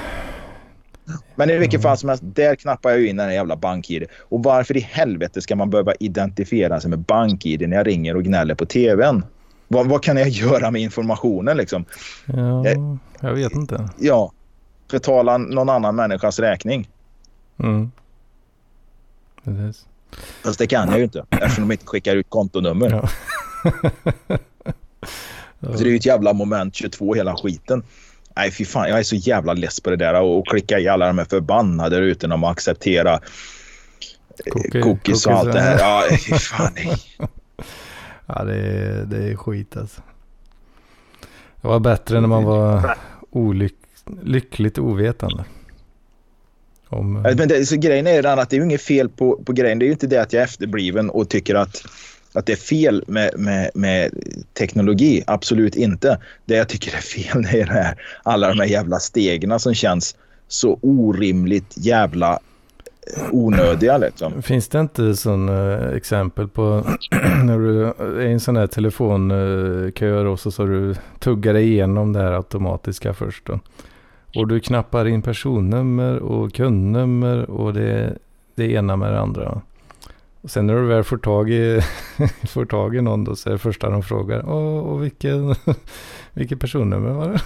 men 1.34 1.50
i 1.50 1.58
vilket 1.58 1.82
fall 1.82 1.96
som 1.96 2.08
helst, 2.08 2.24
där 2.26 2.54
knappar 2.54 2.90
jag 2.90 3.06
in 3.06 3.16
den 3.16 3.26
här 3.26 3.34
jävla 3.34 3.56
BankID. 3.56 4.04
Och 4.18 4.42
varför 4.42 4.76
i 4.76 4.80
helvete 4.80 5.40
ska 5.40 5.56
man 5.56 5.70
behöva 5.70 5.94
identifiera 5.94 6.80
sig 6.80 6.90
med 6.90 6.98
BankID 6.98 7.68
när 7.68 7.76
jag 7.76 7.86
ringer 7.86 8.16
och 8.16 8.24
gnäller 8.24 8.54
på 8.54 8.66
tvn? 8.66 9.24
Vad, 9.68 9.86
vad 9.86 10.02
kan 10.02 10.16
jag 10.16 10.28
göra 10.28 10.70
med 10.70 10.82
informationen 10.82 11.56
liksom? 11.56 11.84
Ja, 12.26 12.68
jag, 12.68 12.98
jag 13.20 13.34
vet 13.34 13.52
inte. 13.52 13.88
Ja, 13.98 14.32
betala 14.90 15.38
någon 15.38 15.68
annan 15.68 15.96
människas 15.96 16.38
räkning. 16.38 16.88
Mm. 17.58 17.90
Precis. 19.44 19.86
Fast 20.44 20.58
det 20.58 20.66
kan 20.66 20.88
jag 20.88 20.98
ju 20.98 21.04
inte 21.04 21.24
eftersom 21.30 21.68
de 21.68 21.72
inte 21.72 21.86
skickar 21.86 22.16
ut 22.16 22.30
kontonummer. 22.30 22.90
Ja. 22.90 23.08
Så 25.60 25.70
det 25.78 25.80
är 25.80 25.90
ju 25.90 25.96
ett 25.96 26.06
jävla 26.06 26.32
moment 26.32 26.74
22 26.74 27.14
hela 27.14 27.36
skiten. 27.36 27.82
Nej, 28.38 28.50
fy 28.50 28.64
fan. 28.64 28.88
Jag 28.88 28.98
är 28.98 29.02
så 29.02 29.16
jävla 29.16 29.52
less 29.52 29.80
på 29.80 29.90
det 29.90 29.96
där 29.96 30.20
och 30.20 30.46
klicka 30.46 30.78
i 30.78 30.88
alla 30.88 31.06
de 31.06 31.18
här 31.18 31.24
förbannade 31.24 31.96
utan 31.96 32.32
att 32.32 32.44
acceptera 32.44 33.20
Cookie, 34.50 34.82
cookies 34.82 35.26
och 35.26 35.32
allt 35.32 35.52
det 35.52 35.60
här. 35.60 35.78
Ja, 35.78 36.04
fy 36.26 36.34
fan. 36.34 36.72
Nej. 36.74 36.96
ja, 38.26 38.44
det 38.44 38.56
är, 38.56 39.04
det 39.04 39.16
är 39.16 39.36
skit 39.36 39.76
alltså. 39.76 40.02
Det 41.60 41.68
var 41.68 41.80
bättre 41.80 42.20
när 42.20 42.28
man 42.28 42.44
var 42.44 42.96
olyck, 43.30 43.74
lyckligt 44.22 44.78
ovetande. 44.78 45.44
Om, 46.88 47.12
men 47.12 47.48
det, 47.48 47.66
så 47.66 47.76
grejen 47.76 48.06
är 48.06 48.22
den 48.22 48.38
att 48.38 48.50
det 48.50 48.56
är 48.56 48.58
ju 48.58 48.64
inget 48.64 48.82
fel 48.82 49.08
på, 49.08 49.42
på 49.44 49.52
grejen. 49.52 49.78
Det 49.78 49.84
är 49.84 49.86
ju 49.86 49.92
inte 49.92 50.06
det 50.06 50.22
att 50.22 50.32
jag 50.32 50.40
är 50.40 50.44
efterbliven 50.44 51.10
och 51.10 51.28
tycker 51.28 51.54
att 51.54 51.82
att 52.32 52.46
det 52.46 52.52
är 52.52 52.56
fel 52.56 53.04
med, 53.06 53.30
med, 53.36 53.70
med 53.74 54.10
teknologi. 54.58 55.22
Absolut 55.26 55.76
inte. 55.76 56.18
Det 56.44 56.56
jag 56.56 56.68
tycker 56.68 56.96
är 56.96 57.00
fel 57.00 57.44
är 57.54 57.66
det 57.66 57.72
här, 57.72 58.02
alla 58.22 58.48
de 58.48 58.58
här 58.58 58.66
jävla 58.66 58.98
stegen 58.98 59.60
som 59.60 59.74
känns 59.74 60.16
så 60.48 60.78
orimligt 60.82 61.74
jävla 61.76 62.38
eh, 63.16 63.34
onödiga. 63.34 63.98
Liksom. 63.98 64.42
Finns 64.42 64.68
det 64.68 64.80
inte 64.80 65.16
sådana 65.16 65.52
uh, 65.52 65.84
eh, 65.84 65.96
exempel 65.96 66.48
på 66.48 66.84
när 67.44 67.58
du 67.58 67.84
är 67.84 68.20
i 68.20 68.32
en 68.32 68.40
sån 68.40 68.56
här 68.56 68.66
telefonkö 68.66 70.20
och 70.20 70.40
så, 70.40 70.50
så 70.50 70.64
du 70.64 70.94
tuggar 71.18 71.56
igenom 71.56 72.12
det 72.12 72.20
här 72.20 72.32
automatiska 72.32 73.14
först 73.14 73.46
då. 73.46 73.60
Och 74.34 74.48
du 74.48 74.60
knappar 74.60 75.08
in 75.08 75.22
personnummer 75.22 76.18
och 76.18 76.52
kundnummer 76.52 77.50
och 77.50 77.74
det, 77.74 78.16
det 78.54 78.72
ena 78.72 78.96
med 78.96 79.12
det 79.12 79.20
andra. 79.20 79.62
Och 80.40 80.50
sen 80.50 80.66
när 80.66 80.74
du 80.74 80.86
väl 80.86 81.04
får 81.04 81.18
tag 81.18 81.50
i, 81.50 81.80
får 82.48 82.64
tag 82.64 82.96
i 82.96 83.00
någon 83.00 83.24
då 83.24 83.36
så 83.36 83.48
är 83.48 83.52
det 83.52 83.58
första 83.58 83.90
de 83.90 84.02
frågar. 84.02 84.48
Åh, 84.48 84.78
och 84.78 85.04
vilken, 85.04 85.54
vilket 86.32 86.60
personnummer 86.60 87.10
var 87.10 87.28
det? 87.28 87.40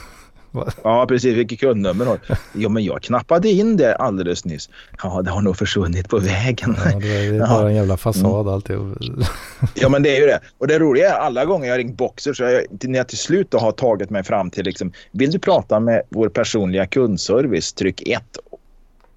Ja, 0.84 1.06
precis. 1.06 1.36
Vilket 1.36 1.60
kundnummer 1.60 2.06
har? 2.06 2.18
Ja, 2.52 2.68
men 2.68 2.84
jag 2.84 3.02
knappade 3.02 3.48
in 3.48 3.76
det 3.76 3.96
alldeles 3.96 4.44
nyss. 4.44 4.70
Ja, 5.02 5.22
det 5.22 5.30
har 5.30 5.42
nog 5.42 5.56
försvunnit 5.56 6.08
på 6.08 6.18
vägen. 6.18 6.76
Ja, 6.84 6.98
det 6.98 7.26
är 7.26 7.38
bara 7.38 7.62
ja. 7.62 7.68
en 7.68 7.74
jävla 7.74 7.96
fasad 7.96 8.26
mm. 8.26 8.48
alltihop. 8.48 8.98
Ja, 9.74 9.88
men 9.88 10.02
det 10.02 10.16
är 10.16 10.20
ju 10.20 10.26
det. 10.26 10.40
Och 10.58 10.66
det 10.66 10.78
roliga 10.78 11.14
är 11.14 11.18
alla 11.18 11.44
gånger 11.44 11.68
jag 11.68 11.78
ringt 11.78 11.96
Boxer 11.96 12.32
så 12.32 12.42
jag, 12.42 12.64
när 12.80 12.98
jag 12.98 13.08
till 13.08 13.18
slut 13.18 13.54
har 13.54 13.72
tagit 13.72 14.10
mig 14.10 14.24
fram 14.24 14.50
till 14.50 14.64
liksom, 14.64 14.92
vill 15.12 15.30
du 15.30 15.38
prata 15.38 15.80
med 15.80 16.02
vår 16.08 16.28
personliga 16.28 16.86
kundservice, 16.86 17.72
tryck 17.72 18.08
1 18.08 18.22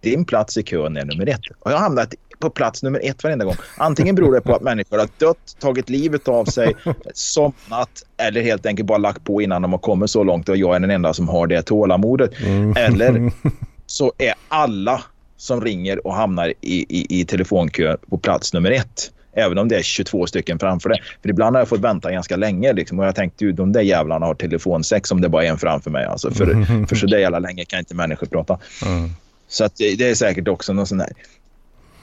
din 0.06 0.26
plats 0.26 0.58
i 0.58 0.64
kön 0.64 0.98
är 0.98 1.06
nummer 1.06 1.30
ett. 1.30 1.40
Och 1.60 1.72
jag 1.72 1.78
har 1.78 1.84
hamnat 1.84 2.14
på 2.40 2.50
plats 2.50 2.84
nummer 2.84 3.00
ett 3.04 3.24
varenda 3.24 3.46
gång. 3.46 3.56
Antingen 3.78 4.16
beror 4.16 4.34
det 4.34 4.42
på 4.42 4.56
att 4.56 4.62
människor 4.62 4.98
har 4.98 5.10
dött, 5.18 5.56
tagit 5.60 5.90
livet 5.90 6.28
av 6.28 6.46
sig, 6.46 6.76
somnat 7.14 7.90
eller 8.18 8.42
helt 8.42 8.66
enkelt 8.66 8.88
bara 8.88 8.98
lagt 8.98 9.24
på 9.24 9.42
innan 9.42 9.62
de 9.62 9.72
har 9.72 9.80
kommit 9.80 10.10
så 10.10 10.24
långt 10.24 10.50
och 10.50 10.58
jag 10.58 10.76
är 10.76 10.80
den 10.80 10.92
enda 10.92 11.14
som 11.14 11.30
har 11.30 11.48
det 11.48 11.62
tålamodet. 11.62 12.40
Mm. 12.40 12.74
Eller 12.78 13.32
så 13.86 14.14
är 14.18 14.34
alla 14.48 15.02
som 15.38 15.62
ringer 15.62 16.08
och 16.08 16.14
hamnar 16.14 16.54
i, 16.62 16.86
i, 17.00 17.22
i 17.22 17.26
telefonkö 17.26 17.98
på 18.10 18.18
plats 18.18 18.54
nummer 18.54 18.72
ett. 18.72 19.12
Även 19.38 19.58
om 19.58 19.68
det 19.68 19.76
är 19.76 19.82
22 19.82 20.28
stycken 20.28 20.60
framför 20.60 20.90
det. 20.90 20.98
För 21.22 21.30
ibland 21.30 21.56
har 21.56 21.62
jag 21.62 21.68
fått 21.68 21.80
vänta 21.80 22.12
ganska 22.12 22.36
länge. 22.36 22.74
Liksom, 22.74 23.00
och 23.00 23.06
jag 23.06 23.16
tänkte 23.16 23.46
ju 23.46 23.52
de 23.52 23.72
där 23.72 23.82
jävlarna 23.82 24.26
har 24.26 24.36
telefonsex 24.36 25.12
om 25.12 25.22
det 25.22 25.30
bara 25.30 25.44
är 25.44 25.50
en 25.50 25.58
framför 25.58 25.92
mig. 25.92 26.06
Alltså, 26.06 26.32
för, 26.32 26.86
för 26.90 26.96
så 26.96 27.08
där 27.08 27.18
jävla 27.18 27.40
länge 27.40 27.66
kan 27.66 27.80
inte 27.80 27.96
människor 27.96 28.28
prata. 28.28 28.60
Mm. 28.86 29.10
Så 29.48 29.64
att 29.64 29.76
det 29.76 30.02
är 30.02 30.16
säkert 30.16 30.48
också 30.48 30.74
någon 30.74 30.88
sån 30.88 30.98
där... 30.98 31.10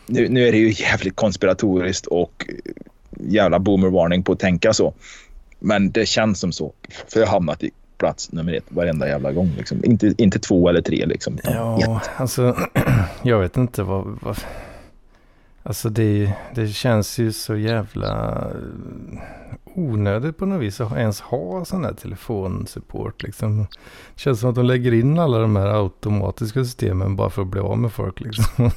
Nu, 0.07 0.29
nu 0.29 0.49
är 0.49 0.53
det 0.53 0.59
ju 0.59 0.71
jävligt 0.71 1.17
konspiratoriskt 1.17 2.07
och 2.07 2.47
jävla 3.21 3.59
boomervarning 3.59 4.23
på 4.23 4.33
att 4.33 4.39
tänka 4.39 4.73
så. 4.73 4.95
Men 5.59 5.91
det 5.91 6.07
känns 6.07 6.41
som 6.41 6.53
så. 6.53 6.73
För 7.09 7.21
jag 7.21 7.27
har 7.27 7.33
hamnat 7.33 7.63
i 7.63 7.71
plats 7.99 8.33
nummer 8.33 8.53
ett 8.53 8.65
varenda 8.69 9.09
jävla 9.09 9.33
gång. 9.33 9.53
Liksom. 9.57 9.85
Inte, 9.85 10.15
inte 10.19 10.39
två 10.39 10.69
eller 10.69 10.83
tre 10.83 11.07
liksom. 11.07 11.39
Ja, 11.45 12.01
alltså 12.17 12.57
jag 13.23 13.39
vet 13.39 13.57
inte 13.57 13.83
vad, 13.83 14.19
vad 14.23 14.39
Alltså 15.63 15.89
det, 15.89 16.33
det 16.55 16.69
känns 16.69 17.19
ju 17.19 17.33
så 17.33 17.57
jävla 17.57 18.39
onödigt 19.75 20.37
på 20.37 20.47
något 20.47 20.63
vis 20.63 20.81
att 20.81 20.97
ens 20.97 21.21
ha 21.21 21.65
sån 21.65 21.85
här 21.85 21.93
telefonsupport. 21.93 23.23
Liksom. 23.23 23.59
Det 24.15 24.21
känns 24.21 24.41
som 24.41 24.51
att 24.51 24.55
de 24.55 24.65
lägger 24.65 24.95
in 24.95 25.19
alla 25.19 25.39
de 25.39 25.57
här 25.57 25.83
automatiska 25.83 26.65
systemen 26.65 27.17
bara 27.17 27.31
för 27.31 27.43
att 27.43 27.49
bli 27.49 27.61
av 27.61 27.79
med 27.79 27.93
folk. 27.93 28.21
Liksom. 28.21 28.71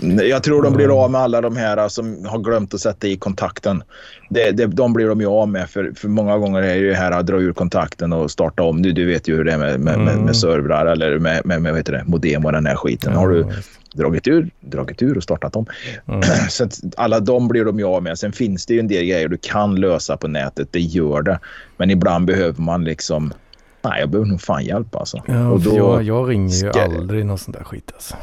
Jag 0.00 0.42
tror 0.42 0.62
de 0.62 0.72
blir 0.72 1.04
av 1.04 1.10
med 1.10 1.20
alla 1.20 1.40
de 1.40 1.56
här 1.56 1.88
som 1.88 2.24
har 2.26 2.38
glömt 2.38 2.74
att 2.74 2.80
sätta 2.80 3.06
i 3.06 3.16
kontakten. 3.16 3.82
Det, 4.30 4.50
det, 4.50 4.66
de 4.66 4.92
blir 4.92 5.08
de 5.08 5.20
ju 5.20 5.26
av 5.26 5.48
med 5.48 5.70
för, 5.70 5.92
för 5.96 6.08
många 6.08 6.38
gånger 6.38 6.62
är 6.62 6.74
det 6.74 6.86
ju 6.86 6.92
här 6.92 7.12
att 7.12 7.26
dra 7.26 7.36
ur 7.36 7.52
kontakten 7.52 8.12
och 8.12 8.30
starta 8.30 8.62
om. 8.62 8.82
Du, 8.82 8.92
du 8.92 9.06
vet 9.06 9.28
ju 9.28 9.36
hur 9.36 9.44
det 9.44 9.52
är 9.52 9.58
med, 9.58 9.80
med, 9.80 9.94
mm. 9.94 10.04
med, 10.04 10.18
med 10.18 10.36
servrar 10.36 10.86
eller 10.86 11.18
med, 11.18 11.46
med, 11.46 11.62
med 11.62 11.72
vad 11.72 11.78
heter 11.78 11.92
det, 11.92 12.04
modem 12.06 12.44
och 12.44 12.52
den 12.52 12.66
här 12.66 12.76
skiten. 12.76 13.12
Har 13.12 13.28
du 13.28 13.46
dragit 13.94 14.26
ur, 14.28 14.50
dragit 14.60 15.02
ur 15.02 15.16
och 15.16 15.22
startat 15.22 15.56
om. 15.56 15.66
Mm. 16.08 16.22
Så 16.48 16.68
alla 16.96 17.20
de 17.20 17.48
blir 17.48 17.64
de 17.64 17.78
ju 17.78 17.84
av 17.84 18.02
med. 18.02 18.18
Sen 18.18 18.32
finns 18.32 18.66
det 18.66 18.74
ju 18.74 18.80
en 18.80 18.88
del 18.88 19.04
grejer 19.04 19.28
du 19.28 19.36
kan 19.36 19.74
lösa 19.74 20.16
på 20.16 20.28
nätet. 20.28 20.68
Det 20.70 20.80
gör 20.80 21.22
det. 21.22 21.38
Men 21.76 21.90
ibland 21.90 22.26
behöver 22.26 22.62
man 22.62 22.84
liksom... 22.84 23.32
Nej, 23.84 24.00
jag 24.00 24.10
behöver 24.10 24.30
nog 24.30 24.40
fan 24.40 24.64
hjälp 24.64 24.96
alltså. 24.96 25.22
Ja, 25.26 25.48
och 25.48 25.60
då 25.60 25.76
jag, 25.76 26.02
jag 26.02 26.30
ringer 26.30 26.54
ju 26.54 26.70
ska... 26.70 26.82
aldrig 26.82 27.26
någon 27.26 27.38
sån 27.38 27.52
där 27.52 27.64
skit 27.64 27.90
alltså. 27.94 28.16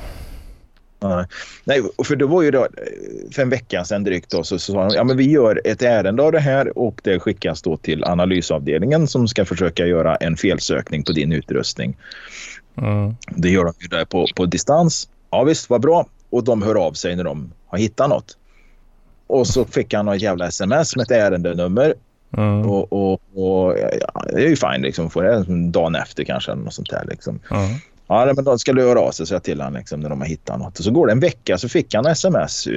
Nej, 1.63 1.81
för 2.05 2.15
det 2.15 2.25
var 2.25 2.41
ju 2.41 2.51
då, 2.51 2.67
för 3.31 3.41
en 3.41 3.49
vecka 3.49 3.85
sedan 3.85 4.03
drygt 4.03 4.31
då, 4.31 4.43
så, 4.43 4.59
så 4.59 4.73
sa 4.73 4.87
de 4.87 4.95
ja, 4.95 5.03
men 5.03 5.17
vi 5.17 5.31
gör 5.31 5.61
ett 5.65 5.81
ärende 5.81 6.23
av 6.23 6.31
det 6.31 6.39
här 6.39 6.77
och 6.77 7.01
det 7.03 7.19
skickas 7.19 7.61
då 7.61 7.77
till 7.77 8.03
analysavdelningen 8.03 9.07
som 9.07 9.27
ska 9.27 9.45
försöka 9.45 9.85
göra 9.85 10.15
en 10.15 10.37
felsökning 10.37 11.03
på 11.03 11.11
din 11.11 11.31
utrustning. 11.31 11.97
Mm. 12.77 13.15
Det 13.29 13.49
gör 13.49 13.65
de 13.65 13.73
ju 13.79 13.87
där 13.87 14.05
på, 14.05 14.25
på 14.35 14.45
distans 14.45 15.07
Ja 15.29 15.43
visst, 15.43 15.69
vad 15.69 15.81
bra. 15.81 16.05
Och 16.29 16.43
de 16.43 16.61
hör 16.61 16.75
av 16.75 16.93
sig 16.93 17.15
när 17.15 17.23
de 17.23 17.51
har 17.67 17.77
hittat 17.77 18.09
något. 18.09 18.37
Och 19.27 19.47
så 19.47 19.65
fick 19.65 19.93
han 19.93 20.05
något 20.05 20.21
jävla 20.21 20.47
sms 20.47 20.95
med 20.95 21.03
ett 21.03 21.11
ärendenummer. 21.11 21.93
Mm. 22.37 22.69
Och, 22.69 22.93
och, 22.93 23.21
och 23.33 23.77
ja, 23.77 24.25
det 24.33 24.43
är 24.43 24.49
ju 24.49 24.55
fine 24.55 24.81
liksom. 24.81 25.09
Får 25.09 25.23
det 25.23 25.45
dagen 25.71 25.95
efter 25.95 26.23
kanske. 26.23 26.51
Eller 26.51 26.63
något 26.63 26.73
sånt 26.73 26.89
där, 26.89 27.05
liksom. 27.09 27.39
Mm. 27.51 27.69
Ja, 28.07 28.33
men 28.35 28.45
de 28.45 28.59
ska 28.59 28.73
höra 28.73 28.99
av 28.99 29.11
sig 29.11 29.25
så 29.25 29.39
till 29.39 29.61
honom 29.61 29.73
liksom, 29.73 29.99
när 29.99 30.09
de 30.09 30.21
har 30.21 30.27
hittat 30.27 30.59
något. 30.59 30.79
Och 30.79 30.83
så 30.83 30.91
går 30.91 31.07
det 31.07 31.11
en 31.11 31.19
vecka 31.19 31.57
så 31.57 31.69
fick 31.69 31.93
han 31.93 32.05
sms. 32.05 32.67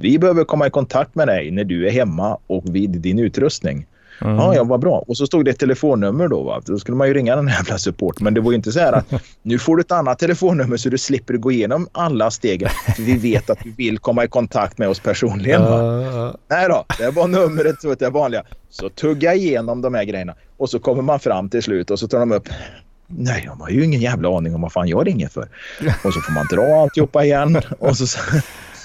Vi 0.00 0.18
behöver 0.18 0.44
komma 0.44 0.66
i 0.66 0.70
kontakt 0.70 1.14
med 1.14 1.28
dig 1.28 1.50
när 1.50 1.64
du 1.64 1.86
är 1.86 1.90
hemma 1.90 2.38
och 2.46 2.74
vid 2.74 2.90
din 2.90 3.18
utrustning. 3.18 3.86
Mm. 4.20 4.36
Ja, 4.36 4.54
ja, 4.54 4.64
vad 4.64 4.80
bra. 4.80 5.04
Och 5.08 5.16
så 5.16 5.26
stod 5.26 5.44
det 5.44 5.50
ett 5.50 5.58
telefonnummer 5.58 6.28
då. 6.28 6.42
Va? 6.42 6.62
Då 6.66 6.78
skulle 6.78 6.96
man 6.96 7.08
ju 7.08 7.14
ringa 7.14 7.36
den 7.36 7.48
här 7.48 7.58
jävla 7.58 7.78
support. 7.78 8.20
Men 8.20 8.34
det 8.34 8.40
var 8.40 8.50
ju 8.50 8.56
inte 8.56 8.72
så 8.72 8.80
här 8.80 8.92
att 8.92 9.12
nu 9.42 9.58
får 9.58 9.76
du 9.76 9.80
ett 9.80 9.92
annat 9.92 10.18
telefonnummer 10.18 10.76
så 10.76 10.88
du 10.88 10.98
slipper 10.98 11.34
gå 11.34 11.52
igenom 11.52 11.88
alla 11.92 12.30
stegen. 12.30 12.68
Vi 12.98 13.16
vet 13.16 13.50
att 13.50 13.58
du 13.64 13.72
vill 13.76 13.98
komma 13.98 14.24
i 14.24 14.28
kontakt 14.28 14.78
med 14.78 14.88
oss 14.88 15.00
personligen. 15.00 15.62
Uh. 15.62 16.34
Nej 16.48 16.68
då, 16.68 16.84
det 16.98 17.10
var 17.10 17.28
numret, 17.28 17.98
det 17.98 18.10
vanliga. 18.10 18.42
Så 18.70 18.88
tugga 18.88 19.34
igenom 19.34 19.82
de 19.82 19.94
här 19.94 20.04
grejerna. 20.04 20.34
Och 20.56 20.70
så 20.70 20.78
kommer 20.78 21.02
man 21.02 21.20
fram 21.20 21.48
till 21.48 21.62
slut 21.62 21.90
och 21.90 21.98
så 21.98 22.08
tar 22.08 22.18
de 22.18 22.32
upp 22.32 22.48
Nej, 23.06 23.44
de 23.48 23.60
har 23.60 23.70
ju 23.70 23.84
ingen 23.84 24.00
jävla 24.00 24.36
aning 24.36 24.54
om 24.54 24.60
vad 24.60 24.72
fan 24.72 24.88
jag 24.88 25.06
ringer 25.06 25.28
för. 25.28 25.48
Och 26.04 26.14
så 26.14 26.20
får 26.20 26.32
man 26.32 26.46
dra 26.46 26.82
alltihopa 26.82 27.24
igen. 27.24 27.60
Och 27.78 27.96
så, 27.96 28.18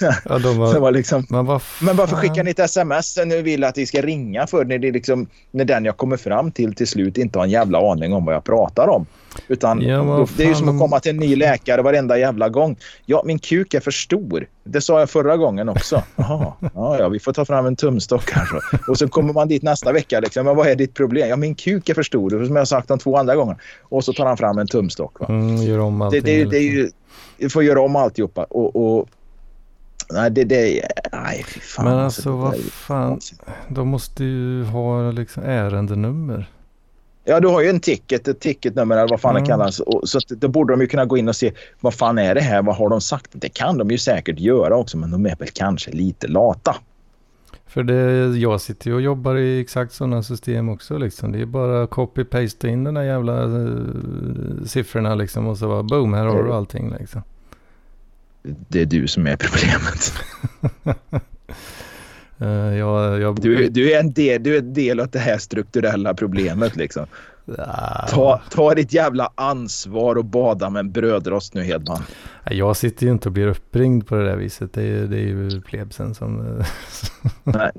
Ja, 0.00 0.38
var, 0.38 0.80
var 0.80 0.90
liksom, 0.90 1.26
men, 1.28 1.46
var 1.46 1.62
men 1.80 1.96
varför 1.96 2.16
skickar 2.16 2.44
ni 2.44 2.50
ett 2.50 2.58
sms 2.58 3.16
när 3.16 3.26
ni 3.26 3.42
vill 3.42 3.64
att 3.64 3.78
vi 3.78 3.86
ska 3.86 4.02
ringa 4.02 4.46
för 4.46 4.64
när, 4.64 4.78
det 4.78 4.90
liksom, 4.90 5.26
när 5.50 5.64
den 5.64 5.84
jag 5.84 5.96
kommer 5.96 6.16
fram 6.16 6.52
till 6.52 6.74
till 6.74 6.86
slut 6.86 7.18
inte 7.18 7.38
har 7.38 7.44
en 7.44 7.50
jävla 7.50 7.90
aning 7.90 8.12
om 8.12 8.24
vad 8.24 8.34
jag 8.34 8.44
pratar 8.44 8.88
om? 8.88 9.06
Utan 9.48 9.80
ja, 9.80 10.26
det 10.36 10.44
är 10.44 10.48
ju 10.48 10.54
som 10.54 10.68
att 10.68 10.78
komma 10.78 11.00
till 11.00 11.10
en 11.10 11.16
ny 11.16 11.36
läkare 11.36 11.82
varenda 11.82 12.18
jävla 12.18 12.48
gång. 12.48 12.76
Ja, 13.06 13.22
min 13.24 13.38
kuk 13.38 13.74
är 13.74 13.80
för 13.80 13.90
stor. 13.90 14.46
Det 14.64 14.80
sa 14.80 14.98
jag 14.98 15.10
förra 15.10 15.36
gången 15.36 15.68
också. 15.68 16.02
Jaha, 16.16 16.52
ja, 16.74 16.98
ja, 16.98 17.08
vi 17.08 17.20
får 17.20 17.32
ta 17.32 17.44
fram 17.44 17.66
en 17.66 17.76
tumstock 17.76 18.30
här. 18.30 18.48
Och 18.88 18.98
så 18.98 19.08
kommer 19.08 19.32
man 19.32 19.48
dit 19.48 19.62
nästa 19.62 19.92
vecka. 19.92 20.20
Liksom. 20.20 20.46
Men 20.46 20.56
vad 20.56 20.66
är 20.66 20.74
ditt 20.74 20.94
problem? 20.94 21.28
Ja, 21.28 21.36
min 21.36 21.54
kuk 21.54 21.88
är 21.88 21.94
för 21.94 22.02
stor. 22.02 22.30
Som 22.30 22.56
jag 22.56 22.60
har 22.60 22.64
sagt 22.64 22.88
de 22.88 22.98
två 22.98 23.16
andra 23.16 23.36
gångerna. 23.36 23.58
Och 23.82 24.04
så 24.04 24.12
tar 24.12 24.26
han 24.26 24.36
fram 24.36 24.58
en 24.58 24.66
tumstock. 24.66 25.20
Va? 25.20 25.26
Mm, 25.28 25.56
gör 25.56 25.78
om 25.78 26.02
allting. 26.02 26.22
Det, 26.24 26.44
det, 26.44 26.50
det 26.50 26.56
är 26.56 26.72
ju, 26.72 26.90
du 27.38 27.50
får 27.50 27.64
göra 27.64 27.80
om 27.80 27.96
alltihopa. 27.96 28.44
Och, 28.44 28.76
och 28.76 29.08
Nej, 30.12 30.30
det, 30.30 30.44
det 30.44 30.88
nej 31.12 31.44
fy 31.48 31.60
fan. 31.60 31.84
Men 31.84 31.98
alltså, 31.98 32.20
alltså 32.20 32.36
vad 32.36 32.72
fan. 32.72 33.20
De 33.68 33.88
måste 33.88 34.24
ju 34.24 34.64
ha 34.64 35.10
liksom 35.10 35.42
ärendenummer. 35.42 36.50
Ja, 37.24 37.40
du 37.40 37.48
har 37.48 37.62
ju 37.62 37.68
en 37.68 37.80
ticket, 37.80 38.28
ett 38.28 38.40
ticketnummer 38.40 38.96
eller 38.96 39.08
vad 39.08 39.20
fan 39.20 39.30
mm. 39.30 39.42
det 39.42 39.48
kallas. 39.48 39.80
Och, 39.80 40.08
så 40.08 40.18
då 40.28 40.48
borde 40.48 40.72
de 40.72 40.80
ju 40.80 40.86
kunna 40.86 41.04
gå 41.04 41.16
in 41.16 41.28
och 41.28 41.36
se 41.36 41.52
vad 41.80 41.94
fan 41.94 42.18
är 42.18 42.34
det 42.34 42.40
här, 42.40 42.62
vad 42.62 42.76
har 42.76 42.88
de 42.88 43.00
sagt? 43.00 43.30
Det 43.32 43.48
kan 43.48 43.78
de 43.78 43.90
ju 43.90 43.98
säkert 43.98 44.38
göra 44.38 44.76
också, 44.76 44.96
men 44.96 45.10
de 45.10 45.26
är 45.26 45.36
väl 45.36 45.48
kanske 45.48 45.90
lite 45.90 46.28
lata. 46.28 46.76
För 47.66 47.82
det, 47.82 48.38
jag 48.38 48.60
sitter 48.60 48.90
ju 48.90 48.94
och 48.94 49.02
jobbar 49.02 49.36
i 49.36 49.60
exakt 49.60 49.92
sådana 49.92 50.22
system 50.22 50.68
också 50.68 50.98
liksom. 50.98 51.32
Det 51.32 51.40
är 51.40 51.46
bara 51.46 51.86
copy-paste 51.86 52.66
in 52.66 52.84
de 52.84 52.94
där 52.94 53.02
jävla 53.02 53.44
uh, 53.44 54.64
siffrorna 54.66 55.14
liksom 55.14 55.46
och 55.46 55.58
så 55.58 55.68
bara 55.68 55.82
boom, 55.82 56.14
här 56.14 56.24
har 56.24 56.42
du 56.42 56.52
allting 56.52 56.94
liksom 56.98 57.22
det 58.42 58.80
är 58.80 58.86
du 58.86 59.08
som 59.08 59.26
är 59.26 59.36
problemet. 59.36 60.12
uh, 62.42 62.78
jag, 62.78 63.20
jag... 63.20 63.40
Du, 63.40 63.68
du, 63.68 63.92
är 63.92 64.00
en 64.00 64.12
del, 64.12 64.42
du 64.42 64.54
är 64.54 64.58
en 64.58 64.74
del 64.74 65.00
av 65.00 65.10
det 65.10 65.18
här 65.18 65.38
strukturella 65.38 66.14
problemet. 66.14 66.76
Liksom. 66.76 67.06
Ta, 68.10 68.40
ta 68.50 68.74
ditt 68.74 68.92
jävla 68.92 69.32
ansvar 69.34 70.16
och 70.16 70.24
bada 70.24 70.70
med 70.70 70.80
en 70.80 70.92
brödrost 70.92 71.54
nu 71.54 71.62
Hedman. 71.62 72.02
Jag 72.50 72.76
sitter 72.76 73.06
ju 73.06 73.12
inte 73.12 73.28
och 73.28 73.32
blir 73.32 73.46
uppringd 73.46 74.06
på 74.06 74.14
det 74.14 74.24
där 74.24 74.36
viset. 74.36 74.72
Det 74.72 74.82
är, 74.82 75.06
det 75.06 75.16
är 75.16 75.26
ju 75.26 75.60
plebsen 75.60 76.14
som... 76.14 76.62
Nej, 77.44 77.70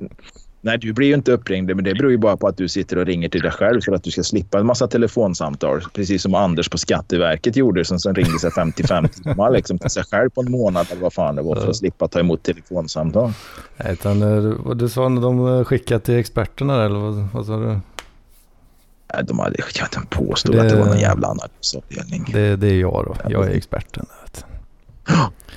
Nej, 0.64 0.78
du 0.78 0.92
blir 0.92 1.08
ju 1.08 1.14
inte 1.14 1.32
uppringd, 1.32 1.76
men 1.76 1.84
det 1.84 1.94
beror 1.94 2.10
ju 2.10 2.18
bara 2.18 2.36
på 2.36 2.48
att 2.48 2.56
du 2.56 2.68
sitter 2.68 2.98
och 2.98 3.06
ringer 3.06 3.28
till 3.28 3.40
dig 3.40 3.50
själv 3.50 3.80
för 3.80 3.92
att 3.92 4.04
du 4.04 4.10
ska 4.10 4.22
slippa 4.22 4.58
en 4.58 4.66
massa 4.66 4.88
telefonsamtal. 4.88 5.84
Precis 5.92 6.22
som 6.22 6.34
Anders 6.34 6.68
på 6.68 6.78
Skatteverket 6.78 7.56
gjorde 7.56 7.84
som 7.84 8.00
sen 8.00 8.14
ringde 8.14 8.38
sig 8.38 8.50
55 8.50 9.08
timmar 9.08 9.50
liksom, 9.50 9.78
till 9.78 9.90
sig 9.90 10.04
själv 10.04 10.30
på 10.30 10.40
en 10.40 10.50
månad 10.50 10.86
eller 10.90 11.02
vad 11.02 11.12
fan 11.12 11.36
det 11.36 11.42
var 11.42 11.56
för 11.56 11.70
att 11.70 11.76
slippa 11.76 12.08
ta 12.08 12.20
emot 12.20 12.42
telefonsamtal. 12.42 13.32
Nej, 13.76 13.92
utan 13.92 14.22
eh, 14.22 14.74
du 14.74 14.88
sa 14.88 15.08
när 15.08 15.22
de 15.22 15.58
eh, 15.58 15.64
skickat 15.64 16.04
till 16.04 16.18
experterna 16.18 16.84
eller 16.84 16.98
vad, 16.98 17.28
vad 17.32 17.46
sa 17.46 17.56
du? 17.56 17.66
Nej, 17.66 19.24
de 19.24 19.38
hade 19.38 19.56
de 19.94 20.06
påstod 20.06 20.54
det, 20.54 20.62
att 20.62 20.68
det 20.68 20.76
var 20.76 20.86
någon 20.86 21.00
jävla 21.00 21.28
analysavdelning. 21.28 22.30
Det, 22.32 22.56
det 22.56 22.66
är 22.66 22.80
jag 22.80 23.04
då. 23.04 23.16
Jag 23.28 23.46
är 23.46 23.50
experten. 23.50 24.06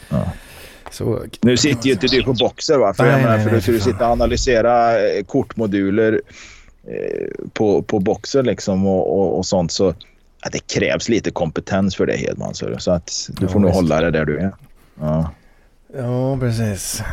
Ja. 0.09 0.31
Så, 0.97 1.25
nu 1.41 1.57
sitter 1.57 1.85
ju 1.85 1.91
inte 1.91 2.07
du 2.07 2.23
på 2.23 2.33
Boxer 2.33 2.77
va? 2.77 2.93
För, 2.93 3.03
nej, 3.03 3.21
menar, 3.21 3.35
nej, 3.35 3.39
för 3.39 3.51
nej, 3.51 3.55
då 3.55 3.61
ska 3.61 3.71
du 3.71 3.79
sitta 3.79 4.05
och 4.05 4.11
analysera 4.11 4.99
eh, 5.07 5.23
kortmoduler 5.23 6.21
eh, 6.87 7.27
på, 7.53 7.81
på 7.81 7.99
Boxer 7.99 8.43
liksom 8.43 8.87
och, 8.87 9.19
och, 9.19 9.37
och 9.37 9.45
sånt. 9.45 9.71
Så 9.71 9.93
ja, 10.43 10.49
det 10.51 10.67
krävs 10.67 11.09
lite 11.09 11.31
kompetens 11.31 11.95
för 11.95 12.05
det 12.05 12.17
Hedman. 12.17 12.53
Så, 12.53 12.75
så 12.77 12.91
att 12.91 13.29
du 13.29 13.45
ja, 13.45 13.51
får 13.51 13.59
nog 13.59 13.71
hålla 13.71 14.01
det 14.01 14.11
där 14.11 14.25
du 14.25 14.37
är. 14.37 14.51
Ja. 14.99 15.31
Ja, 15.93 16.37
precis. 16.39 17.03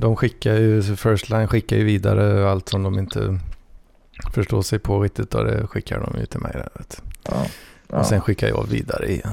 de 0.00 0.16
skickar 0.16 0.54
ju, 0.54 0.82
First 0.82 1.30
Line 1.30 1.48
skickar 1.48 1.76
ju 1.76 1.84
vidare 1.84 2.50
allt 2.50 2.68
som 2.68 2.82
de 2.82 2.98
inte 2.98 3.38
förstår 4.34 4.62
sig 4.62 4.78
på 4.78 5.00
riktigt. 5.00 5.34
Och 5.34 5.44
det 5.44 5.66
skickar 5.66 6.00
de 6.00 6.20
ju 6.20 6.26
till 6.26 6.40
mig. 6.40 6.52
Där. 6.54 6.68
Ja, 7.22 7.46
ja. 7.88 7.98
Och 7.98 8.06
sen 8.06 8.20
skickar 8.20 8.48
jag 8.48 8.66
vidare 8.70 9.12
igen. 9.12 9.32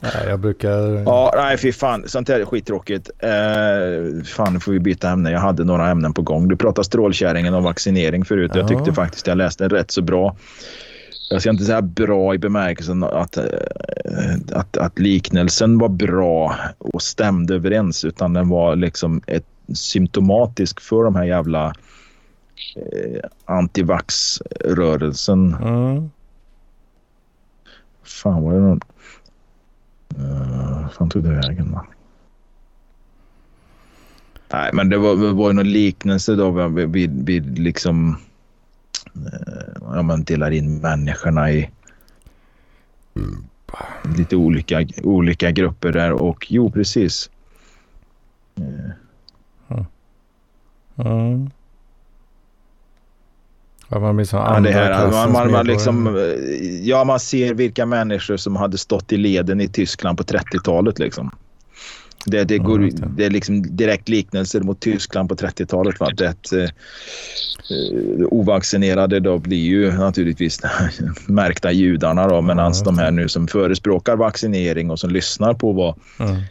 Nej, 0.00 0.28
jag 0.28 0.40
brukar... 0.40 1.02
Ja, 1.06 1.32
nej 1.36 1.56
fy 1.56 1.72
fan. 1.72 2.02
Sånt 2.06 2.28
här 2.28 2.40
är 2.40 2.44
skittråkigt. 2.44 3.10
Eh, 3.18 4.24
fan, 4.24 4.52
nu 4.52 4.60
får 4.60 4.72
vi 4.72 4.80
byta 4.80 5.10
ämne. 5.10 5.30
Jag 5.30 5.40
hade 5.40 5.64
några 5.64 5.90
ämnen 5.90 6.12
på 6.12 6.22
gång. 6.22 6.48
Du 6.48 6.56
pratade 6.56 6.84
strålkärringen 6.84 7.54
och 7.54 7.62
vaccinering 7.62 8.24
förut. 8.24 8.50
Ja. 8.54 8.60
Jag 8.60 8.68
tyckte 8.68 8.92
faktiskt 8.92 9.26
jag 9.26 9.38
läste 9.38 9.68
rätt 9.68 9.90
så 9.90 10.02
bra 10.02 10.36
jag 11.30 11.40
ska 11.40 11.50
inte 11.50 11.64
säga 11.64 11.82
bra 11.82 12.34
i 12.34 12.38
bemärkelsen 12.38 13.04
att, 13.04 13.36
eh, 13.36 13.44
att, 14.52 14.76
att 14.76 14.98
liknelsen 14.98 15.78
var 15.78 15.88
bra 15.88 16.56
och 16.78 17.02
stämde 17.02 17.54
överens 17.54 18.04
utan 18.04 18.32
den 18.32 18.48
var 18.48 18.76
liksom 18.76 19.20
ett 19.26 19.46
symptomatisk 19.74 20.80
för 20.80 21.04
de 21.04 21.16
här 21.16 21.24
jävla 21.24 21.72
eh, 22.76 23.20
antivax-rörelsen. 23.44 25.56
Mm. 25.62 26.10
Fan 28.02 28.42
var 28.42 28.52
det 28.52 28.60
någon... 28.60 28.80
Uh, 30.18 30.88
fan 30.88 31.08
tog 31.08 31.22
det 31.22 31.28
vägen 31.28 31.72
va? 31.72 31.86
Nej, 34.52 34.70
men 34.72 34.88
det 34.88 34.98
var, 34.98 35.16
det 35.16 35.32
var 35.32 35.52
någon 35.52 35.72
liknelse 35.72 36.34
då 36.34 36.68
vid, 36.68 36.88
vid, 36.88 37.26
vid 37.26 37.58
liksom... 37.58 38.16
Uh, 39.16 39.94
ja, 39.94 40.02
man 40.02 40.24
delar 40.24 40.50
in 40.50 40.78
människorna 40.80 41.50
i 41.50 41.70
lite 44.16 44.36
olika, 44.36 44.86
olika 45.02 45.50
grupper 45.50 45.92
där 45.92 46.12
och 46.12 46.46
jo, 46.50 46.70
precis. 46.70 47.30
Uh, 48.60 48.90
Mm. 50.96 51.50
Ja, 53.88 53.98
man 53.98 54.16
blir 54.16 54.24
som 54.26 54.38
Ja, 54.38 54.60
det 54.60 54.70
här, 54.70 55.10
man, 55.10 55.32
man, 55.32 55.50
man 55.52 55.66
liksom, 55.66 56.04
medborgare. 56.04 56.78
ja, 56.82 57.04
man 57.04 57.20
ser 57.20 57.54
vilka 57.54 57.86
människor 57.86 58.36
som 58.36 58.56
hade 58.56 58.78
stått 58.78 59.12
i 59.12 59.16
leden 59.16 59.60
i 59.60 59.68
Tyskland 59.68 60.18
på 60.18 60.24
30-talet. 60.24 60.98
Liksom. 60.98 61.30
Det, 62.26 62.44
det, 62.44 62.56
Ja, 62.56 62.62
går, 62.62 62.84
just 62.84 62.96
det. 62.96 63.08
det 63.16 63.24
är 63.24 63.30
liksom 63.30 63.76
direkt 63.76 64.08
liknelser 64.08 64.60
mot 64.60 64.80
Tyskland 64.80 65.28
på 65.28 65.34
30-talet. 65.34 66.00
Va? 66.00 66.10
Det, 66.16 66.52
eh, 66.52 66.62
eh, 66.62 66.68
ovaccinerade 68.30 69.20
då 69.20 69.38
blir 69.38 69.64
ju 69.64 69.92
naturligtvis 69.92 70.60
märkta 71.26 71.72
judarna 71.72 72.28
då, 72.28 72.40
medan 72.40 72.70
just 72.70 72.84
de 72.84 72.98
här 72.98 73.10
nu 73.10 73.28
som 73.28 73.48
förespråkar 73.48 74.16
vaccinering 74.16 74.90
och 74.90 74.98
som 74.98 75.10
lyssnar 75.10 75.54
på 75.54 75.72
vad 75.72 75.94
Mm. 76.20 76.42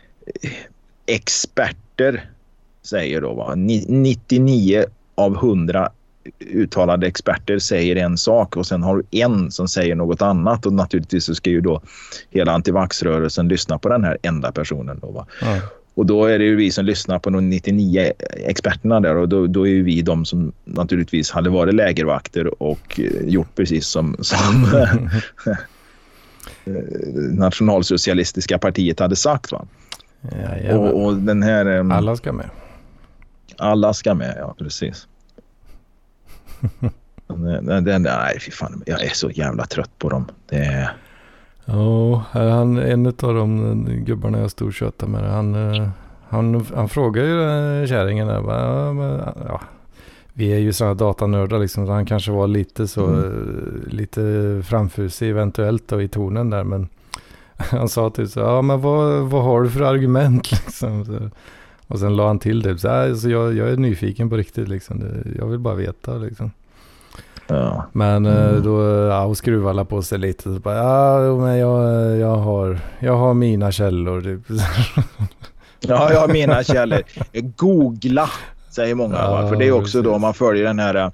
experter 1.05 2.29
säger 2.83 3.21
då. 3.21 3.33
Va? 3.33 3.55
Ni- 3.55 3.85
99 3.87 4.85
av 5.15 5.35
100 5.35 5.89
uttalade 6.39 7.07
experter 7.07 7.59
säger 7.59 7.95
en 7.95 8.17
sak 8.17 8.57
och 8.57 8.67
sen 8.67 8.83
har 8.83 8.97
du 8.97 9.03
en 9.11 9.51
som 9.51 9.67
säger 9.67 9.95
något 9.95 10.21
annat 10.21 10.65
och 10.65 10.73
naturligtvis 10.73 11.25
så 11.25 11.35
ska 11.35 11.49
ju 11.49 11.61
då 11.61 11.81
hela 12.29 12.51
antivaxrörelsen 12.51 13.47
lyssna 13.47 13.77
på 13.77 13.89
den 13.89 14.03
här 14.03 14.17
enda 14.21 14.51
personen. 14.51 14.99
Då? 15.01 15.25
Ja. 15.41 15.59
Och 15.93 16.05
då 16.05 16.25
är 16.25 16.39
det 16.39 16.45
ju 16.45 16.55
vi 16.55 16.71
som 16.71 16.85
lyssnar 16.85 17.19
på 17.19 17.29
de 17.29 17.49
99 17.49 18.11
experterna 18.45 18.99
där 18.99 19.15
och 19.15 19.29
då, 19.29 19.47
då 19.47 19.67
är 19.67 19.71
ju 19.71 19.83
vi 19.83 20.01
de 20.01 20.25
som 20.25 20.51
naturligtvis 20.63 21.31
hade 21.31 21.49
varit 21.49 21.73
lägervakter 21.73 22.63
och 22.63 22.99
eh, 22.99 23.27
gjort 23.27 23.55
precis 23.55 23.87
som, 23.87 24.17
som 24.19 24.65
eh, 26.65 26.73
nationalsocialistiska 27.31 28.57
partiet 28.57 28.99
hade 28.99 29.15
sagt. 29.15 29.51
Va? 29.51 29.65
Jajamän. 30.31 30.77
Och, 30.77 31.05
och 31.05 31.15
den 31.15 31.43
här... 31.43 31.65
em, 31.65 31.91
Alla 31.91 32.15
ska 32.15 32.33
med. 32.33 32.49
alla 33.57 33.93
ska 33.93 34.13
med, 34.13 34.35
ja 34.39 34.55
precis. 34.57 35.07
Den, 37.27 37.65
den, 37.65 37.83
den, 37.83 38.01
nej, 38.01 38.39
fy 38.45 38.51
fan. 38.51 38.83
Jag 38.85 39.03
är 39.03 39.09
så 39.09 39.29
jävla 39.29 39.65
trött 39.65 39.99
på 39.99 40.09
dem. 40.09 40.25
Det 40.49 40.55
är... 40.57 40.91
Ja, 41.65 42.23
han, 42.31 42.77
en 42.77 43.05
av 43.07 43.13
de 43.17 43.85
gubbarna 44.05 44.39
jag 44.39 44.51
stod 44.51 44.67
och 44.67 44.73
tjötade 44.73 45.11
med, 45.11 45.31
han, 45.31 45.73
eh, 45.75 45.89
han, 46.29 46.65
han 46.75 46.89
frågar 46.89 47.23
ju 47.23 47.41
eh, 47.81 47.87
kärringen 47.87 48.27
där, 48.27 48.41
bara, 48.41 49.33
ja, 49.47 49.61
vi 50.33 50.53
är 50.53 50.57
ju 50.57 50.73
sådana 50.73 50.93
datanördar 50.93 51.59
liksom, 51.59 51.85
så 51.85 51.91
han 51.91 52.05
kanske 52.05 52.31
var 52.31 52.47
lite 52.47 52.87
så, 52.87 53.05
Mm. 53.05 53.19
eh, 53.23 53.93
lite 53.93 54.21
framfusig 54.65 55.29
eventuellt 55.29 55.87
då 55.87 56.01
i 56.01 56.07
tonen 56.07 56.49
där, 56.49 56.63
men 56.63 56.87
han 57.57 57.89
sa 57.89 58.09
typ 58.09 58.29
så, 58.29 58.39
ja 58.39 58.61
men 58.61 58.81
vad, 58.81 59.21
vad 59.21 59.43
har 59.43 59.61
du 59.61 59.69
för 59.69 59.81
argument 59.81 60.51
liksom? 60.65 61.05
Så, 61.05 61.29
och 61.87 61.99
sen 61.99 62.15
la 62.15 62.27
han 62.27 62.39
till 62.39 62.61
det, 62.61 62.77
så, 62.77 62.87
här, 62.89 63.13
så 63.15 63.29
jag, 63.29 63.53
jag 63.55 63.69
är 63.69 63.77
nyfiken 63.77 64.29
på 64.29 64.37
riktigt 64.37 64.67
liksom, 64.67 64.99
det, 64.99 65.37
jag 65.39 65.45
vill 65.47 65.59
bara 65.59 65.75
veta 65.75 66.13
liksom. 66.13 66.51
Ja. 67.47 67.85
Men 67.91 68.25
eh, 68.25 68.49
Mm. 68.49 68.63
då 68.63 68.83
ja, 68.83 69.23
och 69.25 69.37
skruvar 69.37 69.69
alla 69.69 69.85
på 69.85 70.01
sig 70.01 70.19
lite. 70.19 70.43
Så 70.43 70.49
bara, 70.49 70.75
ja, 70.75 71.35
men 71.37 71.57
jag, 71.57 72.17
jag, 72.17 72.35
har, 72.35 72.79
jag 72.99 73.17
har 73.17 73.33
mina 73.33 73.71
källor. 73.71 74.21
Typ. 74.21 74.41
ja, 75.79 76.11
jag 76.13 76.19
har 76.19 76.27
mina 76.27 76.63
källor. 76.63 77.01
Googla, 77.55 78.29
säger 78.69 78.95
många. 78.95 79.15
Ja? 79.15 79.47
För 79.49 79.55
det 79.55 79.67
är 79.67 79.71
också 79.71 79.97
då 79.97 80.03
precis. 80.03 80.15
om 80.15 80.21
man 80.21 80.33
följer 80.33 80.63
den 80.63 80.79
här, 80.79 80.95
eh, 80.95 81.09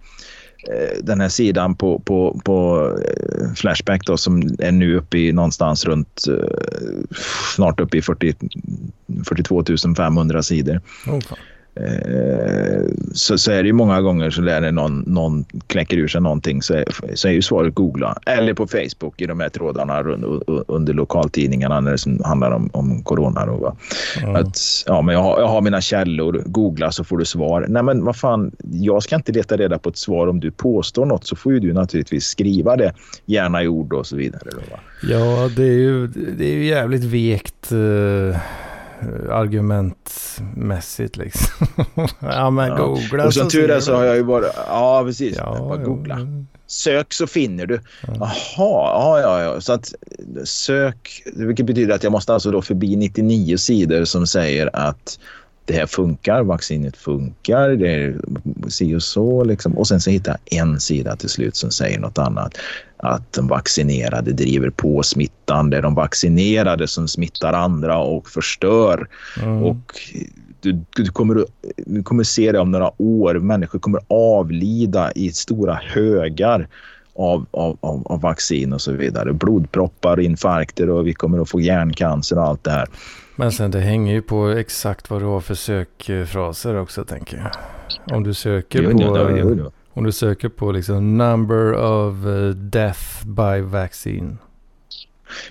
Eh, 0.69 1.03
den 1.03 1.21
här 1.21 1.29
sidan 1.29 1.75
på, 1.75 1.99
på, 1.99 2.41
på 2.45 2.87
eh, 3.05 3.53
Flashback 3.55 4.05
då, 4.05 4.17
som 4.17 4.41
är 4.59 4.71
nu 4.71 4.95
uppe 4.95 5.17
i 5.17 5.31
någonstans 5.31 5.85
runt 5.85 6.23
eh, 6.27 7.03
snart 7.55 7.79
uppe 7.79 7.97
i 7.97 8.01
40, 8.01 8.35
42 9.27 9.63
500 9.97 10.43
sidor. 10.43 10.81
Okay. 11.07 11.37
Eh, 11.75 12.81
så, 13.13 13.37
så 13.37 13.51
är 13.51 13.63
det 13.63 13.67
ju 13.67 13.73
många 13.73 14.01
gånger 14.01 14.29
så 14.29 14.41
det 14.41 14.71
någon, 14.71 15.03
någon 15.07 15.45
kläcker 15.67 15.97
ur 15.97 16.07
sig 16.07 16.21
någonting 16.21 16.61
så 16.61 16.73
är, 16.73 16.85
så 17.15 17.27
är 17.27 17.31
ju 17.31 17.41
svaret 17.41 17.75
googla. 17.75 18.17
Eller 18.25 18.53
på 18.53 18.67
Facebook 18.67 19.21
i 19.21 19.25
de 19.25 19.39
här 19.39 19.49
trådarna 19.49 20.03
rund, 20.03 20.23
u- 20.47 20.63
under 20.67 20.93
lokaltidningarna 20.93 21.79
när 21.79 21.91
det 21.91 21.97
som 21.97 22.21
handlar 22.23 22.51
om, 22.51 22.69
om 22.73 23.03
corona. 23.03 23.45
Då, 23.45 23.55
va? 23.55 23.75
Ja. 24.21 24.37
Att, 24.37 24.57
ja, 24.85 25.01
men 25.01 25.15
jag, 25.15 25.21
har, 25.21 25.39
jag 25.39 25.47
har 25.47 25.61
mina 25.61 25.81
källor, 25.81 26.43
googla 26.45 26.91
så 26.91 27.03
får 27.03 27.17
du 27.17 27.25
svar. 27.25 27.65
Nej 27.69 27.83
men 27.83 28.03
vad 28.05 28.15
fan, 28.15 28.51
jag 28.71 29.03
ska 29.03 29.15
inte 29.15 29.31
leta 29.31 29.57
reda 29.57 29.79
på 29.79 29.89
ett 29.89 29.97
svar 29.97 30.27
om 30.27 30.39
du 30.39 30.51
påstår 30.51 31.05
något 31.05 31.27
så 31.27 31.35
får 31.35 31.53
ju 31.53 31.59
du 31.59 31.73
naturligtvis 31.73 32.25
skriva 32.25 32.75
det, 32.75 32.93
gärna 33.25 33.63
i 33.63 33.67
ord 33.67 33.93
och 33.93 34.07
så 34.07 34.15
vidare. 34.15 34.41
Då, 34.51 34.57
va? 34.71 34.79
ja, 35.03 35.49
det 35.55 35.63
är 35.63 35.77
ju, 35.79 36.07
det 36.07 36.45
är 36.45 36.53
ju 36.53 36.65
jävligt 36.65 37.03
vekt 37.03 37.71
eh, 37.71 38.39
argumentmässigt 39.31 41.17
liksom. 41.17 41.67
ja, 42.19 42.49
men 42.49 42.67
Ja. 42.67 42.77
googla 42.77 43.25
Och 43.25 43.33
som 43.33 43.47
tur 43.49 43.69
är 43.71 43.79
så 43.79 43.95
har 43.95 44.03
jag 44.03 44.15
ju 44.15 44.23
bara, 44.23 44.45
ja 44.67 45.03
precis, 45.05 45.37
Ja, 45.37 45.57
bara 45.69 45.79
ja. 45.79 45.85
googla. 45.85 46.17
Sök 46.67 47.13
så 47.13 47.27
finner 47.27 47.65
du. 47.65 47.79
Ja. 48.07 48.13
Jaha, 48.19 48.31
ja, 48.57 49.19
ja, 49.21 49.41
ja. 49.43 49.61
Så 49.61 49.73
att 49.73 49.93
sök, 50.43 51.23
vilket 51.35 51.65
betyder 51.65 51.95
att 51.95 52.03
jag 52.03 52.11
måste 52.11 52.33
alltså 52.33 52.51
då 52.51 52.61
förbi 52.61 52.95
99 52.95 53.57
sidor 53.57 54.05
som 54.05 54.27
säger 54.27 54.69
att 54.73 55.19
det 55.71 55.77
här 55.77 55.85
funkar, 55.85 56.43
vaccinet 56.43 56.97
funkar, 56.97 57.69
det 57.69 57.89
är 57.89 58.15
si 58.67 58.95
och 58.95 59.03
så 59.03 59.43
liksom. 59.43 59.77
Och 59.77 59.87
sen 59.87 60.01
så 60.01 60.09
hittar 60.09 60.37
jag 60.45 60.59
en 60.59 60.79
sida 60.79 61.15
till 61.15 61.29
slut 61.29 61.55
som 61.55 61.71
säger 61.71 61.99
något 61.99 62.17
annat. 62.17 62.57
Att 62.97 63.33
de 63.33 63.47
vaccinerade 63.47 64.31
driver 64.31 64.69
på 64.69 65.03
smittan, 65.03 65.69
det 65.69 65.77
är 65.77 65.81
de 65.81 65.95
vaccinerade 65.95 66.87
som 66.87 67.07
smittar 67.07 67.53
andra 67.53 67.97
och 67.97 68.29
förstör. 68.29 69.07
Mm. 69.43 69.63
Och 69.63 69.99
du, 70.59 70.81
du, 70.95 71.05
kommer, 71.05 71.45
du 71.77 72.03
kommer 72.03 72.23
se 72.23 72.51
det 72.51 72.59
om 72.59 72.71
några 72.71 73.01
år. 73.01 73.33
Människor 73.33 73.79
kommer 73.79 74.01
avlida 74.07 75.11
i 75.11 75.31
stora 75.31 75.79
högar 75.83 76.67
av, 77.15 77.45
av, 77.51 77.77
av, 77.81 78.07
av 78.07 78.21
vaccin 78.21 78.73
och 78.73 78.81
så 78.81 78.91
vidare. 78.91 79.33
Blodproppar, 79.33 80.19
infarkter 80.19 80.89
och 80.89 81.07
vi 81.07 81.13
kommer 81.13 81.39
att 81.39 81.49
få 81.49 81.61
hjärncancer 81.61 82.37
och 82.37 82.43
allt 82.43 82.63
det 82.63 82.71
här. 82.71 82.87
Men 83.35 83.51
sen 83.51 83.71
det 83.71 83.79
hänger 83.79 84.13
ju 84.13 84.21
på 84.21 84.47
exakt 84.47 85.09
vad 85.09 85.21
du 85.21 85.25
har 85.25 85.39
för 85.41 85.53
sökfraser 85.55 86.75
också 86.79 87.03
tänker 87.05 87.37
jag. 87.37 87.51
Om 88.17 88.23
du 88.23 88.33
söker 88.33 88.91
på, 88.93 89.71
om 89.93 90.03
du 90.03 90.11
söker 90.11 90.49
på 90.49 90.71
liksom 90.71 91.17
number 91.17 91.73
of 91.75 92.25
eh, 92.25 92.49
death 92.55 93.25
by 93.25 93.61
vaccine. 93.61 94.37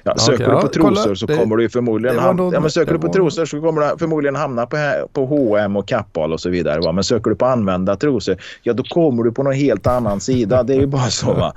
Ja, 0.02 0.16
söker 0.16 0.54
okej. 0.54 0.68
du 0.72 0.78
på 0.78 0.84
kolla. 0.84 0.96
trosor 0.96 1.14
så 1.14 1.26
Det- 1.26 1.36
kommer 1.36 1.56
du 1.56 1.68
förmodligen 1.68 2.18
hamna, 2.18 2.50
ja, 2.52 2.60
men 2.60 2.70
söker 2.70 2.92
du 2.92 2.98
på 2.98 3.06
var- 3.06 3.14
trosor 3.14 3.44
så 3.44 3.60
kommer 3.60 3.80
du 3.92 3.98
förmodligen 3.98 4.36
hamna 4.36 4.66
på, 4.66 4.76
på 5.12 5.26
H&M 5.26 5.76
och 5.76 5.88
Kappahl 5.88 6.32
och 6.32 6.40
så 6.40 6.50
vidare. 6.50 6.80
Va? 6.80 6.92
Men 6.92 7.04
söker 7.04 7.30
du 7.30 7.36
på 7.36 7.46
använda 7.46 7.96
trosor, 7.96 8.36
ja 8.62 8.72
då 8.72 8.82
kommer 8.82 9.22
du 9.22 9.32
på 9.32 9.42
någon 9.42 9.52
helt 9.52 9.86
annan 9.86 10.20
sida. 10.20 10.62
Det 10.62 10.74
är 10.74 10.80
ju 10.80 10.86
bara 10.86 11.10
så. 11.10 11.32
Va? 11.32 11.52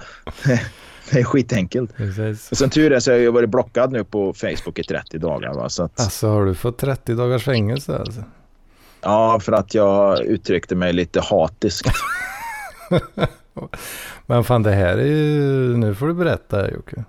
Det 1.14 1.20
är 1.20 1.24
skitenkelt. 1.24 1.98
Precis. 1.98 2.52
Och 2.52 2.58
sen 2.58 2.70
tur 2.70 2.92
är 2.92 3.00
så 3.00 3.12
har 3.12 3.18
jag 3.18 3.32
varit 3.32 3.50
blockad 3.50 3.92
nu 3.92 4.04
på 4.04 4.34
Facebook 4.34 4.80
i 4.80 4.84
30 4.84 5.18
dagar. 5.18 5.54
Va? 5.54 5.70
Så 5.70 5.84
att, 5.84 6.00
Alltså 6.00 6.28
har 6.28 6.46
du 6.46 6.56
fått 6.56 6.78
30 6.78 7.14
dagars 7.14 7.44
fängelse 7.44 7.98
alltså? 7.98 8.24
Ja, 9.02 9.40
för 9.40 9.52
att 9.52 9.74
jag 9.74 10.22
uttryckte 10.26 10.76
mig 10.76 10.94
lite 10.94 11.22
hatiskt. 11.22 11.88
Men 14.26 14.44
fan 14.44 14.64
det 14.64 14.72
här 14.72 14.98
är 14.98 15.06
ju, 15.06 15.78
nu 15.78 15.96
får 15.96 16.08
du 16.08 16.14
berätta 16.14 16.72
Jocke. 16.72 17.04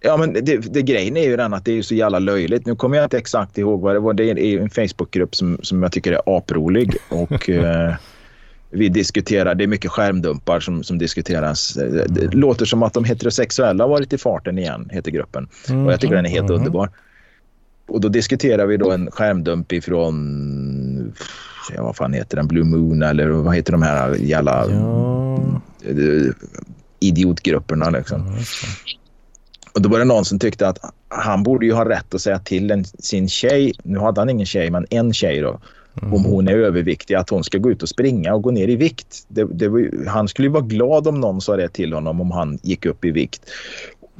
Ja, 0.00 0.16
men 0.16 0.32
det, 0.32 0.56
det 0.74 0.82
grejen 0.82 1.16
är 1.16 1.24
ju 1.24 1.36
den 1.36 1.54
att 1.54 1.64
det 1.64 1.78
är 1.78 1.82
så 1.82 1.94
jävla 1.94 2.18
löjligt. 2.18 2.66
Nu 2.66 2.76
kommer 2.76 2.96
jag 2.96 3.04
inte 3.06 3.18
exakt 3.18 3.58
ihåg 3.58 3.80
vad 3.80 3.94
det 3.94 3.98
var. 4.00 4.14
Det 4.14 4.24
är 4.24 4.60
en 4.60 4.70
Facebookgrupp 4.70 5.36
som, 5.36 5.58
som 5.62 5.82
jag 5.82 5.92
tycker 5.92 6.12
är 6.12 6.20
aprolig. 6.26 6.96
Och 7.08 7.48
eh, 7.48 7.94
vi 8.70 8.88
diskuterar, 8.88 9.54
det 9.54 9.64
är 9.64 9.68
mycket 9.68 9.90
skärmdumpar 9.90 10.60
som, 10.60 10.82
som 10.84 10.98
diskuteras. 10.98 11.72
Det, 11.74 12.04
det 12.08 12.34
låter 12.34 12.64
som 12.64 12.82
att 12.82 12.92
de 12.94 13.04
heterosexuella 13.04 13.84
har 13.84 13.88
varit 13.88 14.12
i 14.12 14.18
farten 14.18 14.58
igen, 14.58 14.88
heter 14.92 15.10
gruppen. 15.10 15.48
Och 15.86 15.92
jag 15.92 16.00
tycker 16.00 16.14
den 16.16 16.26
är 16.26 16.30
helt 16.30 16.48
Mhm. 16.48 16.56
underbar. 16.58 16.90
Och 17.88 18.00
då 18.00 18.08
diskuterar 18.08 18.66
vi 18.66 18.76
då 18.76 18.90
en 18.90 19.10
skärmdump 19.10 19.72
ifrån, 19.72 21.14
ja, 21.76 21.82
vad 21.82 21.96
fan 21.96 22.12
heter 22.12 22.36
den, 22.36 22.46
Blue 22.48 22.64
Moon 22.64 23.02
eller 23.02 23.26
vad 23.28 23.54
heter 23.56 23.72
de 23.72 23.82
här 23.82 24.14
jävla 24.14 24.66
Ja, 24.70 25.60
eh, 25.84 26.32
idiotgrupperna. 27.00 27.90
Liksom. 27.90 28.26
Ja. 28.26 28.42
Och 29.74 29.82
då 29.82 29.88
var 29.88 29.98
det 29.98 30.04
någon 30.04 30.24
som 30.24 30.38
tyckte 30.38 30.68
att 30.68 30.78
han 31.08 31.42
borde 31.42 31.66
ju 31.66 31.72
ha 31.72 31.88
rätt 31.88 32.14
att 32.14 32.20
säga 32.20 32.38
till 32.38 32.70
en, 32.70 32.84
sin 32.84 33.28
tjej, 33.28 33.72
nu 33.82 33.98
hade 33.98 34.20
han 34.20 34.30
ingen 34.30 34.46
tjej, 34.46 34.70
men 34.70 34.86
en 34.90 35.12
tjej 35.12 35.40
då, 35.40 35.60
Mm. 36.02 36.14
om 36.14 36.24
hon 36.24 36.48
är 36.48 36.56
överviktig, 36.56 37.14
att 37.14 37.30
hon 37.30 37.44
ska 37.44 37.58
gå 37.58 37.70
ut 37.70 37.82
och 37.82 37.88
springa 37.88 38.34
och 38.34 38.42
gå 38.42 38.50
ner 38.50 38.68
i 38.68 38.76
vikt. 38.76 39.24
Det, 39.28 39.44
det 39.44 39.68
var, 39.68 40.06
han 40.08 40.28
skulle 40.28 40.48
ju 40.48 40.52
vara 40.52 40.64
glad 40.64 41.08
om 41.08 41.20
någon 41.20 41.40
sa 41.40 41.56
det 41.56 41.68
till 41.68 41.92
honom 41.92 42.20
om 42.20 42.30
han 42.30 42.58
gick 42.62 42.86
upp 42.86 43.04
i 43.04 43.10
vikt. 43.10 43.50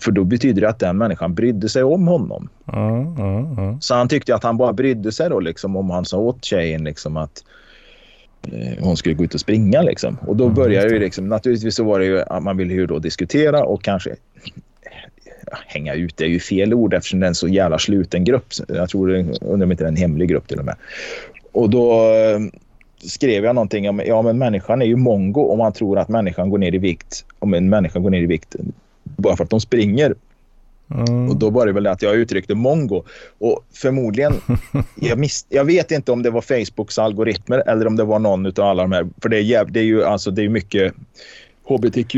För 0.01 0.12
då 0.12 0.25
betyder 0.25 0.61
det 0.61 0.68
att 0.68 0.79
den 0.79 0.99
människan 0.99 1.35
brydde 1.35 1.68
sig 1.68 1.83
om 1.83 2.09
honom. 2.09 2.49
Ja, 2.64 3.14
ja. 3.18 3.79
Så 3.81 3.95
han 3.95 4.09
tyckte 4.09 4.35
att 4.35 4.43
han 4.43 4.57
bara 4.57 4.73
brydde 4.73 5.12
sig 5.12 5.31
då 5.31 5.41
liksom 5.41 5.77
om 5.77 5.91
han 5.91 6.05
sa 6.05 6.18
åt 6.18 6.45
tjejen 6.45 6.85
liksom 6.85 7.16
att 7.16 7.45
eh, 8.53 8.85
hon 8.85 8.97
skulle 8.97 9.14
gå 9.14 9.25
ut 9.25 9.35
och 9.35 9.41
springa 9.41 9.83
liksom. 9.83 10.16
Och 10.27 10.37
då 10.37 10.45
Mm, 10.47 10.71
det 10.71 10.93
ju 10.93 10.99
liksom, 10.99 11.29
naturligtvis 11.29 11.75
så 11.75 11.85
var 11.85 11.99
det 11.99 12.05
ju 12.05 12.21
att 12.21 12.43
man 12.43 12.57
ville 12.57 12.75
ju 12.75 12.87
då 12.87 12.99
diskutera 12.99 13.64
och 13.64 13.83
kanske 13.83 14.16
hänga 15.66 15.95
ut 15.95 16.16
det 16.16 16.25
är 16.25 16.29
ju 16.29 16.41
fel 16.41 16.75
ord 16.75 16.95
eftersom 16.95 17.21
det 17.21 17.27
är 17.27 17.29
en 17.29 17.35
så 17.35 17.49
jävla 17.49 17.79
sluten 17.79 18.25
grupp. 18.25 18.47
Jag 18.68 18.89
tror 18.89 19.11
undrar 19.41 19.66
om 19.66 19.73
inte 19.73 19.85
det 19.85 19.87
är 19.87 19.93
en 19.93 19.97
hemlig 19.97 20.29
grupp 20.29 20.49
till 20.49 20.59
och 20.59 20.64
med. 20.64 20.75
Och 21.53 21.70
då 21.70 21.92
eh, 21.92 22.40
skrev 23.03 23.44
jag 23.44 23.55
någonting 23.55 23.88
om 23.88 24.03
ja 24.07 24.22
men 24.22 24.38
människan 24.38 24.82
är 24.82 24.86
ju 24.86 24.96
mongo 24.96 25.44
om 25.44 25.59
man 25.59 25.72
tror 25.72 25.98
att 25.98 26.09
människan 26.09 26.51
går 26.51 26.59
ner 26.59 26.74
i 26.74 26.78
vikt 26.78 27.24
om 27.38 27.55
en 27.55 27.68
människa 27.68 27.98
går 27.98 28.11
ner 28.11 28.22
i 28.22 28.26
vikt 28.26 28.57
bara 29.03 29.36
för 29.36 29.44
att 29.44 29.51
de 29.51 29.61
springer. 29.61 30.14
Mm. 30.94 31.28
Och 31.28 31.36
då 31.36 31.51
var 31.51 31.66
det 31.66 31.72
väl 31.72 31.86
att 31.86 32.03
jag 32.03 32.14
uttryckte 32.14 32.55
mongo. 32.55 33.03
Och 33.38 33.64
förmodligen, 33.72 34.32
jag, 34.94 35.18
miss, 35.18 35.46
jag 35.48 35.64
vet 35.64 35.90
inte 35.90 36.12
om 36.12 36.22
det 36.22 36.30
var 36.30 36.40
Facebooks 36.40 36.98
algoritmer 36.98 37.62
eller 37.66 37.86
om 37.86 37.96
det 37.96 38.05
var 38.05 38.18
någon 38.18 38.46
av 38.46 38.61
alla 38.61 38.82
de 38.82 38.92
här. 38.92 39.09
För 39.22 39.28
det 39.28 39.36
är, 39.36 39.42
jäv, 39.42 39.72
det 39.72 39.80
är 39.80 39.84
ju 39.84 40.05
alltså, 40.05 40.30
det 40.30 40.44
är 40.44 40.48
mycket 40.48 40.94
hbtq. 41.64 42.16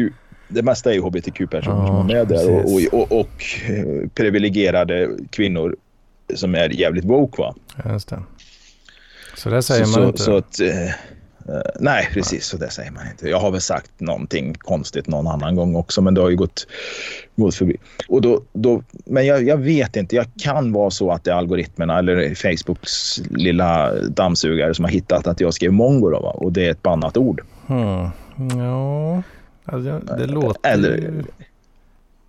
Det 0.49 0.63
mesta 0.63 0.91
är 0.91 0.95
ju 0.95 1.01
hbtq-personer 1.01 1.77
Ja, 1.77 1.87
som 1.87 1.97
är 1.97 2.15
med 2.15 2.29
där 2.29 2.51
och, 2.51 2.65
och, 2.65 3.01
och, 3.01 3.21
och 3.21 3.45
eh, 3.71 4.09
privilegierade 4.15 5.11
kvinnor 5.31 5.77
som 6.35 6.55
är 6.55 6.69
jävligt 6.69 7.05
woke. 7.05 7.43
Va? 7.43 7.55
Just 7.93 8.09
det. 8.09 8.23
Så 9.37 9.49
det 9.49 9.63
säger 9.63 9.85
så, 9.85 9.99
man 10.01 10.09
inte. 10.09 10.23
Så 10.23 10.37
att, 10.37 10.61
eh, 10.61 10.85
eh, 10.85 10.93
nej, 11.81 12.09
precis. 12.13 12.47
Så 12.47 12.57
det 12.57 12.71
säger 12.71 12.91
man 12.91 13.03
inte. 13.11 13.29
Jag 13.29 13.41
har 13.41 13.51
väl 13.51 13.61
sagt 13.61 14.01
någonting 14.01 14.55
konstigt 14.55 15.09
någon 15.09 15.27
annan 15.27 15.57
gång 15.57 15.77
också, 15.77 16.03
men 16.03 16.15
det 16.15 16.21
har 16.21 16.31
ju 16.31 16.37
gått, 16.37 16.67
gått 17.37 17.55
förbi. 17.55 17.77
Och 18.09 18.21
då, 18.21 18.43
då, 18.53 18.83
men 19.05 19.27
jag, 19.27 19.43
jag 19.43 19.57
vet 19.57 19.97
inte. 19.97 20.17
Jag 20.17 20.27
kan 20.43 20.73
vara 20.73 20.91
så 20.91 21.11
att 21.11 21.25
det 21.25 21.31
är 21.31 21.35
algoritmerna 21.35 21.99
eller 21.99 22.35
Facebooks 22.35 23.19
lilla 23.31 23.95
dammsugare 23.95 24.75
som 24.75 24.85
har 24.85 24.93
hittat 24.93 25.27
att 25.27 25.41
jag 25.41 25.55
skrev 25.55 25.73
mongo. 25.73 26.11
Då, 26.11 26.21
va? 26.21 26.31
Och 26.31 26.53
det 26.53 26.67
är 26.67 26.71
ett 26.71 26.83
bannat 26.83 27.17
ord. 27.17 27.43
Hmm. 27.67 28.09
Ja, 28.59 29.23
alltså, 29.65 30.01
det 30.19 30.27
låter 30.27 30.71
Eller-. 30.71 31.25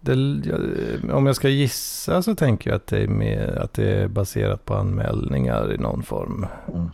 Det, 0.05 1.11
om 1.11 1.25
jag 1.25 1.35
ska 1.35 1.49
gissa 1.49 2.21
så 2.21 2.35
tänker 2.35 2.69
jag 2.69 2.77
att 2.77 2.87
det, 2.87 3.03
är 3.03 3.07
med, 3.07 3.49
att 3.49 3.73
det 3.73 3.91
är 3.91 4.07
baserat 4.07 4.65
på 4.65 4.73
anmälningar 4.73 5.73
i 5.73 5.77
någon 5.77 6.03
form. 6.03 6.45
Mm. 6.73 6.89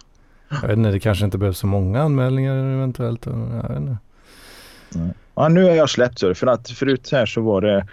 Jag 0.50 0.68
vet 0.68 0.78
inte, 0.78 0.92
det 0.92 1.00
kanske 1.00 1.26
inte 1.26 1.38
behövs 1.38 1.58
så 1.58 1.68
många 1.68 2.02
anmälningar 2.02 2.56
eventuellt. 2.56 3.26
Jag 3.26 3.70
vet 3.70 3.78
inte. 3.78 3.98
Ja, 5.36 5.48
nu 5.48 5.64
har 5.64 5.72
jag 5.72 5.90
släppt. 5.90 6.20
För 6.20 6.48
att 6.48 6.70
förut 6.70 7.10
här 7.12 7.26
så 7.26 7.42
var 7.42 7.62
det... 7.62 7.88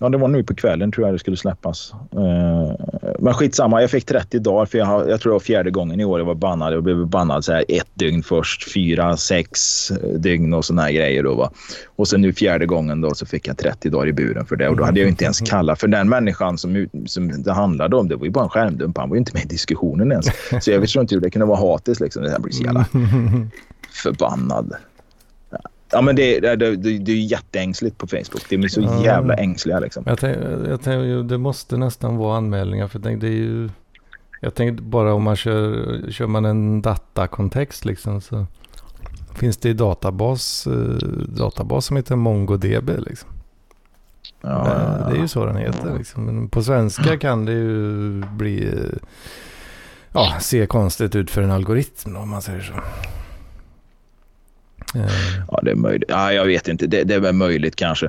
Ja, 0.00 0.08
det 0.08 0.18
var 0.18 0.28
nu 0.28 0.42
på 0.42 0.54
kvällen 0.54 0.92
tror 0.92 1.06
jag 1.06 1.14
det 1.14 1.18
skulle 1.18 1.36
släppas. 1.36 1.92
Eh, 2.12 2.86
men 3.18 3.34
skitsamma, 3.34 3.80
jag 3.80 3.90
fick 3.90 4.04
30 4.04 4.38
dagar 4.38 4.66
för 4.66 4.78
jag, 4.78 5.10
jag 5.10 5.20
tror 5.20 5.30
det 5.30 5.34
var 5.34 5.40
fjärde 5.40 5.70
gången 5.70 6.00
i 6.00 6.04
år 6.04 6.18
jag 6.18 6.26
var 6.26 6.34
bannad. 6.34 6.74
Jag 6.74 6.82
blev 6.82 7.06
bannad 7.06 7.44
så 7.44 7.52
här 7.52 7.64
ett 7.68 7.90
dygn 7.94 8.22
först, 8.22 8.72
fyra, 8.72 9.16
sex 9.16 9.88
dygn 10.16 10.54
och 10.54 10.64
såna 10.64 10.82
här 10.82 10.92
grejer. 10.92 11.22
Då, 11.22 11.34
va? 11.34 11.50
Och 11.96 12.08
sen 12.08 12.20
nu 12.20 12.32
fjärde 12.32 12.66
gången 12.66 13.00
då 13.00 13.14
så 13.14 13.26
fick 13.26 13.48
jag 13.48 13.56
30 13.56 13.90
dagar 13.90 14.06
i 14.06 14.12
buren 14.12 14.46
för 14.46 14.56
det. 14.56 14.68
Och 14.68 14.76
då 14.76 14.84
hade 14.84 15.00
jag 15.00 15.08
inte 15.08 15.24
ens 15.24 15.40
kallat 15.40 15.80
för 15.80 15.88
den 15.88 16.08
människan 16.08 16.58
som, 16.58 16.88
som 17.06 17.42
det 17.42 17.52
handlade 17.52 17.96
om. 17.96 18.08
Det 18.08 18.16
var 18.16 18.24
ju 18.24 18.30
bara 18.30 18.44
en 18.44 18.50
skärmdump. 18.50 18.98
Han 18.98 19.08
var 19.08 19.16
ju 19.16 19.18
inte 19.18 19.34
med 19.34 19.44
i 19.44 19.48
diskussionen 19.48 20.12
ens. 20.12 20.26
Så 20.60 20.70
jag 20.70 20.80
förstår 20.80 21.00
inte 21.00 21.14
hur 21.14 21.22
det 21.22 21.30
kunde 21.30 21.46
vara 21.46 21.58
hatiskt. 21.58 22.00
Liksom. 22.00 22.22
Det 22.22 22.30
här 22.30 22.38
blir 22.38 22.52
så 22.52 22.62
jävla 22.62 22.86
förbannad. 24.02 24.74
Ja, 25.92 26.00
men 26.00 26.16
det, 26.16 26.40
det, 26.40 26.56
det, 26.56 26.98
det 26.98 27.12
är 27.12 27.16
jätteängsligt 27.16 27.98
på 27.98 28.06
Facebook. 28.06 28.42
De 28.48 28.56
är 28.64 28.68
så 28.68 28.80
Ja. 28.80 29.04
jävla 29.04 29.34
ängsliga 29.34 29.78
liksom. 29.80 30.04
Jag 30.06 30.18
tänker, 30.18 30.66
jag 30.68 30.82
tänker, 30.82 31.22
det 31.22 31.38
måste 31.38 31.76
nästan 31.76 32.16
vara 32.16 32.36
anmälningar 32.36 32.88
för 32.88 32.98
jag 32.98 33.04
tänkte, 33.04 33.26
det 33.26 33.32
är 33.32 33.36
ju... 33.36 33.70
Jag 34.40 34.54
tänkte 34.54 34.82
bara 34.82 35.14
om 35.14 35.22
man 35.22 35.36
kör, 35.36 36.10
kör 36.10 36.26
man 36.26 36.44
en 36.44 36.82
datakontext 36.82 37.84
liksom 37.84 38.20
så 38.20 38.46
finns 39.34 39.56
det 39.56 39.68
i 39.68 39.72
databas, 39.72 40.66
eh, 40.66 40.72
databas 41.28 41.86
som 41.86 41.96
heter 41.96 42.16
MongoDB 42.16 42.90
liksom. 42.98 43.28
Ja, 44.40 44.48
det, 44.48 45.10
det 45.10 45.18
är 45.18 45.22
ju 45.22 45.28
så 45.28 45.44
den 45.46 45.56
heter 45.56 45.98
liksom. 45.98 46.24
Men 46.24 46.48
på 46.48 46.62
svenska 46.62 47.18
kan 47.18 47.44
det 47.44 47.52
ju 47.52 48.12
bli, 48.36 48.66
eh, 48.68 48.98
ja, 50.12 50.32
se 50.40 50.66
konstigt 50.66 51.16
ut 51.16 51.30
för 51.30 51.42
en 51.42 51.50
algoritm 51.50 52.16
om 52.16 52.28
man 52.28 52.42
säger 52.42 52.60
så. 52.60 52.72
Ja, 55.50 55.60
det 55.62 55.70
är 55.70 55.74
möjligt. 55.74 56.08
Ja, 56.08 56.32
jag 56.32 56.44
vet 56.44 56.68
inte. 56.68 56.86
Det, 56.86 57.04
det 57.04 57.14
är 57.14 57.20
väl 57.20 57.34
möjligt 57.34 57.76
kanske. 57.76 58.08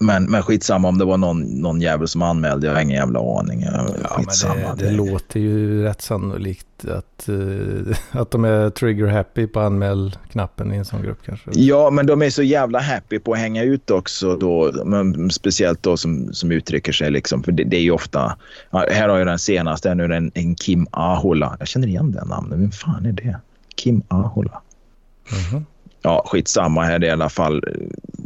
Men, 0.00 0.24
men 0.24 0.42
skitsamma 0.42 0.88
om 0.88 0.98
det 0.98 1.04
var 1.04 1.16
någon, 1.16 1.42
någon 1.42 1.80
jävel 1.80 2.08
som 2.08 2.22
anmälde. 2.22 2.66
Jag 2.66 2.74
har 2.74 2.80
ingen 2.80 2.96
jävla 2.96 3.38
aning. 3.38 3.62
Ja, 3.62 3.82
men 4.16 4.76
det, 4.76 4.84
det 4.84 4.90
låter 4.90 5.40
ju 5.40 5.82
rätt 5.82 6.02
sannolikt 6.02 6.84
att, 6.84 7.28
eh, 7.28 7.96
att 8.20 8.30
de 8.30 8.44
är 8.44 8.70
trigger 8.70 9.06
happy 9.06 9.46
på 9.46 9.60
anmäl-knappen 9.60 10.74
i 10.74 10.76
en 10.76 10.84
sån 10.84 11.02
grupp 11.02 11.18
kanske. 11.24 11.50
Ja, 11.52 11.90
men 11.90 12.06
de 12.06 12.22
är 12.22 12.30
så 12.30 12.42
jävla 12.42 12.80
happy 12.80 13.18
på 13.18 13.32
att 13.32 13.38
hänga 13.38 13.62
ut 13.62 13.90
också 13.90 14.36
då. 14.36 14.72
Men 14.84 15.30
speciellt 15.30 15.82
då 15.82 15.96
som, 15.96 16.32
som 16.32 16.52
uttrycker 16.52 16.92
sig 16.92 17.10
liksom. 17.10 17.42
För 17.42 17.52
det, 17.52 17.64
det 17.64 17.76
är 17.76 17.82
ju 17.82 17.90
ofta... 17.90 18.36
Här 18.72 19.08
har 19.08 19.18
jag 19.18 19.26
den 19.26 19.38
senaste. 19.38 19.94
Nu 19.94 20.04
är 20.04 20.08
det 20.08 20.16
en, 20.16 20.30
en 20.34 20.54
Kim 20.54 20.86
Ahola. 20.90 21.56
Jag 21.58 21.68
känner 21.68 21.88
igen 21.88 22.12
den 22.12 22.28
namnet. 22.28 22.58
Vem 22.58 22.70
fan 22.70 23.06
är 23.06 23.12
det? 23.12 23.36
Kim 23.76 24.02
Ahola. 24.08 24.62
Mhm. 25.32 25.64
Ja, 26.02 26.24
skitsamma. 26.26 26.82
Här 26.82 27.04
i 27.04 27.10
alla 27.10 27.28
fall 27.28 27.64
eh, 27.66 27.72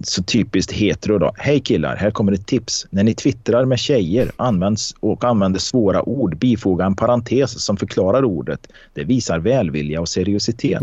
så 0.03 0.23
typiskt 0.23 0.73
hetero 0.73 1.19
då. 1.19 1.33
Hej 1.37 1.61
killar, 1.61 1.97
här 1.97 2.11
kommer 2.11 2.33
ett 2.33 2.47
tips. 2.47 2.87
När 2.91 3.05
ni 3.05 3.15
twittrar 3.15 3.65
med 3.65 3.79
tjejer 3.79 4.33
används 4.37 4.95
och 5.01 5.25
använder 5.25 5.61
svåra 5.61 6.03
ord, 6.03 6.39
bifoga 6.39 6.85
en 6.85 6.97
parentes 6.97 7.65
som 7.65 7.77
förklarar 7.77 8.25
ordet. 8.25 8.69
Det 8.95 9.05
visar 9.05 9.39
välvilja 9.39 10.01
och 10.01 10.09
seriositet. 10.09 10.83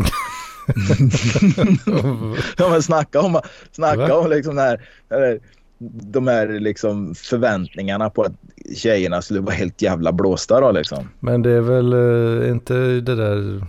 ja, 2.56 2.68
men 2.70 2.82
snacka 2.82 3.20
om, 3.20 3.40
snacka 3.72 4.16
om 4.16 4.30
liksom 4.30 4.58
här, 4.58 4.80
eller, 5.10 5.40
de 5.90 6.26
här 6.26 6.60
liksom 6.60 7.14
förväntningarna 7.14 8.10
på 8.10 8.22
att 8.22 8.32
tjejerna 8.76 9.22
skulle 9.22 9.40
vara 9.40 9.54
helt 9.54 9.82
jävla 9.82 10.12
blåsta 10.12 10.60
då 10.60 10.72
liksom. 10.72 11.08
Men 11.20 11.42
det 11.42 11.50
är 11.50 11.60
väl 11.60 11.92
eh, 11.92 12.50
inte 12.50 12.74
det 12.74 13.14
där 13.14 13.66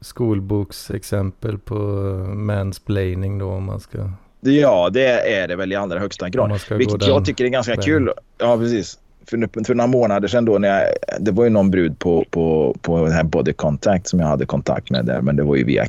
skolboksexempel 0.00 1.58
på 1.58 1.74
eh, 1.74 2.34
mansplaining 2.34 3.38
då 3.38 3.50
om 3.50 3.64
man 3.64 3.80
ska... 3.80 4.10
Ja, 4.40 4.90
det 4.92 5.34
är 5.34 5.48
det 5.48 5.56
väl 5.56 5.72
i 5.72 5.76
allra 5.76 5.98
högsta 5.98 6.28
grad. 6.28 6.60
Vilket 6.70 7.00
den 7.00 7.08
jag 7.08 7.24
tycker 7.24 7.44
är 7.44 7.48
ganska 7.48 7.72
vägen. 7.72 7.84
kul. 7.84 8.12
Ja, 8.38 8.56
precis. 8.58 8.98
För, 9.26 9.64
för 9.64 9.74
några 9.74 9.86
månader 9.86 10.28
sedan 10.28 10.44
då 10.44 10.58
när 10.58 10.68
jag, 10.68 10.88
det 11.20 11.30
var 11.30 11.44
ju 11.44 11.50
någon 11.50 11.70
brud 11.70 11.98
på, 11.98 12.24
på, 12.30 12.76
på 12.82 13.04
den 13.04 13.12
här 13.12 13.24
Body 13.24 13.52
Contact 13.52 14.08
som 14.08 14.20
jag 14.20 14.26
hade 14.26 14.46
kontakt 14.46 14.90
med 14.90 15.04
där. 15.04 15.20
Men 15.20 15.36
det 15.36 15.42
var 15.42 15.56
ju 15.56 15.64
via 15.64 15.82
eh, 15.82 15.88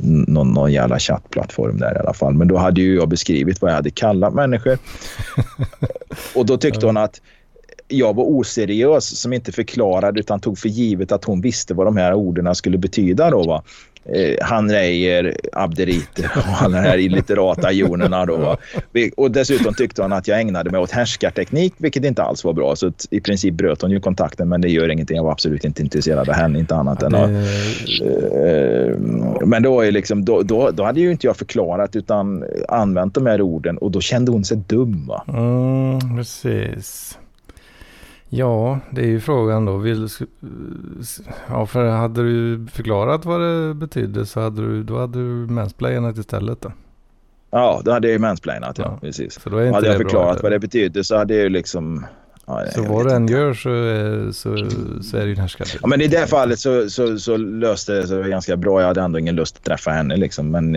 någon, 0.00 0.52
någon 0.52 0.72
jävla 0.72 0.98
chattplattform 0.98 1.78
där 1.78 1.94
i 1.96 1.98
alla 1.98 2.14
fall. 2.14 2.34
Men 2.34 2.48
då 2.48 2.56
hade 2.56 2.80
ju 2.80 2.94
jag 2.94 3.08
beskrivit 3.08 3.62
vad 3.62 3.70
jag 3.70 3.76
hade 3.76 3.90
kallat 3.90 4.34
människor. 4.34 4.78
Och 6.34 6.46
då 6.46 6.56
tyckte 6.56 6.86
hon 6.86 6.96
att 6.96 7.20
jag 7.90 8.16
var 8.16 8.24
oseriös 8.24 9.20
som 9.20 9.32
inte 9.32 9.52
förklarade 9.52 10.20
utan 10.20 10.40
tog 10.40 10.58
för 10.58 10.68
givet 10.68 11.12
att 11.12 11.24
hon 11.24 11.40
visste 11.40 11.74
vad 11.74 11.86
de 11.86 11.96
här 11.96 12.14
orden 12.14 12.54
skulle 12.54 12.78
betyda. 12.78 13.30
Då, 13.30 13.42
va? 13.42 13.62
Eh, 14.04 14.46
Hanreier, 14.46 15.36
Abderite 15.52 16.30
och 16.36 16.62
alla 16.62 16.76
de 16.76 16.88
här 16.88 16.98
illiterata 16.98 17.72
jonerna. 17.72 18.26
Då, 18.26 18.36
va? 18.36 18.56
Och 19.16 19.30
dessutom 19.30 19.74
tyckte 19.74 20.02
hon 20.02 20.12
att 20.12 20.28
jag 20.28 20.40
ägnade 20.40 20.70
mig 20.70 20.80
åt 20.80 20.90
härskarteknik, 20.90 21.74
vilket 21.76 22.04
inte 22.04 22.22
alls 22.22 22.44
var 22.44 22.52
bra. 22.52 22.76
Så 22.76 22.92
i 23.10 23.20
princip 23.20 23.54
bröt 23.54 23.82
hon 23.82 23.90
ju 23.90 24.00
kontakten, 24.00 24.48
men 24.48 24.60
det 24.60 24.68
gör 24.68 24.88
ingenting. 24.88 25.16
Jag 25.16 25.24
var 25.24 25.32
absolut 25.32 25.64
inte 25.64 25.82
intresserad 25.82 26.28
av 26.28 26.34
henne, 26.34 26.58
inte 26.58 26.74
annat 26.74 27.02
än 27.02 27.14
att... 27.14 27.30
Eh, 27.30 28.96
Men 29.46 29.62
då, 29.62 29.80
är 29.80 29.92
liksom, 29.92 30.24
då, 30.24 30.42
då, 30.42 30.70
då 30.70 30.84
hade 30.84 31.00
ju 31.00 31.10
inte 31.10 31.26
jag 31.26 31.36
förklarat 31.36 31.96
utan 31.96 32.44
använt 32.68 33.14
de 33.14 33.26
här 33.26 33.40
orden 33.40 33.78
och 33.78 33.90
då 33.90 34.00
kände 34.00 34.32
hon 34.32 34.44
sig 34.44 34.56
dum. 34.56 35.06
Va? 35.06 35.24
mm, 35.28 36.16
precis. 36.16 37.18
Ja, 38.32 38.78
det 38.90 39.00
är 39.00 39.06
ju 39.06 39.20
frågan 39.20 39.64
då. 39.64 39.76
Vill, 39.76 40.08
ja, 41.48 41.66
för 41.66 41.88
hade 41.88 42.22
du 42.22 42.66
förklarat 42.72 43.24
vad 43.24 43.40
det 43.40 43.74
betydde 43.74 44.26
så 44.26 44.40
hade 44.40 44.62
du, 44.62 44.82
då 44.82 44.98
hade 44.98 45.18
du 45.18 45.24
mansplainat 45.52 46.18
istället 46.18 46.60
då. 46.60 46.72
Ja, 47.50 47.80
då 47.84 47.92
hade 47.92 48.08
jag 48.08 48.12
ju 48.12 48.18
mansplainat. 48.18 48.78
Ja, 48.78 48.84
Ja. 48.84 48.98
precis. 49.00 49.40
Så 49.40 49.50
då 49.50 49.56
är 49.56 49.64
inte 49.66 49.74
Hade 49.74 49.86
jag 49.86 49.96
bra, 49.98 50.04
förklarat 50.04 50.30
eller? 50.32 50.42
vad 50.42 50.52
det 50.52 50.58
betydde 50.58 51.04
så 51.04 51.16
hade 51.16 51.34
jag 51.34 51.42
ju 51.42 51.48
liksom 51.48 52.06
Ja, 52.50 52.72
Så 52.74 52.82
vad 52.82 53.06
du 53.06 53.12
än 53.12 53.26
gör 53.28 53.54
så, 53.54 53.68
är- 53.70 54.32
så, 54.32 54.56
så 55.02 55.16
är 55.16 55.20
det 55.20 55.26
ju 55.26 55.34
den 55.34 55.40
här 55.40 55.48
skatten. 55.48 55.78
Ja, 55.82 55.88
men 55.88 56.00
i 56.00 56.06
det 56.06 56.26
fallet 56.26 56.58
så, 56.58 56.90
så, 56.90 57.18
så 57.18 57.36
löste 57.36 57.92
det 57.92 58.06
sig 58.08 58.22
ganska 58.30 58.56
bra. 58.56 58.80
Jag 58.80 58.86
hade 58.88 59.00
ändå 59.00 59.18
ingen 59.18 59.34
lust 59.36 59.56
att 59.56 59.64
träffa 59.64 59.90
henne. 59.90 60.16
Liksom. 60.16 60.50
Men 60.50 60.72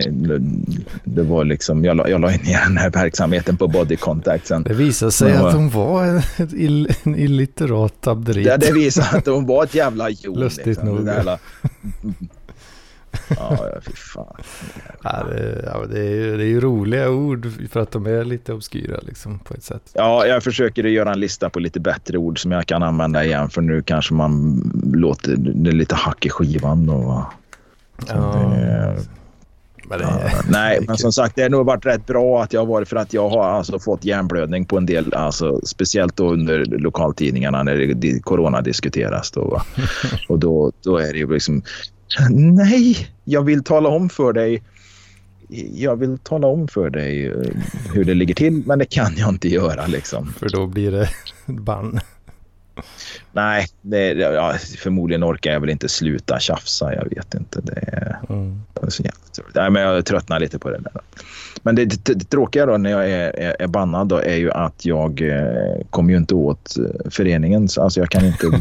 det 1.04 1.22
var 1.22 1.44
liksom, 1.44 1.84
jag, 1.84 1.96
la- 1.96 2.08
jag 2.08 2.20
la 2.20 2.28
ner 2.28 2.64
den 2.68 2.76
här 2.76 2.90
verksamheten 2.90 3.56
på 3.56 3.68
body 3.68 3.96
contact 3.96 4.46
sen. 4.46 4.62
Det 4.62 4.74
visade 4.74 5.12
sig 5.12 5.32
Ja. 5.32 5.48
att 5.48 5.54
hon 5.54 5.70
var 5.70 6.04
en, 6.04 6.20
ill, 6.52 6.88
en 7.02 7.14
illiterat 7.16 8.06
abderit. 8.06 8.44
Det, 8.44 8.56
det 8.56 8.72
visar 8.72 9.18
att 9.18 9.26
hon 9.26 9.46
var 9.46 9.64
ett 9.64 9.74
jävla 9.74 10.10
jon. 10.10 10.40
Lustigt 10.40 10.66
liksom. 10.66 10.88
nog. 10.88 11.08
Ja, 13.38 13.58
fy 13.82 13.92
fan. 13.92 14.36
Ja, 15.02 15.24
det, 15.30 15.62
ja, 15.66 15.86
det, 15.90 15.98
är, 16.00 16.10
ju- 16.10 16.36
det 16.36 16.42
är 16.44 16.48
ju 16.48 16.60
roliga 16.60 17.10
ord 17.10 17.46
för 17.70 17.80
att 17.80 17.90
de 17.90 18.06
är 18.06 18.24
lite 18.24 18.52
obskyra 18.52 18.98
liksom 19.02 19.38
på 19.38 19.54
ett 19.54 19.62
sätt. 19.64 19.82
Ja, 19.94 20.26
jag 20.26 20.42
försöker 20.42 20.84
göra 20.84 21.12
en 21.12 21.20
lista 21.20 21.50
på 21.50 21.58
lite 21.60 21.80
bättre 21.80 22.18
ord 22.18 22.42
som 22.42 22.52
jag 22.52 22.66
kan 22.66 22.82
använda 22.82 23.24
igen. 23.24 23.50
För 23.50 23.60
nu 23.62 23.82
kanske 23.82 24.14
man 24.14 24.62
låter 24.94 25.36
det 25.36 25.72
lite 25.72 25.94
hack 25.94 26.26
i 26.26 26.30
skivan. 26.30 26.86
Då, 26.86 27.26
men 29.88 29.98
det, 29.98 30.04
Ja, 30.04 30.30
nej, 30.48 30.80
men 30.88 30.96
som 30.96 31.12
sagt 31.12 31.36
det 31.36 31.42
har 31.42 31.48
nog 31.50 31.66
varit 31.66 31.86
rätt 31.86 32.06
bra 32.06 32.42
att 32.42 32.52
jag 32.52 32.60
har 32.60 32.66
varit 32.66 32.88
för 32.88 32.96
att 32.96 33.12
jag 33.12 33.28
har 33.28 33.44
alltså 33.44 33.78
fått 33.78 34.04
hjärnblödning 34.04 34.64
på 34.64 34.76
en 34.76 34.86
del, 34.86 35.14
alltså, 35.14 35.60
speciellt 35.66 36.16
då 36.16 36.32
under 36.32 36.64
lokaltidningarna 36.64 37.62
när 37.62 38.20
corona 38.20 38.60
diskuteras. 38.60 39.30
Då, 39.30 39.44
va? 39.44 39.62
Och 40.28 40.38
då, 40.38 40.72
då 40.82 40.96
är 40.98 41.12
det 41.12 41.18
ju 41.18 41.32
liksom 41.32 41.62
nej, 42.30 43.08
jag 43.24 43.42
vill 43.42 43.64
tala 43.64 43.88
om 43.88 44.08
för 44.08 44.32
dig 44.32 44.62
jag 45.74 45.96
vill 45.96 46.18
tala 46.18 46.46
om 46.46 46.68
för 46.68 46.90
dig 46.90 47.26
eh, 47.26 47.32
hur 47.94 48.04
det 48.04 48.14
ligger 48.14 48.34
till, 48.34 48.62
men 48.66 48.78
det 48.78 48.84
kan 48.84 49.16
jag 49.16 49.28
inte 49.28 49.48
göra. 49.48 49.86
Liksom. 49.86 50.32
För 50.38 50.48
då 50.48 50.66
blir 50.66 50.90
det 50.90 51.08
bann. 51.46 52.00
Nej, 53.32 53.66
det, 53.82 54.12
ja, 54.12 54.54
förmodligen 54.78 55.24
orkar 55.24 55.52
jag 55.52 55.60
väl 55.60 55.70
inte 55.70 55.88
sluta 55.88 56.38
tjafsa. 56.38 56.94
Jag 56.94 57.08
vet 57.10 57.34
inte. 57.34 57.60
Det 57.60 57.72
är, 57.92 58.18
Mm. 58.28 58.62
det 58.74 58.86
är 58.86 58.90
så. 58.90 59.02
Nej, 59.54 59.70
men 59.70 59.82
jag 59.82 60.06
tröttnar 60.06 60.40
lite 60.40 60.58
på 60.58 60.70
det 60.70 60.78
där. 60.78 60.92
Men 61.62 61.74
det, 61.74 61.84
det, 61.84 62.14
det 62.14 62.24
tråkiga 62.24 62.66
då 62.66 62.76
när 62.76 62.90
jag 62.90 63.10
är, 63.10 63.36
är, 63.40 63.56
är 63.62 63.66
bannad 63.66 64.08
då 64.08 64.16
är 64.16 64.36
ju 64.36 64.50
att 64.52 64.84
jag 64.86 65.20
eh, 65.22 65.86
kommer 65.90 66.10
ju 66.10 66.16
inte 66.16 66.34
åt 66.34 66.76
eh, 66.78 67.10
föreningen. 67.10 67.68
Så, 67.68 67.82
Alltså 67.82 68.00
jag 68.00 68.10
kan 68.10 68.24
inte 68.24 68.46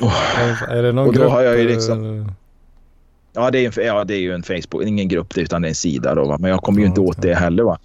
sköta. 0.00 0.72
Är 0.72 0.82
det 0.82 0.92
någon 0.92 1.08
Och 1.08 1.14
då 1.14 1.20
grupp? 1.20 1.32
har 1.32 1.42
jag 1.42 1.56
ju 1.56 1.62
eh, 1.62 1.68
liksom- 1.74 2.32
Ja 3.32 3.50
det, 3.50 3.58
är 3.64 3.78
en, 3.78 3.86
ja, 3.86 4.04
det 4.04 4.14
är 4.14 4.20
ju 4.20 4.32
en 4.34 4.42
Facebook, 4.42 4.82
ingen 4.86 5.08
grupp 5.08 5.38
utan 5.38 5.62
det 5.62 5.68
är 5.68 5.70
en 5.70 5.74
sida. 5.74 6.14
Då, 6.14 6.24
va? 6.24 6.36
Men 6.40 6.50
jag 6.50 6.60
kommer 6.60 6.80
ju 6.80 6.86
inte 6.86 7.00
åt 7.00 7.22
det 7.22 7.34
heller. 7.34 7.62
Va? 7.62 7.78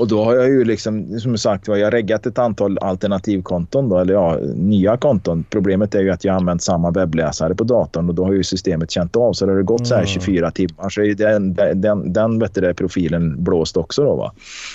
Och 0.00 0.08
då 0.08 0.24
har 0.24 0.34
jag 0.34 0.46
ju 0.48 0.64
liksom, 0.64 1.20
som 1.20 1.38
sagt 1.38 1.68
var, 1.68 1.76
jag 1.76 1.86
har 1.86 1.90
reggat 1.90 2.26
ett 2.26 2.38
antal 2.38 2.78
alternativkonton, 2.78 3.88
då, 3.88 3.98
eller 3.98 4.14
ja, 4.14 4.38
nya 4.54 4.96
konton. 4.96 5.44
Problemet 5.50 5.94
är 5.94 6.00
ju 6.02 6.10
att 6.10 6.24
jag 6.24 6.32
har 6.32 6.40
använt 6.40 6.62
samma 6.62 6.90
webbläsare 6.90 7.54
på 7.54 7.64
datorn 7.64 8.08
och 8.08 8.14
då 8.14 8.24
har 8.24 8.32
ju 8.32 8.44
systemet 8.44 8.90
känt 8.90 9.16
av. 9.16 9.32
Så 9.32 9.46
det 9.46 9.52
har 9.52 9.56
det 9.56 9.64
gått 9.64 9.86
så 9.86 9.94
här 9.94 10.00
Mm. 10.02 10.08
24 10.08 10.50
timmar 10.50 10.88
så 10.88 11.02
är 11.02 11.14
den, 11.14 11.54
den, 11.54 11.80
den, 11.80 12.12
den 12.12 12.38
vet 12.38 12.54
du, 12.54 12.74
profilen 12.74 13.44
blåst 13.44 13.76
också. 13.76 14.04
Då, 14.04 14.16
va? 14.16 14.32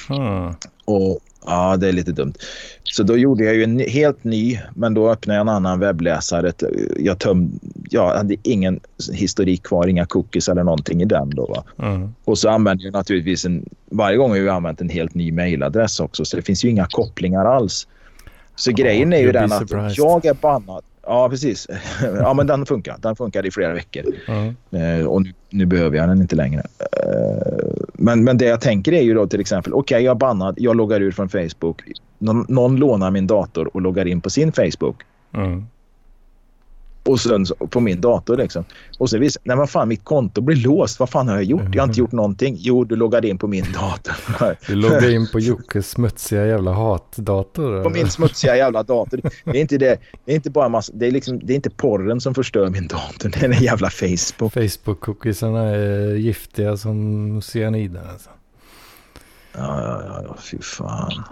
Mm. 0.09 0.53
Och 0.89 1.19
ja, 1.45 1.77
det 1.77 1.87
är 1.87 1.91
lite 1.91 2.11
dumt. 2.11 2.33
Så 2.83 3.03
då 3.03 3.17
gjorde 3.17 3.43
jag 3.43 3.55
ju 3.55 3.63
en 3.63 3.79
helt 3.79 4.23
ny, 4.23 4.59
men 4.73 4.93
då 4.93 5.09
öppnade 5.09 5.37
jag 5.37 5.41
en 5.41 5.49
annan 5.49 5.79
webbläsare. 5.79 6.53
Jag, 6.97 7.19
töm, 7.19 7.59
jag 7.89 8.17
hade 8.17 8.35
ingen 8.43 8.79
historik 9.11 9.63
kvar, 9.63 9.87
inga 9.87 10.05
cookies 10.05 10.49
eller 10.49 10.63
någonting 10.63 11.01
i 11.01 11.05
den. 11.05 11.29
Då? 11.29 11.63
Mm. 11.79 12.13
Och 12.23 12.37
så 12.37 12.49
använder 12.49 12.85
jag 12.85 12.93
naturligtvis 12.93 13.45
en, 13.45 13.65
varje 13.85 14.17
gång 14.17 14.29
har 14.29 14.37
jag 14.37 14.55
använt 14.55 14.81
en 14.81 14.89
helt 14.89 15.13
ny 15.13 15.31
mailadress 15.31 15.99
också, 15.99 16.25
så 16.25 16.35
det 16.35 16.41
finns 16.41 16.65
ju 16.65 16.69
inga 16.69 16.87
kopplingar 16.91 17.45
alls. 17.45 17.87
Så 18.55 18.71
grejen 18.71 19.13
är 19.13 19.19
ju 19.19 19.31
den 19.31 19.51
att 19.51 19.59
surprised. 19.59 19.97
jag 19.97 20.25
är 20.25 20.33
bannad. 20.33 20.83
Ja, 21.09 21.29
precis. 21.29 21.67
Ja, 22.01 22.33
men 22.33 22.47
den 22.47 22.65
funkar. 22.65 22.97
Den 22.99 23.15
funkar 23.15 23.45
i 23.45 23.51
flera 23.51 23.73
veckor. 23.73 24.03
Mm. 24.27 25.07
Och 25.07 25.21
nu, 25.21 25.33
nu 25.49 25.65
behöver 25.65 25.97
jag 25.97 26.09
den 26.09 26.21
inte 26.21 26.35
längre. 26.35 26.59
Eh, 26.79 27.83
men, 27.93 28.23
men 28.23 28.37
det 28.37 28.45
jag 28.45 28.61
tänker 28.61 28.93
är 28.93 29.01
ju 29.01 29.13
då 29.13 29.27
till 29.27 29.39
exempel, 29.39 29.73
okej 29.73 30.03
jag 30.03 30.11
är 30.11 30.19
bannad, 30.19 30.55
jag 30.57 30.75
loggar 30.75 31.01
ur 31.01 31.11
från 31.11 31.29
Facebook. 31.29 31.81
Någon, 32.17 32.45
någon 32.49 32.75
lånar 32.75 33.11
min 33.11 33.27
dator 33.27 33.75
och 33.75 33.81
loggar 33.81 34.05
in 34.05 34.21
på 34.21 34.29
sin 34.29 34.51
Facebook. 34.51 35.01
Mm. 35.33 35.65
Och 37.09 37.19
sen 37.19 37.45
på 37.69 37.79
min 37.79 38.01
dator 38.01 38.37
liksom. 38.37 38.65
Och 38.97 39.09
så 39.09 39.17
visar 39.17 39.41
nej 39.45 39.57
men 39.57 39.67
fan 39.67 39.87
mitt 39.87 40.03
konto 40.03 40.41
blir 40.41 40.55
låst. 40.57 40.99
Vad 40.99 41.09
fan 41.09 41.27
har 41.27 41.35
jag 41.35 41.43
gjort? 41.43 41.75
Jag 41.75 41.81
har 41.81 41.87
inte 41.87 41.99
gjort 41.99 42.11
någonting. 42.11 42.55
Jo, 42.59 42.83
du 42.83 42.95
loggade 42.95 43.27
in 43.27 43.37
på 43.37 43.47
min 43.47 43.65
dator. 43.73 44.13
Du 44.67 44.75
loggar 44.75 45.09
in 45.09 45.27
på 45.31 45.39
Jockes 45.39 45.89
smutsiga 45.89 46.45
jävla 46.45 46.73
hatdator. 46.73 47.83
på 47.83 47.89
min 47.89 48.09
smutsiga 48.09 48.57
jävla 48.57 48.83
dator. 48.83 49.21
Det 49.43 49.57
är 49.57 49.61
inte, 49.61 49.77
det, 49.77 49.99
det 50.25 50.31
är 50.31 50.35
inte 50.35 50.49
bara 50.49 50.69
massa, 50.69 50.93
det 50.95 51.07
är 51.07 51.11
liksom, 51.11 51.39
det 51.43 51.53
är 51.53 51.55
inte 51.55 51.69
porren 51.69 52.21
som 52.21 52.35
förstör 52.35 52.69
min 52.69 52.87
dator. 52.87 53.29
Det 53.29 53.43
är 53.45 53.49
den 53.49 53.63
jävla 53.63 53.89
Facebook. 53.89 54.53
Facebook-cookiesarna 54.53 55.75
är 55.75 56.15
giftiga 56.15 56.77
som 56.77 57.41
cyanider 57.41 58.07
alltså. 58.11 58.29
Ja, 59.53 59.81
ja, 59.81 60.01
ja, 60.05 60.23
ja 60.27 60.35
fy 60.51 60.57
fan. 60.61 61.23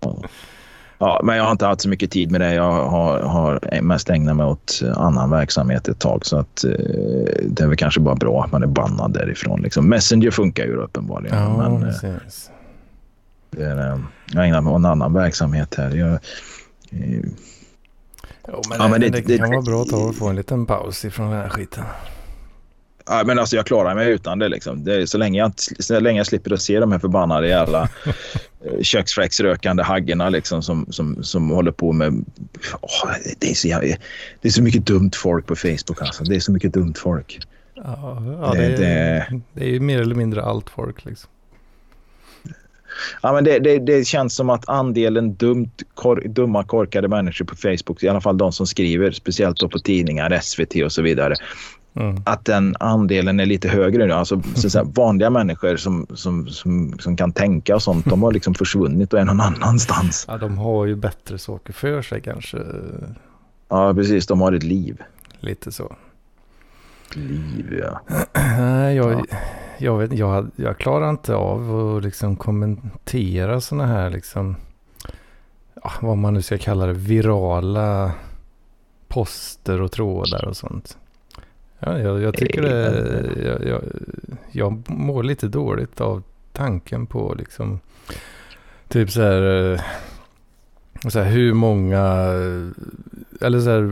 Ja. 0.00 0.22
Ja, 0.98 1.20
men 1.24 1.36
jag 1.36 1.44
har 1.44 1.50
inte 1.52 1.66
haft 1.66 1.80
så 1.80 1.88
mycket 1.88 2.10
tid 2.10 2.30
med 2.30 2.40
det. 2.40 2.54
Jag 2.54 2.84
har, 2.88 3.20
har 3.20 3.80
mest 3.82 4.10
ägnat 4.10 4.36
mig 4.36 4.46
åt 4.46 4.80
annan 4.96 5.30
verksamhet 5.30 5.88
ett 5.88 5.98
tag. 5.98 6.26
Så 6.26 6.38
att, 6.38 6.64
eh, 6.64 6.70
det 7.42 7.60
är 7.60 7.66
väl 7.66 7.76
kanske 7.76 8.00
bara 8.00 8.14
bra 8.14 8.44
att 8.44 8.52
man 8.52 8.62
är 8.62 8.66
bannad 8.66 9.12
därifrån. 9.12 9.60
Liksom. 9.62 9.88
Messenger 9.88 10.30
funkar 10.30 10.64
ju 10.64 10.76
uppenbarligen. 10.76 11.36
Ja, 11.38 11.56
men, 11.56 11.82
eh, 11.82 12.00
precis. 12.00 12.50
det 13.50 13.64
är, 13.64 13.92
eh, 13.92 13.98
jag 14.32 14.46
ägnar 14.46 14.60
mig 14.60 14.70
åt 14.72 14.78
en 14.78 14.84
annan 14.84 15.12
verksamhet 15.12 15.74
här. 15.74 15.90
Jag, 15.96 16.12
eh, 16.12 16.18
Jo, 18.48 18.62
men, 18.68 18.78
Ja, 18.78 18.88
men 18.88 19.00
det, 19.00 19.08
det- 19.08 19.20
det, 19.20 19.26
det- 19.26 19.38
kan 19.38 19.50
vara 19.50 19.62
bra 19.62 19.82
att 19.82 19.88
ta 19.88 19.96
och 19.96 20.14
få 20.16 20.28
en 20.28 20.36
liten 20.36 20.66
paus 20.66 21.04
ifrån 21.04 21.30
den 21.30 21.40
här 21.40 21.48
skiten. 21.48 21.84
Ja, 23.08 23.22
men 23.26 23.38
alltså 23.38 23.56
jag 23.56 23.66
klarar 23.66 23.94
mig 23.94 24.10
utan 24.10 24.38
det. 24.38 24.48
Liksom. 24.48 24.84
det 24.84 25.06
så, 25.06 25.18
länge 25.18 25.38
jag, 25.38 25.52
så 25.78 26.00
länge 26.00 26.20
jag 26.20 26.26
slipper 26.26 26.52
att 26.54 26.62
se 26.62 26.80
de 26.80 26.92
här 26.92 26.98
förbannade 26.98 27.48
jävla 27.48 27.82
eh, 28.64 28.82
köksfläcksrökande 28.82 29.82
haggorna 29.82 30.28
liksom, 30.28 30.62
som, 30.62 30.86
som, 30.90 31.22
som 31.24 31.50
håller 31.50 31.72
på 31.72 31.92
med... 31.92 32.24
Åh, 32.80 33.10
det, 33.38 33.50
är 33.50 33.54
så 33.54 33.68
jävla, 33.68 33.96
det 34.40 34.48
är 34.48 34.52
så 34.52 34.62
mycket 34.62 34.86
dumt 34.86 35.10
folk 35.14 35.46
på 35.46 35.56
Facebook. 35.56 36.00
Alltså. 36.02 36.24
Det 36.24 36.36
är 36.36 36.40
så 36.40 36.52
mycket 36.52 36.72
dumt 36.72 36.94
folk. 36.96 37.38
Ja, 37.74 38.22
ja 38.42 38.52
Det- 38.54 38.76
det, 38.76 38.86
är, 38.86 39.30
det- 39.30 39.40
det 39.52 39.64
är 39.64 39.68
ju 39.70 39.80
mer 39.80 40.00
eller 40.00 40.14
mindre 40.14 40.42
allt 40.42 40.70
folk 40.70 41.04
liksom. 41.04 41.30
Ja, 43.22 43.32
men 43.32 43.44
det, 43.44 43.58
det, 43.58 43.78
det 43.78 44.06
känns 44.06 44.34
som 44.36 44.50
att 44.50 44.68
andelen 44.68 45.34
dumt, 45.34 45.70
kor, 45.94 46.22
dumma, 46.26 46.64
korkade 46.64 47.08
människor 47.08 47.44
på 47.44 47.56
Facebook, 47.56 48.02
i 48.02 48.08
alla 48.08 48.20
fall 48.20 48.38
de 48.38 48.52
som 48.52 48.66
skriver, 48.66 49.10
speciellt 49.10 49.60
då 49.60 49.68
på 49.68 49.78
tidningar, 49.78 50.38
SVT 50.42 50.74
och 50.84 50.92
så 50.92 51.02
vidare, 51.02 51.34
Mm. 51.96 52.22
att 52.26 52.44
den 52.44 52.76
andelen 52.80 53.40
är 53.40 53.46
lite 53.46 53.68
högre 53.68 54.06
nu. 54.06 54.12
Alltså, 54.12 54.42
så 54.54 54.84
vanliga 54.94 55.30
människor 55.30 55.76
som, 55.76 56.06
som, 56.14 56.48
som, 56.48 56.98
som 56.98 57.16
kan 57.16 57.32
tänka 57.32 57.74
och 57.74 57.82
sånt, 57.82 58.04
de 58.06 58.22
har 58.22 58.32
liksom 58.32 58.54
försvunnit 58.58 59.12
och 59.12 59.20
är 59.20 59.24
någon 59.24 59.40
annanstans. 59.40 60.24
Ja, 60.28 60.38
de 60.38 60.58
har 60.58 60.86
ju 60.86 60.96
bättre 60.96 61.38
saker 61.38 61.72
för 61.72 62.02
sig 62.02 62.20
kanske. 62.20 62.58
Ja, 63.68 63.94
precis. 63.94 64.26
De 64.26 64.40
har 64.40 64.52
ett 64.52 64.62
liv. 64.62 65.02
Lite 65.40 65.72
så. 65.72 65.96
Liv, 67.14 67.82
ja. 67.82 68.00
Jag, 68.90 69.12
Ja. 69.12 69.24
jag, 69.78 69.98
vet, 69.98 70.12
jag, 70.12 70.50
jag 70.56 70.78
klarar 70.78 71.10
inte 71.10 71.34
av 71.34 71.76
att 71.96 72.02
liksom 72.04 72.36
kommentera 72.36 73.60
sådana 73.60 73.86
här 73.86 74.10
liksom, 74.10 74.56
ja, 75.82 75.90
vad 76.00 76.18
man 76.18 76.34
nu 76.34 76.42
ska 76.42 76.58
kalla 76.58 76.86
det, 76.86 76.92
virala 76.92 78.12
poster 79.08 79.80
och 79.80 79.92
trådar 79.92 80.44
och 80.44 80.56
sånt. 80.56 80.98
Ja, 81.78 81.98
jag, 81.98 82.22
jag 82.22 82.34
tycker 82.36 82.62
det, 82.62 83.02
jag, 83.44 83.64
jag, 83.68 83.82
jag 84.50 84.90
mår 84.90 85.22
lite 85.22 85.48
dåligt 85.48 86.00
av 86.00 86.22
tanken 86.52 87.06
på 87.06 87.34
liksom, 87.38 87.80
typ 88.88 89.10
så 89.10 89.22
här, 89.22 89.72
eh, 89.72 89.80
så 91.08 91.20
här 91.20 91.30
hur 91.30 91.52
många, 91.54 92.04
eller 93.40 93.60
så 93.60 93.70
här, 93.70 93.90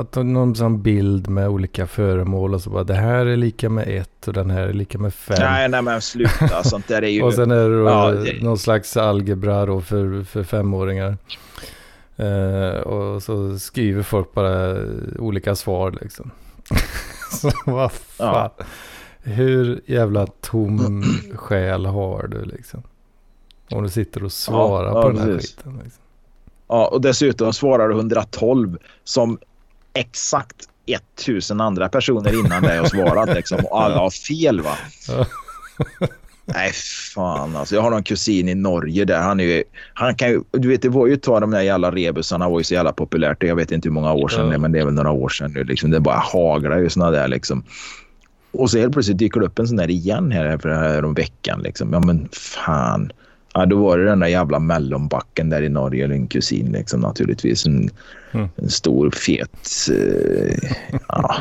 att 0.00 0.14
någon 0.16 0.54
sån 0.54 0.82
bild 0.82 1.28
med 1.28 1.48
olika 1.48 1.86
föremål 1.86 2.54
och 2.54 2.60
så 2.62 2.70
bara 2.70 2.84
det 2.84 2.94
här 2.94 3.26
är 3.26 3.36
lika 3.36 3.68
med 3.68 3.88
ett 3.88 4.28
och 4.28 4.32
den 4.34 4.50
här 4.50 4.62
är 4.62 4.72
lika 4.72 4.98
med 4.98 5.14
fem. 5.14 5.36
Nej, 5.40 5.68
nej, 5.68 5.82
men 5.82 6.00
sluta. 6.02 6.62
Sånt 6.62 6.88
där 6.88 7.02
är 7.02 7.08
ju... 7.08 7.22
Och 7.26 7.34
sen 7.34 7.50
är 7.50 7.68
det 7.68 7.78
då 7.78 7.88
Ja, 7.88 8.10
det- 8.10 8.42
någon 8.42 8.58
slags 8.58 8.96
algebra 8.96 9.66
då 9.66 9.80
för, 9.80 10.22
för 10.24 10.42
femåringar. 10.42 11.16
Eh, 12.16 12.80
och 12.80 13.22
så 13.22 13.58
skriver 13.58 14.02
folk 14.02 14.34
bara 14.34 14.76
olika 15.18 15.54
svar 15.54 15.94
liksom. 16.00 16.30
så 17.34 17.50
vad 17.66 17.92
fan. 17.92 18.50
Hur 19.22 19.80
jävla 19.86 20.26
tom 20.26 21.02
själ 21.34 21.86
har 21.86 22.26
du 22.26 22.44
liksom? 22.44 22.82
Om 23.70 23.82
du 23.82 23.88
sitter 23.88 24.24
och 24.24 24.32
svarar 24.32 24.88
Ja, 24.88 24.94
ja, 24.96 25.02
på 25.02 25.08
den 25.08 25.18
här 25.18 25.26
precis. 25.26 25.56
skiten. 25.56 25.80
Liksom. 25.84 26.02
Ja, 26.68 26.86
och 26.86 27.00
dessutom 27.00 27.52
svarar 27.52 27.88
du 27.88 27.94
112 27.94 28.78
som 29.04 29.38
exakt 29.92 30.68
1000 31.16 31.60
andra 31.60 31.88
personer 31.88 32.38
innan 32.46 32.62
dig 32.62 32.78
har 32.78 32.86
svarat. 32.86 33.28
Liksom, 33.34 33.64
och 33.64 33.82
alla 33.82 33.98
har 33.98 34.10
fel, 34.10 34.60
va? 34.60 34.76
Nej, 36.46 36.72
fan 37.14 37.56
alltså. 37.56 37.74
Jag 37.74 37.82
har 37.82 37.90
någon 37.90 38.02
kusin 38.02 38.48
i 38.48 38.54
Norge 38.54 39.04
där. 39.04 39.20
Han 39.20 39.40
är 39.40 39.44
ju, 39.44 39.62
han 39.94 40.14
kan 40.14 40.28
ju, 40.28 40.42
du 40.52 40.68
vet, 40.68 40.82
det 40.82 40.88
var 40.88 41.06
ju 41.06 41.12
ett 41.12 41.22
tag 41.22 41.40
de 41.40 41.50
där 41.50 41.60
jävla 41.60 41.90
rebusarna 41.90 42.48
var 42.48 42.60
ju 42.60 42.64
så 42.64 42.74
jävla 42.74 42.92
populärt. 42.92 43.42
Jag 43.42 43.56
vet 43.56 43.72
inte 43.72 43.88
hur 43.88 43.94
många 43.94 44.12
år 44.12 44.28
sedan 44.28 44.50
det 44.50 44.58
men 44.58 44.72
det 44.72 44.80
är 44.80 44.84
väl 44.84 44.94
några 44.94 45.10
år 45.10 45.28
sedan 45.28 45.52
nu. 45.52 45.64
Liksom. 45.64 45.90
Det 45.90 46.00
bara 46.00 46.22
haglar 46.32 46.78
ju 46.78 46.90
såna 46.90 47.10
där 47.10 47.28
liksom. 47.28 47.64
Och 48.52 48.70
så 48.70 48.78
helt 48.78 48.92
plötsligt 48.92 49.18
dyker 49.18 49.40
det 49.40 49.46
upp 49.46 49.58
en 49.58 49.68
sån 49.68 49.76
där 49.76 49.90
igen 49.90 50.30
här 50.30 50.58
för 50.58 50.68
här 50.68 51.04
om 51.04 51.14
veckan. 51.14 51.62
Liksom. 51.62 51.92
Ja, 51.92 52.00
men 52.00 52.28
fan. 52.32 53.12
Ja, 53.54 53.66
då 53.66 53.76
var 53.76 53.98
det 53.98 54.04
den 54.04 54.20
där 54.20 54.26
jävla 54.26 54.58
mellonbacken 54.58 55.50
där 55.50 55.62
i 55.62 55.68
Norge, 55.68 56.04
eller 56.04 56.14
en 56.14 56.26
kusin 56.26 56.72
liksom 56.72 57.00
naturligtvis. 57.00 57.66
En, 57.66 57.90
mm. 58.32 58.48
en 58.56 58.70
stor 58.70 59.10
fet... 59.10 59.88
Uh, 59.90 60.70
ja. 61.08 61.36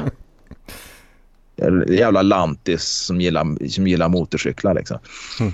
Jävla 1.88 2.22
lantis 2.22 2.84
som 2.84 3.22
gillar, 3.22 3.70
som 3.70 3.88
gillar 3.88 4.10
motorcyklar 4.10 4.74
liksom. 4.74 4.98
Mm. 5.40 5.54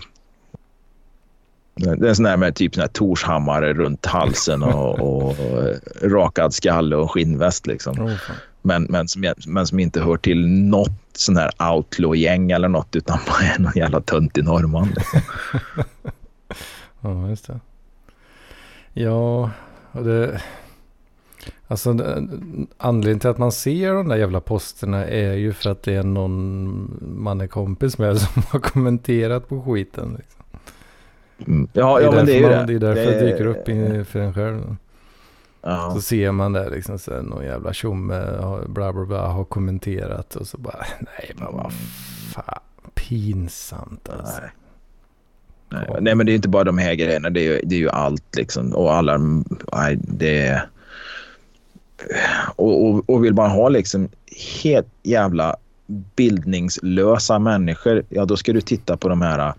Det 1.76 2.06
är 2.06 2.10
en 2.10 2.16
sån 2.16 2.26
där 2.26 2.38
med 2.38 2.56
typ 2.56 2.76
sån 2.76 2.82
här 2.82 2.88
Torshammare 2.88 3.74
runt 3.74 4.06
halsen 4.06 4.64
och, 4.64 5.00
och, 5.00 5.36
rakad 6.02 6.54
skalle 6.54 6.96
och 6.96 7.12
skinnväst 7.12 7.68
liksom. 7.68 8.00
Oh, 8.00 8.14
men, 8.62 8.84
men, 8.84 9.08
som, 9.08 9.34
men 9.48 9.68
som 9.68 9.80
inte 9.80 10.02
hör 10.02 10.18
till 10.18 10.48
något 10.48 10.92
sån 11.14 11.38
här 11.38 11.52
outlaw-gäng 11.74 12.52
eller 12.52 12.68
något 12.68 12.96
utan 12.96 13.20
bara 13.28 13.44
är 13.44 13.60
någon 13.60 13.74
jävla 13.76 14.02
töntig 14.02 14.44
norrman. 14.44 14.94
Liksom. 14.96 15.22
ja, 17.02 17.30
just 17.30 17.48
det. 17.48 17.60
Ja, 18.94 19.52
och 19.92 20.04
det... 20.04 20.42
Alltså 21.72 21.90
anledningen 22.78 23.20
till 23.20 23.30
att 23.30 23.38
man 23.38 23.52
ser 23.52 23.94
de 23.94 24.08
där 24.08 24.16
jävla 24.16 24.40
posterna 24.40 25.06
är 25.06 25.34
ju 25.34 25.54
för 25.54 25.70
att 25.70 25.84
det 25.84 25.94
är 25.94 26.04
någon 26.04 27.00
man 27.02 27.42
är 27.42 27.48
kompis 27.48 27.98
med 27.98 28.18
som 28.22 28.44
har 28.50 28.60
kommenterat 28.60 29.50
på 29.50 29.62
skiten. 29.62 30.18
Liksom. 30.18 30.44
Mm. 31.48 31.70
Ja, 31.74 32.02
ja 32.02 32.12
men 32.12 32.26
det 32.26 32.34
är 32.34 32.40
ju 32.40 32.50
det. 32.50 32.66
Det 32.66 32.74
är 32.74 32.80
därför 32.80 33.12
det, 33.12 33.20
det 33.20 33.32
dyker 33.32 33.46
upp 33.46 33.70
in, 33.70 34.06
för 34.06 34.20
en 34.20 34.34
själv. 34.34 34.76
Ja. 35.62 35.92
Så 35.94 36.02
ser 36.02 36.32
man 36.32 36.54
det 36.54 36.70
liksom 36.70 37.00
så 37.00 37.22
någon 37.22 37.46
jävla 37.46 37.74
tjomme 37.74 38.24
bla 38.68 38.94
bla 38.94 39.06
bla 39.06 39.28
har 39.28 39.44
kommenterat 39.44 40.36
och 40.36 40.48
så 40.48 40.58
bara 40.58 40.86
nej 41.00 41.32
men 41.36 41.54
vad 41.54 41.74
fan 42.34 42.62
pinsamt 42.94 44.10
alltså. 44.10 44.42
Nej. 44.42 44.52
Nej, 45.72 45.98
nej 46.02 46.16
men 46.16 46.26
det 46.26 46.32
är 46.32 46.36
inte 46.36 46.50
bara 46.50 46.64
de 46.64 46.78
här 46.78 46.94
grejerna 46.94 47.30
det 47.30 47.40
är 47.40 47.44
ju, 47.44 47.62
det 47.64 47.76
är 47.76 47.80
ju 47.80 47.90
allt 47.90 48.36
liksom 48.36 48.76
och 48.76 48.94
alla 48.94 49.18
nej, 49.74 50.00
det 50.02 50.48
är 50.48 50.70
och, 52.56 52.86
och, 52.86 53.10
och 53.10 53.24
vill 53.24 53.34
man 53.34 53.52
ha 53.52 53.70
liksom 53.70 54.10
helt 54.64 54.88
jävla 55.04 55.56
bildningslösa 56.16 57.40
människor, 57.40 58.04
ja 58.10 58.26
då 58.26 58.38
ska 58.38 58.54
du 58.54 58.62
titta 58.62 58.98
på 58.98 59.10
de 59.10 59.22
här 59.22 59.54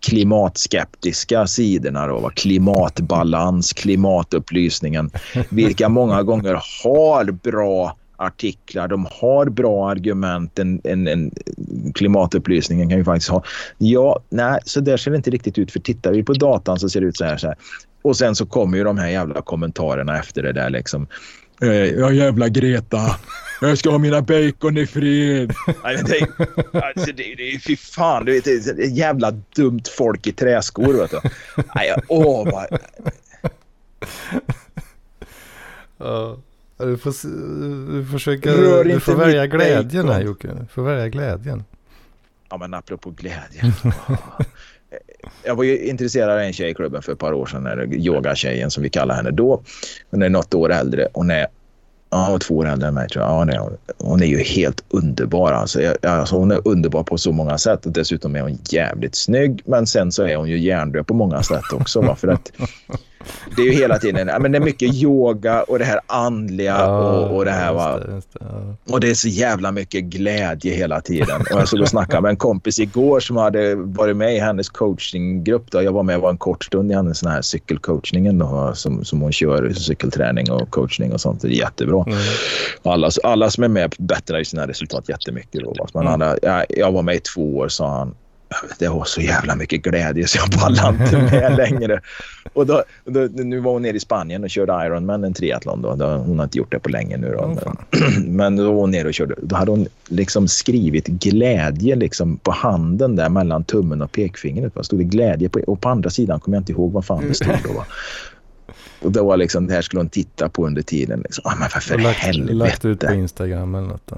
klimatskeptiska 0.00 1.46
sidorna. 1.46 2.06
Då, 2.06 2.30
Klimatbalans, 2.34 3.72
klimatupplysningen. 3.72 5.10
Vilka 5.48 5.88
många 5.88 6.22
gånger 6.22 6.62
har 6.84 7.24
bra 7.32 7.96
artiklar, 8.16 8.88
de 8.88 9.06
har 9.10 9.46
bra 9.46 9.90
argument. 9.90 10.58
En, 10.58 10.80
en, 10.84 11.08
en, 11.08 11.30
klimatupplysningen 11.94 12.88
kan 12.88 12.98
ju 12.98 13.04
faktiskt 13.04 13.30
ha. 13.30 13.42
Ja, 13.78 14.20
nej, 14.28 14.60
så 14.64 14.80
där 14.80 14.96
ser 14.96 15.10
det 15.10 15.16
inte 15.16 15.30
riktigt 15.30 15.58
ut. 15.58 15.72
För 15.72 15.80
tittar 15.80 16.12
vi 16.12 16.22
på 16.22 16.32
datan 16.32 16.78
så 16.78 16.88
ser 16.88 17.00
det 17.00 17.06
ut 17.06 17.16
så 17.16 17.24
här. 17.24 17.36
Så 17.36 17.46
här. 17.46 17.56
Och 18.02 18.16
sen 18.16 18.34
så 18.34 18.46
kommer 18.46 18.78
ju 18.78 18.84
de 18.84 18.98
här 18.98 19.08
jävla 19.08 19.42
kommentarerna 19.42 20.18
efter 20.18 20.42
det 20.42 20.52
där 20.52 20.70
liksom. 20.70 21.06
Eh, 21.60 21.68
ja 21.68 22.12
jävla 22.12 22.48
Greta. 22.48 23.16
Jag 23.60 23.78
ska 23.78 23.90
ha 23.90 23.98
mina 23.98 24.22
bacon 24.22 24.78
i 24.78 24.86
fred. 24.86 25.48
Det, 25.82 26.26
alltså, 26.72 27.12
det, 27.12 27.34
det, 27.34 27.58
fy 27.66 27.76
fan, 27.76 28.24
det, 28.24 28.46
är 28.46 28.96
jävla 28.96 29.30
dumt 29.30 29.82
folk 29.96 30.26
i 30.26 30.32
träskor. 30.32 30.92
Vet 30.92 31.10
du. 31.10 31.20
Nej, 31.74 31.94
åh, 32.08 32.52
vad... 32.52 32.78
Ja, 35.98 36.38
du 36.78 36.98
får, 36.98 37.28
du 37.92 38.06
försöka, 38.06 38.50
du 38.84 39.00
får 39.00 39.14
välja 39.14 39.46
glädjen 39.46 40.08
här 40.08 40.20
Jocke. 40.20 40.48
Du 40.48 40.66
får 40.66 40.82
välja 40.82 41.08
glädjen. 41.08 41.64
Ja, 42.50 42.56
men 42.56 42.74
apropå 42.74 43.10
glädjen. 43.10 43.72
jag 45.44 45.54
var 45.54 45.64
ju 45.64 45.78
intresserad 45.78 46.30
av 46.30 46.38
en 46.38 46.52
tjej 46.52 46.70
i 46.70 46.74
klubben 46.74 47.02
för 47.02 47.12
ett 47.12 47.18
par 47.18 47.32
år 47.32 47.46
sedan, 47.46 47.92
yogatjejen 47.92 48.70
som 48.70 48.82
vi 48.82 48.90
kallar 48.90 49.14
henne 49.14 49.30
då. 49.30 49.62
Hon 50.10 50.22
är 50.22 50.28
något 50.28 50.54
år 50.54 50.72
äldre. 50.72 51.08
Hon 51.12 51.30
är 51.30 51.46
Ja, 52.12 52.38
två 52.42 52.56
år 52.56 52.68
äldre 52.68 52.88
än 52.88 52.94
mig 52.94 53.08
tror 53.08 53.24
jag. 53.24 53.32
Ja, 53.32 53.44
nej, 53.44 53.58
hon 53.98 54.22
är 54.22 54.26
ju 54.26 54.38
helt 54.38 54.84
underbar. 54.88 55.52
Alltså. 55.52 55.82
Jag, 55.82 56.06
alltså, 56.06 56.36
hon 56.36 56.50
är 56.50 56.68
underbar 56.68 57.02
på 57.02 57.18
så 57.18 57.32
många 57.32 57.58
sätt 57.58 57.86
och 57.86 57.92
dessutom 57.92 58.36
är 58.36 58.40
hon 58.40 58.58
jävligt 58.70 59.14
snygg. 59.14 59.62
Men 59.64 59.86
sen 59.86 60.12
så 60.12 60.22
är 60.22 60.36
hon 60.36 60.48
ju 60.48 60.58
hjärndöd 60.58 61.06
på 61.06 61.14
många 61.14 61.42
sätt 61.42 61.72
också. 61.72 62.00
Va? 62.00 62.16
För 62.16 62.28
att 62.28 62.52
det 63.56 63.62
är 63.62 63.66
ju 63.66 63.72
hela 63.72 63.98
tiden 63.98 64.42
men 64.42 64.52
det 64.52 64.58
är 64.58 64.62
mycket 64.62 64.94
yoga 64.94 65.62
och 65.62 65.78
det 65.78 65.84
här 65.84 66.00
andliga 66.06 66.76
ja, 66.78 66.98
och, 66.98 67.36
och 67.36 67.44
det 67.44 67.50
här. 67.50 67.72
Va? 67.72 67.94
Just 67.94 68.06
det, 68.06 68.14
just 68.14 68.32
det, 68.32 68.38
ja. 68.40 68.94
Och 68.94 69.00
det 69.00 69.10
är 69.10 69.14
så 69.14 69.28
jävla 69.28 69.72
mycket 69.72 70.04
glädje 70.04 70.74
hela 70.74 71.00
tiden. 71.00 71.40
Och 71.40 71.60
jag 71.60 71.68
såg 71.68 71.80
och 71.80 71.88
snackade 71.88 72.22
med 72.22 72.30
en 72.30 72.36
kompis 72.36 72.78
igår 72.78 73.20
som 73.20 73.36
hade 73.36 73.74
varit 73.74 74.16
med 74.16 74.36
i 74.36 74.38
hennes 74.38 74.68
coachinggrupp. 74.68 75.70
Då. 75.70 75.82
Jag 75.82 75.92
var 75.92 76.02
med 76.02 76.20
var 76.20 76.30
en 76.30 76.38
kort 76.38 76.64
stund 76.64 76.90
i 76.90 76.94
hennes 76.94 77.18
sån 77.18 77.30
här 77.30 77.42
cykelcoachningen 77.42 78.38
då, 78.38 78.72
som, 78.74 79.04
som 79.04 79.20
hon 79.20 79.32
kör, 79.32 79.72
cykelträning 79.72 80.50
och 80.50 80.70
coachning 80.70 81.12
och 81.12 81.20
sånt. 81.20 81.42
Det 81.42 81.48
är 81.48 81.50
jättebra. 81.50 82.04
Mm. 82.06 82.18
Alla, 82.82 83.10
alla 83.22 83.50
som 83.50 83.64
är 83.64 83.68
med 83.68 83.94
bättrar 83.98 84.38
ju 84.38 84.44
sina 84.44 84.66
resultat 84.66 85.08
jättemycket. 85.08 85.60
Då, 85.60 85.86
Men 85.94 86.02
mm. 86.02 86.12
alla, 86.12 86.36
jag, 86.42 86.64
jag 86.68 86.92
var 86.92 87.02
med 87.02 87.14
i 87.14 87.20
två 87.20 87.56
år 87.56 87.68
sa 87.68 87.98
han 87.98 88.14
det 88.78 88.88
var 88.88 89.04
så 89.04 89.20
jävla 89.20 89.56
mycket 89.56 89.82
glädje 89.82 90.26
så 90.26 90.38
jag 90.38 90.60
pallade 90.60 91.04
inte 91.04 91.18
med 91.18 91.56
längre. 91.70 92.00
Och 92.52 92.66
då, 92.66 92.82
då, 93.04 93.20
nu 93.20 93.60
var 93.60 93.72
hon 93.72 93.82
nere 93.82 93.96
i 93.96 94.00
Spanien 94.00 94.44
och 94.44 94.50
körde 94.50 94.86
Ironman, 94.86 95.24
en 95.24 95.34
triathlon. 95.34 95.82
Då. 95.82 96.06
Hon 96.06 96.38
har 96.38 96.44
inte 96.44 96.58
gjort 96.58 96.72
det 96.72 96.78
på 96.78 96.88
länge 96.88 97.16
nu. 97.16 97.30
Då. 97.32 97.44
Oh, 97.44 97.74
Men 98.24 98.56
då 98.56 98.72
var 98.72 98.80
hon 98.80 98.90
nere 98.90 99.08
och 99.08 99.14
körde. 99.14 99.34
Då 99.42 99.56
hade 99.56 99.70
hon 99.70 99.86
liksom 100.08 100.48
skrivit 100.48 101.06
glädje 101.06 101.96
liksom 101.96 102.36
på 102.36 102.50
handen 102.50 103.16
där 103.16 103.28
mellan 103.28 103.64
tummen 103.64 104.02
och 104.02 104.12
pekfingret. 104.12 104.74
Det 104.74 104.84
stod 104.84 104.98
det 104.98 105.04
glädje 105.04 105.48
på, 105.48 105.60
och 105.60 105.80
på 105.80 105.88
andra 105.88 106.10
sidan 106.10 106.40
kommer 106.40 106.56
jag 106.56 106.62
inte 106.62 106.72
ihåg 106.72 106.92
vad 106.92 107.04
fan 107.04 107.28
det 107.28 107.34
stod. 107.34 107.56
Då, 107.64 107.72
va? 107.72 107.86
Och 109.02 109.12
då 109.12 109.24
var 109.24 109.36
liksom, 109.36 109.66
det 109.66 109.74
här 109.74 109.82
skulle 109.82 110.00
hon 110.00 110.08
titta 110.08 110.48
på 110.48 110.66
under 110.66 110.82
tiden. 110.82 111.20
Liksom. 111.20 111.42
Ah, 111.46 111.56
men 111.60 111.68
för, 111.68 111.80
för 111.80 111.98
lagt, 111.98 112.18
helvete. 112.18 112.54
Lagt 112.54 112.84
ut 112.84 113.00
på 113.00 113.12
Instagram 113.12 113.74
eller 113.74 113.88
något. 113.88 114.06
Då. 114.06 114.16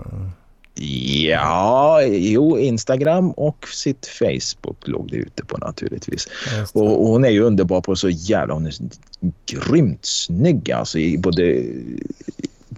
Ja, 0.74 2.02
jo, 2.02 2.58
Instagram 2.58 3.30
och 3.30 3.68
sitt 3.68 4.06
Facebook 4.06 4.88
låg 4.88 5.10
det 5.10 5.16
ute 5.16 5.44
på 5.44 5.58
naturligtvis. 5.58 6.28
Och, 6.72 7.02
och, 7.02 7.08
hon 7.08 7.24
är 7.24 7.30
ju 7.30 7.40
underbar 7.40 7.80
på 7.80 7.96
så 7.96 8.08
jävla... 8.08 8.54
Hon 8.54 8.66
är 8.66 8.72
grymt 9.46 10.04
snygg 10.04 10.72
alltså 10.72 10.98
i 10.98 11.18
både 11.18 11.64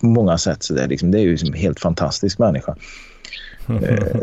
på 0.01 0.07
många 0.07 0.39
sätt. 0.39 0.63
Så 0.63 0.75
där, 0.75 0.89
liksom, 0.89 1.11
det 1.11 1.19
är 1.19 1.23
ju 1.23 1.39
en 1.47 1.53
helt 1.53 1.81
fantastisk 1.81 2.39
människa. 2.39 2.77
eh, 3.69 4.21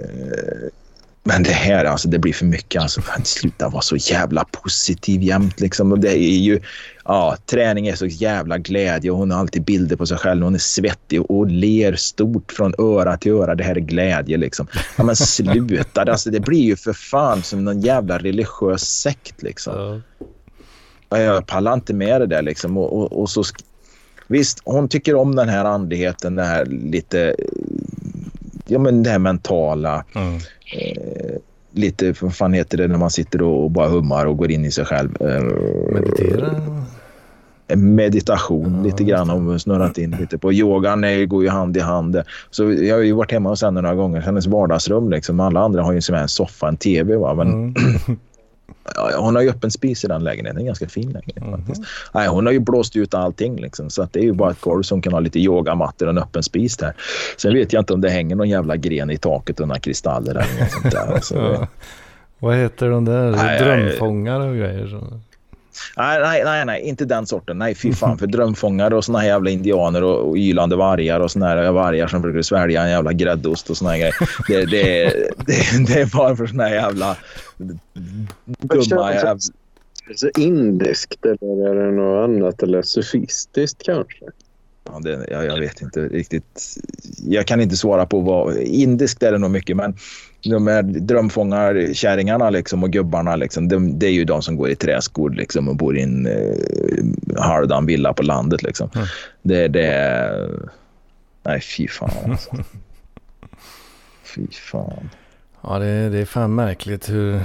men 1.23 1.43
det 1.43 1.51
här, 1.51 1.85
alltså, 1.85 2.07
det 2.07 2.19
blir 2.19 2.33
för 2.33 2.45
mycket. 2.45 2.81
Alltså, 2.81 3.01
sluta 3.23 3.69
vara 3.69 3.81
så 3.81 3.95
jävla 3.95 4.43
positiv 4.43 5.21
jämt. 5.21 5.59
Liksom. 5.59 5.91
Och 5.91 5.99
det 5.99 6.17
är 6.17 6.37
ju, 6.37 6.59
ja, 7.05 7.37
träning 7.45 7.87
är 7.87 7.95
så 7.95 8.05
jävla 8.05 8.57
glädje 8.57 9.11
och 9.11 9.17
hon 9.17 9.31
har 9.31 9.39
alltid 9.39 9.63
bilder 9.63 9.95
på 9.95 10.05
sig 10.05 10.17
själv. 10.17 10.43
Hon 10.43 10.55
är 10.55 10.59
svettig 10.59 11.31
och 11.31 11.47
ler 11.47 11.95
stort 11.95 12.51
från 12.51 12.73
öra 12.77 13.17
till 13.17 13.31
öra. 13.31 13.55
Det 13.55 13.63
här 13.63 13.75
är 13.75 13.79
glädje. 13.79 14.37
Liksom. 14.37 14.67
Ja, 14.97 15.03
men 15.03 15.15
sluta. 15.15 16.01
alltså, 16.01 16.29
det 16.29 16.39
blir 16.39 16.63
ju 16.63 16.75
för 16.75 16.93
fan 16.93 17.43
som 17.43 17.65
någon 17.65 17.81
jävla 17.81 18.17
religiös 18.17 18.81
sekt. 18.81 19.43
Liksom. 19.43 20.01
Ja. 21.09 21.19
Jag 21.19 21.47
pallar 21.47 21.73
inte 21.73 21.93
med 21.93 22.21
det 22.21 22.27
där. 22.27 22.41
Liksom. 22.41 22.77
Och, 22.77 22.93
och, 22.93 23.21
och 23.21 23.29
så, 23.29 23.43
visst, 24.27 24.61
hon 24.63 24.89
tycker 24.89 25.15
om 25.15 25.35
den 25.35 25.49
här 25.49 25.65
andligheten, 25.65 26.35
det 26.35 26.43
här 26.43 26.65
lite 26.65 27.35
ja, 28.71 28.79
men 28.79 29.03
det 29.03 29.09
här 29.09 29.19
mentala. 29.19 30.05
Mm. 30.15 30.35
Eh, 30.35 31.35
lite, 31.71 32.13
vad 32.21 32.35
fan 32.35 32.53
heter 32.53 32.77
det 32.77 32.87
när 32.87 32.97
man 32.97 33.11
sitter 33.11 33.41
och 33.41 33.71
bara 33.71 33.87
hummar 33.87 34.25
och 34.25 34.37
går 34.37 34.51
in 34.51 34.65
i 34.65 34.71
sig 34.71 34.85
själv. 34.85 35.21
Eh, 35.21 35.43
Meditera? 35.93 36.51
Meditation 37.75 38.75
ja, 38.77 38.83
lite 38.83 39.03
grann 39.03 39.29
och 39.29 39.61
snurrat 39.61 39.97
in 39.97 40.11
lite 40.19 40.37
på. 40.37 40.53
Yogan 40.53 41.03
är, 41.03 41.25
går 41.25 41.43
ju 41.43 41.49
hand 41.49 41.77
i 41.77 41.79
hand. 41.79 42.21
Så 42.49 42.71
jag 42.73 42.95
har 42.95 43.03
ju 43.03 43.13
varit 43.13 43.31
hemma 43.31 43.49
hos 43.49 43.61
henne 43.61 43.81
några 43.81 43.95
gånger. 43.95 44.21
Hennes 44.21 44.47
vardagsrum 44.47 45.09
liksom. 45.09 45.39
Alla 45.39 45.59
andra 45.59 45.83
har 45.83 45.93
ju 45.93 46.01
som 46.01 46.15
en 46.15 46.27
soffa, 46.27 46.67
en 46.67 46.77
tv. 46.77 47.15
Va? 47.15 47.33
Men 47.33 47.47
mm. 47.47 47.73
Hon 49.17 49.35
har 49.35 49.41
ju 49.41 49.49
öppen 49.49 49.71
spis 49.71 50.03
i 50.03 50.07
den 50.07 50.23
lägenheten. 50.23 50.59
En 50.59 50.65
ganska 50.65 50.89
fin 50.89 51.09
lägenhet 51.09 51.37
mm. 51.37 51.65
faktiskt. 51.65 51.87
Nej, 52.13 52.27
hon 52.27 52.45
har 52.45 52.53
ju 52.53 52.59
blåst 52.59 52.95
ut 52.95 53.13
allting 53.13 53.61
liksom, 53.61 53.89
så 53.89 54.03
att 54.03 54.13
det 54.13 54.19
är 54.19 54.23
ju 54.23 54.33
bara 54.33 54.51
ett 54.51 54.61
golv 54.61 54.83
som 54.83 55.01
kan 55.01 55.13
ha 55.13 55.19
lite 55.19 55.39
yogamattor 55.39 56.05
och 56.05 56.11
en 56.11 56.17
öppen 56.17 56.43
spis 56.43 56.77
där. 56.77 56.93
Sen 57.37 57.53
vet 57.53 57.73
jag 57.73 57.81
inte 57.81 57.93
om 57.93 58.01
det 58.01 58.09
hänger 58.09 58.35
någon 58.35 58.49
jävla 58.49 58.77
gren 58.77 59.11
i 59.11 59.17
taket 59.17 59.59
och 59.59 59.67
några 59.67 59.79
kristaller 59.79 60.31
eller 60.31 60.59
något 60.59 60.71
sånt 60.71 60.91
där. 60.91 61.13
Alltså, 61.13 61.35
ja. 61.59 61.67
Vad 62.39 62.55
heter 62.55 62.89
de 62.89 63.05
där? 63.05 63.31
Nej, 63.31 63.59
Drömfångare 63.59 64.49
och 64.49 64.55
grejer? 64.55 65.01
Nej, 65.97 66.43
nej, 66.43 66.65
nej, 66.65 66.81
inte 66.81 67.05
den 67.05 67.25
sorten. 67.25 67.57
Nej, 67.57 67.75
fy 67.75 67.93
fan. 67.93 68.17
För 68.17 68.27
drömfångare 68.27 68.95
och 68.95 69.05
såna 69.05 69.19
här 69.19 69.27
jävla 69.27 69.49
indianer 69.49 70.03
och, 70.03 70.29
och 70.29 70.37
ylande 70.37 70.75
vargar 70.75 71.19
och 71.19 71.31
såna 71.31 71.47
här 71.47 71.71
vargar 71.71 72.07
som 72.07 72.21
försöker 72.21 72.41
svälja 72.41 72.83
en 72.83 72.89
jävla 72.89 73.13
gräddost 73.13 73.69
och 73.69 73.77
såna 73.77 73.91
här 73.91 73.97
grejer. 73.97 74.13
Det, 74.47 74.65
det, 74.65 75.13
det, 75.45 75.93
det 75.93 76.01
är 76.01 76.17
bara 76.17 76.35
för 76.35 76.47
såna 76.47 76.63
här 76.63 76.75
jävla 76.75 77.17
dumma 78.45 79.13
jävla... 79.13 79.37
Indiskt 80.37 81.25
eller 81.25 81.69
är 81.69 81.75
det 81.75 81.91
något 81.91 82.23
annat 82.23 82.63
eller 82.63 82.81
sofistiskt 82.81 83.83
kanske? 83.83 84.25
Ja, 84.93 84.99
det, 84.99 85.25
jag, 85.29 85.45
jag 85.45 85.59
vet 85.59 85.81
inte 85.81 86.07
riktigt. 86.07 86.77
Jag 87.27 87.47
kan 87.47 87.61
inte 87.61 87.77
svara 87.77 88.05
på 88.05 88.19
vad... 88.19 88.57
Indiskt 88.57 89.23
är 89.23 89.31
det 89.31 89.37
nog 89.37 89.51
mycket, 89.51 89.77
men 89.77 89.95
de 90.43 90.67
här 90.67 90.83
drömfångarkärringarna 90.83 92.49
liksom, 92.49 92.83
och 92.83 92.89
gubbarna, 92.89 93.35
liksom, 93.35 93.67
de, 93.67 93.99
det 93.99 94.07
är 94.07 94.11
ju 94.11 94.25
de 94.25 94.41
som 94.41 94.55
går 94.55 94.69
i 94.69 94.75
träskor 94.75 95.29
liksom, 95.29 95.69
och 95.69 95.75
bor 95.75 95.97
i 95.97 96.01
en 96.01 96.27
eh, 96.27 97.41
halvdan 97.41 97.85
villa 97.85 98.13
på 98.13 98.23
landet. 98.23 98.63
Liksom. 98.63 98.89
Mm. 98.95 99.07
Det, 99.41 99.67
det 99.67 100.49
Nej, 101.43 101.61
fy 101.61 101.87
fan 101.87 102.31
alltså. 102.31 102.51
fy 104.23 104.47
fan. 104.47 105.09
Ja, 105.61 105.79
det, 105.79 106.09
det 106.09 106.17
är 106.17 106.25
fan 106.25 106.55
märkligt 106.55 107.09
hur, 107.09 107.39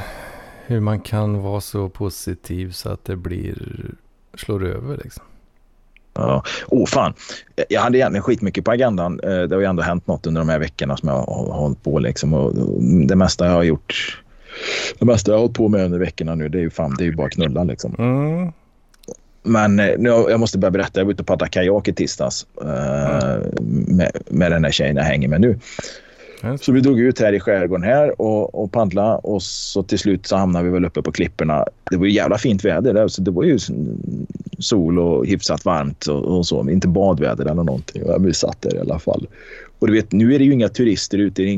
hur 0.67 0.81
man 0.81 1.01
kan 1.01 1.43
vara 1.43 1.61
så 1.61 1.89
positiv 1.89 2.73
så 2.73 2.89
att 2.89 3.05
det 3.05 3.17
blir 3.17 3.57
slår 4.35 4.65
över 4.65 4.97
liksom. 5.05 5.25
Ja. 6.17 6.43
Oh, 6.69 6.87
fan. 6.87 7.15
Jag 7.69 7.81
hade 7.81 7.99
egentligen 7.99 8.23
skitmycket 8.23 8.65
på 8.65 8.71
agendan. 8.71 9.21
Eh, 9.21 9.43
det 9.43 9.55
har 9.55 9.61
ju 9.61 9.67
ändå 9.67 9.83
hänt 9.83 10.07
något 10.07 10.27
under 10.27 10.41
de 10.41 10.49
här 10.49 10.59
veckorna 10.59 10.97
som 10.97 11.09
jag 11.09 11.17
har 11.17 11.53
hållit 11.53 11.83
på. 11.83 11.99
Liksom. 11.99 12.35
Och 12.35 12.55
det 13.09 13.17
mesta 13.17 13.47
jag 13.47 13.53
har 13.53 13.63
gjort, 13.63 14.23
det 14.99 15.05
mesta 15.05 15.31
jag 15.31 15.37
har 15.37 15.41
hållit 15.41 15.57
på 15.57 15.69
med 15.69 15.85
under 15.85 15.99
veckorna 15.99 16.35
nu, 16.35 16.49
det 16.49 16.59
är 16.59 16.63
ju, 16.63 16.71
fan, 16.71 16.95
det 16.99 17.05
är 17.05 17.07
ju 17.07 17.17
bara 17.17 17.29
knulla. 17.29 17.65
Liksom. 17.65 17.95
Mm. 17.99 18.53
Men 19.43 19.81
eh, 19.81 19.99
nu, 19.99 20.09
jag 20.09 20.41
måste 20.41 20.59
börja 20.59 20.71
berätta. 20.71 21.01
Jag 21.01 21.05
var 21.05 21.13
ute 21.13 21.23
och 21.23 21.27
paddlade 21.27 21.51
kajak 21.51 21.89
i 21.89 21.93
tisdags 21.93 22.47
mm. 22.63 23.41
med, 23.97 24.11
med 24.31 24.53
den 24.53 24.65
här 24.65 24.73
tjejen 24.73 24.97
jag 24.97 25.05
hänger 25.05 25.29
med 25.29 25.41
nu. 25.41 25.59
Så 26.61 26.73
vi 26.73 26.81
drog 26.81 27.01
ut 27.01 27.21
här 27.21 27.33
i 27.33 27.41
skärgården 27.41 27.85
här 27.85 28.21
och, 28.21 28.55
och 28.55 28.73
paddla 28.73 29.17
och 29.17 29.43
så 29.43 29.83
till 29.83 29.99
slut 29.99 30.27
så 30.27 30.37
hamnade 30.37 30.65
vi 30.65 30.71
väl 30.71 30.85
uppe 30.85 31.03
på 31.03 31.13
klipporna. 31.13 31.67
Det 31.91 31.97
var 31.97 32.07
ju 32.07 32.13
jävla 32.13 32.39
fint 32.39 32.65
väder 32.65 32.95
där 32.95 33.09
så 33.09 33.23
det 33.23 33.31
var 33.31 33.45
ju 33.45 33.59
sol 34.59 34.99
och 34.99 35.27
hyfsat 35.27 35.65
varmt 35.65 36.07
och, 36.07 36.25
och 36.25 36.47
så. 36.47 36.71
Inte 36.71 36.89
badväder 36.89 37.45
eller 37.45 37.65
någonting. 37.65 38.03
Vi 38.21 38.35
satt 38.35 38.63
där 38.63 38.77
i 38.77 38.79
alla 38.79 38.99
fall. 38.99 39.27
Och 39.79 39.87
du 39.87 39.93
vet, 39.93 40.13
nu 40.13 40.35
är 40.35 40.39
det 40.39 40.45
ju 40.45 40.53
inga 40.53 40.69
turister 40.69 41.19
ute. 41.19 41.43
Det, 41.43 41.57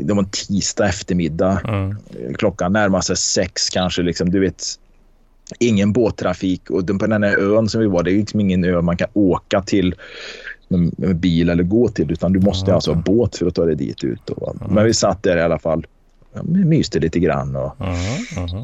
det 0.00 0.14
var 0.14 0.22
en 0.22 0.30
tisdag 0.30 0.88
eftermiddag. 0.88 1.60
Mm. 1.68 1.96
Klockan 2.34 2.72
närmar 2.72 3.00
sig 3.00 3.16
sex 3.16 3.68
kanske. 3.68 4.02
Liksom, 4.02 4.30
du 4.30 4.40
vet, 4.40 4.64
ingen 5.58 5.92
båttrafik. 5.92 6.70
Och 6.70 6.86
på 6.86 7.06
den 7.06 7.22
här 7.22 7.56
ön 7.56 7.68
som 7.68 7.80
vi 7.80 7.86
var, 7.86 8.02
det 8.02 8.10
är 8.10 8.18
liksom 8.18 8.40
ingen 8.40 8.64
ö 8.64 8.82
man 8.82 8.96
kan 8.96 9.08
åka 9.12 9.62
till 9.62 9.94
med, 10.68 10.98
med 10.98 11.16
bil 11.16 11.48
eller 11.48 11.62
gå 11.62 11.88
till. 11.88 12.12
Utan 12.12 12.32
du 12.32 12.40
måste 12.40 12.66
mm. 12.66 12.74
alltså 12.74 12.92
ha 12.92 13.02
båt 13.02 13.36
för 13.36 13.46
att 13.46 13.54
ta 13.54 13.64
dig 13.64 13.76
dit 13.76 14.04
ut. 14.04 14.30
Och. 14.30 14.56
Men 14.70 14.84
vi 14.84 14.94
satt 14.94 15.22
där 15.22 15.36
i 15.36 15.42
alla 15.42 15.58
fall. 15.58 15.86
Ja, 16.32 16.42
myste 16.42 16.98
lite 16.98 17.18
grann. 17.18 17.56
Och, 17.56 17.72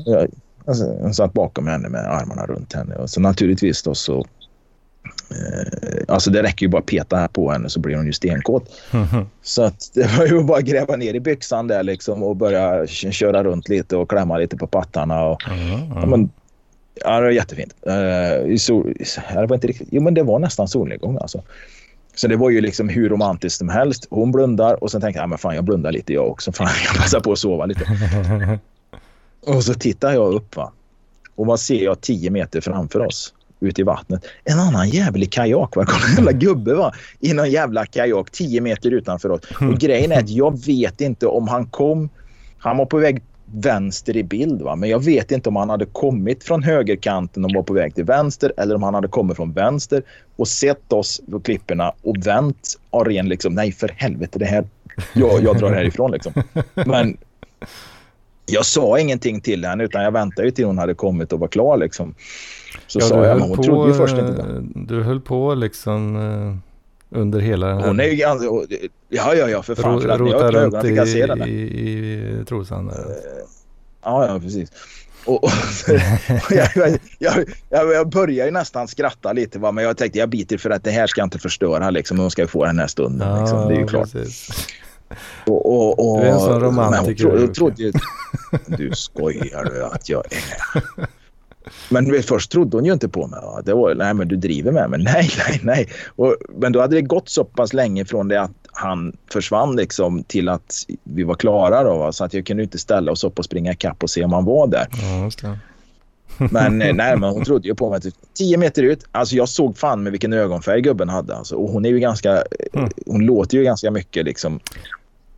jag, 0.05 0.29
alltså, 0.65 0.85
jag 0.85 1.15
satt 1.15 1.33
bakom 1.33 1.67
henne 1.67 1.89
med 1.89 2.01
armarna 2.01 2.47
runt 2.47 2.73
henne. 2.73 2.95
Och 2.95 3.11
så 3.11 3.21
naturligtvis 3.21 3.83
då 3.83 3.95
så 3.95 4.19
eh, 5.31 6.05
Alltså 6.09 6.31
det 6.31 6.43
räcker 6.43 6.67
ju 6.67 6.71
bara 6.71 6.79
att 6.79 6.87
peta 6.87 7.17
här 7.17 7.29
på 7.29 7.51
henne 7.51 7.69
så 7.69 7.81
blir 7.81 7.97
hon 7.97 8.07
ju 8.07 8.13
stenkåt. 8.13 8.71
Så 9.43 9.63
att 9.63 9.91
det 9.95 10.19
var 10.19 10.27
ju 10.27 10.43
bara 10.43 10.59
att 10.59 10.65
gräva 10.65 10.97
ner 10.97 11.15
i 11.15 11.21
byxan 11.21 11.69
där 11.69 11.83
liksom 11.83 12.23
och 12.23 12.37
börja 12.37 12.87
köra 12.87 13.45
runt 13.45 13.69
lite 13.69 13.97
och 13.97 14.11
klämma 14.11 14.39
lite 14.39 14.57
på 14.57 14.67
pattarna. 14.67 15.25
Och. 15.25 15.43
Ja, 15.95 16.07
men, 16.07 16.31
ja, 16.95 17.17
det 17.17 17.23
var 17.23 17.31
jättefint. 17.31 17.75
Uh, 17.87 18.57
sol, 18.57 18.95
det 19.35 19.47
var 19.47 19.55
inte 19.55 19.67
riktigt, 19.67 19.89
jo, 19.91 20.03
men 20.03 20.15
det 20.15 20.23
var 20.23 20.39
nästan 20.39 20.69
solnedgång 20.69 21.19
alltså. 21.21 21.43
Så 22.15 22.29
det 22.29 22.37
var 22.37 22.51
ju 22.51 22.61
liksom 22.61 22.89
hur 22.89 23.09
romantiskt 23.09 23.59
som 23.59 23.69
helst. 23.69 24.07
Hon 24.11 24.33
blundar 24.33 24.85
och 24.85 24.91
sen 24.91 25.01
tänker 25.01 25.21
jag, 25.21 25.29
men 25.29 25.39
fan 25.39 25.55
jag 25.55 25.65
blundar 25.65 25.93
lite 25.93 26.13
jag 26.13 26.29
också. 26.29 26.53
Fan 26.53 26.69
jag 26.85 26.97
passar 26.97 27.21
på 27.21 27.33
att 27.33 27.39
sova 27.39 27.67
lite. 27.67 27.87
och 29.47 29.65
så 29.65 29.75
tittar 29.75 30.13
jag 30.13 30.35
upp 30.35 30.57
va. 30.57 30.73
Och 31.35 31.47
vad 31.47 31.61
ser 31.61 31.85
jag 31.85 32.01
tio 32.01 32.31
meter 32.31 32.61
framför 32.61 33.07
oss? 33.07 33.35
Ute 33.61 33.81
i 33.81 33.85
vattnet. 33.85 34.25
En 34.45 34.59
annan 34.59 34.89
jävlig 34.89 35.33
kajak. 35.33 35.77
Va? 35.77 35.87
En 36.09 36.15
jävla 36.17 36.33
gubbe 36.33 36.75
va? 36.75 36.93
i 37.21 37.33
någon 37.33 37.51
jävla 37.51 37.87
kajak 37.87 38.31
tio 38.31 38.61
meter 38.61 38.91
utanför 38.91 39.31
oss. 39.31 39.41
Och 39.61 39.79
grejen 39.79 40.13
är 40.13 40.19
att 40.19 40.29
jag 40.29 40.65
vet 40.67 41.01
inte 41.01 41.27
om 41.27 41.49
han 41.49 41.67
kom. 41.67 42.09
Han 42.59 42.77
var 42.77 42.87
på 42.87 42.99
väg 42.99 43.23
vänster 43.53 44.17
i 44.17 44.25
bild. 44.25 44.63
Va? 44.63 44.77
Men 44.77 44.89
jag 44.89 45.05
vet 45.05 45.31
inte 45.31 45.49
om 45.49 45.57
han 45.57 45.71
hade 45.71 45.87
kommit 45.87 46.45
från 46.45 46.63
högerkanten 46.63 47.45
och 47.45 47.51
var 47.55 47.63
på 47.63 47.75
väg 47.75 47.95
till 47.95 48.05
vänster 48.05 48.53
eller 48.57 48.75
om 48.75 48.83
han 48.83 48.95
hade 48.95 49.09
kommit 49.09 49.37
från 49.37 49.53
vänster 49.53 50.03
och 50.37 50.49
sett 50.49 50.93
oss 50.93 51.21
på 51.31 51.41
klipporna 51.41 51.93
och 52.03 52.27
vänt 52.27 52.79
av 52.91 53.05
ren 53.05 53.29
liksom, 53.29 53.55
nej 53.55 53.73
för 53.73 53.89
helvete 53.89 54.39
det 54.39 54.45
här, 54.45 54.65
jag, 55.15 55.43
jag 55.43 55.59
drar 55.59 55.71
härifrån 55.71 56.11
liksom. 56.11 56.33
Men 56.75 57.17
jag 58.47 58.67
sa 58.67 58.99
ingenting 58.99 59.41
till 59.41 59.65
henne 59.65 59.85
utan 59.85 60.03
jag 60.03 60.13
väntade 60.13 60.49
ju 60.49 60.51
till 60.51 60.65
hon 60.65 60.79
hade 60.79 60.95
kommit 60.95 61.33
och 61.33 61.41
var 61.41 61.49
klar 61.49 61.77
liksom. 61.77 62.15
Så 62.87 62.99
ja, 62.99 63.07
sa 63.07 63.27
jag, 63.27 63.39
men 63.39 63.49
hon 63.49 63.57
på, 63.57 63.63
trodde 63.63 63.91
ju 63.91 63.95
först 63.97 64.15
inte 64.15 64.33
det. 64.33 64.63
Du 64.75 65.03
höll 65.03 65.21
på 65.21 65.55
liksom 65.55 66.17
eh, 66.17 66.72
under 67.15 67.41
hela 67.41 67.67
den 67.67 67.79
här... 67.79 67.87
Hon 67.87 68.01
är 68.01 68.05
ju 68.05 68.17
ganska... 68.17 68.47
Ja, 69.09 69.35
ja, 69.35 69.49
ja, 69.49 69.63
för 69.63 69.75
fan. 69.75 70.01
För 70.03 70.09
att 70.09 70.21
när 70.21 70.27
jag 70.27 70.43
öppnar 70.43 70.61
ögonen 70.61 70.83
fick 70.83 70.99
jag 70.99 71.09
se 71.09 71.27
den. 71.27 71.43
I, 71.43 71.53
i 71.53 72.45
trosan 72.49 72.87
där. 72.87 73.05
Ja, 74.03 74.27
ja 74.27 74.41
precis. 74.41 74.73
Och, 75.25 75.45
och 75.45 75.51
jag, 76.51 76.69
jag, 77.19 77.45
jag, 77.71 77.93
jag 77.93 78.09
börjar 78.09 78.47
ju 78.47 78.51
nästan 78.51 78.89
skratta 78.89 79.33
lite 79.33 79.59
va? 79.59 79.73
men 79.73 79.85
jag 79.85 79.97
tänkte 79.97 80.19
jag 80.19 80.29
biter 80.29 80.59
för 80.59 80.71
att 80.71 80.85
det 80.85 80.91
här 80.91 81.07
ska 81.07 81.21
jag 81.21 81.27
inte 81.27 81.39
förstöra 81.39 81.91
liksom. 81.91 82.19
Hon 82.19 82.31
ska 82.31 82.47
få 82.47 82.65
den 82.65 82.79
här 82.79 82.87
stunden. 82.87 83.29
Ja, 83.29 83.41
liksom. 83.41 83.69
Det 83.69 83.75
är 83.75 83.79
ju 83.79 83.87
klart. 83.87 84.09
Och, 85.47 85.67
och, 85.67 86.13
och, 86.13 86.21
du 86.21 86.27
är 86.27 86.33
en 86.33 86.41
sån 86.41 86.61
romantiker. 86.61 87.29
Men 87.29 87.39
hon 87.39 87.53
trodde, 87.53 87.93
du 88.67 88.91
skojar 88.95 89.65
du 89.65 89.85
att 89.85 90.09
jag 90.09 90.25
är. 90.33 90.83
Men 91.89 92.23
först 92.23 92.51
trodde 92.51 92.77
hon 92.77 92.85
ju 92.85 92.93
inte 92.93 93.09
på 93.09 93.27
mig. 93.27 93.41
Det 93.65 93.75
var, 93.75 93.95
nej 93.95 94.15
men 94.15 94.29
du 94.29 94.37
driver 94.37 94.73
med 94.73 94.91
mig. 94.91 95.03
Nej, 95.03 95.31
nej, 95.39 95.61
nej. 95.63 95.89
Och, 96.17 96.37
men 96.59 96.73
då 96.73 96.81
hade 96.81 96.97
det 96.97 97.03
gått 97.03 97.29
så 97.29 97.45
pass 97.45 97.73
länge 97.73 98.05
från 98.05 98.29
det 98.29 98.41
att 98.41 98.51
han 98.73 99.17
försvann 99.33 99.77
liksom 99.77 100.25
till 100.25 100.49
att 100.49 100.75
vi 101.05 101.23
var 101.23 101.35
klara. 101.35 101.85
Då, 101.85 102.13
så 102.13 102.25
att 102.25 102.35
jag 102.35 102.47
kunde 102.47 102.63
inte 102.63 102.79
ställa 102.79 103.13
oss 103.13 103.25
upp 103.25 103.39
och 103.39 103.45
springa 103.45 103.73
ikapp 103.73 104.03
och 104.03 104.11
se 104.11 104.25
om 104.25 104.33
han 104.33 104.45
var 104.45 104.67
där. 104.67 104.87
Ja, 104.93 105.57
men 106.51 106.83
eh, 106.83 106.95
nej, 106.95 107.17
men 107.17 107.31
hon 107.31 107.45
trodde 107.45 107.69
ju 107.69 107.75
på 107.75 107.91
mig. 107.91 108.01
Typ, 108.01 108.15
tio 108.35 108.57
meter 108.57 108.83
ut. 108.83 109.05
Alltså 109.13 109.37
jag 109.37 109.49
såg 109.49 109.79
fan 109.79 110.03
med 110.03 110.13
vilken 110.13 110.33
ögonfärg 110.33 110.81
gubben 110.81 111.09
hade. 111.09 111.37
Alltså, 111.37 111.57
och 111.57 111.71
hon 111.71 111.85
är 111.85 111.91
ju 111.91 111.99
ganska... 111.99 112.43
Mm. 112.73 112.91
Hon 113.07 113.27
låter 113.27 113.59
ju 113.59 113.65
ganska 113.65 113.91
mycket 113.91 114.25
liksom. 114.25 114.61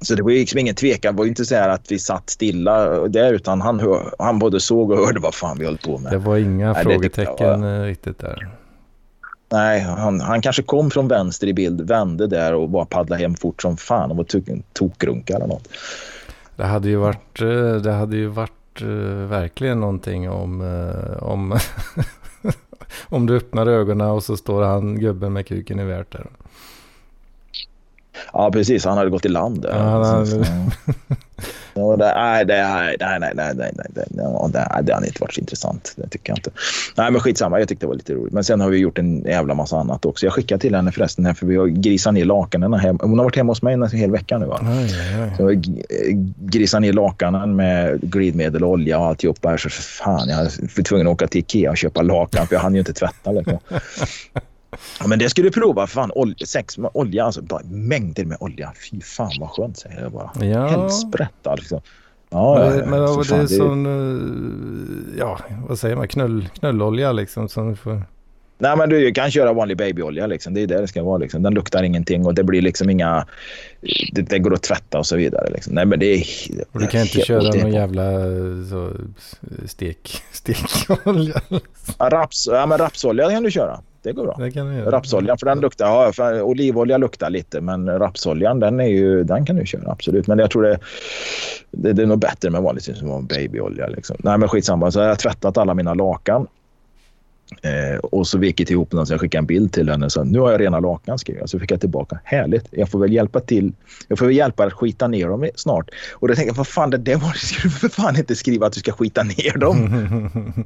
Så 0.00 0.14
det 0.14 0.22
var 0.22 0.30
ju 0.30 0.38
liksom 0.38 0.58
ingen 0.58 0.74
tvekan. 0.74 1.14
Det 1.14 1.18
var 1.18 1.24
ju 1.24 1.28
inte 1.28 1.44
så 1.44 1.54
här 1.54 1.68
att 1.68 1.92
vi 1.92 1.98
satt 1.98 2.30
stilla 2.30 3.08
där 3.08 3.32
utan 3.32 3.60
han, 3.60 3.80
hör, 3.80 4.14
han 4.18 4.38
både 4.38 4.60
såg 4.60 4.90
och 4.90 5.06
hörde 5.06 5.20
vad 5.20 5.34
fan 5.34 5.58
vi 5.58 5.64
höll 5.64 5.78
på 5.78 5.98
med. 5.98 6.12
Det 6.12 6.18
var 6.18 6.36
inga 6.36 6.72
nej, 6.72 6.82
frågetecken 6.82 7.60
var... 7.60 7.80
Eh, 7.80 7.84
riktigt 7.84 8.18
där. 8.18 8.48
Nej, 9.52 9.80
han, 9.80 10.20
han 10.20 10.42
kanske 10.42 10.62
kom 10.62 10.90
från 10.90 11.08
vänster 11.08 11.46
i 11.46 11.54
bild, 11.54 11.88
vände 11.88 12.26
där 12.26 12.54
och 12.54 12.68
bara 12.68 12.84
paddlade 12.84 13.22
hem 13.22 13.34
fort 13.34 13.62
som 13.62 13.76
fan 13.76 14.10
och 14.10 14.16
var 14.16 14.26
tokrunka 14.72 15.36
eller 15.36 15.46
något. 15.46 15.68
Det 16.56 16.64
hade 16.64 16.88
ju 16.88 16.96
varit, 16.96 17.40
eh, 17.40 17.74
det 17.74 17.92
hade 17.92 18.16
ju 18.16 18.26
varit 18.26 18.82
uh, 18.82 19.26
verkligen 19.26 19.80
någonting 19.80 20.30
om, 20.30 20.60
om, 21.20 21.58
om 23.08 23.26
du 23.26 23.36
öppnar 23.36 23.66
ögonen 23.66 24.10
och 24.10 24.22
så 24.22 24.36
står 24.36 24.62
han 24.62 25.00
gubben 25.00 25.32
med 25.32 25.46
kuken 25.46 25.80
i 25.80 25.84
värt 25.84 26.12
där. 26.12 26.26
Ja, 28.32 28.50
precis. 28.50 28.84
Han 28.84 28.98
hade 28.98 29.10
gått 29.10 29.24
i 29.24 29.28
land. 29.28 29.66
Ja, 29.70 30.04
hade... 30.04 30.44
Ja, 31.74 31.96
det, 31.96 32.14
nej, 32.14 32.44
det, 32.44 32.54
nej, 32.54 32.96
nej, 33.00 33.20
nej, 33.20 33.32
nej, 33.34 33.54
nej, 33.54 33.72
nej, 33.74 33.86
det, 34.52 34.82
det 34.82 34.94
hade 34.94 35.06
inte 35.06 35.20
varit 35.20 35.34
så 35.34 35.40
intressant. 35.40 35.92
Det 35.96 36.08
tycker 36.08 36.30
jag 36.30 36.38
inte. 36.38 36.50
Nej, 36.96 37.10
men 37.10 37.20
skitsamma. 37.20 37.58
Jag 37.58 37.68
tyckte 37.68 37.86
det 37.86 37.88
var 37.88 37.94
lite 37.94 38.14
roligt. 38.14 38.32
Men 38.32 38.44
sen 38.44 38.60
har 38.60 38.70
vi 38.70 38.78
gjort 38.78 38.98
en 38.98 39.22
jävla 39.22 39.54
massa 39.54 39.76
annat 39.76 40.06
också. 40.06 40.26
Jag 40.26 40.32
skickade 40.32 40.60
till 40.60 40.74
henne 40.74 40.92
förresten 40.92 41.26
här 41.26 41.34
för 41.34 41.46
vi 41.46 41.56
har 41.56 41.66
grisat 41.66 42.14
ner 42.14 42.24
lakanen. 42.24 42.72
Hon 43.00 43.18
har 43.18 43.24
varit 43.24 43.36
hemma 43.36 43.50
hos 43.50 43.62
mig 43.62 43.74
en 43.74 43.88
hel 43.88 44.10
vecka 44.10 44.38
nu. 44.38 44.46
Va? 44.46 44.60
Aj, 44.62 44.94
aj. 45.20 45.36
Så 45.36 45.62
grisat 46.38 46.80
ner 46.80 46.92
lakanen 46.92 47.56
med 47.56 48.00
glidmedel 48.00 48.64
och 48.64 48.70
olja 48.70 48.98
och 48.98 49.06
alltihopa. 49.06 49.48
Här, 49.48 49.56
så 49.56 49.68
fan, 49.70 50.28
jag 50.28 50.36
var 50.36 50.82
tvungen 50.82 51.06
att 51.06 51.12
åka 51.12 51.26
till 51.26 51.40
Ikea 51.40 51.70
och 51.70 51.76
köpa 51.76 52.02
lakan 52.02 52.46
för 52.46 52.54
jag 52.54 52.62
hann 52.62 52.74
ju 52.74 52.78
inte 52.78 52.92
tvätta. 52.92 53.32
Liksom. 53.32 53.58
Ja, 55.00 55.06
men 55.06 55.18
det 55.18 55.30
skulle 55.30 55.48
du 55.48 55.52
prova. 55.52 55.86
Fan, 55.86 56.10
olja, 56.14 56.46
sex 56.46 56.78
med 56.78 56.90
olja. 56.94 57.24
Alltså, 57.24 57.42
bara 57.42 57.62
mängder 57.64 58.24
med 58.24 58.36
olja. 58.40 58.72
Fy 58.90 59.00
fan 59.00 59.32
vad 59.40 59.50
skönt 59.50 59.78
säger 59.78 60.02
jag 60.02 60.12
bara. 60.12 60.30
Ja. 60.46 60.66
Helsprätta 60.66 61.54
liksom. 61.54 61.80
Ja, 62.30 62.58
men, 62.58 62.78
ja, 62.78 62.86
men 62.86 63.00
ja, 63.00 63.22
det 63.28 63.34
är 63.34 63.40
det... 63.40 63.48
som, 63.48 63.86
eh, 63.86 65.18
ja, 65.18 65.38
vad 65.68 65.78
säger 65.78 65.96
man, 65.96 66.08
knull, 66.08 66.48
knullolja 66.58 67.12
liksom 67.12 67.48
som 67.48 67.76
får... 67.76 68.02
Nej, 68.58 68.76
men 68.76 68.88
du 68.88 69.12
kan 69.12 69.30
köra 69.30 69.52
vanlig 69.52 69.76
babyolja. 69.76 70.26
Liksom. 70.26 70.54
Det 70.54 70.60
är 70.60 70.66
det 70.66 70.80
det 70.80 70.88
ska 70.88 71.02
vara. 71.02 71.18
Liksom. 71.18 71.42
Den 71.42 71.54
luktar 71.54 71.82
ingenting 71.82 72.26
och 72.26 72.34
det 72.34 72.44
blir 72.44 72.62
liksom 72.62 72.90
inga... 72.90 73.26
Det, 74.12 74.22
det 74.22 74.38
går 74.38 74.54
att 74.54 74.62
tvätta 74.62 74.98
och 74.98 75.06
så 75.06 75.16
vidare. 75.16 75.50
Liksom. 75.50 75.74
Nej, 75.74 75.86
men 75.86 75.98
det 75.98 76.06
är... 76.06 76.24
Och 76.72 76.80
du 76.80 76.86
kan 76.86 77.00
inte 77.00 77.20
köra 77.20 77.42
någon 77.42 77.72
jävla 77.72 78.02
så, 78.70 78.90
stek, 79.66 80.22
stekolja. 80.32 81.40
Ja, 81.98 82.08
Raps, 82.10 82.48
ja, 82.52 82.66
men 82.66 82.78
rapsolja 82.78 83.30
kan 83.30 83.42
du 83.42 83.50
köra. 83.50 83.80
Det 84.04 84.12
går 84.12 84.24
bra. 84.24 84.36
Det 84.38 84.50
kan 84.50 84.66
du 84.66 84.74
göra. 84.74 84.90
Rapsoljan, 84.90 85.38
för 85.38 85.46
den 85.46 85.60
luktar... 85.60 85.86
Ja, 85.86 86.12
för 86.12 86.42
olivolja 86.42 86.98
luktar 86.98 87.30
lite, 87.30 87.60
men 87.60 87.98
rapsoljan 87.98 88.60
den, 88.60 88.80
är 88.80 88.88
ju, 88.88 89.24
den 89.24 89.46
kan 89.46 89.56
du 89.56 89.66
köra 89.66 89.90
absolut. 89.90 90.26
Men 90.26 90.38
jag 90.38 90.50
tror 90.50 90.62
det, 90.62 90.78
det, 91.70 91.92
det 91.92 92.02
är 92.02 92.06
nog 92.06 92.18
bättre 92.18 92.50
med 92.50 92.62
vanligt 92.62 92.84
som 92.84 93.26
babyolja. 93.26 93.86
Liksom. 93.86 94.16
Nej, 94.18 94.38
men 94.38 94.48
skitsamma. 94.48 94.90
Så 94.90 95.00
har 95.00 95.06
jag 95.06 95.18
tvättat 95.18 95.58
alla 95.58 95.74
mina 95.74 95.94
lakan. 95.94 96.46
Eh, 97.62 97.98
och 97.98 98.26
så 98.26 98.38
vikit 98.38 98.70
ihop 98.70 98.90
den 98.90 99.06
så 99.06 99.12
jag 99.12 99.20
skickade 99.20 99.40
en 99.40 99.46
bild 99.46 99.72
till 99.72 99.88
henne. 99.88 100.10
Så 100.10 100.24
nu 100.24 100.38
har 100.38 100.50
jag 100.50 100.60
rena 100.60 100.80
lakan 100.80 101.18
skrev 101.18 101.38
jag. 101.38 101.48
Så 101.48 101.58
fick 101.58 101.70
jag 101.70 101.80
tillbaka. 101.80 102.18
Härligt. 102.24 102.66
Jag 102.70 102.90
får 102.90 102.98
väl 102.98 103.12
hjälpa 103.12 103.40
till. 103.40 103.72
Jag 104.08 104.18
får 104.18 104.26
väl 104.26 104.36
hjälpa 104.36 104.64
att 104.64 104.72
skita 104.72 105.08
ner 105.08 105.28
dem 105.28 105.48
snart. 105.54 105.90
Och 106.12 106.28
då 106.28 106.34
tänkte 106.34 106.50
jag, 106.50 106.56
vad 106.56 106.68
fan 106.68 106.90
det 106.90 106.98
där 106.98 107.16
var 107.16 107.32
det 107.32 107.38
skulle 107.46 107.74
du 107.74 107.78
för 107.78 107.88
fan 107.88 108.16
inte 108.16 108.34
skriva 108.34 108.66
att 108.66 108.72
du 108.72 108.80
ska 108.80 108.92
skita 108.92 109.22
ner 109.22 109.58
dem. 109.58 110.30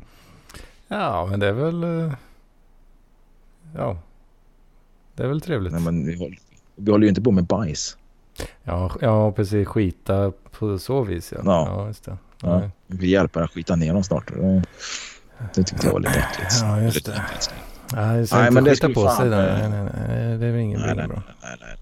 ja, 0.88 1.26
men 1.30 1.40
det 1.40 1.46
är 1.46 1.52
väl... 1.52 1.84
eh, 3.74 3.80
Ja. 3.80 3.98
Det 5.14 5.22
är 5.22 5.26
väl 5.28 5.40
trevligt. 5.40 5.72
Nej, 5.72 5.82
men 5.82 6.06
vi, 6.06 6.16
håller, 6.18 6.38
vi 6.76 6.90
håller 6.90 7.02
ju 7.04 7.08
inte 7.08 7.22
på 7.22 7.30
med 7.30 7.44
bajs. 7.44 7.96
Ja, 8.64 8.92
ja, 9.00 9.32
precis. 9.32 9.68
Skita 9.68 10.32
på 10.50 10.78
så 10.78 11.02
vis. 11.02 11.32
Ja, 11.32 11.38
Ja. 11.44 11.66
ja 11.68 11.86
just 11.86 12.04
det. 12.04 12.16
Ja. 12.42 12.62
Ja, 12.62 12.70
Vi 12.86 13.08
hjälper 13.10 13.40
att 13.42 13.50
skita 13.50 13.76
ner 13.76 13.92
dem 13.94 14.04
snart. 14.04 14.32
Det, 15.54 15.64
tyckte 15.64 15.86
jag 15.86 15.92
var 15.92 16.00
lite 16.00 16.18
äckligt. 16.18 16.54
Ja, 16.62 16.80
just 16.80 17.06
det. 17.06 17.22
Nej, 17.94 18.26
Nej, 18.32 18.50
men 18.50 18.64
det 18.64 18.76
skulle 18.76 18.94
på 18.94 19.00
fan- 19.04 19.16
sig 19.16 19.30
där. 19.30 19.68
Nej, 19.68 19.70
nej, 19.70 19.92
nej. 20.08 20.38
Det 20.38 20.46
är 20.46 20.50
väl 20.52 20.60
ingen 20.60 20.80
Nej, 20.80 20.94
bra. 20.94 21.06
nej, 21.42 21.56
nej, 21.60 21.76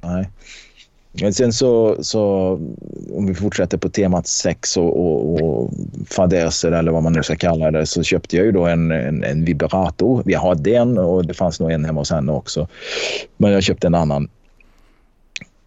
nej, 0.00 0.30
sen 1.32 1.52
så, 1.52 1.96
så 2.00 2.52
om 3.12 3.26
vi 3.26 3.34
fortsätter 3.34 3.78
på 3.78 3.88
temat 3.88 4.26
sex 4.26 4.76
och, 4.76 5.00
och, 5.00 5.40
och 5.40 5.70
fadäser 6.06 6.72
eller 6.72 6.92
vad 6.92 7.02
man 7.02 7.12
nu 7.12 7.22
ska 7.22 7.36
kalla 7.36 7.70
det 7.70 7.86
så 7.86 8.02
köpte 8.02 8.36
jag 8.36 8.46
ju 8.46 8.52
då 8.52 8.66
en, 8.66 8.90
en, 8.90 9.24
en 9.24 9.44
vibrator. 9.44 10.22
Vi 10.26 10.34
hade 10.34 10.74
en 10.74 10.98
och 10.98 11.26
det 11.26 11.34
fanns 11.34 11.60
nog 11.60 11.70
en 11.70 11.84
hemma 11.84 12.00
hos 12.00 12.10
henne 12.10 12.32
också. 12.32 12.68
Men 13.36 13.52
jag 13.52 13.62
köpte 13.62 13.86
en 13.86 13.94
annan. 13.94 14.28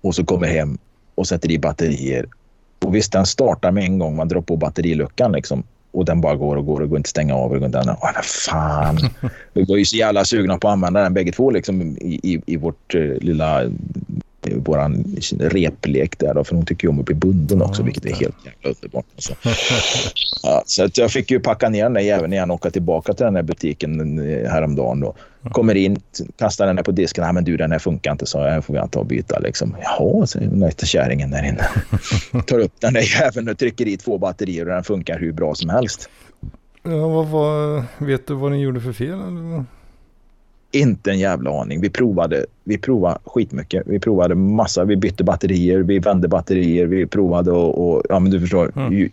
Och 0.01 0.15
så 0.15 0.25
kommer 0.25 0.47
hem 0.47 0.77
och 1.15 1.27
sätter 1.27 1.51
i 1.51 1.59
batterier. 1.59 2.25
Och 2.79 2.95
visst, 2.95 3.11
den 3.11 3.25
startar 3.25 3.71
med 3.71 3.83
en 3.83 3.99
gång 3.99 4.15
man 4.15 4.27
drar 4.27 4.41
på 4.41 4.57
batteriluckan 4.57 5.31
liksom. 5.31 5.63
Och 5.91 6.05
den 6.05 6.21
bara 6.21 6.35
går 6.35 6.55
och 6.55 6.65
går 6.65 6.81
och 6.81 6.89
går 6.89 6.97
inte 6.97 7.09
stänga 7.09 7.35
av. 7.35 7.51
Och 7.51 7.57
går 7.57 7.65
inte 7.65 7.83
Åh, 7.87 8.11
vad 8.15 8.25
fan. 8.25 8.97
Vi 9.53 9.63
var 9.63 9.77
ju 9.77 9.85
så 9.85 9.95
jävla 9.95 10.25
sugna 10.25 10.57
på 10.57 10.67
att 10.67 10.73
använda 10.73 11.03
den 11.03 11.13
bägge 11.13 11.31
två 11.31 11.51
liksom, 11.51 11.81
i, 11.81 12.19
i, 12.23 12.41
i 12.45 12.57
vårt 12.57 12.95
eh, 12.95 13.01
lilla 13.01 13.63
våran 14.51 15.17
replek 15.39 16.19
där 16.19 16.33
då, 16.33 16.43
för 16.43 16.55
hon 16.55 16.65
tycker 16.65 16.87
ju 16.87 16.89
om 16.89 16.99
att 16.99 17.05
bli 17.05 17.15
bunden 17.15 17.61
också, 17.61 17.81
Ja, 17.81 17.85
vilket 17.85 18.05
är 18.05 18.13
helt 18.13 18.35
jävla 18.45 18.69
underbart. 18.69 19.05
Alltså. 19.15 19.33
Ja, 20.43 20.63
så 20.65 20.83
att 20.83 20.97
jag 20.97 21.11
fick 21.11 21.31
ju 21.31 21.39
packa 21.39 21.69
ner 21.69 21.83
den 21.83 21.93
där 21.93 22.01
jäveln 22.01 22.33
igen 22.33 22.51
och 22.51 22.55
åka 22.55 22.69
tillbaka 22.69 23.13
till 23.13 23.25
den 23.25 23.35
här 23.35 23.43
butiken 23.43 24.19
eh, 24.19 24.51
häromdagen. 24.51 24.99
Då. 24.99 25.15
Kommer 25.51 25.75
in, 25.75 26.01
kastar 26.37 26.67
den 26.67 26.77
här 26.77 26.83
på 26.83 26.91
disken. 26.91 27.23
Nej 27.23 27.33
men 27.33 27.43
du 27.43 27.57
den 27.57 27.71
här 27.71 27.79
funkar 27.79 28.11
inte 28.11 28.25
så 28.25 28.37
jag 28.37 28.65
får 28.65 28.75
jag 28.75 28.91
ta 28.91 28.99
och 28.99 29.05
byta 29.05 29.39
liksom. 29.39 29.75
Jaha, 29.81 30.27
säger 30.27 30.47
den 30.47 30.59
där 30.59 30.85
kärringen 30.85 31.31
där 31.31 31.43
inne. 31.43 31.67
Tar 32.47 32.59
upp 32.59 32.73
den 32.79 32.93
där 32.93 33.21
jäveln 33.21 33.49
och 33.49 33.57
trycker 33.57 33.87
i 33.87 33.97
två 33.97 34.17
batterier 34.17 34.65
och 34.65 34.73
den 34.73 34.83
funkar 34.83 35.19
hur 35.19 35.31
bra 35.31 35.55
som 35.55 35.69
helst. 35.69 36.09
Ja, 36.83 37.07
vad 37.07 37.27
var... 37.27 37.83
Vet 38.05 38.27
du 38.27 38.33
vad 38.33 38.51
ni 38.51 38.61
gjorde 38.61 38.81
för 38.81 38.93
fel? 38.93 39.09
Eller? 39.09 39.65
Inte 40.75 41.11
en 41.11 41.19
jävla 41.19 41.61
aning. 41.61 41.81
Vi 41.81 41.89
provade, 41.89 42.45
vi 42.63 42.77
provade 42.77 43.19
skitmycket. 43.25 43.83
Vi 43.85 43.99
provade 43.99 44.35
massa. 44.35 44.83
Vi 44.83 44.95
bytte 44.95 45.23
batterier, 45.23 45.79
vi 45.79 45.99
vände 45.99 46.27
batterier, 46.27 46.85
vi 46.85 47.05
provade 47.07 47.51
och, 47.51 47.95
och 47.95 48.03
ja 48.09 48.19
men 48.19 48.31
du 48.31 48.39
förstår. 48.39 48.71
Mm. 48.75 49.09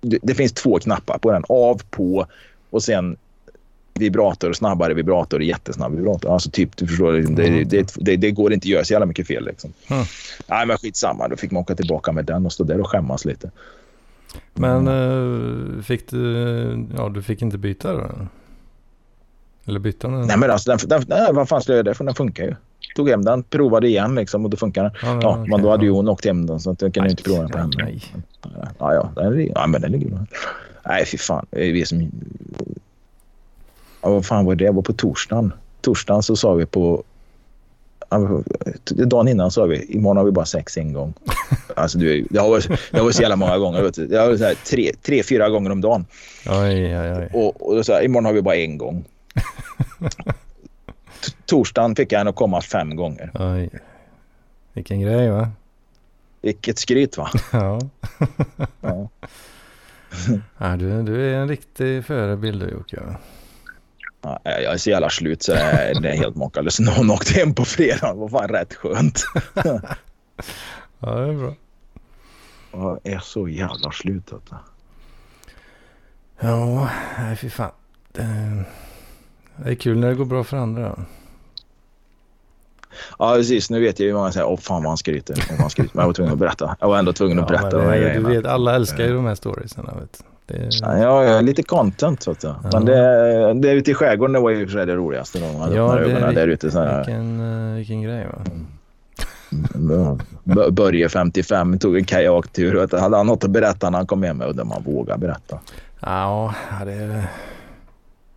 Det, 0.00 0.18
det 0.22 0.34
finns 0.34 0.52
två 0.52 0.78
knappar 0.78 1.18
på 1.18 1.32
den. 1.32 1.44
Av, 1.48 1.82
på 1.90 2.26
och 2.70 2.82
sen 2.82 3.16
vibrator, 3.94 4.52
snabbare 4.52 4.94
vibrator, 4.94 5.42
jättesnabb 5.42 5.94
vibrator. 5.94 6.32
Alltså 6.32 6.50
typ, 6.50 6.76
du 6.76 6.86
förstår. 6.86 7.12
Det, 7.12 7.46
Mm. 7.46 7.68
det, 7.68 7.94
det, 7.96 8.16
det 8.16 8.30
går 8.30 8.52
inte 8.52 8.64
att 8.64 8.70
göra 8.70 8.84
så 8.84 8.92
jävla 8.92 9.06
mycket 9.06 9.26
fel 9.26 9.44
liksom. 9.44 9.72
Mm. 9.86 10.04
Nej 10.46 10.66
men 10.66 10.78
skitsamma. 10.78 11.28
Då 11.28 11.36
fick 11.36 11.50
man 11.50 11.60
åka 11.60 11.74
tillbaka 11.74 12.12
med 12.12 12.24
den 12.24 12.46
och 12.46 12.52
stå 12.52 12.64
där 12.64 12.80
och 12.80 12.88
skämmas 12.90 13.24
lite. 13.24 13.50
Men 14.54 14.88
eh, 14.88 15.82
fick 15.82 16.10
du... 16.10 16.86
Ja, 16.96 17.08
du 17.08 17.22
fick 17.22 17.42
inte 17.42 17.58
byta 17.58 17.92
då? 17.92 18.10
Eller 19.66 19.80
bytte 19.80 20.06
den? 20.06 20.20
Nej 20.20 20.36
men 20.36 20.50
alltså 20.50 20.70
den, 20.70 20.78
den, 20.88 21.04
nej, 21.08 21.32
vad 21.32 21.48
fan 21.48 21.62
skulle 21.62 21.76
jag 21.76 21.86
göra 21.86 21.92
det 21.92 21.94
för 21.94 22.04
den 22.04 22.14
funkar 22.14 22.44
ju. 22.44 22.54
Tog 22.96 23.08
hem 23.08 23.24
den, 23.24 23.42
provade 23.42 23.88
igen 23.88 24.14
liksom 24.14 24.44
och 24.44 24.50
då 24.50 24.56
funkar 24.56 24.82
den. 24.82 24.92
Ja, 25.02 25.18
Ja, 25.22 25.30
okej, 25.30 25.50
men 25.50 25.62
då 25.62 25.70
hade 25.70 25.84
ju 25.84 25.90
hon 25.90 26.08
åkt 26.08 26.24
hem 26.24 26.46
den 26.46 26.60
så 26.60 26.76
jag 26.80 26.96
ju 26.96 27.10
inte 27.10 27.22
prova 27.22 27.40
den 27.40 27.50
på 27.50 27.58
henne. 27.58 27.72
Nej. 27.76 28.02
Ja, 28.78 28.94
ja, 28.94 29.12
den, 29.16 29.46
ja 29.54 29.66
men 29.66 29.80
den 29.80 29.92
ligger 29.92 30.08
bra. 30.08 30.26
Nej, 30.86 31.06
fy 31.06 31.18
fan. 31.18 31.46
Är 31.50 31.72
Vi 31.72 31.86
som... 31.86 32.10
Ja, 34.02 34.10
vad 34.10 34.26
fan 34.26 34.44
var 34.44 34.54
det? 34.54 34.64
Det 34.64 34.70
var 34.70 34.82
på 34.82 34.92
torsdagen. 34.92 35.52
Torsdagen 35.80 36.22
så 36.22 36.36
sa 36.36 36.54
vi 36.54 36.66
på... 36.66 37.02
Dagen 38.84 39.28
innan 39.28 39.50
sa 39.50 39.64
vi 39.64 39.84
imorgon 39.84 40.16
har 40.16 40.24
vi 40.24 40.30
bara 40.30 40.44
sex 40.44 40.76
en 40.76 40.92
gång. 40.92 41.14
Alltså 41.76 41.98
du, 41.98 42.26
det 42.30 42.38
har 42.38 42.48
varit, 42.48 42.68
det 42.68 42.96
har 42.96 43.04
varit 43.04 43.14
så 43.14 43.22
jävla 43.22 43.36
många 43.36 43.58
gånger. 43.58 43.82
Vet 43.82 43.94
du. 43.94 44.06
Det 44.06 44.18
har 44.18 44.26
varit 44.26 44.38
så 44.38 44.44
här, 44.44 44.54
tre, 44.54 44.92
tre, 45.02 45.22
fyra 45.22 45.48
gånger 45.48 45.70
om 45.70 45.80
dagen. 45.80 46.06
Oj, 46.46 46.98
oj, 46.98 47.12
oj. 47.12 47.30
Och, 47.32 47.68
och 47.68 47.76
då 47.76 47.84
sa 47.84 47.92
jag, 47.92 48.04
imorgon 48.04 48.24
har 48.24 48.32
vi 48.32 48.42
bara 48.42 48.56
en 48.56 48.78
gång. 48.78 49.04
Torsdagen 51.46 51.96
fick 51.96 52.12
jag 52.12 52.18
henne 52.18 52.30
att 52.30 52.36
komma 52.36 52.60
fem 52.60 52.96
gånger. 52.96 53.30
oj. 53.34 53.70
Vilken 54.72 55.00
grej 55.00 55.30
va? 55.30 55.50
Vilket 56.42 56.78
skryt 56.78 57.16
va? 57.18 57.30
Ja. 57.52 57.80
Ja. 58.80 59.08
ja 60.58 60.76
du, 60.76 61.02
du 61.02 61.30
är 61.30 61.34
en 61.34 61.48
riktig 61.48 62.04
förebild 62.04 62.60
du 62.60 62.68
Jocke. 62.70 63.00
Ja, 64.22 64.40
jag 64.44 64.74
är 64.74 64.76
så 64.76 64.90
jävla 64.90 65.10
slut 65.10 65.42
så 65.42 65.52
det 65.52 65.60
är, 65.60 66.00
det 66.00 66.08
är 66.10 66.16
helt 66.16 66.36
makalöst. 66.36 66.80
Någon 66.80 67.10
åkte 67.10 67.32
hem 67.32 67.54
på 67.54 67.64
fredag. 67.64 68.12
Det 68.12 68.18
var 68.18 68.28
fan 68.28 68.48
rätt 68.48 68.74
skönt. 68.74 69.24
Ja, 70.98 71.10
det 71.10 71.28
är 71.28 71.32
bra. 71.38 71.54
Jag 72.72 72.98
är 73.04 73.18
så 73.18 73.48
jävla 73.48 73.90
slut. 73.92 74.26
Du. 74.26 74.40
Ja, 76.40 76.90
nej 77.18 77.36
fy 77.36 77.50
fan. 77.50 77.70
Det, 78.12 78.64
det 79.56 79.70
är 79.70 79.74
kul 79.74 79.98
när 79.98 80.08
det 80.08 80.14
går 80.14 80.24
bra 80.24 80.44
för 80.44 80.56
andra. 80.56 80.98
Ja, 83.18 83.34
precis. 83.34 83.70
Nu 83.70 83.80
vet 83.80 83.98
jag 84.00 84.06
ju 84.06 84.14
många 84.14 84.32
säger 84.32 84.46
åh 84.46 84.58
fan 84.58 84.82
vad 84.82 84.90
han 84.90 84.96
skryter. 84.96 85.34
Åh, 85.38 85.44
vad 85.50 85.58
han 85.60 85.70
skryter. 85.70 85.90
Men 85.94 86.02
jag 86.02 86.06
var 86.08 86.12
tvungen 86.14 86.32
att 86.32 86.38
berätta. 86.38 86.76
Jag 86.80 86.88
var 86.88 86.98
ändå 86.98 87.12
tvungen 87.12 87.38
att 87.38 87.48
berätta 87.48 87.78
det, 87.78 88.12
du 88.14 88.20
vet, 88.28 88.46
alla 88.46 88.74
älskar 88.74 89.04
ju 89.04 89.14
de 89.14 89.26
här 89.26 89.34
storiesarna. 89.34 89.92
Vet. 90.00 90.24
Det, 90.46 90.68
Ja, 90.80 90.98
jag 91.24 91.26
är 91.38 91.42
lite 91.42 91.62
content. 91.62 92.28
Vet 92.28 92.40
du. 92.40 92.46
Ja. 92.48 92.56
Men 92.72 92.84
det, 92.84 93.54
det 93.54 93.70
ute 93.72 93.90
i 93.90 93.94
skärgården 93.94 94.32
det 94.32 94.40
var 94.40 94.50
ju 94.50 94.66
för 94.66 94.72
sig 94.72 94.86
det 94.86 94.94
roligaste. 94.94 95.38
Hade 95.46 95.76
Ja, 95.76 95.94
det- 95.94 96.32
där 96.32 96.48
ute. 96.48 96.70
Så 96.70 96.78
här. 96.80 96.96
vilken, 97.04 97.68
eh, 97.70 97.76
vilken 97.76 98.02
grej 98.02 98.26
va? 98.26 98.42
B- 100.44 100.70
Börje 100.70 101.08
55 101.08 101.78
tog 101.78 101.96
en 101.96 102.04
kajaktur. 102.04 102.98
Hade 103.00 103.16
han 103.16 103.26
något 103.26 103.44
att 103.44 103.50
berätta 103.50 103.90
när 103.90 103.98
han 103.98 104.06
kom 104.06 104.22
hem? 104.22 104.40
Och 104.40 104.54
det 104.56 104.64
man 104.64 104.82
vågar 104.82 105.16
berätta. 105.18 105.58
Ja, 106.00 106.54
ja, 106.78 106.84
det 106.84 106.92
är... 106.92 107.24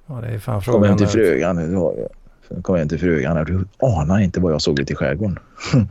Ja, 0.08 0.16
det 0.22 0.28
är 0.28 0.40
fan 0.40 0.56
Kom 0.56 0.62
frågan. 0.62 0.90
hem 0.90 0.98
till 0.98 1.08
frugan. 1.08 1.76
var- 1.76 1.96
Kom 2.62 2.76
hem 2.76 2.90
till 2.90 3.00
frugan. 3.00 3.46
Du 3.46 3.66
anar 3.80 4.20
inte 4.20 4.40
vad 4.40 4.54
jag 4.54 4.62
såg 4.62 4.80
ute 4.80 4.94
i 4.94 4.96
skärgården. 4.96 5.40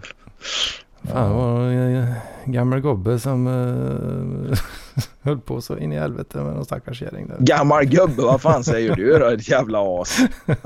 Fan, 1.12 1.30
var 1.36 1.60
en 1.60 2.14
gammal 2.44 2.80
gubbe 2.80 3.18
som 3.18 3.46
uh, 3.46 4.58
höll 5.22 5.38
på 5.40 5.60
så 5.60 5.78
in 5.78 5.92
i 5.92 5.98
helvete 5.98 6.38
med 6.38 6.54
någon 6.54 6.64
stackars 6.64 6.98
kärring 6.98 7.28
där. 7.28 7.36
Gammal 7.40 7.84
gubbe, 7.84 8.22
vad 8.22 8.40
fan 8.42 8.64
säger 8.64 8.96
du 8.96 9.18
då? 9.18 9.26
Ett 9.26 9.48
jävla 9.48 10.00
as. 10.00 10.18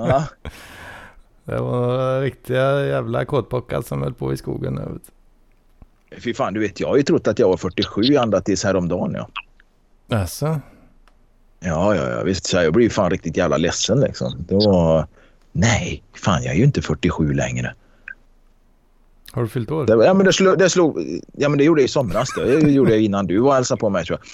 Det 1.44 1.60
var 1.60 2.20
riktiga 2.20 2.86
jävla 2.86 3.24
kåtbockar 3.24 3.82
som 3.82 4.02
höll 4.02 4.14
på 4.14 4.32
i 4.32 4.36
skogen. 4.36 4.74
du. 6.10 6.20
Fy 6.20 6.34
fan, 6.34 6.54
du 6.54 6.60
vet 6.60 6.80
jag 6.80 6.88
har 6.88 6.96
ju 6.96 7.02
trott 7.02 7.28
att 7.28 7.38
jag 7.38 7.48
var 7.48 7.56
47 7.56 8.02
ända 8.14 8.40
tills 8.40 8.64
häromdagen. 8.64 9.16
Ja, 9.18 9.28
Alltså, 10.18 10.60
ja, 11.60 11.96
ja, 11.96 12.08
ja 12.10 12.22
visst. 12.22 12.46
Så 12.46 12.56
jag 12.56 12.72
blev 12.72 12.88
fan 12.88 13.10
riktigt 13.10 13.36
jävla 13.36 13.56
ledsen 13.56 14.00
liksom. 14.00 14.44
Det 14.48 14.54
var... 14.54 15.06
Nej, 15.52 16.02
fan 16.14 16.42
jag 16.42 16.54
är 16.54 16.58
ju 16.58 16.64
inte 16.64 16.82
47 16.82 17.32
längre. 17.32 17.74
har 19.32 19.42
du 19.42 19.48
fyllt 19.48 19.70
år? 19.70 19.86
Det, 19.86 20.04
ja, 20.04 20.14
men 20.14 20.26
det, 20.26 20.32
slog, 20.32 20.58
det 20.58 20.70
slog... 20.70 21.20
Ja, 21.32 21.48
men 21.48 21.58
det 21.58 21.64
gjorde 21.64 21.80
jag 21.80 21.86
i 21.86 21.88
somras. 21.88 22.28
Det 22.36 22.70
gjorde 22.70 22.90
jag 22.90 23.00
innan 23.00 23.26
du 23.26 23.38
var 23.38 23.48
och 23.48 23.54
hälsade 23.54 23.80
på 23.80 23.90
mig 23.90 24.04
tror 24.04 24.18
jag. 24.18 24.26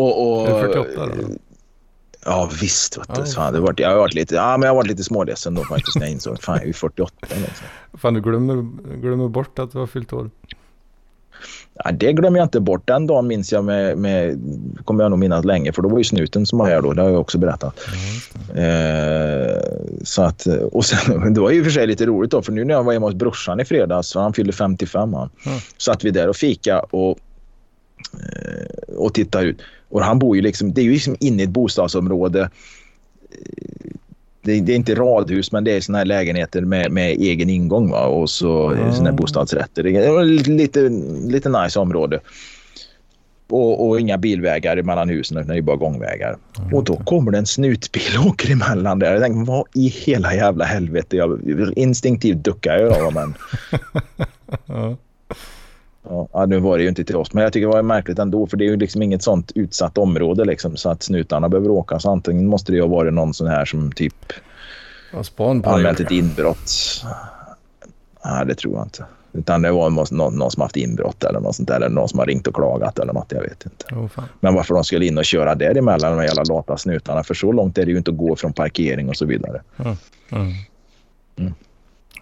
Och, 0.00 0.40
och, 0.40 0.48
Är 0.48 0.66
du 0.66 0.72
48 0.72 1.06
då? 1.06 1.28
Ja 2.24 2.50
visst. 2.60 2.98
Vet 2.98 3.14
du. 3.14 3.20
Ja. 3.20 3.26
Fan, 3.26 3.52
det 3.52 3.60
var, 3.60 3.74
jag, 3.76 3.88
har 3.88 3.96
varit 3.96 4.14
lite, 4.14 4.34
ja, 4.34 4.56
men 4.56 4.62
jag 4.62 4.70
har 4.70 4.76
varit 4.76 4.88
lite 4.88 5.04
småledsen 5.04 5.54
då 5.54 5.64
faktiskt 5.64 5.96
när 5.96 6.02
jag 6.02 6.12
insåg 6.12 6.42
fan 6.42 6.54
jag 6.54 6.62
är 6.62 6.66
ju 6.66 6.72
48. 6.72 7.14
Liksom. 7.20 7.66
Fan, 7.98 8.14
du 8.14 8.20
glömmer, 8.20 8.54
glömmer 8.96 9.28
bort 9.28 9.58
att 9.58 9.72
du 9.72 9.78
har 9.78 9.86
fyllt 9.86 10.12
år. 10.12 10.30
Ja, 11.74 11.92
det 11.92 12.12
glömmer 12.12 12.38
jag 12.38 12.44
inte 12.44 12.60
bort. 12.60 12.86
Den 12.86 13.06
dagen 13.06 13.26
minns 13.26 13.52
jag 13.52 13.64
med, 13.64 13.98
med, 13.98 14.40
kommer 14.84 15.04
jag 15.04 15.10
nog 15.10 15.18
minnas 15.18 15.44
länge 15.44 15.72
för 15.72 15.82
då 15.82 15.88
var 15.88 15.98
ju 15.98 16.04
snuten 16.04 16.46
som 16.46 16.58
var 16.58 16.66
här 16.66 16.82
då. 16.82 16.92
Det 16.92 17.02
har 17.02 17.10
jag 17.10 17.20
också 17.20 17.38
berättat. 17.38 17.80
Eh, 18.54 19.60
så 20.02 20.22
att, 20.22 20.46
och 20.72 20.84
sen, 20.84 21.34
det 21.34 21.40
var 21.40 21.50
ju 21.50 21.64
för 21.64 21.70
sig 21.70 21.86
lite 21.86 22.06
roligt 22.06 22.30
då 22.30 22.42
för 22.42 22.52
nu 22.52 22.64
när 22.64 22.74
jag 22.74 22.84
var 22.84 22.92
hemma 22.92 23.06
hos 23.06 23.14
brorsan 23.14 23.60
i 23.60 23.64
fredags, 23.64 24.14
han 24.14 24.32
fyllde 24.32 24.52
55 24.52 25.14
han. 25.14 25.30
Mm. 25.46 25.58
Satt 25.78 26.04
vi 26.04 26.10
där 26.10 26.28
och 26.28 26.36
fika 26.36 26.80
och, 26.80 27.18
eh, 28.14 28.94
och 28.96 29.14
tittade 29.14 29.44
ut. 29.44 29.60
Och 29.88 30.04
han 30.04 30.18
bor 30.18 30.36
ju 30.36 30.42
liksom, 30.42 30.74
det 30.74 30.80
är 30.80 30.84
ju 30.84 30.92
liksom 30.92 31.16
inne 31.20 31.42
i 31.42 31.44
ett 31.44 31.50
bostadsområde. 31.50 32.50
Det, 34.42 34.60
det 34.60 34.72
är 34.72 34.76
inte 34.76 34.94
radhus 34.94 35.52
men 35.52 35.64
det 35.64 35.76
är 35.76 35.80
såna 35.80 35.98
här 35.98 36.04
lägenheter 36.04 36.60
med, 36.60 36.92
med 36.92 37.10
egen 37.10 37.50
ingång 37.50 37.90
va? 37.90 38.06
och 38.06 38.30
så 38.30 38.70
Mm. 38.70 38.92
såna 38.92 39.10
här 39.10 39.16
bostadsrätter. 39.16 39.82
Det 39.82 39.96
är 39.96 40.24
lite, 40.50 40.80
lite, 41.32 41.48
nice 41.48 41.78
område. 41.78 42.20
Och, 43.48 43.88
och 43.88 44.00
inga 44.00 44.18
bilvägar 44.18 44.82
mellan 44.82 45.08
husen 45.08 45.36
utan 45.36 45.48
det 45.48 45.56
är 45.56 45.62
bara 45.62 45.76
gångvägar. 45.76 46.36
Och 46.72 46.84
då 46.84 46.96
kommer 46.96 47.32
det 47.32 47.38
en 47.38 47.46
snutbil 47.46 48.18
och 48.18 48.26
åker 48.26 48.52
emellan 48.52 48.98
där. 48.98 49.12
Jag 49.12 49.22
tänker, 49.22 49.46
vad 49.52 49.64
i 49.74 49.88
hela 49.88 50.34
jävla 50.34 50.64
helvete? 50.64 51.16
Jag 51.16 51.40
instinktivt 51.76 52.44
duckar 52.44 52.76
jag 52.78 53.00
då, 53.00 53.10
men 53.10 53.34
Ja. 56.02 56.46
nu 56.46 56.58
var 56.58 56.76
det 56.78 56.82
ju 56.82 56.88
inte 56.88 57.04
till 57.04 57.16
oss. 57.16 57.32
Men 57.32 57.44
jag 57.44 57.52
tycker 57.52 57.66
det 57.66 57.72
var 57.72 57.82
märkligt 57.82 58.18
ändå 58.18 58.46
för 58.46 58.56
det 58.56 58.64
är 58.64 58.68
ju 58.68 58.76
liksom 58.76 59.02
inget 59.02 59.22
sånt 59.22 59.52
utsatt 59.54 59.98
område 59.98 60.44
liksom 60.44 60.76
så 60.76 60.90
att 60.90 61.02
snutarna 61.02 61.48
behöver 61.48 61.70
åka. 61.70 61.98
Så 61.98 62.10
antingen 62.10 62.46
måste 62.46 62.72
det 62.72 62.76
ju 62.76 62.82
ha 62.82 62.88
varit 62.88 63.12
någon 63.12 63.34
sån 63.34 63.46
här 63.46 63.64
som 63.64 63.92
typ 63.92 64.32
anmält 65.64 66.00
ett 66.00 66.10
inbrott. 66.10 66.70
Nej, 68.24 68.46
det 68.46 68.54
tror 68.54 68.74
jag 68.74 68.84
inte. 68.84 69.04
Utan 69.32 69.62
det 69.62 69.72
var 69.72 69.90
någon, 69.90 70.38
någon 70.38 70.50
som 70.50 70.62
haft 70.62 70.76
inbrott 70.76 71.24
eller 71.24 71.40
något 71.40 71.56
sånt 71.56 71.68
där. 71.68 71.76
Eller 71.76 71.88
någon 71.88 72.08
som 72.08 72.18
har 72.18 72.26
ringt 72.26 72.46
och 72.46 72.54
klagat 72.54 72.98
eller 72.98 73.12
något. 73.12 73.32
Jag 73.32 73.42
vet 73.42 73.64
inte. 73.64 73.94
Oh. 73.94 74.24
Men 74.40 74.54
varför 74.54 74.74
de 74.74 74.84
skulle 74.84 75.06
in 75.06 75.18
och 75.18 75.24
köra 75.24 75.54
däremellan 75.54 76.16
de 76.16 76.24
jävla 76.24 76.44
lata 76.44 76.76
snutarna. 76.76 77.24
För 77.24 77.34
så 77.34 77.52
långt 77.52 77.78
är 77.78 77.84
det 77.84 77.90
ju 77.90 77.98
inte 77.98 78.10
att 78.10 78.16
gå 78.16 78.36
från 78.36 78.52
parkering 78.52 79.08
och 79.08 79.16
så 79.16 79.26
vidare. 79.26 79.62
Mm. 79.76 79.96
Mm. 81.36 81.54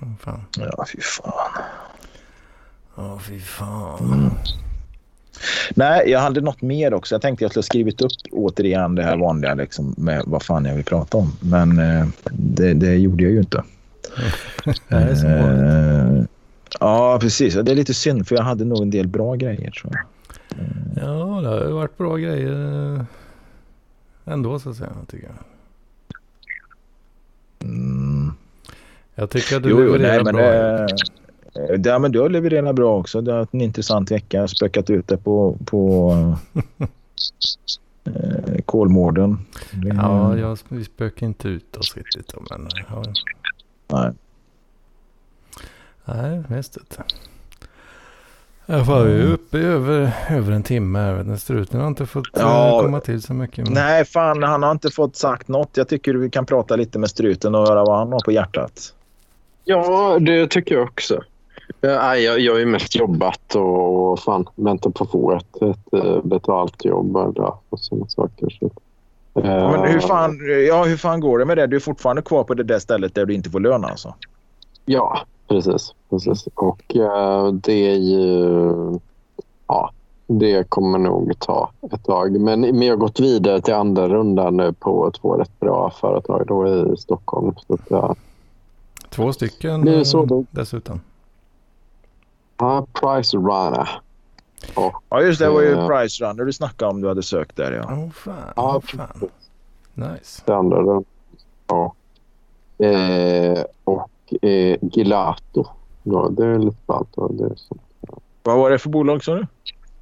Oh, 0.00 0.09
fan. 0.20 0.44
Ja, 0.59 0.84
fy 0.92 1.00
fan. 1.00 1.32
Åh, 2.99 3.19
fy 3.19 3.39
fan. 3.41 4.31
Nej, 5.75 6.11
jag 6.11 6.20
hade 6.20 6.41
något 6.41 6.62
mer 6.62 6.95
också. 6.95 7.15
Jag 7.15 7.23
tänkte 7.23 7.45
jag 7.45 7.51
skulle 7.51 7.62
skrivit 7.62 8.01
upp 8.01 8.12
återigen 8.33 8.95
det 8.95 9.03
här 9.03 9.16
vanliga 9.16 9.55
liksom, 9.55 9.95
med 9.99 10.23
vad 10.27 10.43
fan 10.43 10.65
jag 10.65 10.75
vill 10.75 10.85
prata 10.85 11.16
om. 11.19 11.33
Men 11.41 11.79
eh, 11.79 12.07
det, 12.33 12.75
det 12.75 12.95
gjorde 12.95 13.23
jag 13.23 13.33
ju 13.33 13.39
inte. 13.39 13.62
Eh, 14.91 16.25
ja, 16.81 17.19
precis. 17.20 17.55
Det 17.55 17.70
är 17.70 17.75
lite 17.75 17.95
synd 17.95 18.29
för 18.29 18.37
jag 18.37 18.43
hade 18.43 18.65
nog 18.65 18.83
en 18.83 18.91
del 18.91 19.09
bra 19.09 19.35
grejer 19.35 19.70
tror 19.70 19.93
jag. 19.95 20.05
Ja, 20.97 21.41
det 21.41 21.49
har 21.49 21.61
ju 21.65 21.73
varit 21.73 21.99
bra 21.99 22.16
grejer 22.16 22.95
eh, 22.97 23.03
ändå 24.25 24.59
så 24.59 24.70
att 24.70 24.77
säga, 24.77 24.91
tycker 25.11 25.27
jag. 25.27 25.37
Mm. 27.69 28.33
Jag 29.15 29.31
tycker 29.31 29.57
att 29.57 29.62
du 29.62 29.69
Jo, 29.70 29.83
jo, 29.83 29.93
levererar 29.93 30.15
nej, 30.15 30.25
men 30.25 30.35
bra. 30.35 30.43
det, 30.51 30.89
ja, 31.85 31.98
men 31.98 32.12
du 32.12 32.20
har 32.20 32.28
levererat 32.28 32.74
bra 32.74 32.98
också. 32.98 33.20
Det 33.20 33.30
har 33.32 33.39
varit 33.39 33.55
en 33.55 33.60
intressant 33.60 34.10
vecka. 34.10 34.48
Spökat 34.48 34.90
ut 34.90 35.09
det 35.09 35.16
på, 35.16 35.59
på 35.66 36.12
eh, 38.05 38.60
Kolmården. 38.66 39.39
Det- 39.72 39.89
Ja, 39.94 40.39
jag, 40.39 40.59
vi 40.68 40.85
spökar 40.85 41.26
inte 41.26 41.48
ut 41.48 41.76
oss 41.76 41.97
riktigt 41.97 42.35
men 42.51 42.68
ja. 42.90 43.02
Nej. 43.93 44.12
Nej, 46.05 46.43
visst 46.48 46.76
inte. 46.76 47.02
Jag 48.66 48.85
var 48.85 49.06
ju 49.06 49.22
uppe 49.32 49.59
i 49.59 49.62
över, 49.64 50.10
över 50.30 50.52
en 50.52 50.62
timme. 50.62 50.98
Den 51.22 51.39
struten 51.39 51.80
har 51.80 51.89
inte 51.89 52.06
fått 52.06 52.36
eh, 52.36 52.43
Ja. 52.43 52.80
komma 52.82 53.01
till 53.01 53.22
så 53.22 53.35
mycket. 53.35 53.64
Men... 53.64 53.74
Nej, 53.74 54.05
fan, 54.05 54.43
han 54.43 54.62
har 54.62 54.70
inte 54.70 54.90
fått 54.90 55.16
sagt 55.16 55.48
något. 55.48 55.76
Jag 55.76 55.89
tycker 55.89 56.14
vi 56.14 56.30
kan 56.30 56.47
prata 56.47 56.76
lite 56.76 56.98
med 56.98 57.10
struten 57.10 57.55
och 57.55 57.68
höra 57.68 57.85
vad 57.85 57.98
han 57.98 58.12
har 58.12 58.20
på 58.20 58.32
hjärtat. 58.32 58.94
Ja, 59.64 60.18
det 60.20 60.47
tycker 60.47 60.74
jag 60.74 60.85
också. 60.85 61.22
Nej, 61.81 62.24
jag, 62.24 62.40
jag 62.40 62.53
har 62.53 62.59
ju 62.59 62.66
mest 62.66 62.95
jobbat 62.97 63.55
och, 63.55 64.12
och 64.12 64.19
fan, 64.20 64.47
väntat 64.55 64.95
på 64.95 65.05
att 65.05 65.11
få 65.11 65.32
ett, 65.32 65.62
ett 65.62 66.05
eh, 66.05 66.23
betalt 66.24 66.85
jobb 66.85 67.16
och 67.69 67.81
sådana 67.81 68.07
saker. 68.09 68.57
Så. 68.61 68.70
Ja, 69.32 69.70
Men 69.73 69.89
hur 69.90 69.97
Eh, 69.97 70.07
fan, 70.07 70.39
ja, 70.69 70.85
hur 70.85 70.97
fan 70.97 71.20
går 71.20 71.39
det 71.39 71.45
med 71.45 71.59
det? 71.59 71.66
Du 71.66 71.77
är 71.77 71.81
fortfarande 71.81 72.23
kvar 72.23 72.45
på 72.45 72.55
det 72.55 72.62
där 72.62 72.78
stället 72.78 73.15
där 73.15 73.27
du 73.27 73.35
inte 73.35 73.51
får 73.51 73.61
lön 73.61 73.85
alltså? 73.85 74.15
Ja, 74.85 75.19
precis. 75.49 75.95
precis. 76.11 76.49
Och 76.55 76.97
eh, 76.97 77.53
det 77.53 77.73
är 77.90 77.97
ju... 77.97 78.73
Ja, 79.66 79.90
det 80.27 80.70
kommer 80.70 80.99
nog 80.99 81.39
ta 81.39 81.70
ett 81.93 82.05
tag. 82.05 82.40
Men, 82.40 82.61
men 82.61 82.82
jag 82.82 82.93
har 82.93 82.97
gått 82.99 83.20
vidare 83.20 83.61
till 83.61 83.74
andra 83.74 84.09
rundan 84.09 84.57
nu 84.57 84.73
på 84.73 85.11
två 85.11 85.35
rätt 85.35 85.61
bra 85.61 85.90
företag 86.01 86.45
då 86.47 86.69
i 86.69 86.97
Stockholm. 86.97 87.55
Så 87.66 87.74
att, 87.74 87.81
ja. 87.89 88.15
Två 89.11 89.32
stycken 89.32 89.85
Det 89.85 90.05
så 90.05 90.24
då. 90.24 90.45
dessutom. 90.51 91.01
Ja, 92.59 92.86
Price 92.93 93.36
Runner. 93.36 93.89
Och, 94.74 95.02
Ja, 95.09 95.22
just 95.22 95.39
det. 95.39 95.44
Det 95.47 95.51
var 95.51 95.60
ju 95.62 95.68
Ja. 95.70 95.89
Price 95.89 96.24
Runner 96.24 96.44
du 96.44 96.52
snackade 96.52 96.90
om 96.90 97.01
du 97.01 97.09
hade 97.09 97.22
sökt 97.22 97.56
där 97.56 97.72
ja. 97.72 97.85
Åh 97.93 98.10
fan. 98.10 98.35
Ja, 98.56 98.74
åh, 98.76 98.80
fan. 98.80 99.28
Nice. 99.94 100.43
det 100.44 100.55
andra 100.56 100.76
rundan. 100.78 101.05
Ja. 101.66 101.94
Eh, 102.86 103.62
och 103.85 104.10
eh, 104.44 104.78
Gelato. 104.82 105.64
Ja, 106.02 106.28
det 106.30 106.47
är 106.47 106.59
lite 106.59 106.76
ballt. 106.86 107.09
Det. 107.30 107.55
Vad 108.43 108.56
var 108.59 108.70
det 108.70 108.78
för 108.78 108.89
bolag 108.90 109.24
sa 109.24 109.35
du? 109.35 109.47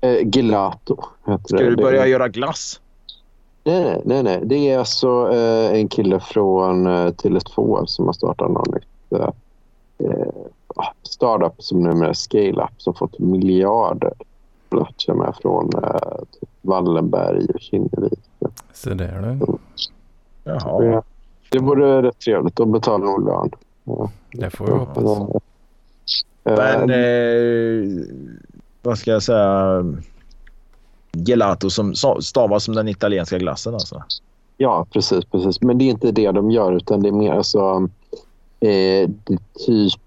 Eh, 0.01 0.29
Gelato 0.29 0.97
heter 1.27 1.45
Ska 1.49 1.57
det. 1.57 1.65
du 1.65 1.75
Det 1.77 1.83
börja 1.83 2.03
är- 2.03 2.07
göra 2.07 2.29
glass? 2.29 2.81
Nej, 3.65 4.03
nej, 4.05 4.23
nej. 4.23 4.41
Det 4.45 4.71
är 4.71 4.79
alltså 4.79 5.33
eh, 5.33 5.81
en 5.81 5.89
kille 5.89 6.21
från 6.21 6.87
eh, 6.87 7.07
Tele2 7.13 7.87
som 7.87 8.07
har 8.07 8.13
startat 8.13 8.51
någon 8.51 8.75
nytt 8.75 9.21
eh, 9.21 9.29
eh, 10.11 10.27
startup 11.03 11.63
som 11.63 11.83
numera 11.83 12.09
är 12.09 12.13
Scale-Up 12.13 12.71
som 12.77 12.95
fått 12.95 13.19
miljarder 13.19 14.13
platser 14.69 15.15
med 15.15 15.35
från 15.43 15.71
eh, 15.75 16.19
typ 16.41 16.49
Wallenberg 16.61 17.47
och 17.55 17.61
Kinnevik. 17.61 18.21
Så 18.73 18.91
där 18.91 19.39
du. 19.39 19.59
Jaha. 20.45 20.81
Det, 20.81 21.03
det 21.51 21.59
vore 21.59 22.03
rätt 22.03 22.19
trevligt 22.19 22.61
att 22.61 22.69
betala 22.69 23.05
nog 23.05 23.25
lön. 23.25 23.51
Ja. 23.85 24.11
Det 24.33 24.51
får 24.51 24.67
vi 24.67 24.73
hoppas. 24.73 25.35
Eh, 26.45 26.57
Men 26.57 26.91
eh, 26.91 28.07
vad 28.83 28.99
ska 28.99 29.11
jag 29.11 29.23
säga? 29.23 29.85
Gelato 31.13 31.71
som 31.71 31.95
stavas 32.21 32.65
som 32.65 32.75
den 32.75 32.89
italienska 32.89 33.39
glassen 33.39 33.75
alltså. 33.75 34.03
Ja, 34.57 34.87
precis, 34.91 35.25
precis. 35.25 35.61
Men 35.61 35.79
det 35.79 35.85
är 35.85 35.91
inte 35.91 36.13
det 36.13 36.31
de 36.31 36.51
gör 36.51 36.73
utan 36.73 37.03
det 37.03 37.09
är 37.09 37.13
mer 37.13 37.33
alltså... 37.33 37.89
Eh, 38.61 39.11
typ, 39.67 40.01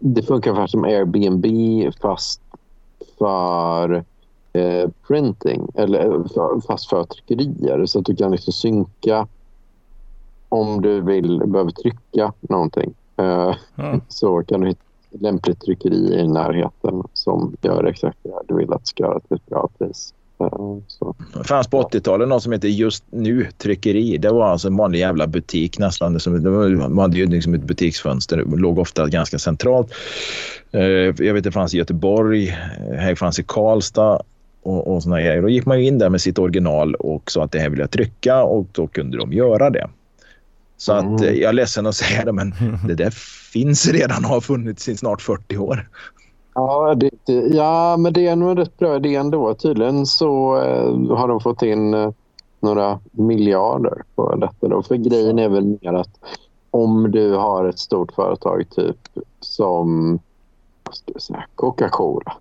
det 0.00 0.22
funkar 0.22 0.50
ungefär 0.50 0.66
som 0.66 0.84
Airbnb 0.84 1.46
fast 2.02 2.40
för 3.18 4.04
eh, 4.52 4.90
printing. 5.08 5.68
Eller 5.74 6.04
eh, 6.04 6.26
för, 6.34 6.60
fast 6.66 6.88
för 6.88 7.04
tryckerier. 7.04 7.86
Så 7.86 7.98
att 7.98 8.04
du 8.04 8.16
kan 8.16 8.30
liksom 8.32 8.52
synka 8.52 9.26
om 10.48 10.82
du 10.82 11.00
vill, 11.00 11.42
behöver 11.46 11.70
trycka 11.70 12.32
någonting. 12.40 12.94
Eh, 13.16 13.54
Ja. 13.74 14.00
så 14.08 14.42
kan 14.42 14.60
du 14.60 14.66
hitta 14.66 14.82
lämpligt 15.10 15.60
tryckeri 15.60 16.14
i 16.14 16.28
närheten 16.28 17.02
som 17.12 17.56
gör 17.62 17.84
exakt 17.84 18.18
det 18.22 18.30
här 18.30 18.42
du 18.48 18.54
vill 18.54 18.72
att 18.72 18.80
det 18.80 18.86
ska 18.86 19.02
göra 19.02 19.20
till 19.20 19.36
ett 19.36 19.46
bra 19.46 19.68
pris. 19.78 20.14
Så. 20.86 21.14
Det 21.38 21.44
fanns 21.44 21.68
på 21.68 21.82
80-talet 21.82 22.28
något 22.28 22.42
som 22.42 22.52
heter 22.52 22.68
Just 22.68 23.04
Nu 23.10 23.46
Tryckeri. 23.58 24.18
Det 24.18 24.28
var 24.30 24.48
alltså 24.48 24.68
en 24.68 24.76
vanlig 24.76 24.98
jävla 24.98 25.26
butik 25.26 25.78
nästan. 25.78 26.18
Man 26.78 26.98
hade 26.98 27.16
ju 27.16 27.26
liksom 27.26 27.54
ett 27.54 27.62
butiksfönster. 27.64 28.36
Det 28.36 28.56
låg 28.56 28.78
ofta 28.78 29.06
ganska 29.08 29.38
centralt. 29.38 29.88
Eh, 30.72 30.82
jag 30.82 31.34
vet 31.34 31.44
det 31.44 31.52
fanns 31.52 31.74
i 31.74 31.78
Göteborg. 31.78 32.48
eh, 32.48 32.98
Här 32.98 33.14
fanns 33.14 33.38
i 33.38 33.44
Karlstad. 33.46 34.22
Och, 34.62 34.94
och 34.94 35.02
såna 35.02 35.20
grejer. 35.20 35.42
Då 35.42 35.48
gick 35.48 35.66
man 35.66 35.78
in 35.80 35.98
där 35.98 36.08
med 36.10 36.20
sitt 36.20 36.38
original 36.38 36.94
och 36.94 37.30
sa 37.30 37.44
att 37.44 37.52
det 37.52 37.58
här 37.58 37.68
vill 37.70 37.80
jag 37.80 37.90
trycka 37.90 38.42
och 38.42 38.66
då 38.72 38.86
kunde 38.86 39.18
de 39.18 39.32
göra 39.32 39.70
det. 39.70 39.88
Så 40.76 40.92
att 40.92 41.04
Mm. 41.04 41.22
eh, 41.24 41.32
jag 41.32 41.48
är 41.48 41.52
ledsen 41.52 41.86
att 41.86 41.94
säga 41.94 42.24
det 42.24 42.32
men 42.32 42.54
det 42.88 42.94
där 42.94 43.10
finns 43.52 43.88
redan 43.88 44.24
och 44.24 44.30
har 44.30 44.40
funnits 44.40 44.88
i 44.88 44.96
snart 44.96 45.22
40 45.22 45.56
år. 45.56 45.88
Ja, 46.58 46.94
det, 46.94 47.32
ja, 47.54 47.96
men 47.96 48.12
det 48.12 48.26
är 48.26 48.36
nog 48.36 48.50
en 48.50 48.56
rätt 48.56 48.78
bra 48.78 48.96
idé 48.96 49.14
ändå. 49.14 49.54
Tydligen 49.54 50.06
så 50.06 50.56
eh, 50.56 51.16
har 51.16 51.28
de 51.28 51.40
fått 51.40 51.62
in 51.62 51.94
eh, 51.94 52.10
några 52.60 53.00
miljarder 53.10 54.02
på 54.14 54.34
detta. 54.34 54.68
Då. 54.68 54.82
För 54.82 54.96
grejen 54.96 55.38
är 55.38 55.48
väl 55.48 55.64
mer 55.64 55.92
att 55.92 56.20
om 56.70 57.10
du 57.10 57.34
har 57.34 57.64
ett 57.64 57.78
stort 57.78 58.12
företag 58.12 58.64
typ 58.70 58.96
som 59.40 60.18
Coca-Cola 61.54 62.32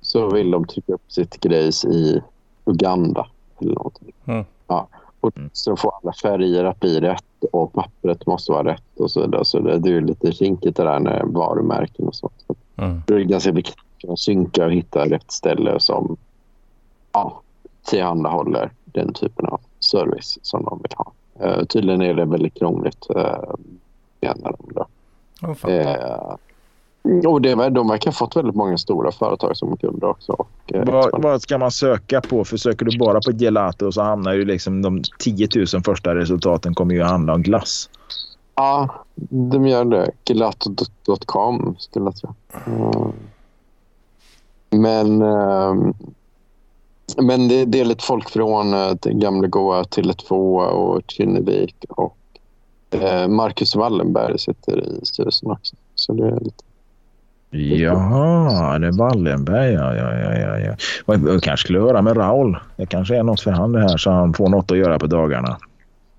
så 0.00 0.30
vill 0.30 0.50
de 0.50 0.64
trycka 0.64 0.92
upp 0.92 1.12
sitt 1.12 1.40
grejs 1.40 1.84
i 1.84 2.22
Uganda 2.64 3.26
eller 3.58 3.74
någonting. 3.74 4.12
Mm. 4.24 4.44
Ja. 4.66 4.88
Och 5.20 5.32
så 5.52 5.76
får 5.76 5.92
alla 6.02 6.12
färger 6.12 6.64
att 6.64 6.80
bli 6.80 7.00
rätt 7.00 7.44
och 7.52 7.72
pappret 7.72 8.26
måste 8.26 8.52
vara 8.52 8.72
rätt 8.72 9.00
och 9.00 9.10
så 9.10 9.20
vidare. 9.20 9.44
Så 9.44 9.58
det, 9.58 9.90
är 9.90 10.00
lite 10.00 10.32
kinkigt 10.32 10.76
det 10.76 10.84
där 10.84 11.00
med 11.00 11.22
varumärken 11.26 12.08
och 12.08 12.14
sånt. 12.14 12.44
Mm. 12.80 13.02
Det 13.06 13.14
är 13.14 13.20
ganska 13.20 13.52
viktigt 13.52 13.76
kunna 14.00 14.16
synka 14.16 14.64
och 14.64 14.72
hitta 14.72 15.04
rätt 15.04 15.32
ställe 15.32 15.80
som 15.80 16.16
ja, 17.12 17.40
tillhandahåller 17.86 18.70
den 18.84 19.12
typen 19.12 19.46
av 19.46 19.60
service 19.80 20.38
som 20.42 20.64
de 20.64 20.80
vill 20.82 20.92
ha. 20.96 21.12
Uh, 21.44 21.64
tydligen 21.64 22.02
är 22.02 22.14
det 22.14 22.24
väldigt 22.24 22.58
krångligt, 22.58 23.06
uh, 23.16 23.54
menar 24.20 24.54
de. 24.58 24.72
Då. 24.74 24.86
Oh. 25.42 25.70
Uh, 25.70 26.36
och 27.26 27.42
det, 27.42 27.54
de 27.70 27.88
verkar 27.88 28.10
ha 28.10 28.12
fått 28.12 28.36
väldigt 28.36 28.54
många 28.54 28.78
stora 28.78 29.12
företag 29.12 29.56
som 29.56 29.76
kunder 29.76 30.08
också. 30.08 30.32
Och, 30.32 30.48
uh, 30.74 30.84
Vad, 30.84 31.22
vad 31.22 31.42
ska 31.42 31.58
man 31.58 31.70
söka 31.70 32.20
på? 32.20 32.44
Försöker 32.44 32.86
du 32.86 32.98
bara 32.98 33.20
på 33.20 33.32
gelato 33.32 33.92
så 33.92 34.02
hamnar 34.02 34.32
ju 34.32 34.44
liksom 34.44 34.82
de 34.82 35.02
10 35.18 35.48
000 35.56 35.66
första 35.84 36.14
resultaten 36.14 36.74
kommer 36.74 36.94
ju 36.94 37.02
att 37.02 37.10
handla 37.10 37.34
om 37.34 37.42
glass. 37.42 37.90
Ja, 38.60 38.88
de 39.30 39.66
gör 39.66 39.84
det. 39.84 40.10
Gelato.com 40.24 41.76
skulle 41.78 42.04
jag 42.04 42.16
tro. 42.16 42.34
Mm. 42.66 43.12
Men, 44.70 45.22
eh, 45.22 45.92
men 47.22 47.48
det, 47.48 47.64
det 47.64 47.80
är 47.80 47.84
lite 47.84 48.04
folk 48.04 48.30
från 48.30 48.74
eh, 48.74 48.94
gamla 49.04 49.48
goa 49.48 49.82
Tele2 49.82 50.32
och 50.66 51.02
Kinnevik 51.06 51.84
och 51.88 52.16
eh, 52.90 53.28
Marcus 53.28 53.76
Wallenberg 53.76 54.38
sitter 54.38 54.80
i 54.80 55.06
styrelsen 55.06 55.50
också. 55.50 55.76
Så 55.94 56.12
det 56.12 56.26
är 56.26 56.40
lite... 56.40 56.64
Jaha, 57.82 58.78
det 58.78 58.86
är 58.86 58.98
Wallenberg. 58.98 59.72
Ja, 59.72 59.94
ja, 59.96 60.14
ja, 60.14 60.38
ja, 60.38 60.58
ja. 60.58 60.74
Jag 61.06 61.42
kanske 61.42 61.64
skulle 61.64 61.80
höra 61.80 62.02
med 62.02 62.16
Raul. 62.16 62.56
Det 62.76 62.86
kanske 62.86 63.16
är 63.16 63.22
något 63.22 63.40
för 63.40 63.50
han 63.50 63.72
det 63.72 63.80
här 63.80 63.96
så 63.96 64.10
han 64.10 64.34
får 64.34 64.48
något 64.48 64.70
att 64.70 64.78
göra 64.78 64.98
på 64.98 65.06
dagarna. 65.06 65.58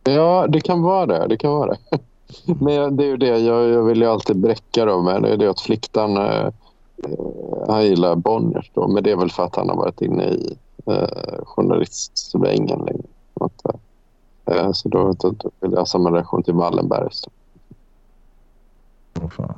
Ja, 0.03 0.47
det 0.49 0.61
kan 0.61 0.81
vara 0.81 1.05
det. 1.05 1.27
Det 1.27 1.37
kan 1.37 1.51
vara 1.51 1.69
det. 1.69 1.99
Men 2.59 2.97
det 2.97 3.03
är 3.03 3.07
ju 3.07 3.17
det, 3.17 3.39
jag, 3.39 3.69
jag 3.69 3.83
vill 3.83 4.01
ju 4.01 4.07
alltid 4.07 4.37
bräcka 4.37 4.85
då 4.85 5.01
med. 5.01 5.21
Det 5.21 5.29
är 5.29 5.37
det 5.37 5.49
att 5.49 5.61
Fliktan, 5.61 6.17
eh, 6.17 6.49
han 7.67 7.85
gillar 7.85 8.15
Bonniers 8.15 8.71
då. 8.73 8.87
Men 8.87 9.03
det 9.03 9.11
är 9.11 9.15
väl 9.15 9.31
för 9.31 9.43
att 9.43 9.55
han 9.55 9.69
har 9.69 9.75
varit 9.75 10.01
inne 10.01 10.23
i 10.23 10.57
eh, 10.85 11.43
journalistsvängen 11.45 12.79
länge. 12.79 13.03
Att, 13.33 13.65
eh, 14.45 14.71
så 14.71 14.89
då, 14.89 15.13
då, 15.19 15.29
då 15.29 15.49
vill 15.59 15.71
jag 15.71 15.79
ha 15.79 15.85
samma 15.85 16.11
relation 16.11 16.43
till 16.43 16.53
Wallenbergs. 16.53 17.27
Oh, 19.21 19.29
fan. 19.29 19.53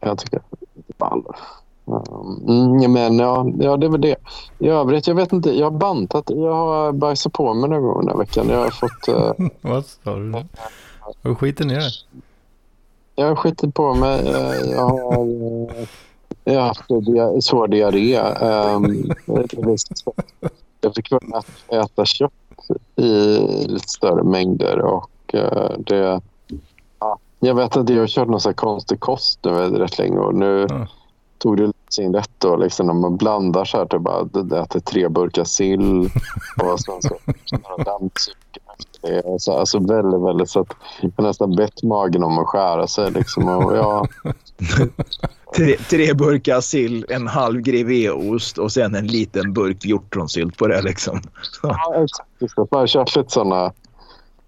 Jag 0.00 0.18
tycker 0.18 0.36
det 0.50 0.66
lite 0.74 0.92
ball. 0.96 1.22
Mm, 2.48 2.92
men 2.92 3.18
ja, 3.18 3.46
ja, 3.58 3.76
det 3.76 3.86
är 3.86 3.90
väl 3.90 4.00
det. 4.00 4.16
I 4.58 4.68
övrigt, 4.68 5.06
jag 5.06 5.14
vet 5.14 5.32
inte. 5.32 5.58
Jag 5.58 5.66
har 5.70 5.78
bantat. 5.78 6.30
Jag 6.30 6.54
har 6.54 6.92
bajsat 6.92 7.32
på 7.32 7.54
mig 7.54 7.70
någon 7.70 7.82
gång 7.82 8.00
den 8.00 8.08
här 8.08 8.16
veckan. 8.16 8.48
Jag 8.48 8.58
har 8.58 8.70
fått... 8.70 9.08
Eh, 9.08 9.46
Vad 9.70 9.84
sa 9.86 10.14
du? 10.14 10.44
Har 11.04 11.14
du 11.22 11.34
skitit 11.34 11.66
ner 11.66 11.78
dig? 11.78 11.90
Jag 13.14 13.26
har 13.28 13.36
skitit 13.36 13.74
på 13.74 13.94
mig. 13.94 14.28
Eh, 14.28 14.70
Jag 14.70 14.88
har, 14.88 15.26
eh, 15.70 15.86
jag 16.44 16.60
har 16.60 16.66
haft 16.66 17.44
svår 17.44 17.68
diarré. 17.68 18.16
Ehm, 18.16 19.10
Jag 20.80 20.94
fick 20.94 21.10
börja 21.10 21.42
äta 21.84 22.04
kött 22.04 22.32
i 22.96 23.38
lite 23.68 23.88
större 23.88 24.22
mängder. 24.22 24.78
Och 24.78 25.34
eh, 25.34 25.70
det, 25.78 26.20
ja, 26.98 27.18
jag 27.40 27.54
vet 27.54 27.76
att 27.76 27.88
jag 27.88 28.00
har 28.00 28.06
kört 28.06 28.28
någon 28.28 28.40
så 28.40 28.54
konstig 28.54 29.00
kost 29.00 29.38
nu 29.42 29.50
rätt 29.50 29.98
länge. 29.98 30.18
Och 30.18 30.34
nu 30.34 30.66
tog 31.38 31.56
det 31.56 31.72
sin 31.88 32.14
rätt 32.14 32.30
då, 32.38 32.56
liksom, 32.56 32.86
när 32.86 32.94
man 32.94 33.16
blandar 33.16 33.64
så 33.64 33.76
här. 33.78 33.86
Typ 33.86 34.00
bara, 34.00 34.24
det 34.24 34.58
äter 34.58 34.80
tre 34.80 35.08
burkar 35.08 35.44
sill 35.44 36.10
och 36.62 36.80
sen 36.80 37.02
så 37.02 37.16
några 37.52 37.84
dammsugare. 37.84 38.63
Det 39.02 39.08
är 39.08 39.38
så, 39.38 39.52
alltså 39.52 39.78
väldigt, 39.78 40.20
väldigt 40.20 40.50
så 40.50 40.60
att 40.60 40.76
jag 41.00 41.22
nästan 41.24 41.56
bett 41.56 41.82
magen 41.82 42.24
om 42.24 42.38
att 42.38 42.46
skära 42.46 42.86
sig. 42.86 43.10
Liksom, 43.10 43.48
och, 43.48 43.76
ja, 43.76 44.06
Tre, 45.56 45.76
tre 45.76 46.14
burkar 46.14 46.60
sill, 46.60 47.06
en 47.08 47.26
halv 47.26 47.60
grevéost 47.60 48.58
och 48.58 48.72
sen 48.72 48.94
en 48.94 49.06
liten 49.06 49.52
burk 49.52 49.84
hjortronsylt 49.84 50.58
på 50.58 50.66
det 50.66 50.82
liksom. 50.82 51.20
ja, 51.62 52.04
exakt. 52.04 52.28
Jag 52.56 52.78
har 52.78 52.86
kört 52.86 53.16
lite 53.16 53.30
sådana 53.30 53.72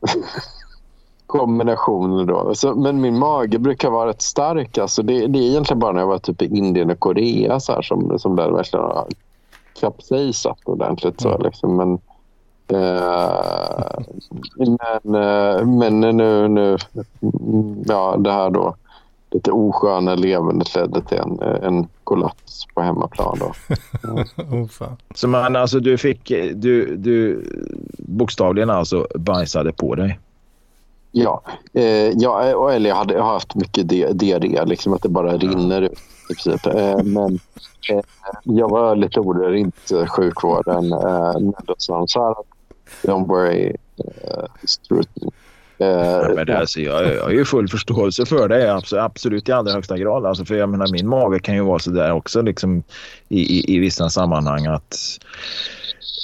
kombinationer 1.26 2.24
då. 2.24 2.54
Så, 2.54 2.74
men 2.74 3.00
min 3.00 3.18
mage 3.18 3.58
brukar 3.58 3.90
vara 3.90 4.08
rätt 4.08 4.22
stark. 4.22 4.78
Alltså 4.78 5.02
det, 5.02 5.26
det 5.26 5.38
är 5.38 5.42
egentligen 5.42 5.80
bara 5.80 5.92
när 5.92 6.00
jag 6.00 6.06
var 6.06 6.18
typ 6.18 6.42
i 6.42 6.46
Indien 6.46 6.90
och 6.90 7.00
Korea 7.00 7.60
så 7.60 7.72
här, 7.72 7.82
som, 7.82 8.18
som 8.18 8.36
det 8.36 8.50
verkligen 8.50 8.84
har 8.84 9.08
kapsejsat 9.80 10.58
ordentligt. 10.64 11.20
Så, 11.20 11.38
liksom. 11.38 11.76
Men, 11.76 11.98
eh, 12.72 13.98
men, 14.56 15.14
eh, 15.14 15.66
men 15.66 16.00
nu, 16.00 16.48
nu, 16.48 16.76
mm, 17.22 17.82
ja 17.86 18.16
det 18.18 18.32
här 18.32 18.50
då 18.50 18.74
lite 19.30 19.50
osköna 19.52 20.14
levernet 20.14 20.74
ledde 20.74 21.02
till 21.02 21.18
en, 21.18 21.40
en 21.42 21.88
kollaps 22.04 22.66
på 22.74 22.80
hemmaplan. 22.80 23.38
Då. 23.40 23.52
oh, 24.56 24.66
fan. 24.68 24.96
Så 25.14 25.28
man, 25.28 25.56
alltså 25.56 25.80
du 25.80 25.98
fick, 25.98 26.28
du, 26.54 26.96
du 26.96 27.44
bokstavligen 27.98 28.70
alltså 28.70 29.06
bajsade 29.14 29.72
på 29.72 29.94
dig. 29.94 30.18
Ja, 31.12 31.40
eh, 31.72 31.82
ja 32.10 32.56
och- 32.56 32.72
eller 32.72 32.88
jag, 32.90 32.96
hade, 32.96 33.14
jag 33.14 33.22
har 33.22 33.32
haft 33.32 33.54
mycket 33.54 33.88
di- 33.88 34.12
diarré, 34.12 34.64
liksom 34.64 34.92
att 34.92 35.02
det 35.02 35.08
bara 35.08 35.36
rinner 35.36 35.82
ut. 35.82 35.92
i 36.30 36.34
princip. 36.34 36.66
Eh, 36.66 37.02
men 37.04 37.38
eh, 37.92 38.00
jag 38.42 38.68
var 38.70 38.96
lite 38.96 39.20
orolig, 39.20 39.60
inte 39.60 40.06
sjukvården. 40.06 40.92
Eh, 40.92 41.32
men 41.40 41.54
då 41.64 41.74
sa 41.78 41.96
de 41.98 42.08
så 42.08 42.22
här 42.24 42.30
att 42.30 42.46
don't 43.02 43.26
worry, 43.26 43.76
uh, 43.98 44.46
Ja, 45.78 46.32
men 46.34 46.46
det, 46.46 46.58
alltså, 46.58 46.80
jag, 46.80 47.14
jag 47.14 47.22
har 47.22 47.30
ju 47.30 47.44
full 47.44 47.68
förståelse 47.68 48.26
för 48.26 48.48
det, 48.48 48.74
absolut, 48.74 49.02
absolut 49.02 49.48
i 49.48 49.52
allra 49.52 49.72
högsta 49.72 49.98
grad. 49.98 50.26
Alltså, 50.26 50.44
för 50.44 50.54
jag 50.54 50.68
menar, 50.68 50.88
min 50.92 51.08
mage 51.08 51.38
kan 51.38 51.54
ju 51.54 51.60
vara 51.60 51.78
så 51.78 51.90
där 51.90 52.12
också 52.12 52.42
liksom, 52.42 52.82
i, 53.28 53.40
i, 53.40 53.76
i 53.76 53.78
vissa 53.78 54.10
sammanhang. 54.10 54.66
att 54.66 55.18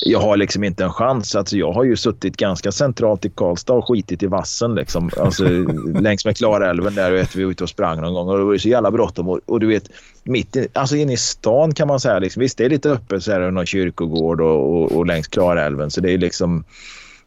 jag 0.05 0.21
har 0.21 0.37
liksom 0.37 0.65
inte 0.65 0.85
en 0.85 0.93
chans. 0.93 1.37
Alltså, 1.37 1.57
jag 1.57 1.73
har 1.73 1.85
ju 1.85 1.97
suttit 1.97 2.37
ganska 2.37 2.73
centralt 2.73 3.25
i 3.25 3.31
Karlstad 3.31 3.75
och 3.75 3.89
skitit 3.89 4.23
i 4.23 4.27
vassen. 4.27 4.75
Liksom. 4.75 5.11
Alltså, 5.17 5.45
längs 6.01 6.25
med 6.25 6.37
Klarälven 6.37 6.95
där 6.95 7.11
vet, 7.11 7.37
vi 7.37 7.45
var 7.45 7.51
ute 7.51 7.65
och 7.65 7.71
sprang 7.71 8.01
någon 8.01 8.15
gång 8.15 8.29
och 8.29 8.39
det 8.39 8.45
var 8.45 8.53
ju 8.53 8.59
så 8.59 8.69
jävla 8.69 8.91
bråttom. 8.91 9.29
Och, 9.29 9.41
och 9.47 9.61
du 9.61 9.67
vet, 9.67 9.91
mitt 10.25 10.57
i, 10.57 10.69
alltså 10.73 10.97
inne 10.97 11.13
i 11.13 11.17
stan 11.17 11.75
kan 11.75 11.89
man 11.89 12.01
säga. 12.01 12.19
Liksom, 12.19 12.41
visst, 12.41 12.59
det 12.59 12.65
är 12.65 12.71
lite 12.71 12.91
öppet 12.91 13.23
så 13.23 13.33
här, 13.33 13.51
någon 13.51 13.67
kyrkogård 13.67 14.41
och, 14.41 14.75
och, 14.75 14.93
och 14.93 15.07
längs 15.07 15.29
Klarälven. 15.29 15.91
Så 15.91 16.01
det 16.01 16.11
är 16.11 16.19
liksom... 16.19 16.65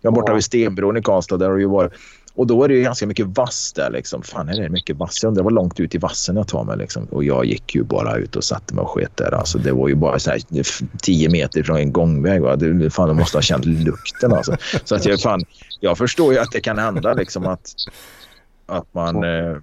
Jag 0.01 0.11
är 0.11 0.15
borta 0.15 0.33
vid 0.33 0.43
Stenbron 0.43 0.97
i 0.97 1.01
Karlstad. 1.01 1.37
Där 1.37 1.49
har 1.49 1.55
det 1.55 1.61
ju 1.61 1.67
varit, 1.67 1.93
och 2.35 2.47
då 2.47 2.63
är 2.63 2.67
det 2.67 2.73
ju 2.73 2.81
ganska 2.81 3.07
mycket 3.07 3.25
vass 3.25 3.73
där. 3.73 3.89
Liksom. 3.89 4.23
Fan, 4.23 4.49
är 4.49 4.61
det 4.61 4.69
mycket 4.69 4.97
vass? 4.97 5.23
Jag 5.23 5.29
undrar 5.29 5.43
vad 5.43 5.53
långt 5.53 5.79
ut 5.79 5.95
i 5.95 5.97
vassen 5.97 6.35
jag 6.35 6.47
tar 6.47 6.63
mig. 6.63 6.77
Liksom. 6.77 7.05
Och 7.05 7.23
jag 7.23 7.45
gick 7.45 7.75
ju 7.75 7.83
bara 7.83 8.17
ut 8.17 8.35
och 8.35 8.43
satte 8.43 8.73
mig 8.73 8.81
och 8.81 8.89
sket 8.89 9.17
där. 9.17 9.33
Alltså, 9.33 9.57
det 9.57 9.71
var 9.71 9.87
ju 9.87 9.95
bara 9.95 10.19
så 10.19 10.29
här, 10.29 10.41
10 11.01 11.29
meter 11.29 11.63
från 11.63 11.77
en 11.77 11.91
gångväg. 11.91 12.41
Va? 12.41 12.55
Det, 12.55 12.89
fan, 12.89 13.07
de 13.07 13.17
måste 13.17 13.37
ha 13.37 13.41
känt 13.41 13.65
lukten. 13.65 14.33
Alltså. 14.33 14.57
Så 14.83 14.95
att 14.95 15.05
jag, 15.05 15.19
fan, 15.19 15.43
jag 15.79 15.97
förstår 15.97 16.33
ju 16.33 16.39
att 16.39 16.51
det 16.51 16.61
kan 16.61 16.77
hända 16.77 17.13
liksom, 17.13 17.45
att, 17.45 17.73
att 18.65 18.93
man... 18.93 19.23
Eh, 19.23 19.57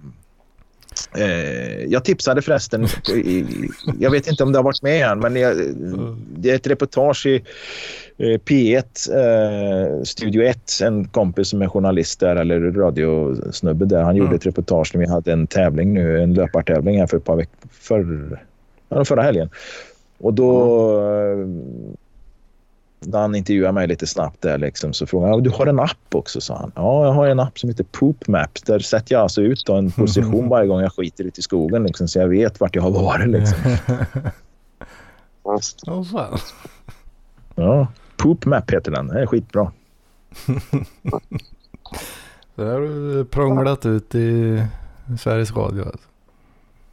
Eh, 1.17 1.83
jag 1.85 2.05
tipsade 2.05 2.41
förresten, 2.41 2.87
i, 3.13 3.45
jag 3.99 4.11
vet 4.11 4.27
inte 4.27 4.43
om 4.43 4.51
det 4.51 4.57
har 4.57 4.63
varit 4.63 4.81
med 4.81 5.07
än, 5.07 5.19
men 5.19 5.35
jag, 5.35 5.55
det 6.37 6.51
är 6.51 6.55
ett 6.55 6.67
reportage 6.67 7.25
i 7.25 7.43
P1, 8.17 9.09
eh, 9.13 10.03
Studio 10.03 10.43
1, 10.43 10.79
en 10.83 11.07
kompis 11.07 11.47
som 11.49 11.61
är 11.61 11.67
journalist 11.67 12.19
där, 12.19 12.35
eller 12.35 12.59
radiosnubbe 12.71 13.85
där. 13.85 14.01
Han 14.01 14.09
Mm. 14.15 14.23
gjorde 14.23 14.35
ett 14.35 14.45
reportage 14.45 14.91
när 14.95 14.99
vi 15.01 15.07
hade 15.11 15.31
en 15.33 15.47
tävling 15.47 15.93
nu, 15.93 16.21
en 16.23 16.33
löpartävling 16.33 16.99
här 16.99 17.07
för 17.07 17.17
ett 17.17 17.23
par 17.25 17.35
veckor, 17.35 17.69
för, 17.71 18.39
ja, 18.89 19.05
förra 19.05 19.21
helgen. 19.21 19.49
Och 20.19 20.33
då, 20.33 20.61
eh, 21.01 21.47
när 23.05 23.19
han 23.19 23.35
intervjuade 23.35 23.73
mig 23.73 23.87
lite 23.87 24.07
snabbt 24.07 24.41
där 24.41 24.57
liksom, 24.57 24.93
så 24.93 25.05
frågade 25.05 25.31
han, 25.33 25.43
du 25.43 25.49
har 25.49 25.67
en 25.67 25.79
app 25.79 26.15
också, 26.15 26.41
sa 26.41 26.55
han. 26.57 26.71
Ja, 26.75 27.05
jag 27.05 27.11
har 27.13 27.27
en 27.27 27.39
app 27.39 27.59
som 27.59 27.69
heter 27.69 27.83
Poop 27.91 28.27
Map. 28.27 28.65
Där 28.65 28.79
sätter 28.79 29.15
jag 29.15 29.21
alltså 29.21 29.41
ut 29.41 29.63
då 29.65 29.73
en 29.73 29.91
position 29.91 30.49
varje 30.49 30.67
gång 30.67 30.81
jag 30.81 30.93
skiter 30.93 31.23
ute 31.23 31.39
i 31.39 31.43
skogen 31.43 31.83
liksom, 31.83 32.07
så 32.07 32.19
jag 32.19 32.27
vet 32.27 32.59
vart 32.59 32.75
jag 32.75 32.83
har 32.83 32.91
varit. 32.91 33.27
Liksom. 33.27 33.57
Åh 35.87 36.03
fan. 36.03 36.37
Ja, 37.55 37.87
Poop 38.23 38.45
Map 38.45 38.71
heter 38.71 38.91
den. 38.91 39.07
Det 39.07 39.21
är 39.21 39.25
skitbra. 39.25 39.71
Så 42.55 42.61
där 42.61 42.73
har 42.73 42.81
du 42.81 43.25
prånglat 43.25 43.85
ut 43.85 44.15
i 44.15 44.63
Sveriges 45.19 45.55
Radio. 45.55 45.85
Alltså. 45.85 46.07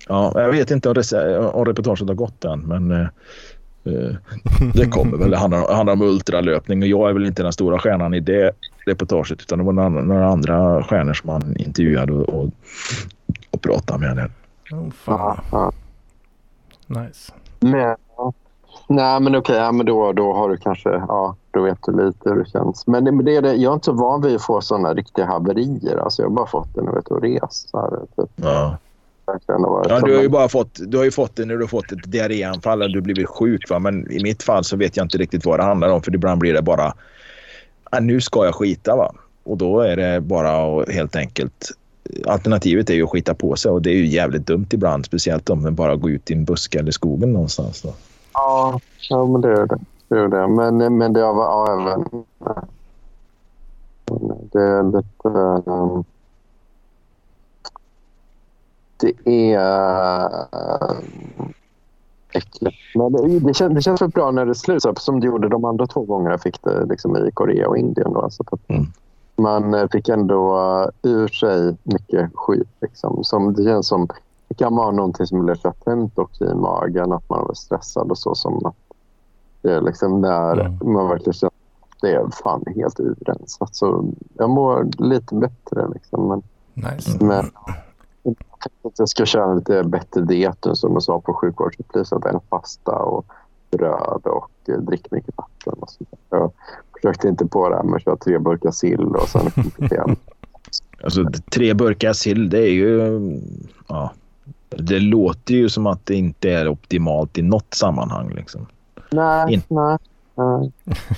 Ja, 0.09 0.32
jag 0.35 0.52
vet 0.52 0.70
inte 0.70 0.89
om, 0.89 0.94
om 1.52 1.65
reportaget 1.65 2.09
har 2.09 2.15
gått 2.15 2.44
än, 2.44 2.61
men 2.61 2.90
eh, 2.90 3.07
eh, 3.85 4.15
det 4.74 4.86
kommer 4.86 5.16
väl. 5.16 5.31
Det 5.31 5.36
handlar, 5.36 5.69
det 5.69 5.74
handlar 5.74 5.93
om 5.93 6.02
ultralöpning 6.02 6.82
och 6.82 6.89
jag 6.89 7.09
är 7.09 7.12
väl 7.12 7.27
inte 7.27 7.43
den 7.43 7.52
stora 7.52 7.78
stjärnan 7.78 8.15
i 8.15 8.20
det 8.20 8.52
reportaget 8.86 9.40
utan 9.40 9.59
det 9.59 9.65
var 9.65 9.73
några, 9.73 9.89
några 9.89 10.28
andra 10.28 10.85
stjärnor 10.85 11.15
som 11.15 11.28
han 11.28 11.57
intervjuade 11.57 12.12
och, 12.12 12.28
och, 12.28 12.51
och 13.51 13.62
pratade 13.62 13.98
med. 13.98 14.31
Ja, 14.70 14.90
fan. 14.90 15.73
Nice. 16.86 17.32
Men, 17.61 17.97
nej, 18.91 19.21
men 19.21 19.37
okej, 19.37 19.57
ja, 19.57 19.73
men 19.73 19.87
då, 19.87 20.12
då 20.12 20.33
har 20.33 20.49
du 20.49 20.57
kanske, 20.57 20.91
ja, 20.91 21.37
då 21.51 21.62
vet 21.62 21.79
du 21.83 22.07
lite 22.07 22.31
hur 22.31 22.37
det 22.37 22.51
känns. 22.51 22.87
Men 22.87 23.05
det, 23.05 23.12
men 23.12 23.25
det 23.25 23.37
är 23.37 23.43
det, 23.43 23.55
jag 23.55 23.71
är 23.71 23.75
inte 23.75 23.85
så 23.85 23.93
van 23.93 24.23
vid 24.23 24.37
att 24.37 24.43
få 24.43 24.61
sådana 24.61 24.95
riktiga 24.95 25.27
haverier. 25.27 25.97
Alltså, 25.97 26.23
jag 26.23 26.29
har 26.29 26.35
bara 26.35 26.47
fått 26.47 26.75
det 26.75 26.83
när 26.83 26.93
jag 26.93 27.49
här, 27.73 27.91
typ. 28.17 28.31
Ja. 28.37 28.77
Ja, 29.89 30.01
du 30.01 30.15
har 30.15 30.23
ju 30.23 30.29
bara 30.29 30.49
fått, 30.49 30.81
du 30.87 30.97
har 30.97 31.05
ju 31.05 31.11
fått 31.11 31.37
det 31.37 31.45
när 31.45 31.55
du 31.55 31.61
har 31.61 31.69
fått 31.69 31.93
ett 31.93 32.12
diarréanfall 32.12 32.83
och 32.83 32.93
du 32.93 33.01
blivit 33.01 33.29
sjuk. 33.29 33.71
Va? 33.71 33.79
Men 33.79 34.11
i 34.11 34.23
mitt 34.23 34.43
fall 34.43 34.65
så 34.65 34.77
vet 34.77 34.97
jag 34.97 35.05
inte 35.05 35.19
riktigt 35.19 35.45
vad 35.45 35.59
det 35.59 35.65
handlar 35.65 35.89
om. 35.89 36.03
För 36.03 36.15
ibland 36.15 36.41
blir 36.41 36.55
det 36.55 36.62
bara, 36.62 36.95
ah, 37.85 38.01
nu 38.01 38.21
ska 38.21 38.45
jag 38.45 38.55
skita. 38.55 38.97
va. 38.97 39.12
Och 39.45 39.57
då 39.57 39.81
är 39.81 39.97
det 39.97 40.21
bara 40.21 40.85
helt 40.85 41.17
enkelt... 41.17 41.71
Alternativet 42.27 42.91
är 42.91 42.95
ju 42.95 43.05
att 43.05 43.11
skita 43.11 43.35
på 43.35 43.57
sig 43.57 43.71
och 43.71 43.83
det 43.83 43.91
är 43.91 43.95
ju 43.95 44.07
jävligt 44.07 44.47
dumt 44.47 44.67
ibland. 44.71 45.07
Speciellt 45.07 45.51
om 45.51 45.62
man 45.62 45.75
bara 45.75 45.97
går 45.97 46.11
ut 46.11 46.31
i 46.31 46.35
en 46.35 46.45
buske 46.45 46.79
eller 46.79 46.93
skogen 46.93 47.33
någonstans. 47.33 47.83
Då. 47.83 47.95
Ja, 48.32 48.81
ja 49.09 49.27
men 49.27 49.40
det 49.40 49.52
är 49.52 49.66
det. 49.66 49.78
det, 50.09 50.19
är 50.19 50.28
det. 50.28 50.48
Men, 50.48 50.98
men 50.98 51.12
det 51.12 51.20
har 51.20 51.35
ja, 51.35 51.81
även... 51.81 52.24
Det 54.52 54.62
är 54.62 54.82
lite... 54.82 55.28
ehm, 55.70 56.05
Det 58.97 59.28
är 59.55 60.28
uh, 60.55 60.98
äckligt. 62.32 62.77
Men 62.94 63.12
det, 63.12 63.39
det, 63.39 63.55
känns, 63.55 63.74
det 63.74 63.82
känns 63.82 64.02
väl 64.02 64.09
bra 64.09 64.31
när 64.31 64.47
det 64.47 64.55
slutar 64.55 64.94
som 64.98 65.20
det 65.20 65.27
gjorde 65.27 65.48
de 65.48 65.65
andra 65.65 65.86
två 65.86 66.01
gångerna 66.01 66.31
jag 66.31 66.43
fick 66.43 66.62
det 66.62 66.85
liksom, 66.85 67.16
i 67.16 67.31
Korea 67.35 67.69
och 67.69 67.77
Indien. 67.78 68.12
Då, 68.12 68.31
så 68.31 68.44
att 68.47 68.61
Mm. 68.69 68.86
Man 69.36 69.74
eh, 69.74 69.89
fick 69.89 70.09
ändå 70.09 70.57
uh, 70.59 71.11
ur 71.11 71.28
sig 71.28 71.77
mycket 71.82 72.31
skit. 72.35 72.69
Liksom. 72.81 73.24
Som, 73.24 73.55
det 73.55 73.65
känns 73.65 73.86
som 73.86 74.09
det 74.51 74.55
kan 74.55 74.77
vara 74.77 74.90
någonting 74.90 75.27
som 75.27 75.44
blir 75.44 75.56
latent 75.64 76.18
också 76.18 76.44
i 76.44 76.55
magen. 76.55 77.12
Att 77.12 77.28
man 77.28 77.51
är 77.51 77.55
stressad 77.55 78.10
och 78.10 78.18
så. 78.18 78.35
Som 78.35 78.66
att 78.66 78.74
det 79.62 79.72
är 79.74 79.81
liksom 79.81 80.20
när 80.20 80.60
Mm. 80.60 80.93
man 80.93 81.09
verkligen 81.09 81.32
känner 81.32 81.52
att 81.81 82.01
det 82.01 82.10
är 82.14 82.28
fan 82.43 82.64
helt 82.77 83.01
urrensat. 83.01 83.74
Så 83.77 84.05
jag 84.35 84.51
mår 84.51 84.89
lite 84.98 85.35
bättre. 85.35 85.89
Liksom. 85.94 86.28
Men, 86.28 86.43
Nice. 86.74 87.24
men 87.24 87.51
jag 88.22 88.35
tänkte 88.60 88.89
att 88.89 88.98
jag 88.98 89.09
ska 89.09 89.24
köra 89.24 89.55
lite 89.55 89.85
bättre 89.85 90.20
diet 90.20 90.66
som 90.72 90.93
jag 90.93 91.02
sa 91.02 91.20
på 91.20 91.35
sjukvårdsupplyset. 91.35 92.12
Att 92.18 92.35
en 92.35 92.40
pasta 92.40 92.93
och 92.97 93.27
bröd 93.70 94.20
och 94.27 94.51
eh, 94.68 94.78
drick 94.78 95.10
mycket 95.10 95.35
vatten. 95.36 95.72
Och 95.81 95.89
där. 96.28 96.39
Jag 96.39 96.52
försökte 96.94 97.28
inte 97.28 97.47
på 97.47 97.68
det 97.68 97.77
här 97.77 97.82
med 97.82 97.97
att 97.97 98.02
köra 98.02 98.16
tre 98.16 98.39
burkar 98.39 98.70
sill 98.70 99.01
och 99.16 99.28
sen 99.28 99.51
komplettera 99.51 100.06
Alltså, 101.05 101.24
tre 101.52 101.74
burkar 101.74 102.12
sill, 102.12 102.51
det 102.51 102.59
är 102.59 102.72
ju... 102.72 103.20
Ja, 103.89 104.10
det 104.77 105.01
låter 105.01 105.55
ju 105.55 105.69
som 105.69 105.87
att 105.87 106.07
det 106.07 106.15
inte 106.15 106.51
är 106.51 106.69
optimalt 106.69 107.39
i 107.39 107.43
något 107.43 107.75
sammanhang. 107.75 108.33
Liksom. 108.35 108.67
Nej, 109.11 109.55
In- 109.55 109.63
nej. 109.69 109.99
nej. 110.35 110.73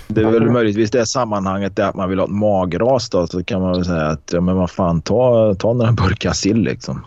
Det 0.09 0.21
är 0.21 0.31
väl 0.31 0.51
möjligtvis 0.51 0.91
det 0.91 1.07
sammanhanget 1.07 1.77
där 1.77 1.89
att 1.89 1.95
man 1.95 2.09
vill 2.09 2.19
ha 2.19 2.25
ett 2.25 2.33
magras. 2.33 3.11
Då, 3.11 3.27
så 3.27 3.45
kan 3.45 3.63
man 3.63 3.73
väl 3.73 3.85
säga 3.85 4.07
att 4.07 4.33
ja, 4.33 4.41
men 4.41 4.57
vad 4.57 4.71
fan, 4.71 5.01
ta, 5.01 5.55
ta 5.55 5.73
några 5.73 5.93
burkar 5.93 6.33
sill. 6.33 6.63
Liksom. 6.63 7.01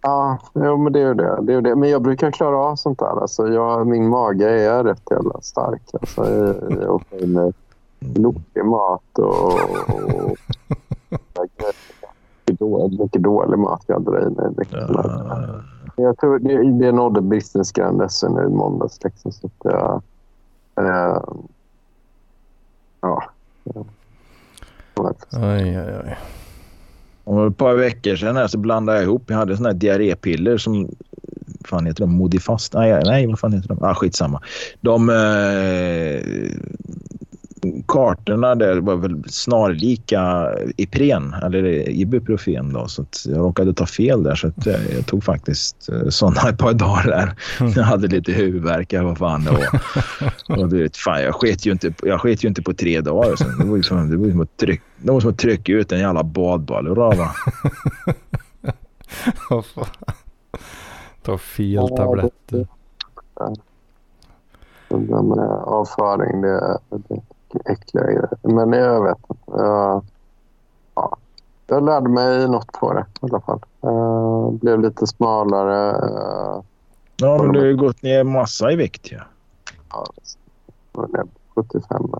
Ja, 0.00 0.38
jo, 0.54 0.76
men 0.76 0.92
det 0.92 1.00
är 1.00 1.14
det. 1.14 1.38
det, 1.42 1.54
är 1.54 1.60
det. 1.60 1.76
Men 1.76 1.90
jag 1.90 2.02
brukar 2.02 2.30
klara 2.30 2.56
av 2.56 2.76
sånt 2.76 2.98
där. 2.98 3.20
Alltså, 3.22 3.48
jag, 3.48 3.86
min 3.86 4.08
mage 4.08 4.50
är 4.50 4.84
rätt 4.84 5.02
jävla 5.10 5.40
stark. 5.40 5.82
Alltså, 5.92 6.54
jag, 6.82 6.94
åker 6.94 7.22
in 7.22 7.32
med 7.32 7.54
blodig 8.00 8.64
mat 8.64 9.18
och, 9.18 9.52
och 9.52 10.36
mycket 11.40 11.74
dålig, 12.58 13.00
mycket 13.00 13.22
dålig 13.22 13.58
mat 13.58 13.84
jag 13.86 14.02
drar 14.02 14.26
i 14.26 14.30
mig. 14.30 14.50
Ja, 15.98 16.04
Jag 16.04 16.18
tror 16.18 16.38
det, 16.38 16.84
det 16.84 16.92
nådde 16.92 17.20
businessgränsen 17.20 18.32
nu 18.32 18.42
i 18.42 18.48
måndags. 18.48 19.04
Liksom, 19.04 19.32
så 19.32 19.46
att 19.46 19.52
jag, 19.62 20.02
eh, 20.76 21.22
ja. 23.00 23.22
Oj, 24.94 25.80
oj, 25.80 25.94
oj. 26.04 26.16
Och 27.24 27.46
ett 27.46 27.56
par 27.56 27.74
veckor 27.74 28.16
sedan 28.16 28.36
här 28.36 28.46
så 28.46 28.58
blandade 28.58 28.98
jag 28.98 29.04
ihop. 29.04 29.22
Jag 29.26 29.36
hade 29.36 29.56
såna 29.56 29.68
här 29.68 29.76
diarrépiller 29.76 30.58
som... 30.58 30.88
fan 31.64 31.86
heter 31.86 32.00
de? 32.00 32.14
Modifast? 32.14 32.74
Nej, 32.74 33.02
nej, 33.04 33.26
vad 33.26 33.38
fan 33.38 33.52
heter 33.52 33.68
de? 33.68 33.82
Ah, 33.82 33.94
skitsamma. 33.94 34.40
De... 34.80 35.08
Eh, 35.10 36.50
kartorna 37.88 38.54
där 38.54 38.76
var 38.76 38.96
väl 38.96 39.24
snarlika 39.26 40.52
Ipren 40.76 41.34
eller 41.42 41.88
Ibuprofen 41.88 42.72
då. 42.72 42.88
Så 42.88 43.02
att 43.02 43.26
jag 43.26 43.38
råkade 43.38 43.74
ta 43.74 43.86
fel 43.86 44.22
där 44.22 44.34
så 44.34 44.48
att 44.48 44.66
eh, 44.66 44.94
jag 44.96 45.06
tog 45.06 45.24
faktiskt 45.24 45.88
eh, 45.88 46.08
sådana 46.08 46.48
ett 46.48 46.58
par 46.58 46.72
dagar 46.72 47.04
där. 47.04 47.32
Jag 47.76 47.84
hade 47.84 48.08
lite 48.08 48.32
huvudvärk 48.32 48.92
vad 48.92 49.18
fan 49.18 49.44
det 49.44 49.50
var. 49.50 49.80
Och 50.58 50.68
du 50.68 50.82
vet, 50.82 50.96
fan, 50.96 51.22
jag 51.22 51.34
sket 51.34 51.66
ju 51.66 51.72
inte, 51.72 51.92
jag 52.02 52.20
sket 52.20 52.44
ju 52.44 52.48
inte 52.48 52.62
på 52.62 52.74
tre 52.74 53.00
dagar. 53.00 53.36
Så 53.36 53.44
det 53.44 53.64
var 53.64 53.76
ju 53.76 53.82
som, 53.82 54.10
det 54.10 54.16
var 54.16 54.30
som 54.30 54.40
att 54.40 54.56
trycka, 54.56 54.84
det 54.96 55.12
var 55.12 55.20
som 55.20 55.30
att 55.30 55.38
trycka 55.38 55.72
ut 55.72 55.92
en 55.92 56.00
jävla 56.00 56.22
badboll 56.22 56.86
ur 56.86 56.94
röva. 56.94 57.30
Vad 59.50 59.66
fan. 59.66 59.86
Ta 61.22 61.38
fel 61.38 61.88
tabletter. 61.88 62.66
Det 64.88 64.96
där 64.96 65.22
med 65.22 65.48
avföring, 65.48 66.40
det, 66.40 66.78
det 66.90 67.20
äckliga 67.64 68.04
grejer. 68.04 68.28
Men 68.42 68.72
jag 68.72 69.04
vet 69.04 69.18
inte. 69.30 69.42
Jag, 69.46 70.04
ja, 70.94 71.16
jag 71.66 71.84
lärde 71.84 72.08
mig 72.08 72.48
något 72.48 72.72
på 72.72 72.92
det 72.92 73.00
i 73.00 73.26
alla 73.30 73.40
fall. 73.40 73.60
Jag 73.80 74.52
blev 74.54 74.80
lite 74.80 75.06
smalare. 75.06 75.90
eh, 75.90 76.62
Ja, 77.20 77.42
men 77.42 77.52
du 77.52 77.58
har 77.58 77.66
ju 77.66 77.76
gått 77.76 78.02
ner 78.02 78.24
massa 78.24 78.72
i 78.72 78.76
vikt 78.76 79.12
ju. 79.12 79.18
Ja, 79.90 80.06
jag 80.92 81.10
blev 81.10 81.24
75. 81.54 82.10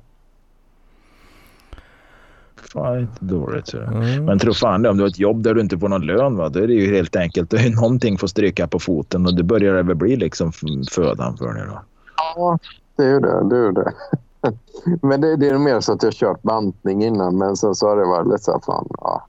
Fan, 2.73 2.99
inte 3.01 3.25
dåligt. 3.25 3.75
Mm. 3.75 4.25
Men 4.25 4.39
tro 4.39 4.53
fan 4.55 4.83
det, 4.83 4.89
om 4.91 4.97
du 4.97 5.03
har 5.03 5.09
ett 5.09 5.19
jobb 5.19 5.43
där 5.43 5.55
du 5.55 5.61
inte 5.61 5.79
får 5.79 5.89
någon 5.89 6.07
lön, 6.07 6.37
va? 6.37 6.49
då 6.49 6.59
är 6.61 6.67
det 6.67 6.73
ju 6.73 6.95
helt 6.95 7.17
enkelt. 7.17 7.53
Ju 7.53 7.75
någonting 7.75 8.19
får 8.19 8.27
stryka 8.27 8.67
på 8.69 8.79
foten 8.79 9.27
och 9.27 9.35
det 9.35 9.43
börjar 9.43 9.75
det 9.75 9.83
väl 9.83 9.97
bli 9.97 10.17
liksom 10.17 10.53
födan 10.91 11.37
för 11.37 11.53
dig 11.55 11.63
då. 11.67 11.81
Ja, 12.17 12.59
det 12.97 13.03
är 13.03 13.09
ju 13.09 13.21
det. 13.21 13.49
det, 13.49 13.57
är 13.57 13.73
det. 13.73 13.93
Men 15.03 15.21
det, 15.21 15.37
det 15.37 15.49
är 15.49 15.59
mer 15.59 15.81
så 15.81 15.93
att 15.93 16.03
jag 16.03 16.13
kört 16.13 16.43
bantning 16.43 17.05
innan. 17.05 17.39
Men 17.39 17.57
sen 17.57 17.75
så 17.75 17.89
har 17.89 17.97
det 17.97 18.05
varit 18.07 18.27
lite 18.29 18.43
så 18.45 18.53
här, 18.53 18.61
fan, 18.61 18.89
ja. 19.01 19.27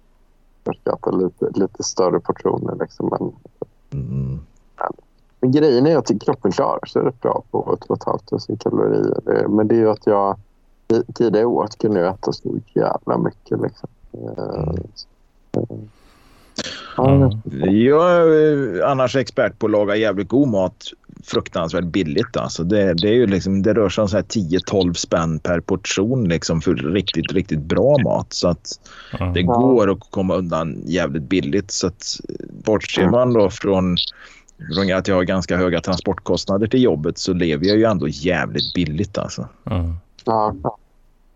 Jag 0.63 0.75
ska 0.75 0.93
äta 0.93 1.11
lite, 1.11 1.49
lite 1.59 1.83
större 1.83 2.19
portioner 2.19 2.75
liksom. 2.79 3.09
Men, 3.19 3.31
Mm. 3.93 4.39
men 5.41 5.51
grejen 5.51 5.87
är 5.87 5.97
att 5.97 6.21
kroppen 6.21 6.51
klarar 6.51 6.85
sig 6.85 7.01
rätt 7.01 7.21
bra 7.21 7.43
på 7.51 7.77
2 7.87 7.97
500 8.05 8.57
kalorier. 8.59 9.47
Men 9.47 9.67
det 9.67 9.75
är 9.75 9.79
ju 9.79 9.89
att 9.89 10.05
jag 10.07 10.37
ti- 10.87 11.13
tidigare 11.13 11.45
åt 11.45 11.77
kunde 11.77 11.99
jag 11.99 12.13
äta 12.13 12.31
så 12.33 12.57
jävla 12.73 13.17
mycket 13.17 13.61
liksom. 13.61 13.89
Eh, 14.13 14.73
ja, 16.97 17.15
Mm. 17.15 17.31
Jag 17.81 18.11
är 18.11 18.81
annars 18.83 19.15
expert 19.15 19.59
på 19.59 19.65
att 19.65 19.71
laga 19.71 19.95
jävligt 19.95 20.29
god 20.29 20.47
mat 20.47 20.83
fruktansvärt 21.23 21.85
billigt. 21.85 22.37
Alltså. 22.37 22.63
Det, 22.63 22.93
det, 22.93 23.07
är 23.07 23.13
ju 23.13 23.27
liksom, 23.27 23.61
det 23.61 23.73
rör 23.73 23.89
sig 23.89 24.01
om 24.01 24.07
så 24.07 24.15
här 24.15 24.23
10-12 24.23 24.93
spänn 24.93 25.39
per 25.39 25.59
portion 25.59 26.29
liksom, 26.29 26.61
för 26.61 26.73
riktigt, 26.73 27.31
riktigt 27.31 27.59
bra 27.59 27.97
mat. 28.03 28.33
Så 28.33 28.47
att 28.47 28.79
Mm. 29.19 29.33
det 29.33 29.43
går 29.43 29.91
att 29.91 30.11
komma 30.11 30.35
undan 30.35 30.81
jävligt 30.85 31.23
billigt. 31.23 31.71
Så 31.71 31.87
att, 31.87 32.19
bortser 32.65 33.09
man 33.09 33.33
då 33.33 33.49
från, 33.49 33.97
från 34.75 34.93
att 34.93 35.07
jag 35.07 35.15
har 35.15 35.23
ganska 35.23 35.57
höga 35.57 35.81
transportkostnader 35.81 36.67
till 36.67 36.83
jobbet 36.83 37.17
så 37.17 37.33
lever 37.33 37.65
jag 37.65 37.77
ju 37.77 37.83
ändå 37.83 38.07
jävligt 38.07 38.73
billigt. 38.73 39.17
Alltså. 39.17 39.47
Mm. 39.65 39.95
ja. 40.25 40.55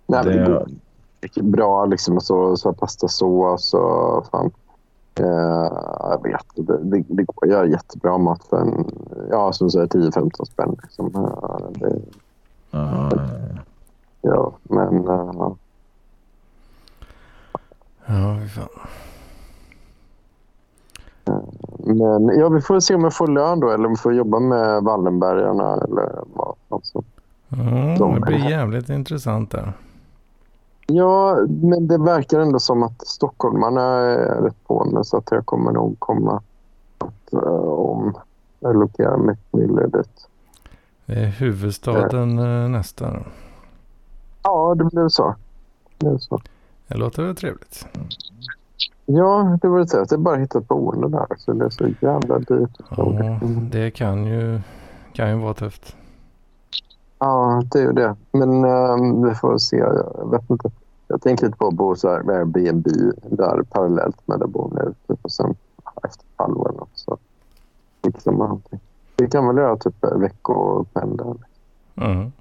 Nej, 0.07 0.23
det 0.23 0.31
Det, 0.31 0.65
mycket 1.21 1.43
bra. 1.43 1.85
Liksom, 1.85 2.21
så, 2.21 2.57
så 2.57 2.73
pastasås 2.73 3.73
och 3.73 4.27
fan. 4.31 4.51
Eh, 5.19 5.25
jag 5.99 6.23
vet 6.23 6.45
det, 6.55 6.77
det, 6.83 7.03
det 7.07 7.23
går 7.23 7.45
att 7.45 7.49
göra 7.51 7.65
jättebra 7.65 8.17
mat 8.17 8.43
för 8.43 8.57
en, 8.61 8.85
ja, 9.29 9.53
som 9.53 9.69
säger 9.71 9.87
10-15 9.87 10.45
spänn. 10.45 10.75
Liksom. 10.83 11.11
Ja, 11.13 11.61
det, 11.73 11.99
ja, 12.71 13.11
ja, 14.21 14.53
men 14.63 15.07
eh, 15.07 15.51
Ja, 18.05 18.37
fy 18.41 18.47
fan. 18.47 18.67
Men 21.79 22.39
ja, 22.39 22.49
vi 22.49 22.61
får 22.61 22.79
se 22.79 22.95
om 22.95 23.03
jag 23.03 23.13
får 23.13 23.27
lön 23.27 23.59
då 23.59 23.69
eller 23.69 23.85
om 23.85 23.91
jag 23.91 23.99
får 23.99 24.13
jobba 24.13 24.39
med 24.39 24.83
Wallenbergarna 24.83 25.73
eller 25.73 26.23
vad. 26.33 26.55
Alltså. 26.69 27.03
Mm, 27.51 27.97
De 27.97 28.11
det 28.11 28.17
är 28.17 28.25
blir 28.25 28.49
jävligt 28.49 28.89
intressant 28.89 29.51
där. 29.51 29.73
Ja, 30.87 31.35
men 31.47 31.87
det 31.87 31.97
verkar 31.97 32.39
ändå 32.39 32.59
som 32.59 32.83
att 32.83 33.07
stockholmarna 33.07 33.81
är 33.81 34.41
rätt 34.41 34.67
på 34.67 34.85
nu 34.85 35.03
så 35.03 35.17
att 35.17 35.31
jag 35.31 35.45
kommer 35.45 35.71
nog 35.71 35.99
komma 35.99 36.41
att 36.97 37.33
uh, 37.33 37.39
om 37.69 38.13
allokera 38.61 39.17
mitt 39.17 39.53
mille 39.53 39.87
dit. 39.87 40.27
Det 41.05 41.13
är 41.13 41.27
huvudstaden 41.27 42.39
eh, 42.39 42.69
nästa. 42.69 43.11
då. 43.11 43.19
Ja, 44.43 44.75
det 44.75 44.83
blev 44.83 45.09
så. 45.09 45.35
Det 45.97 46.05
blev 46.05 46.17
så. 46.17 46.41
Det 46.87 46.97
låter 46.97 47.23
väl 47.23 47.35
trevligt. 47.35 47.87
Ja, 49.05 49.57
det 49.61 49.67
var 49.67 49.79
det. 49.79 50.05
Det 50.09 50.15
är 50.15 50.17
bara 50.17 50.35
att 50.35 50.41
hitta 50.41 50.59
ett 50.59 50.67
boende 50.67 51.09
där. 51.09 51.27
Så 51.37 51.53
det 51.53 51.65
är 51.65 51.69
så 51.69 51.87
jävla 52.01 52.39
dyrt. 52.39 52.77
Ja, 52.89 53.39
det 53.71 53.91
kan 53.91 54.25
ju, 54.25 54.61
kan 55.13 55.29
ju 55.29 55.35
vara 55.35 55.53
tufft. 55.53 55.95
Ja, 57.23 57.63
det 57.71 57.79
är 57.79 57.83
ju 57.83 57.91
det. 57.93 58.15
Men 58.31 58.65
ehm, 58.65 59.27
vi 59.27 59.35
får 59.35 59.57
se. 59.57 59.77
Jag 59.77 60.31
vet 60.31 60.49
inte. 60.49 60.71
Jag 61.07 61.21
tänker 61.21 61.45
lite 61.45 61.57
på 61.57 61.67
att 61.67 61.73
bo 61.73 61.95
så 61.95 62.09
här 62.09 62.23
med 62.23 62.35
Airbnb 62.35 62.87
där 63.23 63.63
parallellt 63.63 64.27
med 64.27 64.39
där 64.39 64.47
bor 64.47 64.71
nu. 64.75 64.93
Typ, 65.07 65.25
och 65.25 65.31
sen 65.31 65.55
efter 66.03 66.23
ett 66.23 66.33
halvår 66.35 66.69
eller 66.69 66.79
något 66.79 66.89
så 66.93 67.17
fixa 68.03 68.31
med 68.31 68.39
någonting. 68.39 68.79
Vi 69.17 69.27
kan 69.27 69.47
väl 69.47 69.57
göra 69.57 69.77
typ 69.77 69.95
veckopendel. 70.15 71.37
Mm. 71.95 72.31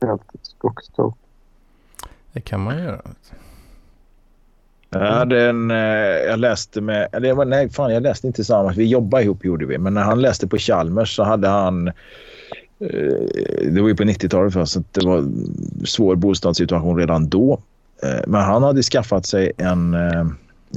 Helt 0.00 0.22
skogståg. 0.42 1.14
Det 2.32 2.40
kan 2.40 2.60
man 2.60 2.78
göra. 2.78 3.00
Jag, 4.90 5.12
hade 5.12 5.48
en, 5.48 5.70
eh, 5.70 5.76
jag 6.28 6.38
läste 6.38 6.80
med... 6.80 7.08
Eller 7.12 7.28
jag 7.28 7.36
var, 7.36 7.44
nej, 7.44 7.70
fan 7.70 7.94
jag 7.94 8.02
läste 8.02 8.26
inte 8.26 8.36
tillsammans. 8.36 8.76
Vi 8.76 8.84
jobbade 8.84 9.24
ihop 9.24 9.44
gjorde 9.44 9.66
vi. 9.66 9.78
Men 9.78 9.94
när 9.94 10.02
han 10.02 10.20
läste 10.20 10.48
på 10.48 10.58
Chalmers 10.58 11.16
så 11.16 11.22
hade 11.22 11.48
han... 11.48 11.92
eh, 12.80 13.68
Det 13.70 13.80
var 13.80 13.88
ju 13.88 13.96
på 13.96 14.02
90-talet 14.02 14.52
för 14.52 14.64
så 14.64 14.80
att 14.80 14.94
det 14.94 15.06
var 15.06 15.24
svår 15.86 16.16
bostadssituation 16.16 16.98
redan 16.98 17.28
då. 17.28 17.60
Eh, 18.02 18.20
Men 18.26 18.40
han 18.40 18.62
hade 18.62 18.82
skaffat 18.82 19.26
sig 19.26 19.52
en, 19.58 19.94
eh, 19.94 20.26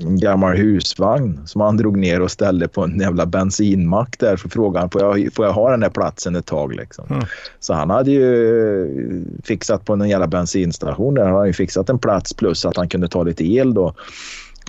en 0.02 0.20
gammal 0.20 0.58
husvagn 0.58 1.40
som 1.46 1.62
han 1.62 1.78
drog 1.78 1.98
ner 1.98 2.22
och 2.22 2.32
ställde 2.32 2.68
på 2.68 2.84
en 2.84 3.00
jävla 3.00 3.26
bensinmack 3.26 4.16
där 4.20 4.38
för 4.38 4.50
frågan 4.50 4.90
får 4.90 5.02
jag, 5.02 5.34
får 5.34 5.46
jag 5.46 5.54
ha 5.54 5.72
den 5.72 5.84
här 5.84 5.90
platsen 5.90 6.36
ett 6.36 6.46
tag 6.46 6.76
liksom. 6.76 7.06
Mm. 7.10 7.24
Så 7.60 7.74
han 7.74 7.90
hade 7.90 8.12
ju 8.12 9.26
fixat 9.44 9.86
på 9.86 9.94
en 9.94 10.10
jävla 10.10 10.28
bensinstation 10.28 11.14
där. 11.14 11.26
Han 11.26 11.36
hade 11.36 11.48
ju 11.48 11.54
fixat 11.54 11.90
en 11.90 12.00
plats 12.00 12.34
plus 12.34 12.66
att 12.66 12.78
han 12.78 12.90
kunde 12.90 13.08
ta 13.08 13.24
lite 13.24 13.54
el 13.54 13.74
då. 13.74 13.94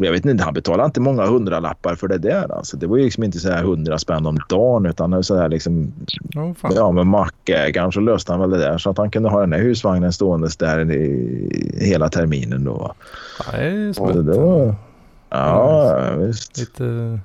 Jag 0.01 0.13
vet 0.13 0.25
inte, 0.25 0.45
han 0.45 0.55
betalade 0.55 0.87
inte 0.87 1.01
många 1.01 1.27
hundralappar 1.27 1.95
för 1.95 2.09
det 2.09 2.19
där. 2.19 2.53
Alltså. 2.53 2.77
Det 2.77 2.87
var 2.87 2.97
ju 2.97 3.05
liksom 3.05 3.25
inte 3.25 3.39
så 3.39 3.51
här 3.51 3.63
hundra 3.63 3.99
spänn 3.99 4.27
om 4.27 4.39
dagen 4.49 4.87
utan 4.87 5.25
så 5.25 5.37
här 5.37 5.49
liksom, 5.49 5.93
Oh, 6.37 6.55
fan. 6.55 6.73
ja, 6.75 6.93
med 6.93 7.07
mackägaren 7.07 7.93
så 7.93 8.01
löste 8.01 8.33
han 8.33 8.41
väl 8.41 8.51
det 8.51 8.59
där 8.59 8.79
så 8.79 8.91
att 8.91 8.99
han 8.99 9.11
kunde 9.11 9.29
ha 9.29 9.41
den 9.41 9.53
här 9.53 9.61
husvagnen 9.61 10.13
ståendes 10.13 10.57
där 10.57 10.91
i, 10.93 11.79
hela 11.81 12.09
terminen 12.09 12.65
då. 12.65 12.95
Ja, 13.53 13.59
det 13.59 13.65
är 13.67 14.23
det 14.23 14.39
var, 14.39 14.75
ja, 15.31 16.11
visst. 16.19 16.59
Lite 16.59 17.19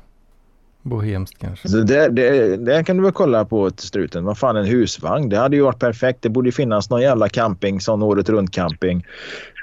bohemskt 0.84 1.40
kanske. 1.40 1.70
Så 1.70 1.78
det, 1.78 2.10
det, 2.10 2.58
det 2.58 2.84
kan 2.84 2.98
du 2.98 3.04
väl 3.04 3.12
kolla 3.12 3.46
på 3.46 3.70
till 3.70 3.88
struten. 3.88 4.26
Vad 4.26 4.38
fan 4.38 4.56
en 4.56 4.66
husvagn. 4.66 5.30
Det 5.30 5.38
hade 5.38 5.56
ju 5.56 5.62
varit 5.62 5.80
perfekt. 5.80 6.22
Det 6.22 6.30
borde 6.30 6.52
finnas 6.52 6.90
någon 6.90 7.02
jävla 7.02 7.30
camping, 7.30 7.82
sån 7.82 8.04
året 8.04 8.30
runt 8.30 8.52
camping. 8.52 9.06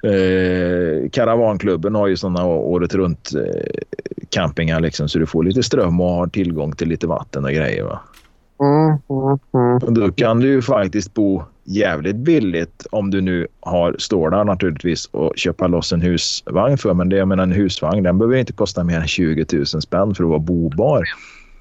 Eh, 0.03 1.11
Karavanklubben 1.11 1.95
har 1.95 2.07
ju 2.07 2.17
såna 2.17 2.47
året 2.47 2.95
runt 2.95 3.31
eh, 3.35 3.83
campingar 4.29 4.81
liksom 4.81 5.09
så 5.09 5.19
du 5.19 5.27
får 5.27 5.45
lite 5.45 5.63
ström 5.63 6.01
och 6.01 6.11
har 6.11 6.27
tillgång 6.27 6.73
till 6.73 6.89
lite 6.89 7.07
vatten 7.07 7.45
och 7.45 7.51
grejer 7.51 7.85
va. 7.85 8.01
Mm, 8.61 8.99
mm, 9.11 9.39
mm. 9.55 9.77
Och 9.77 9.93
då 9.93 10.13
kan 10.13 10.41
du 10.41 10.49
ju 10.49 10.63
faktiskt 10.63 11.15
bo 11.15 11.43
jävligt 11.71 12.17
billigt 12.17 12.87
om 12.91 13.11
du 13.11 13.21
nu 13.21 13.47
har 13.61 13.97
stålar 13.99 14.45
naturligtvis 14.45 15.07
och 15.07 15.33
köpa 15.37 15.67
loss 15.67 15.93
en 15.93 16.01
husvagn 16.01 16.79
för. 16.79 16.95
Men 16.95 17.09
det 17.09 17.17
jag 17.17 17.29
menar 17.29 17.43
en 17.43 17.53
husvagn 17.53 18.03
den 18.03 18.19
behöver 18.19 18.37
inte 18.37 18.53
kosta 18.53 18.85
mer 18.85 19.01
än 19.01 19.07
20 19.07 19.47
000 19.53 19.67
spänn 19.67 20.15
för 20.15 20.25
att 20.25 20.31
vara 20.31 20.39
bobar. 20.39 21.05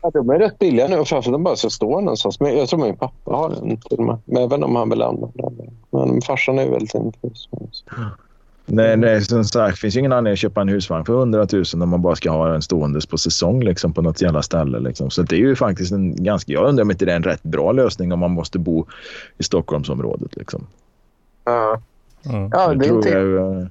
Ja, 0.02 0.12
de 0.14 0.30
är 0.30 0.40
rätt 0.40 0.60
billiga 0.60 0.88
nu 0.88 0.96
framförallt 0.96 1.26
de 1.26 1.44
bara 1.44 1.56
ska 1.56 1.70
stå 1.70 2.02
någonstans. 2.02 2.40
Men 2.40 2.58
jag 2.58 2.70
tror 2.70 2.80
min 2.80 2.98
pappa 2.98 3.32
har 3.32 3.50
den 3.50 3.78
till 3.78 3.98
och 3.98 4.06
med. 4.06 4.18
Men 4.26 4.44
även 4.44 4.64
om 4.64 4.76
han 4.76 4.90
vill 4.90 5.02
använda 5.02 5.50
den. 5.50 5.78
Men 5.92 6.22
farsan 6.22 6.60
är 6.60 6.64
ju 6.64 6.70
väldigt 6.70 6.94
intresserad. 6.94 7.70
Nej, 8.72 8.98
nej, 8.98 9.22
som 9.22 9.44
sagt, 9.44 9.76
det 9.76 9.80
finns 9.80 9.96
ju 9.96 10.00
ingen 10.00 10.12
anledning 10.12 10.34
att 10.34 10.40
köpa 10.40 10.62
en 10.62 10.70
husvagn 10.70 11.06
för 11.06 11.14
100 11.14 11.48
000 11.52 11.64
om 11.74 11.90
man 11.90 12.02
bara 12.02 12.16
ska 12.16 12.32
ha 12.32 12.48
den 12.48 12.62
ståendes 12.62 13.06
på 13.06 13.18
säsong 13.18 13.64
liksom, 13.64 13.94
på 13.94 14.02
något 14.02 14.22
jävla 14.22 14.42
ställe. 14.42 14.80
Liksom. 14.80 15.10
Så 15.10 15.22
det 15.22 15.36
är 15.36 15.40
ju 15.40 15.56
faktiskt 15.56 15.92
en 15.92 16.24
ganska... 16.24 16.52
Jag 16.52 16.70
undrar 16.70 16.84
om 16.84 16.92
inte 16.92 17.06
det 17.06 17.12
är 17.12 17.16
en 17.16 17.24
rätt 17.24 17.44
bra 17.44 17.72
lösning 17.72 18.14
om 18.14 18.20
man 18.20 18.32
måste 18.32 18.60
bo 18.60 18.86
i 19.38 19.44
Stockholmsområdet. 19.44 20.36
Liksom. 20.36 20.68
Ja, 21.44 21.82
Mm. 22.26 22.50
ja 22.52 22.74
det 22.74 22.86
är 22.86 22.94
inte... 22.94 23.10
jag, 23.10 23.62
eh, 23.62 23.68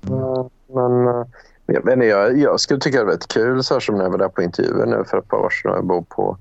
Ja, 0.00 0.50
Men 0.66 1.08
eh, 1.08 1.24
jag, 1.66 1.92
inte, 1.92 2.06
jag, 2.06 2.38
jag 2.38 2.60
skulle 2.60 2.80
tycka 2.80 2.98
det 2.98 3.04
var 3.04 3.12
rätt 3.12 3.28
kul 3.28 3.62
så 3.62 3.74
här 3.74 3.80
som 3.80 3.96
när 3.96 4.04
jag 4.04 4.10
var 4.10 4.18
där 4.18 4.28
på 4.28 4.42
intervjuer 4.42 4.86
nu 4.86 5.04
för 5.06 5.18
ett 5.18 5.28
par 5.28 5.38
år 5.38 5.50
sedan. 5.50 5.72
Jag 5.74 5.86
bor 5.86 6.02
på, 6.08 6.36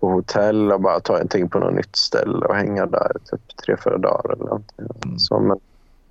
på 0.00 0.08
hotell 0.08 0.72
och 0.72 0.80
bara 0.80 1.00
ta 1.00 1.12
någonting 1.12 1.48
på 1.48 1.58
något 1.58 1.74
nytt 1.74 1.96
ställe 1.96 2.46
och 2.46 2.54
hänga 2.54 2.86
där 2.86 3.12
typ 3.30 3.56
tre, 3.66 3.76
fyra 3.84 3.98
dagar 3.98 4.32
eller 4.32 4.44
någonting. 4.44 4.86
Mm. 5.04 5.18
Så, 5.18 5.40
men 5.40 5.58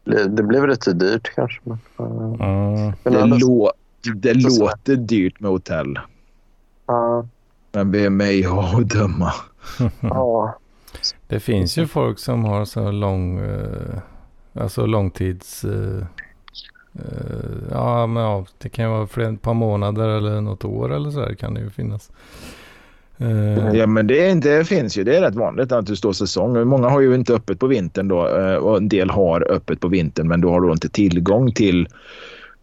det, 0.06 0.44
blev 0.44 0.68
lite 0.68 0.94
dyrt 0.94 1.36
kanske. 1.36 1.60
Men, 1.64 1.78
Mm. 2.00 2.94
men 3.04 3.14
det, 3.14 3.22
annars- 3.24 3.42
lå, 3.42 3.72
det 4.16 4.34
låter 4.34 4.96
dyrt 4.96 5.40
med 5.40 5.52
hotell. 5.52 6.00
ja, 6.88 7.28
Men 7.72 7.92
det 7.92 8.06
är 8.06 8.10
mig 8.10 8.46
att 8.46 8.90
döma. 8.90 9.34
ja. 10.02 10.58
Det 11.28 11.40
finns 11.40 11.78
ju 11.78 11.88
folk 11.88 12.20
som 12.20 12.44
har 12.46 12.66
så 12.66 12.92
lång, 12.92 13.40
eh, 13.40 13.98
alltså 14.54 14.86
långtids, 14.86 15.64
eh, 15.64 16.06
ja 17.72 18.08
men 18.08 18.24
ja, 18.24 18.46
det 18.58 18.70
kan 18.70 18.86
ju 18.86 18.92
vara 18.92 19.08
flera, 19.08 19.30
ett 19.30 19.42
par 19.42 19.54
månader 19.54 20.10
eller 20.10 20.42
något 20.42 20.66
år 20.66 20.94
eller 20.94 21.12
så 21.12 21.20
här 21.20 21.34
kan 21.34 21.54
det 21.54 21.60
ju 21.62 21.70
finnas. 21.70 22.12
Eh, 23.18 23.76
Ja, 23.76 23.88
men 23.88 24.08
det, 24.08 24.30
inte, 24.32 24.58
det 24.58 24.66
finns 24.66 24.98
ju. 24.98 25.04
Det 25.04 25.18
är 25.18 25.22
rätt 25.22 25.36
vanligt 25.36 25.72
att 25.72 25.86
du 25.86 25.96
står 25.96 26.14
säsong. 26.14 26.68
Många 26.68 26.90
har 26.90 27.02
ju 27.02 27.16
inte 27.16 27.34
öppet 27.34 27.60
på 27.60 27.68
vintern 27.68 28.08
då 28.08 28.28
eh, 28.38 28.56
och 28.56 28.78
en 28.78 28.90
del 28.90 29.10
har 29.10 29.52
öppet 29.52 29.80
på 29.80 29.88
vintern 29.88 30.28
men 30.28 30.42
då 30.42 30.50
har 30.52 30.62
du 30.62 30.72
inte 30.72 30.90
tillgång 30.90 31.52
till 31.52 31.88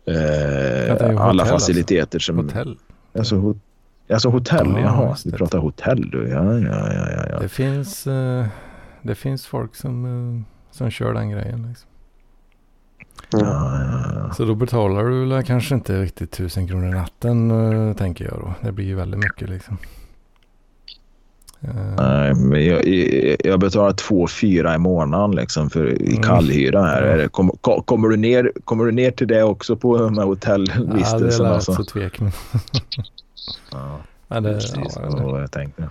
eh, 0.07 0.93
alla 1.21 1.43
hotell, 1.43 1.47
faciliteter. 1.47 2.19
Som, 2.19 2.37
hotell. 2.37 2.79
Alltså, 3.19 3.35
ho- 3.37 3.59
alltså 4.13 4.29
hotell, 4.29 4.67
Ja, 4.69 4.81
jaha. 4.81 5.17
det. 5.25 5.31
pratar 5.37 5.59
hotell 5.59 6.11
du. 6.11 6.29
Ja, 6.29 6.59
ja, 6.59 6.93
ja, 6.95 7.27
ja. 7.31 7.39
Det 7.41 7.49
finns, 7.49 8.07
eh, 8.07 8.45
det 9.03 9.15
finns 9.15 9.47
folk 9.47 9.75
som, 9.77 10.45
som 10.71 10.91
kör 10.91 11.15
den 11.15 11.31
grejen. 11.31 11.67
Liksom. 11.69 11.89
ja, 13.33 13.81
ja. 14.15 14.33
Så 14.35 14.45
då 14.45 14.55
betalar 14.55 15.05
du 15.05 15.43
kanske 15.43 15.75
inte 15.75 16.03
riktigt 16.03 16.31
tusen 16.31 16.69
kronor 16.69 16.89
i 16.89 16.91
natten 16.91 17.95
tänker 17.99 18.25
jag 18.25 18.35
då. 18.41 18.55
Det 18.67 18.73
blir 18.73 18.85
ju 18.87 18.95
väldigt 18.95 19.21
mycket 19.21 19.49
liksom. 19.49 19.79
Eh, 21.65 21.75
Nej, 21.99 22.35
men 22.35 22.67
jag, 22.67 22.87
jag- 22.87 23.37
betalar 23.61 23.93
två 23.93 24.27
fyra 24.27 24.75
i 24.75 24.79
månaden 24.79 25.31
liksom 25.37 25.71
för, 25.71 26.03
i 26.03 26.11
Mm. 26.11 26.23
kallhyra 26.23 26.83
här. 26.83 27.29
Kom, 27.29 27.51
ko- 27.61 27.83
kommer, 27.83 28.09
du 28.09 28.17
ner, 28.17 28.53
kommer 28.65 28.85
du 28.85 28.93
ner 28.93 29.11
till 29.11 29.29
det 29.29 29.43
också 29.43 29.77
på 29.77 29.99
de 29.99 30.19
här 30.19 30.27
ja, 31.13 31.19
det 31.19 31.39
lät 31.39 31.41
alltså? 31.41 31.73
så 31.75 31.85
tvek. 31.85 32.21
Men, 32.21 32.31
ja, 33.73 33.99
ja, 34.29 34.41
det, 34.41 34.55
precis. 34.55 34.99
ja, 35.03 35.17
det 35.35 35.41
jag 35.41 35.51
tänkte. 35.51 35.89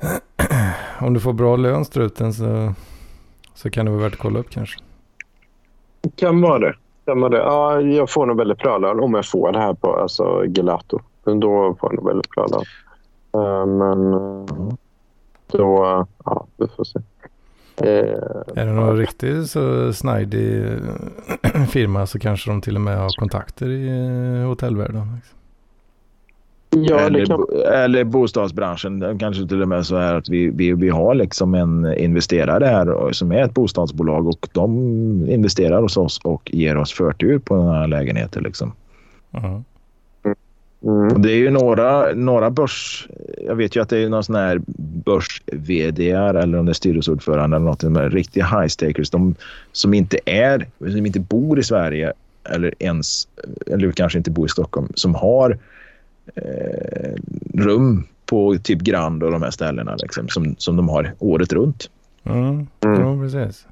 om 1.00 1.14
du 1.14 1.20
får 1.20 1.32
bra 1.32 1.56
lön 1.56 1.84
struten 1.84 2.32
så, 2.32 2.74
så 3.54 3.70
kan 3.70 3.84
det 3.84 3.90
vara 3.90 4.02
värt 4.02 4.12
att 4.12 4.18
kolla 4.18 4.38
upp 4.38 4.50
kanske. 4.50 4.80
Kan 6.16 6.40
vara 6.40 6.58
det. 6.58 6.74
Kan 7.04 7.20
vara 7.20 7.30
det. 7.30 7.38
Ja, 7.38 7.80
jag 7.80 8.10
får 8.10 8.26
nog 8.26 8.36
väldigt 8.36 8.58
bra 8.58 8.78
lön 8.78 9.00
om 9.00 9.14
jag 9.14 9.26
får 9.26 9.52
det 9.52 9.58
här 9.58 9.74
på 9.74 9.96
alltså, 9.96 10.44
Gelato. 10.46 10.98
Då 11.24 11.76
får 11.80 11.90
jag 11.90 11.94
nog 11.94 12.06
väldigt 12.06 12.30
bra 12.30 12.46
lön. 12.46 12.64
Eh, 13.34 13.66
men 13.66 14.12
eh, 14.14 14.74
då... 15.52 15.84
eh, 15.84 16.06
Ja, 16.24 16.46
vi 16.56 16.66
får 16.76 16.84
se. 16.84 16.98
Eh, 17.76 18.14
Är 18.56 18.66
det 18.66 18.72
någon 18.72 18.96
riktigt 18.96 19.50
så 19.50 19.92
snajdig 19.92 20.64
eh, 20.64 21.64
firma 21.68 22.06
så 22.06 22.18
kanske 22.18 22.50
de 22.50 22.60
till 22.60 22.74
och 22.74 22.80
med 22.80 22.98
har 22.98 23.10
kontakter 23.18 23.68
i 23.68 23.88
eh, 24.42 24.48
hotellvärlden. 24.48 25.14
Liksom. 25.14 25.38
ja, 26.88 26.98
eller, 27.00 27.26
kan... 27.26 27.44
eller 27.72 28.04
bostadsbranschen. 28.04 29.18
Kanske 29.18 29.46
till 29.48 29.62
och 29.62 29.68
med 29.68 29.86
så 29.86 29.96
är 29.96 30.14
att 30.14 30.28
vi, 30.28 30.50
vi, 30.50 30.72
vi 30.72 30.88
har 30.88 31.14
liksom 31.14 31.54
en 31.54 31.94
investerare 31.98 32.64
här 32.64 32.88
och- 32.90 33.16
som 33.16 33.32
är 33.32 33.42
ett 33.42 33.54
bostadsbolag 33.54 34.26
och 34.28 34.48
de 34.52 34.70
investerar 35.28 35.82
hos 35.82 35.96
oss 35.96 36.20
och 36.24 36.50
ger 36.54 36.76
oss 36.76 36.92
förtur 36.92 37.38
på 37.38 37.54
den 37.56 37.68
här 37.68 37.86
lägenheten. 37.86 38.42
Liksom. 38.42 38.72
Ja. 39.30 39.62
Mm. 40.82 41.12
Och 41.12 41.20
det 41.20 41.32
är 41.32 41.36
ju 41.36 41.50
några, 41.50 42.14
några 42.14 42.50
börs... 42.50 43.08
Jag 43.46 43.54
vet 43.54 43.76
ju 43.76 43.82
att 43.82 43.88
det 43.88 43.98
är 43.98 44.08
någon 44.08 44.24
sån 44.24 44.34
här 44.34 44.60
börs 45.04 45.42
eller 45.46 46.58
om 46.58 46.66
det 46.66 46.72
är 46.72 46.74
styrelseordförande 46.74 47.56
eller 47.56 47.66
något. 47.66 47.80
De 47.80 47.96
är 47.96 48.10
riktiga 48.10 48.44
high 48.46 48.66
stakers. 48.66 49.10
De 49.10 49.34
som 49.72 49.94
inte 49.94 50.18
är, 50.24 50.66
som 50.78 51.06
inte 51.06 51.20
bor 51.20 51.58
i 51.58 51.62
Sverige 51.62 52.12
eller 52.44 52.74
ens, 52.78 53.28
eller 53.66 53.92
kanske 53.92 54.18
inte 54.18 54.30
bor 54.30 54.46
i 54.46 54.48
Stockholm, 54.48 54.88
som 54.94 55.14
har 55.14 55.58
eh, 56.34 57.14
rum 57.54 58.04
på 58.26 58.56
typ 58.62 58.80
Grand 58.80 59.22
och 59.22 59.32
de 59.32 59.42
här 59.42 59.50
ställena 59.50 59.96
liksom, 59.96 60.28
som, 60.28 60.54
som 60.58 60.76
de 60.76 60.88
har 60.88 61.12
året 61.18 61.52
runt. 61.52 61.90
Mm. 62.24 62.66
Mm. 62.84 63.00
Ja, 63.00 63.18
precis. 63.22 63.66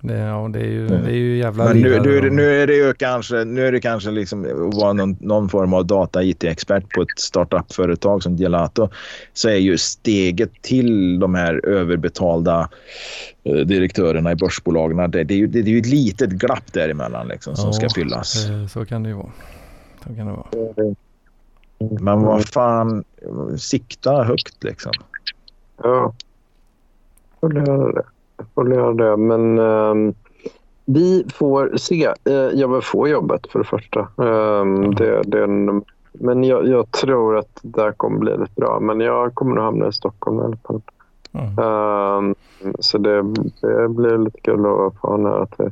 Det, 0.00 0.14
ja, 0.18 0.48
det 0.52 0.58
är 0.60 0.64
ju, 0.64 0.88
det 0.88 1.10
är 1.10 1.14
ju 1.14 1.36
jävla 1.36 1.64
Men 1.64 1.76
nu, 1.80 2.00
nu, 2.00 2.16
är 2.18 2.22
det- 2.22 2.30
nu 2.30 2.62
är 2.62 2.66
det 2.66 2.74
ju 2.74 2.92
kanske, 2.94 3.44
nu 3.44 3.66
är 3.66 3.72
det 3.72 3.80
kanske 3.80 4.10
liksom 4.10 4.44
att 4.68 4.74
vara 4.74 4.92
någon, 4.92 5.16
någon 5.20 5.48
form 5.48 5.72
av 5.74 5.86
data-IT-expert 5.86 6.90
på 6.94 7.02
ett 7.02 7.18
startup-företag 7.18 8.22
som 8.22 8.36
Gelato 8.36 8.88
så 9.32 9.48
är 9.48 9.54
ju 9.56 9.78
steget 9.78 10.62
till 10.62 11.18
de 11.20 11.34
här 11.34 11.66
överbetalda 11.66 12.68
eh, 13.44 13.54
direktörerna 13.54 14.32
i 14.32 14.36
börsbolagen. 14.36 15.10
Det, 15.10 15.24
det, 15.24 15.34
är 15.34 15.38
ju, 15.38 15.46
det 15.46 15.58
är 15.58 15.64
ju 15.64 15.78
ett 15.78 15.86
litet 15.86 16.30
glapp 16.30 16.72
däremellan 16.72 17.28
liksom, 17.28 17.56
som 17.56 17.66
Ja, 17.66 17.72
ska 17.72 17.88
fyllas. 17.90 18.48
eh, 18.50 18.66
Så 18.66 18.84
kan 18.84 19.02
det 19.02 19.08
ju 19.08 19.14
vara. 19.14 19.32
Så 20.06 20.14
kan 20.14 20.26
det 20.26 20.32
vara. 20.32 20.94
Men 22.00 22.22
vad 22.22 22.44
fan, 22.48 23.04
sikta 23.58 24.24
högt 24.24 24.64
liksom. 24.64 24.92
Ja. 25.82 26.14
Jag 27.40 27.52
får 27.54 28.15
Jag 28.36 28.46
får 28.54 28.72
göra 28.74 28.92
det. 28.94 29.16
Men 29.16 29.58
ehm, 29.58 30.14
vi 30.84 31.24
får 31.34 31.76
se. 31.76 32.04
Eh, 32.24 32.34
jag 32.34 32.68
vill 32.72 32.82
få 32.82 33.08
jobbet 33.08 33.46
för 33.52 33.58
det 33.58 33.64
första. 33.64 34.00
Ehm, 34.00 34.94
det, 34.94 35.22
det, 35.22 35.46
men 36.12 36.44
jag, 36.44 36.68
jag 36.68 36.90
tror 36.90 37.36
att 37.38 37.58
det 37.62 37.82
där 37.82 37.92
kommer 37.92 38.18
bli 38.18 38.36
lite 38.36 38.52
bra. 38.60 38.80
Men 38.80 39.00
jag 39.00 39.34
kommer 39.34 39.54
nog 39.54 39.64
hamna 39.64 39.88
i 39.88 39.92
Stockholm 39.92 40.40
i 40.40 40.42
alla 40.44 40.56
fall. 40.56 40.80
Mm. 41.32 41.58
Um, 41.58 42.34
så 42.80 42.98
det, 42.98 43.22
det 43.60 43.88
blir 43.88 44.18
lite 44.18 44.40
kul 44.40 44.60
att 44.60 44.94
få 45.00 45.08
ha 45.08 45.16
nära 45.16 45.46
till 45.46 45.70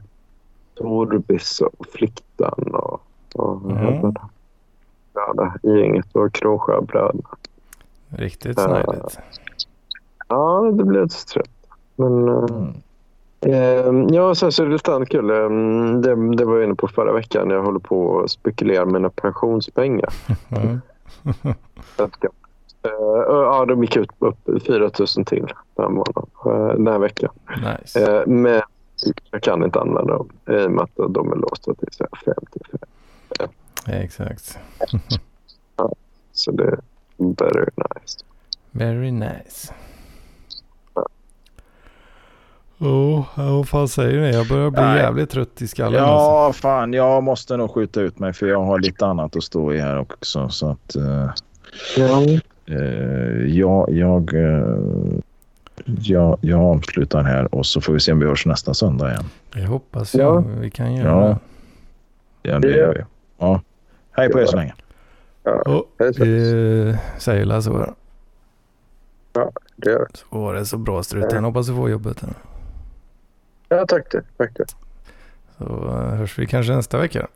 Torbis 0.74 1.60
och 1.60 1.86
Fliktan 1.92 2.70
och, 2.74 3.00
och 3.34 3.60
Mm. 3.70 3.76
mm. 3.86 4.14
gänget 5.62 6.06
och 6.16 6.32
Kråsjöbröderna. 6.32 7.28
Riktigt 8.08 8.56
Ja. 8.58 8.64
snajdigt. 8.64 9.18
Ja, 10.28 10.70
det 10.74 10.84
blir 10.84 11.02
lite 11.02 11.24
trött. 11.26 11.50
Men 11.96 12.28
eh, 12.28 12.44
Mm. 13.44 14.06
eh, 14.08 14.14
ja, 14.14 14.34
sen 14.34 14.70
lite 14.70 15.04
kul. 15.10 15.30
Eh, 15.30 15.36
det, 16.00 16.36
det 16.36 16.44
var 16.44 16.54
jag 16.54 16.64
inne 16.64 16.74
på 16.74 16.88
förra 16.88 17.12
veckan. 17.12 17.50
Jag 17.50 17.62
håller 17.62 17.78
på 17.78 18.20
att 18.20 18.30
spekulera 18.30 18.84
mina 18.84 19.10
pensionspengar. 19.10 20.08
Mm. 20.56 20.80
Eh, 22.86 22.90
ja, 23.28 23.64
de 23.68 23.82
gick 23.82 23.96
ut 23.96 24.10
upp 24.18 24.38
4 24.66 24.78
000 24.78 24.90
till 25.26 25.46
den 25.74 25.92
månaden, 25.92 26.26
eh, 26.46 26.66
den 26.68 26.86
här 26.86 26.98
veckan. 26.98 27.30
Nice. 27.56 28.16
Eh, 28.20 28.26
Men 28.26 28.62
jag 29.30 29.42
kan 29.42 29.64
inte 29.64 29.80
använda 29.80 30.12
dem 30.16 30.28
i 30.48 30.66
och 30.66 30.70
med 30.70 30.82
att 30.82 31.14
de 31.14 31.32
är 31.32 31.36
låsta 31.36 31.74
till 31.74 31.88
så 31.90 32.06
här 32.24 32.34
55. 32.34 33.48
Exakt. 34.02 34.58
Så 36.32 36.50
det 36.50 36.64
är 36.64 36.78
very 37.18 37.70
nice. 37.76 38.18
Very 38.70 39.10
nice. 39.10 39.72
Oh, 42.84 43.24
ja, 43.36 43.42
vad 43.56 43.68
fan 43.68 43.88
säger 43.88 44.20
ni? 44.20 44.32
Jag 44.32 44.48
börjar 44.48 44.70
bli 44.70 44.80
Nej. 44.82 44.98
jävligt 44.98 45.30
trött 45.30 45.62
i 45.62 45.66
skallen. 45.68 46.00
Alltså. 46.04 46.14
Ja, 46.14 46.52
fan. 46.52 46.92
Jag 46.92 47.22
måste 47.22 47.56
nog 47.56 47.70
skjuta 47.74 48.00
ut 48.00 48.18
mig 48.18 48.32
för 48.32 48.46
jag 48.46 48.62
har 48.64 48.78
lite 48.78 49.06
annat 49.06 49.36
att 49.36 49.42
stå 49.44 49.72
i 49.72 49.78
här 49.80 49.98
också. 49.98 50.48
Så 50.48 50.68
att 50.70 50.96
eh, 50.96 51.30
Ja. 51.96 52.22
eh, 52.66 53.46
jag, 53.58 53.90
jag, 53.90 54.34
eh, 54.34 54.66
jag, 55.84 56.38
jag 56.40 56.60
avslutar 56.60 57.22
här 57.22 57.54
och 57.54 57.66
så 57.66 57.80
får 57.80 57.92
vi 57.92 58.00
se 58.00 58.12
om 58.12 58.18
vi 58.20 58.26
hörs 58.26 58.46
nästa 58.46 58.74
söndag 58.74 59.10
igen. 59.10 59.24
Jag 59.54 59.66
hoppas 59.68 60.14
Ja. 60.14 60.22
jag 60.22 60.44
vi 60.60 60.70
kan 60.70 60.94
göra 60.94 61.08
Ja. 61.08 61.26
det. 62.42 62.50
Ja, 62.50 62.58
det 62.58 62.68
gör 62.70 62.94
vi. 62.94 63.00
Ja. 63.38 63.60
Hej 64.12 64.28
på 64.28 64.40
er 64.40 64.46
så 64.46 64.56
länge. 64.56 64.74
Oh, 65.44 65.80
Hej 65.98 66.14
så. 66.14 66.24
vi 66.24 66.96
säger 67.18 67.44
la 67.44 67.62
så. 67.62 67.94
Det 69.76 69.90
gör 69.90 69.98
det. 69.98 70.16
Så 70.30 70.38
var 70.38 70.54
det 70.54 70.66
så 70.66 70.78
bra 70.78 71.02
struten. 71.02 71.44
Hoppas 71.44 71.66
du 71.66 71.74
får 71.74 71.90
jobbet. 71.90 72.20
Här. 72.22 72.30
Ja, 73.76 73.86
tack 73.86 74.10
det. 74.10 74.22
Tack 74.36 74.56
det. 74.56 74.64
Så 75.58 75.64
eh, 75.64 76.14
hörs 76.14 76.38
vi 76.38 76.46
kanske 76.46 76.72
nästa 76.72 76.98
vecka. 76.98 77.26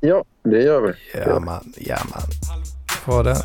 Ja, 0.00 0.24
det 0.42 0.62
gör 0.62 0.80
vi. 0.80 0.92
Ja 1.20 1.40
man, 1.40 1.72
ja 1.76 1.98
man. 2.14 2.22
Ha 3.06 3.22
det. 3.22 3.36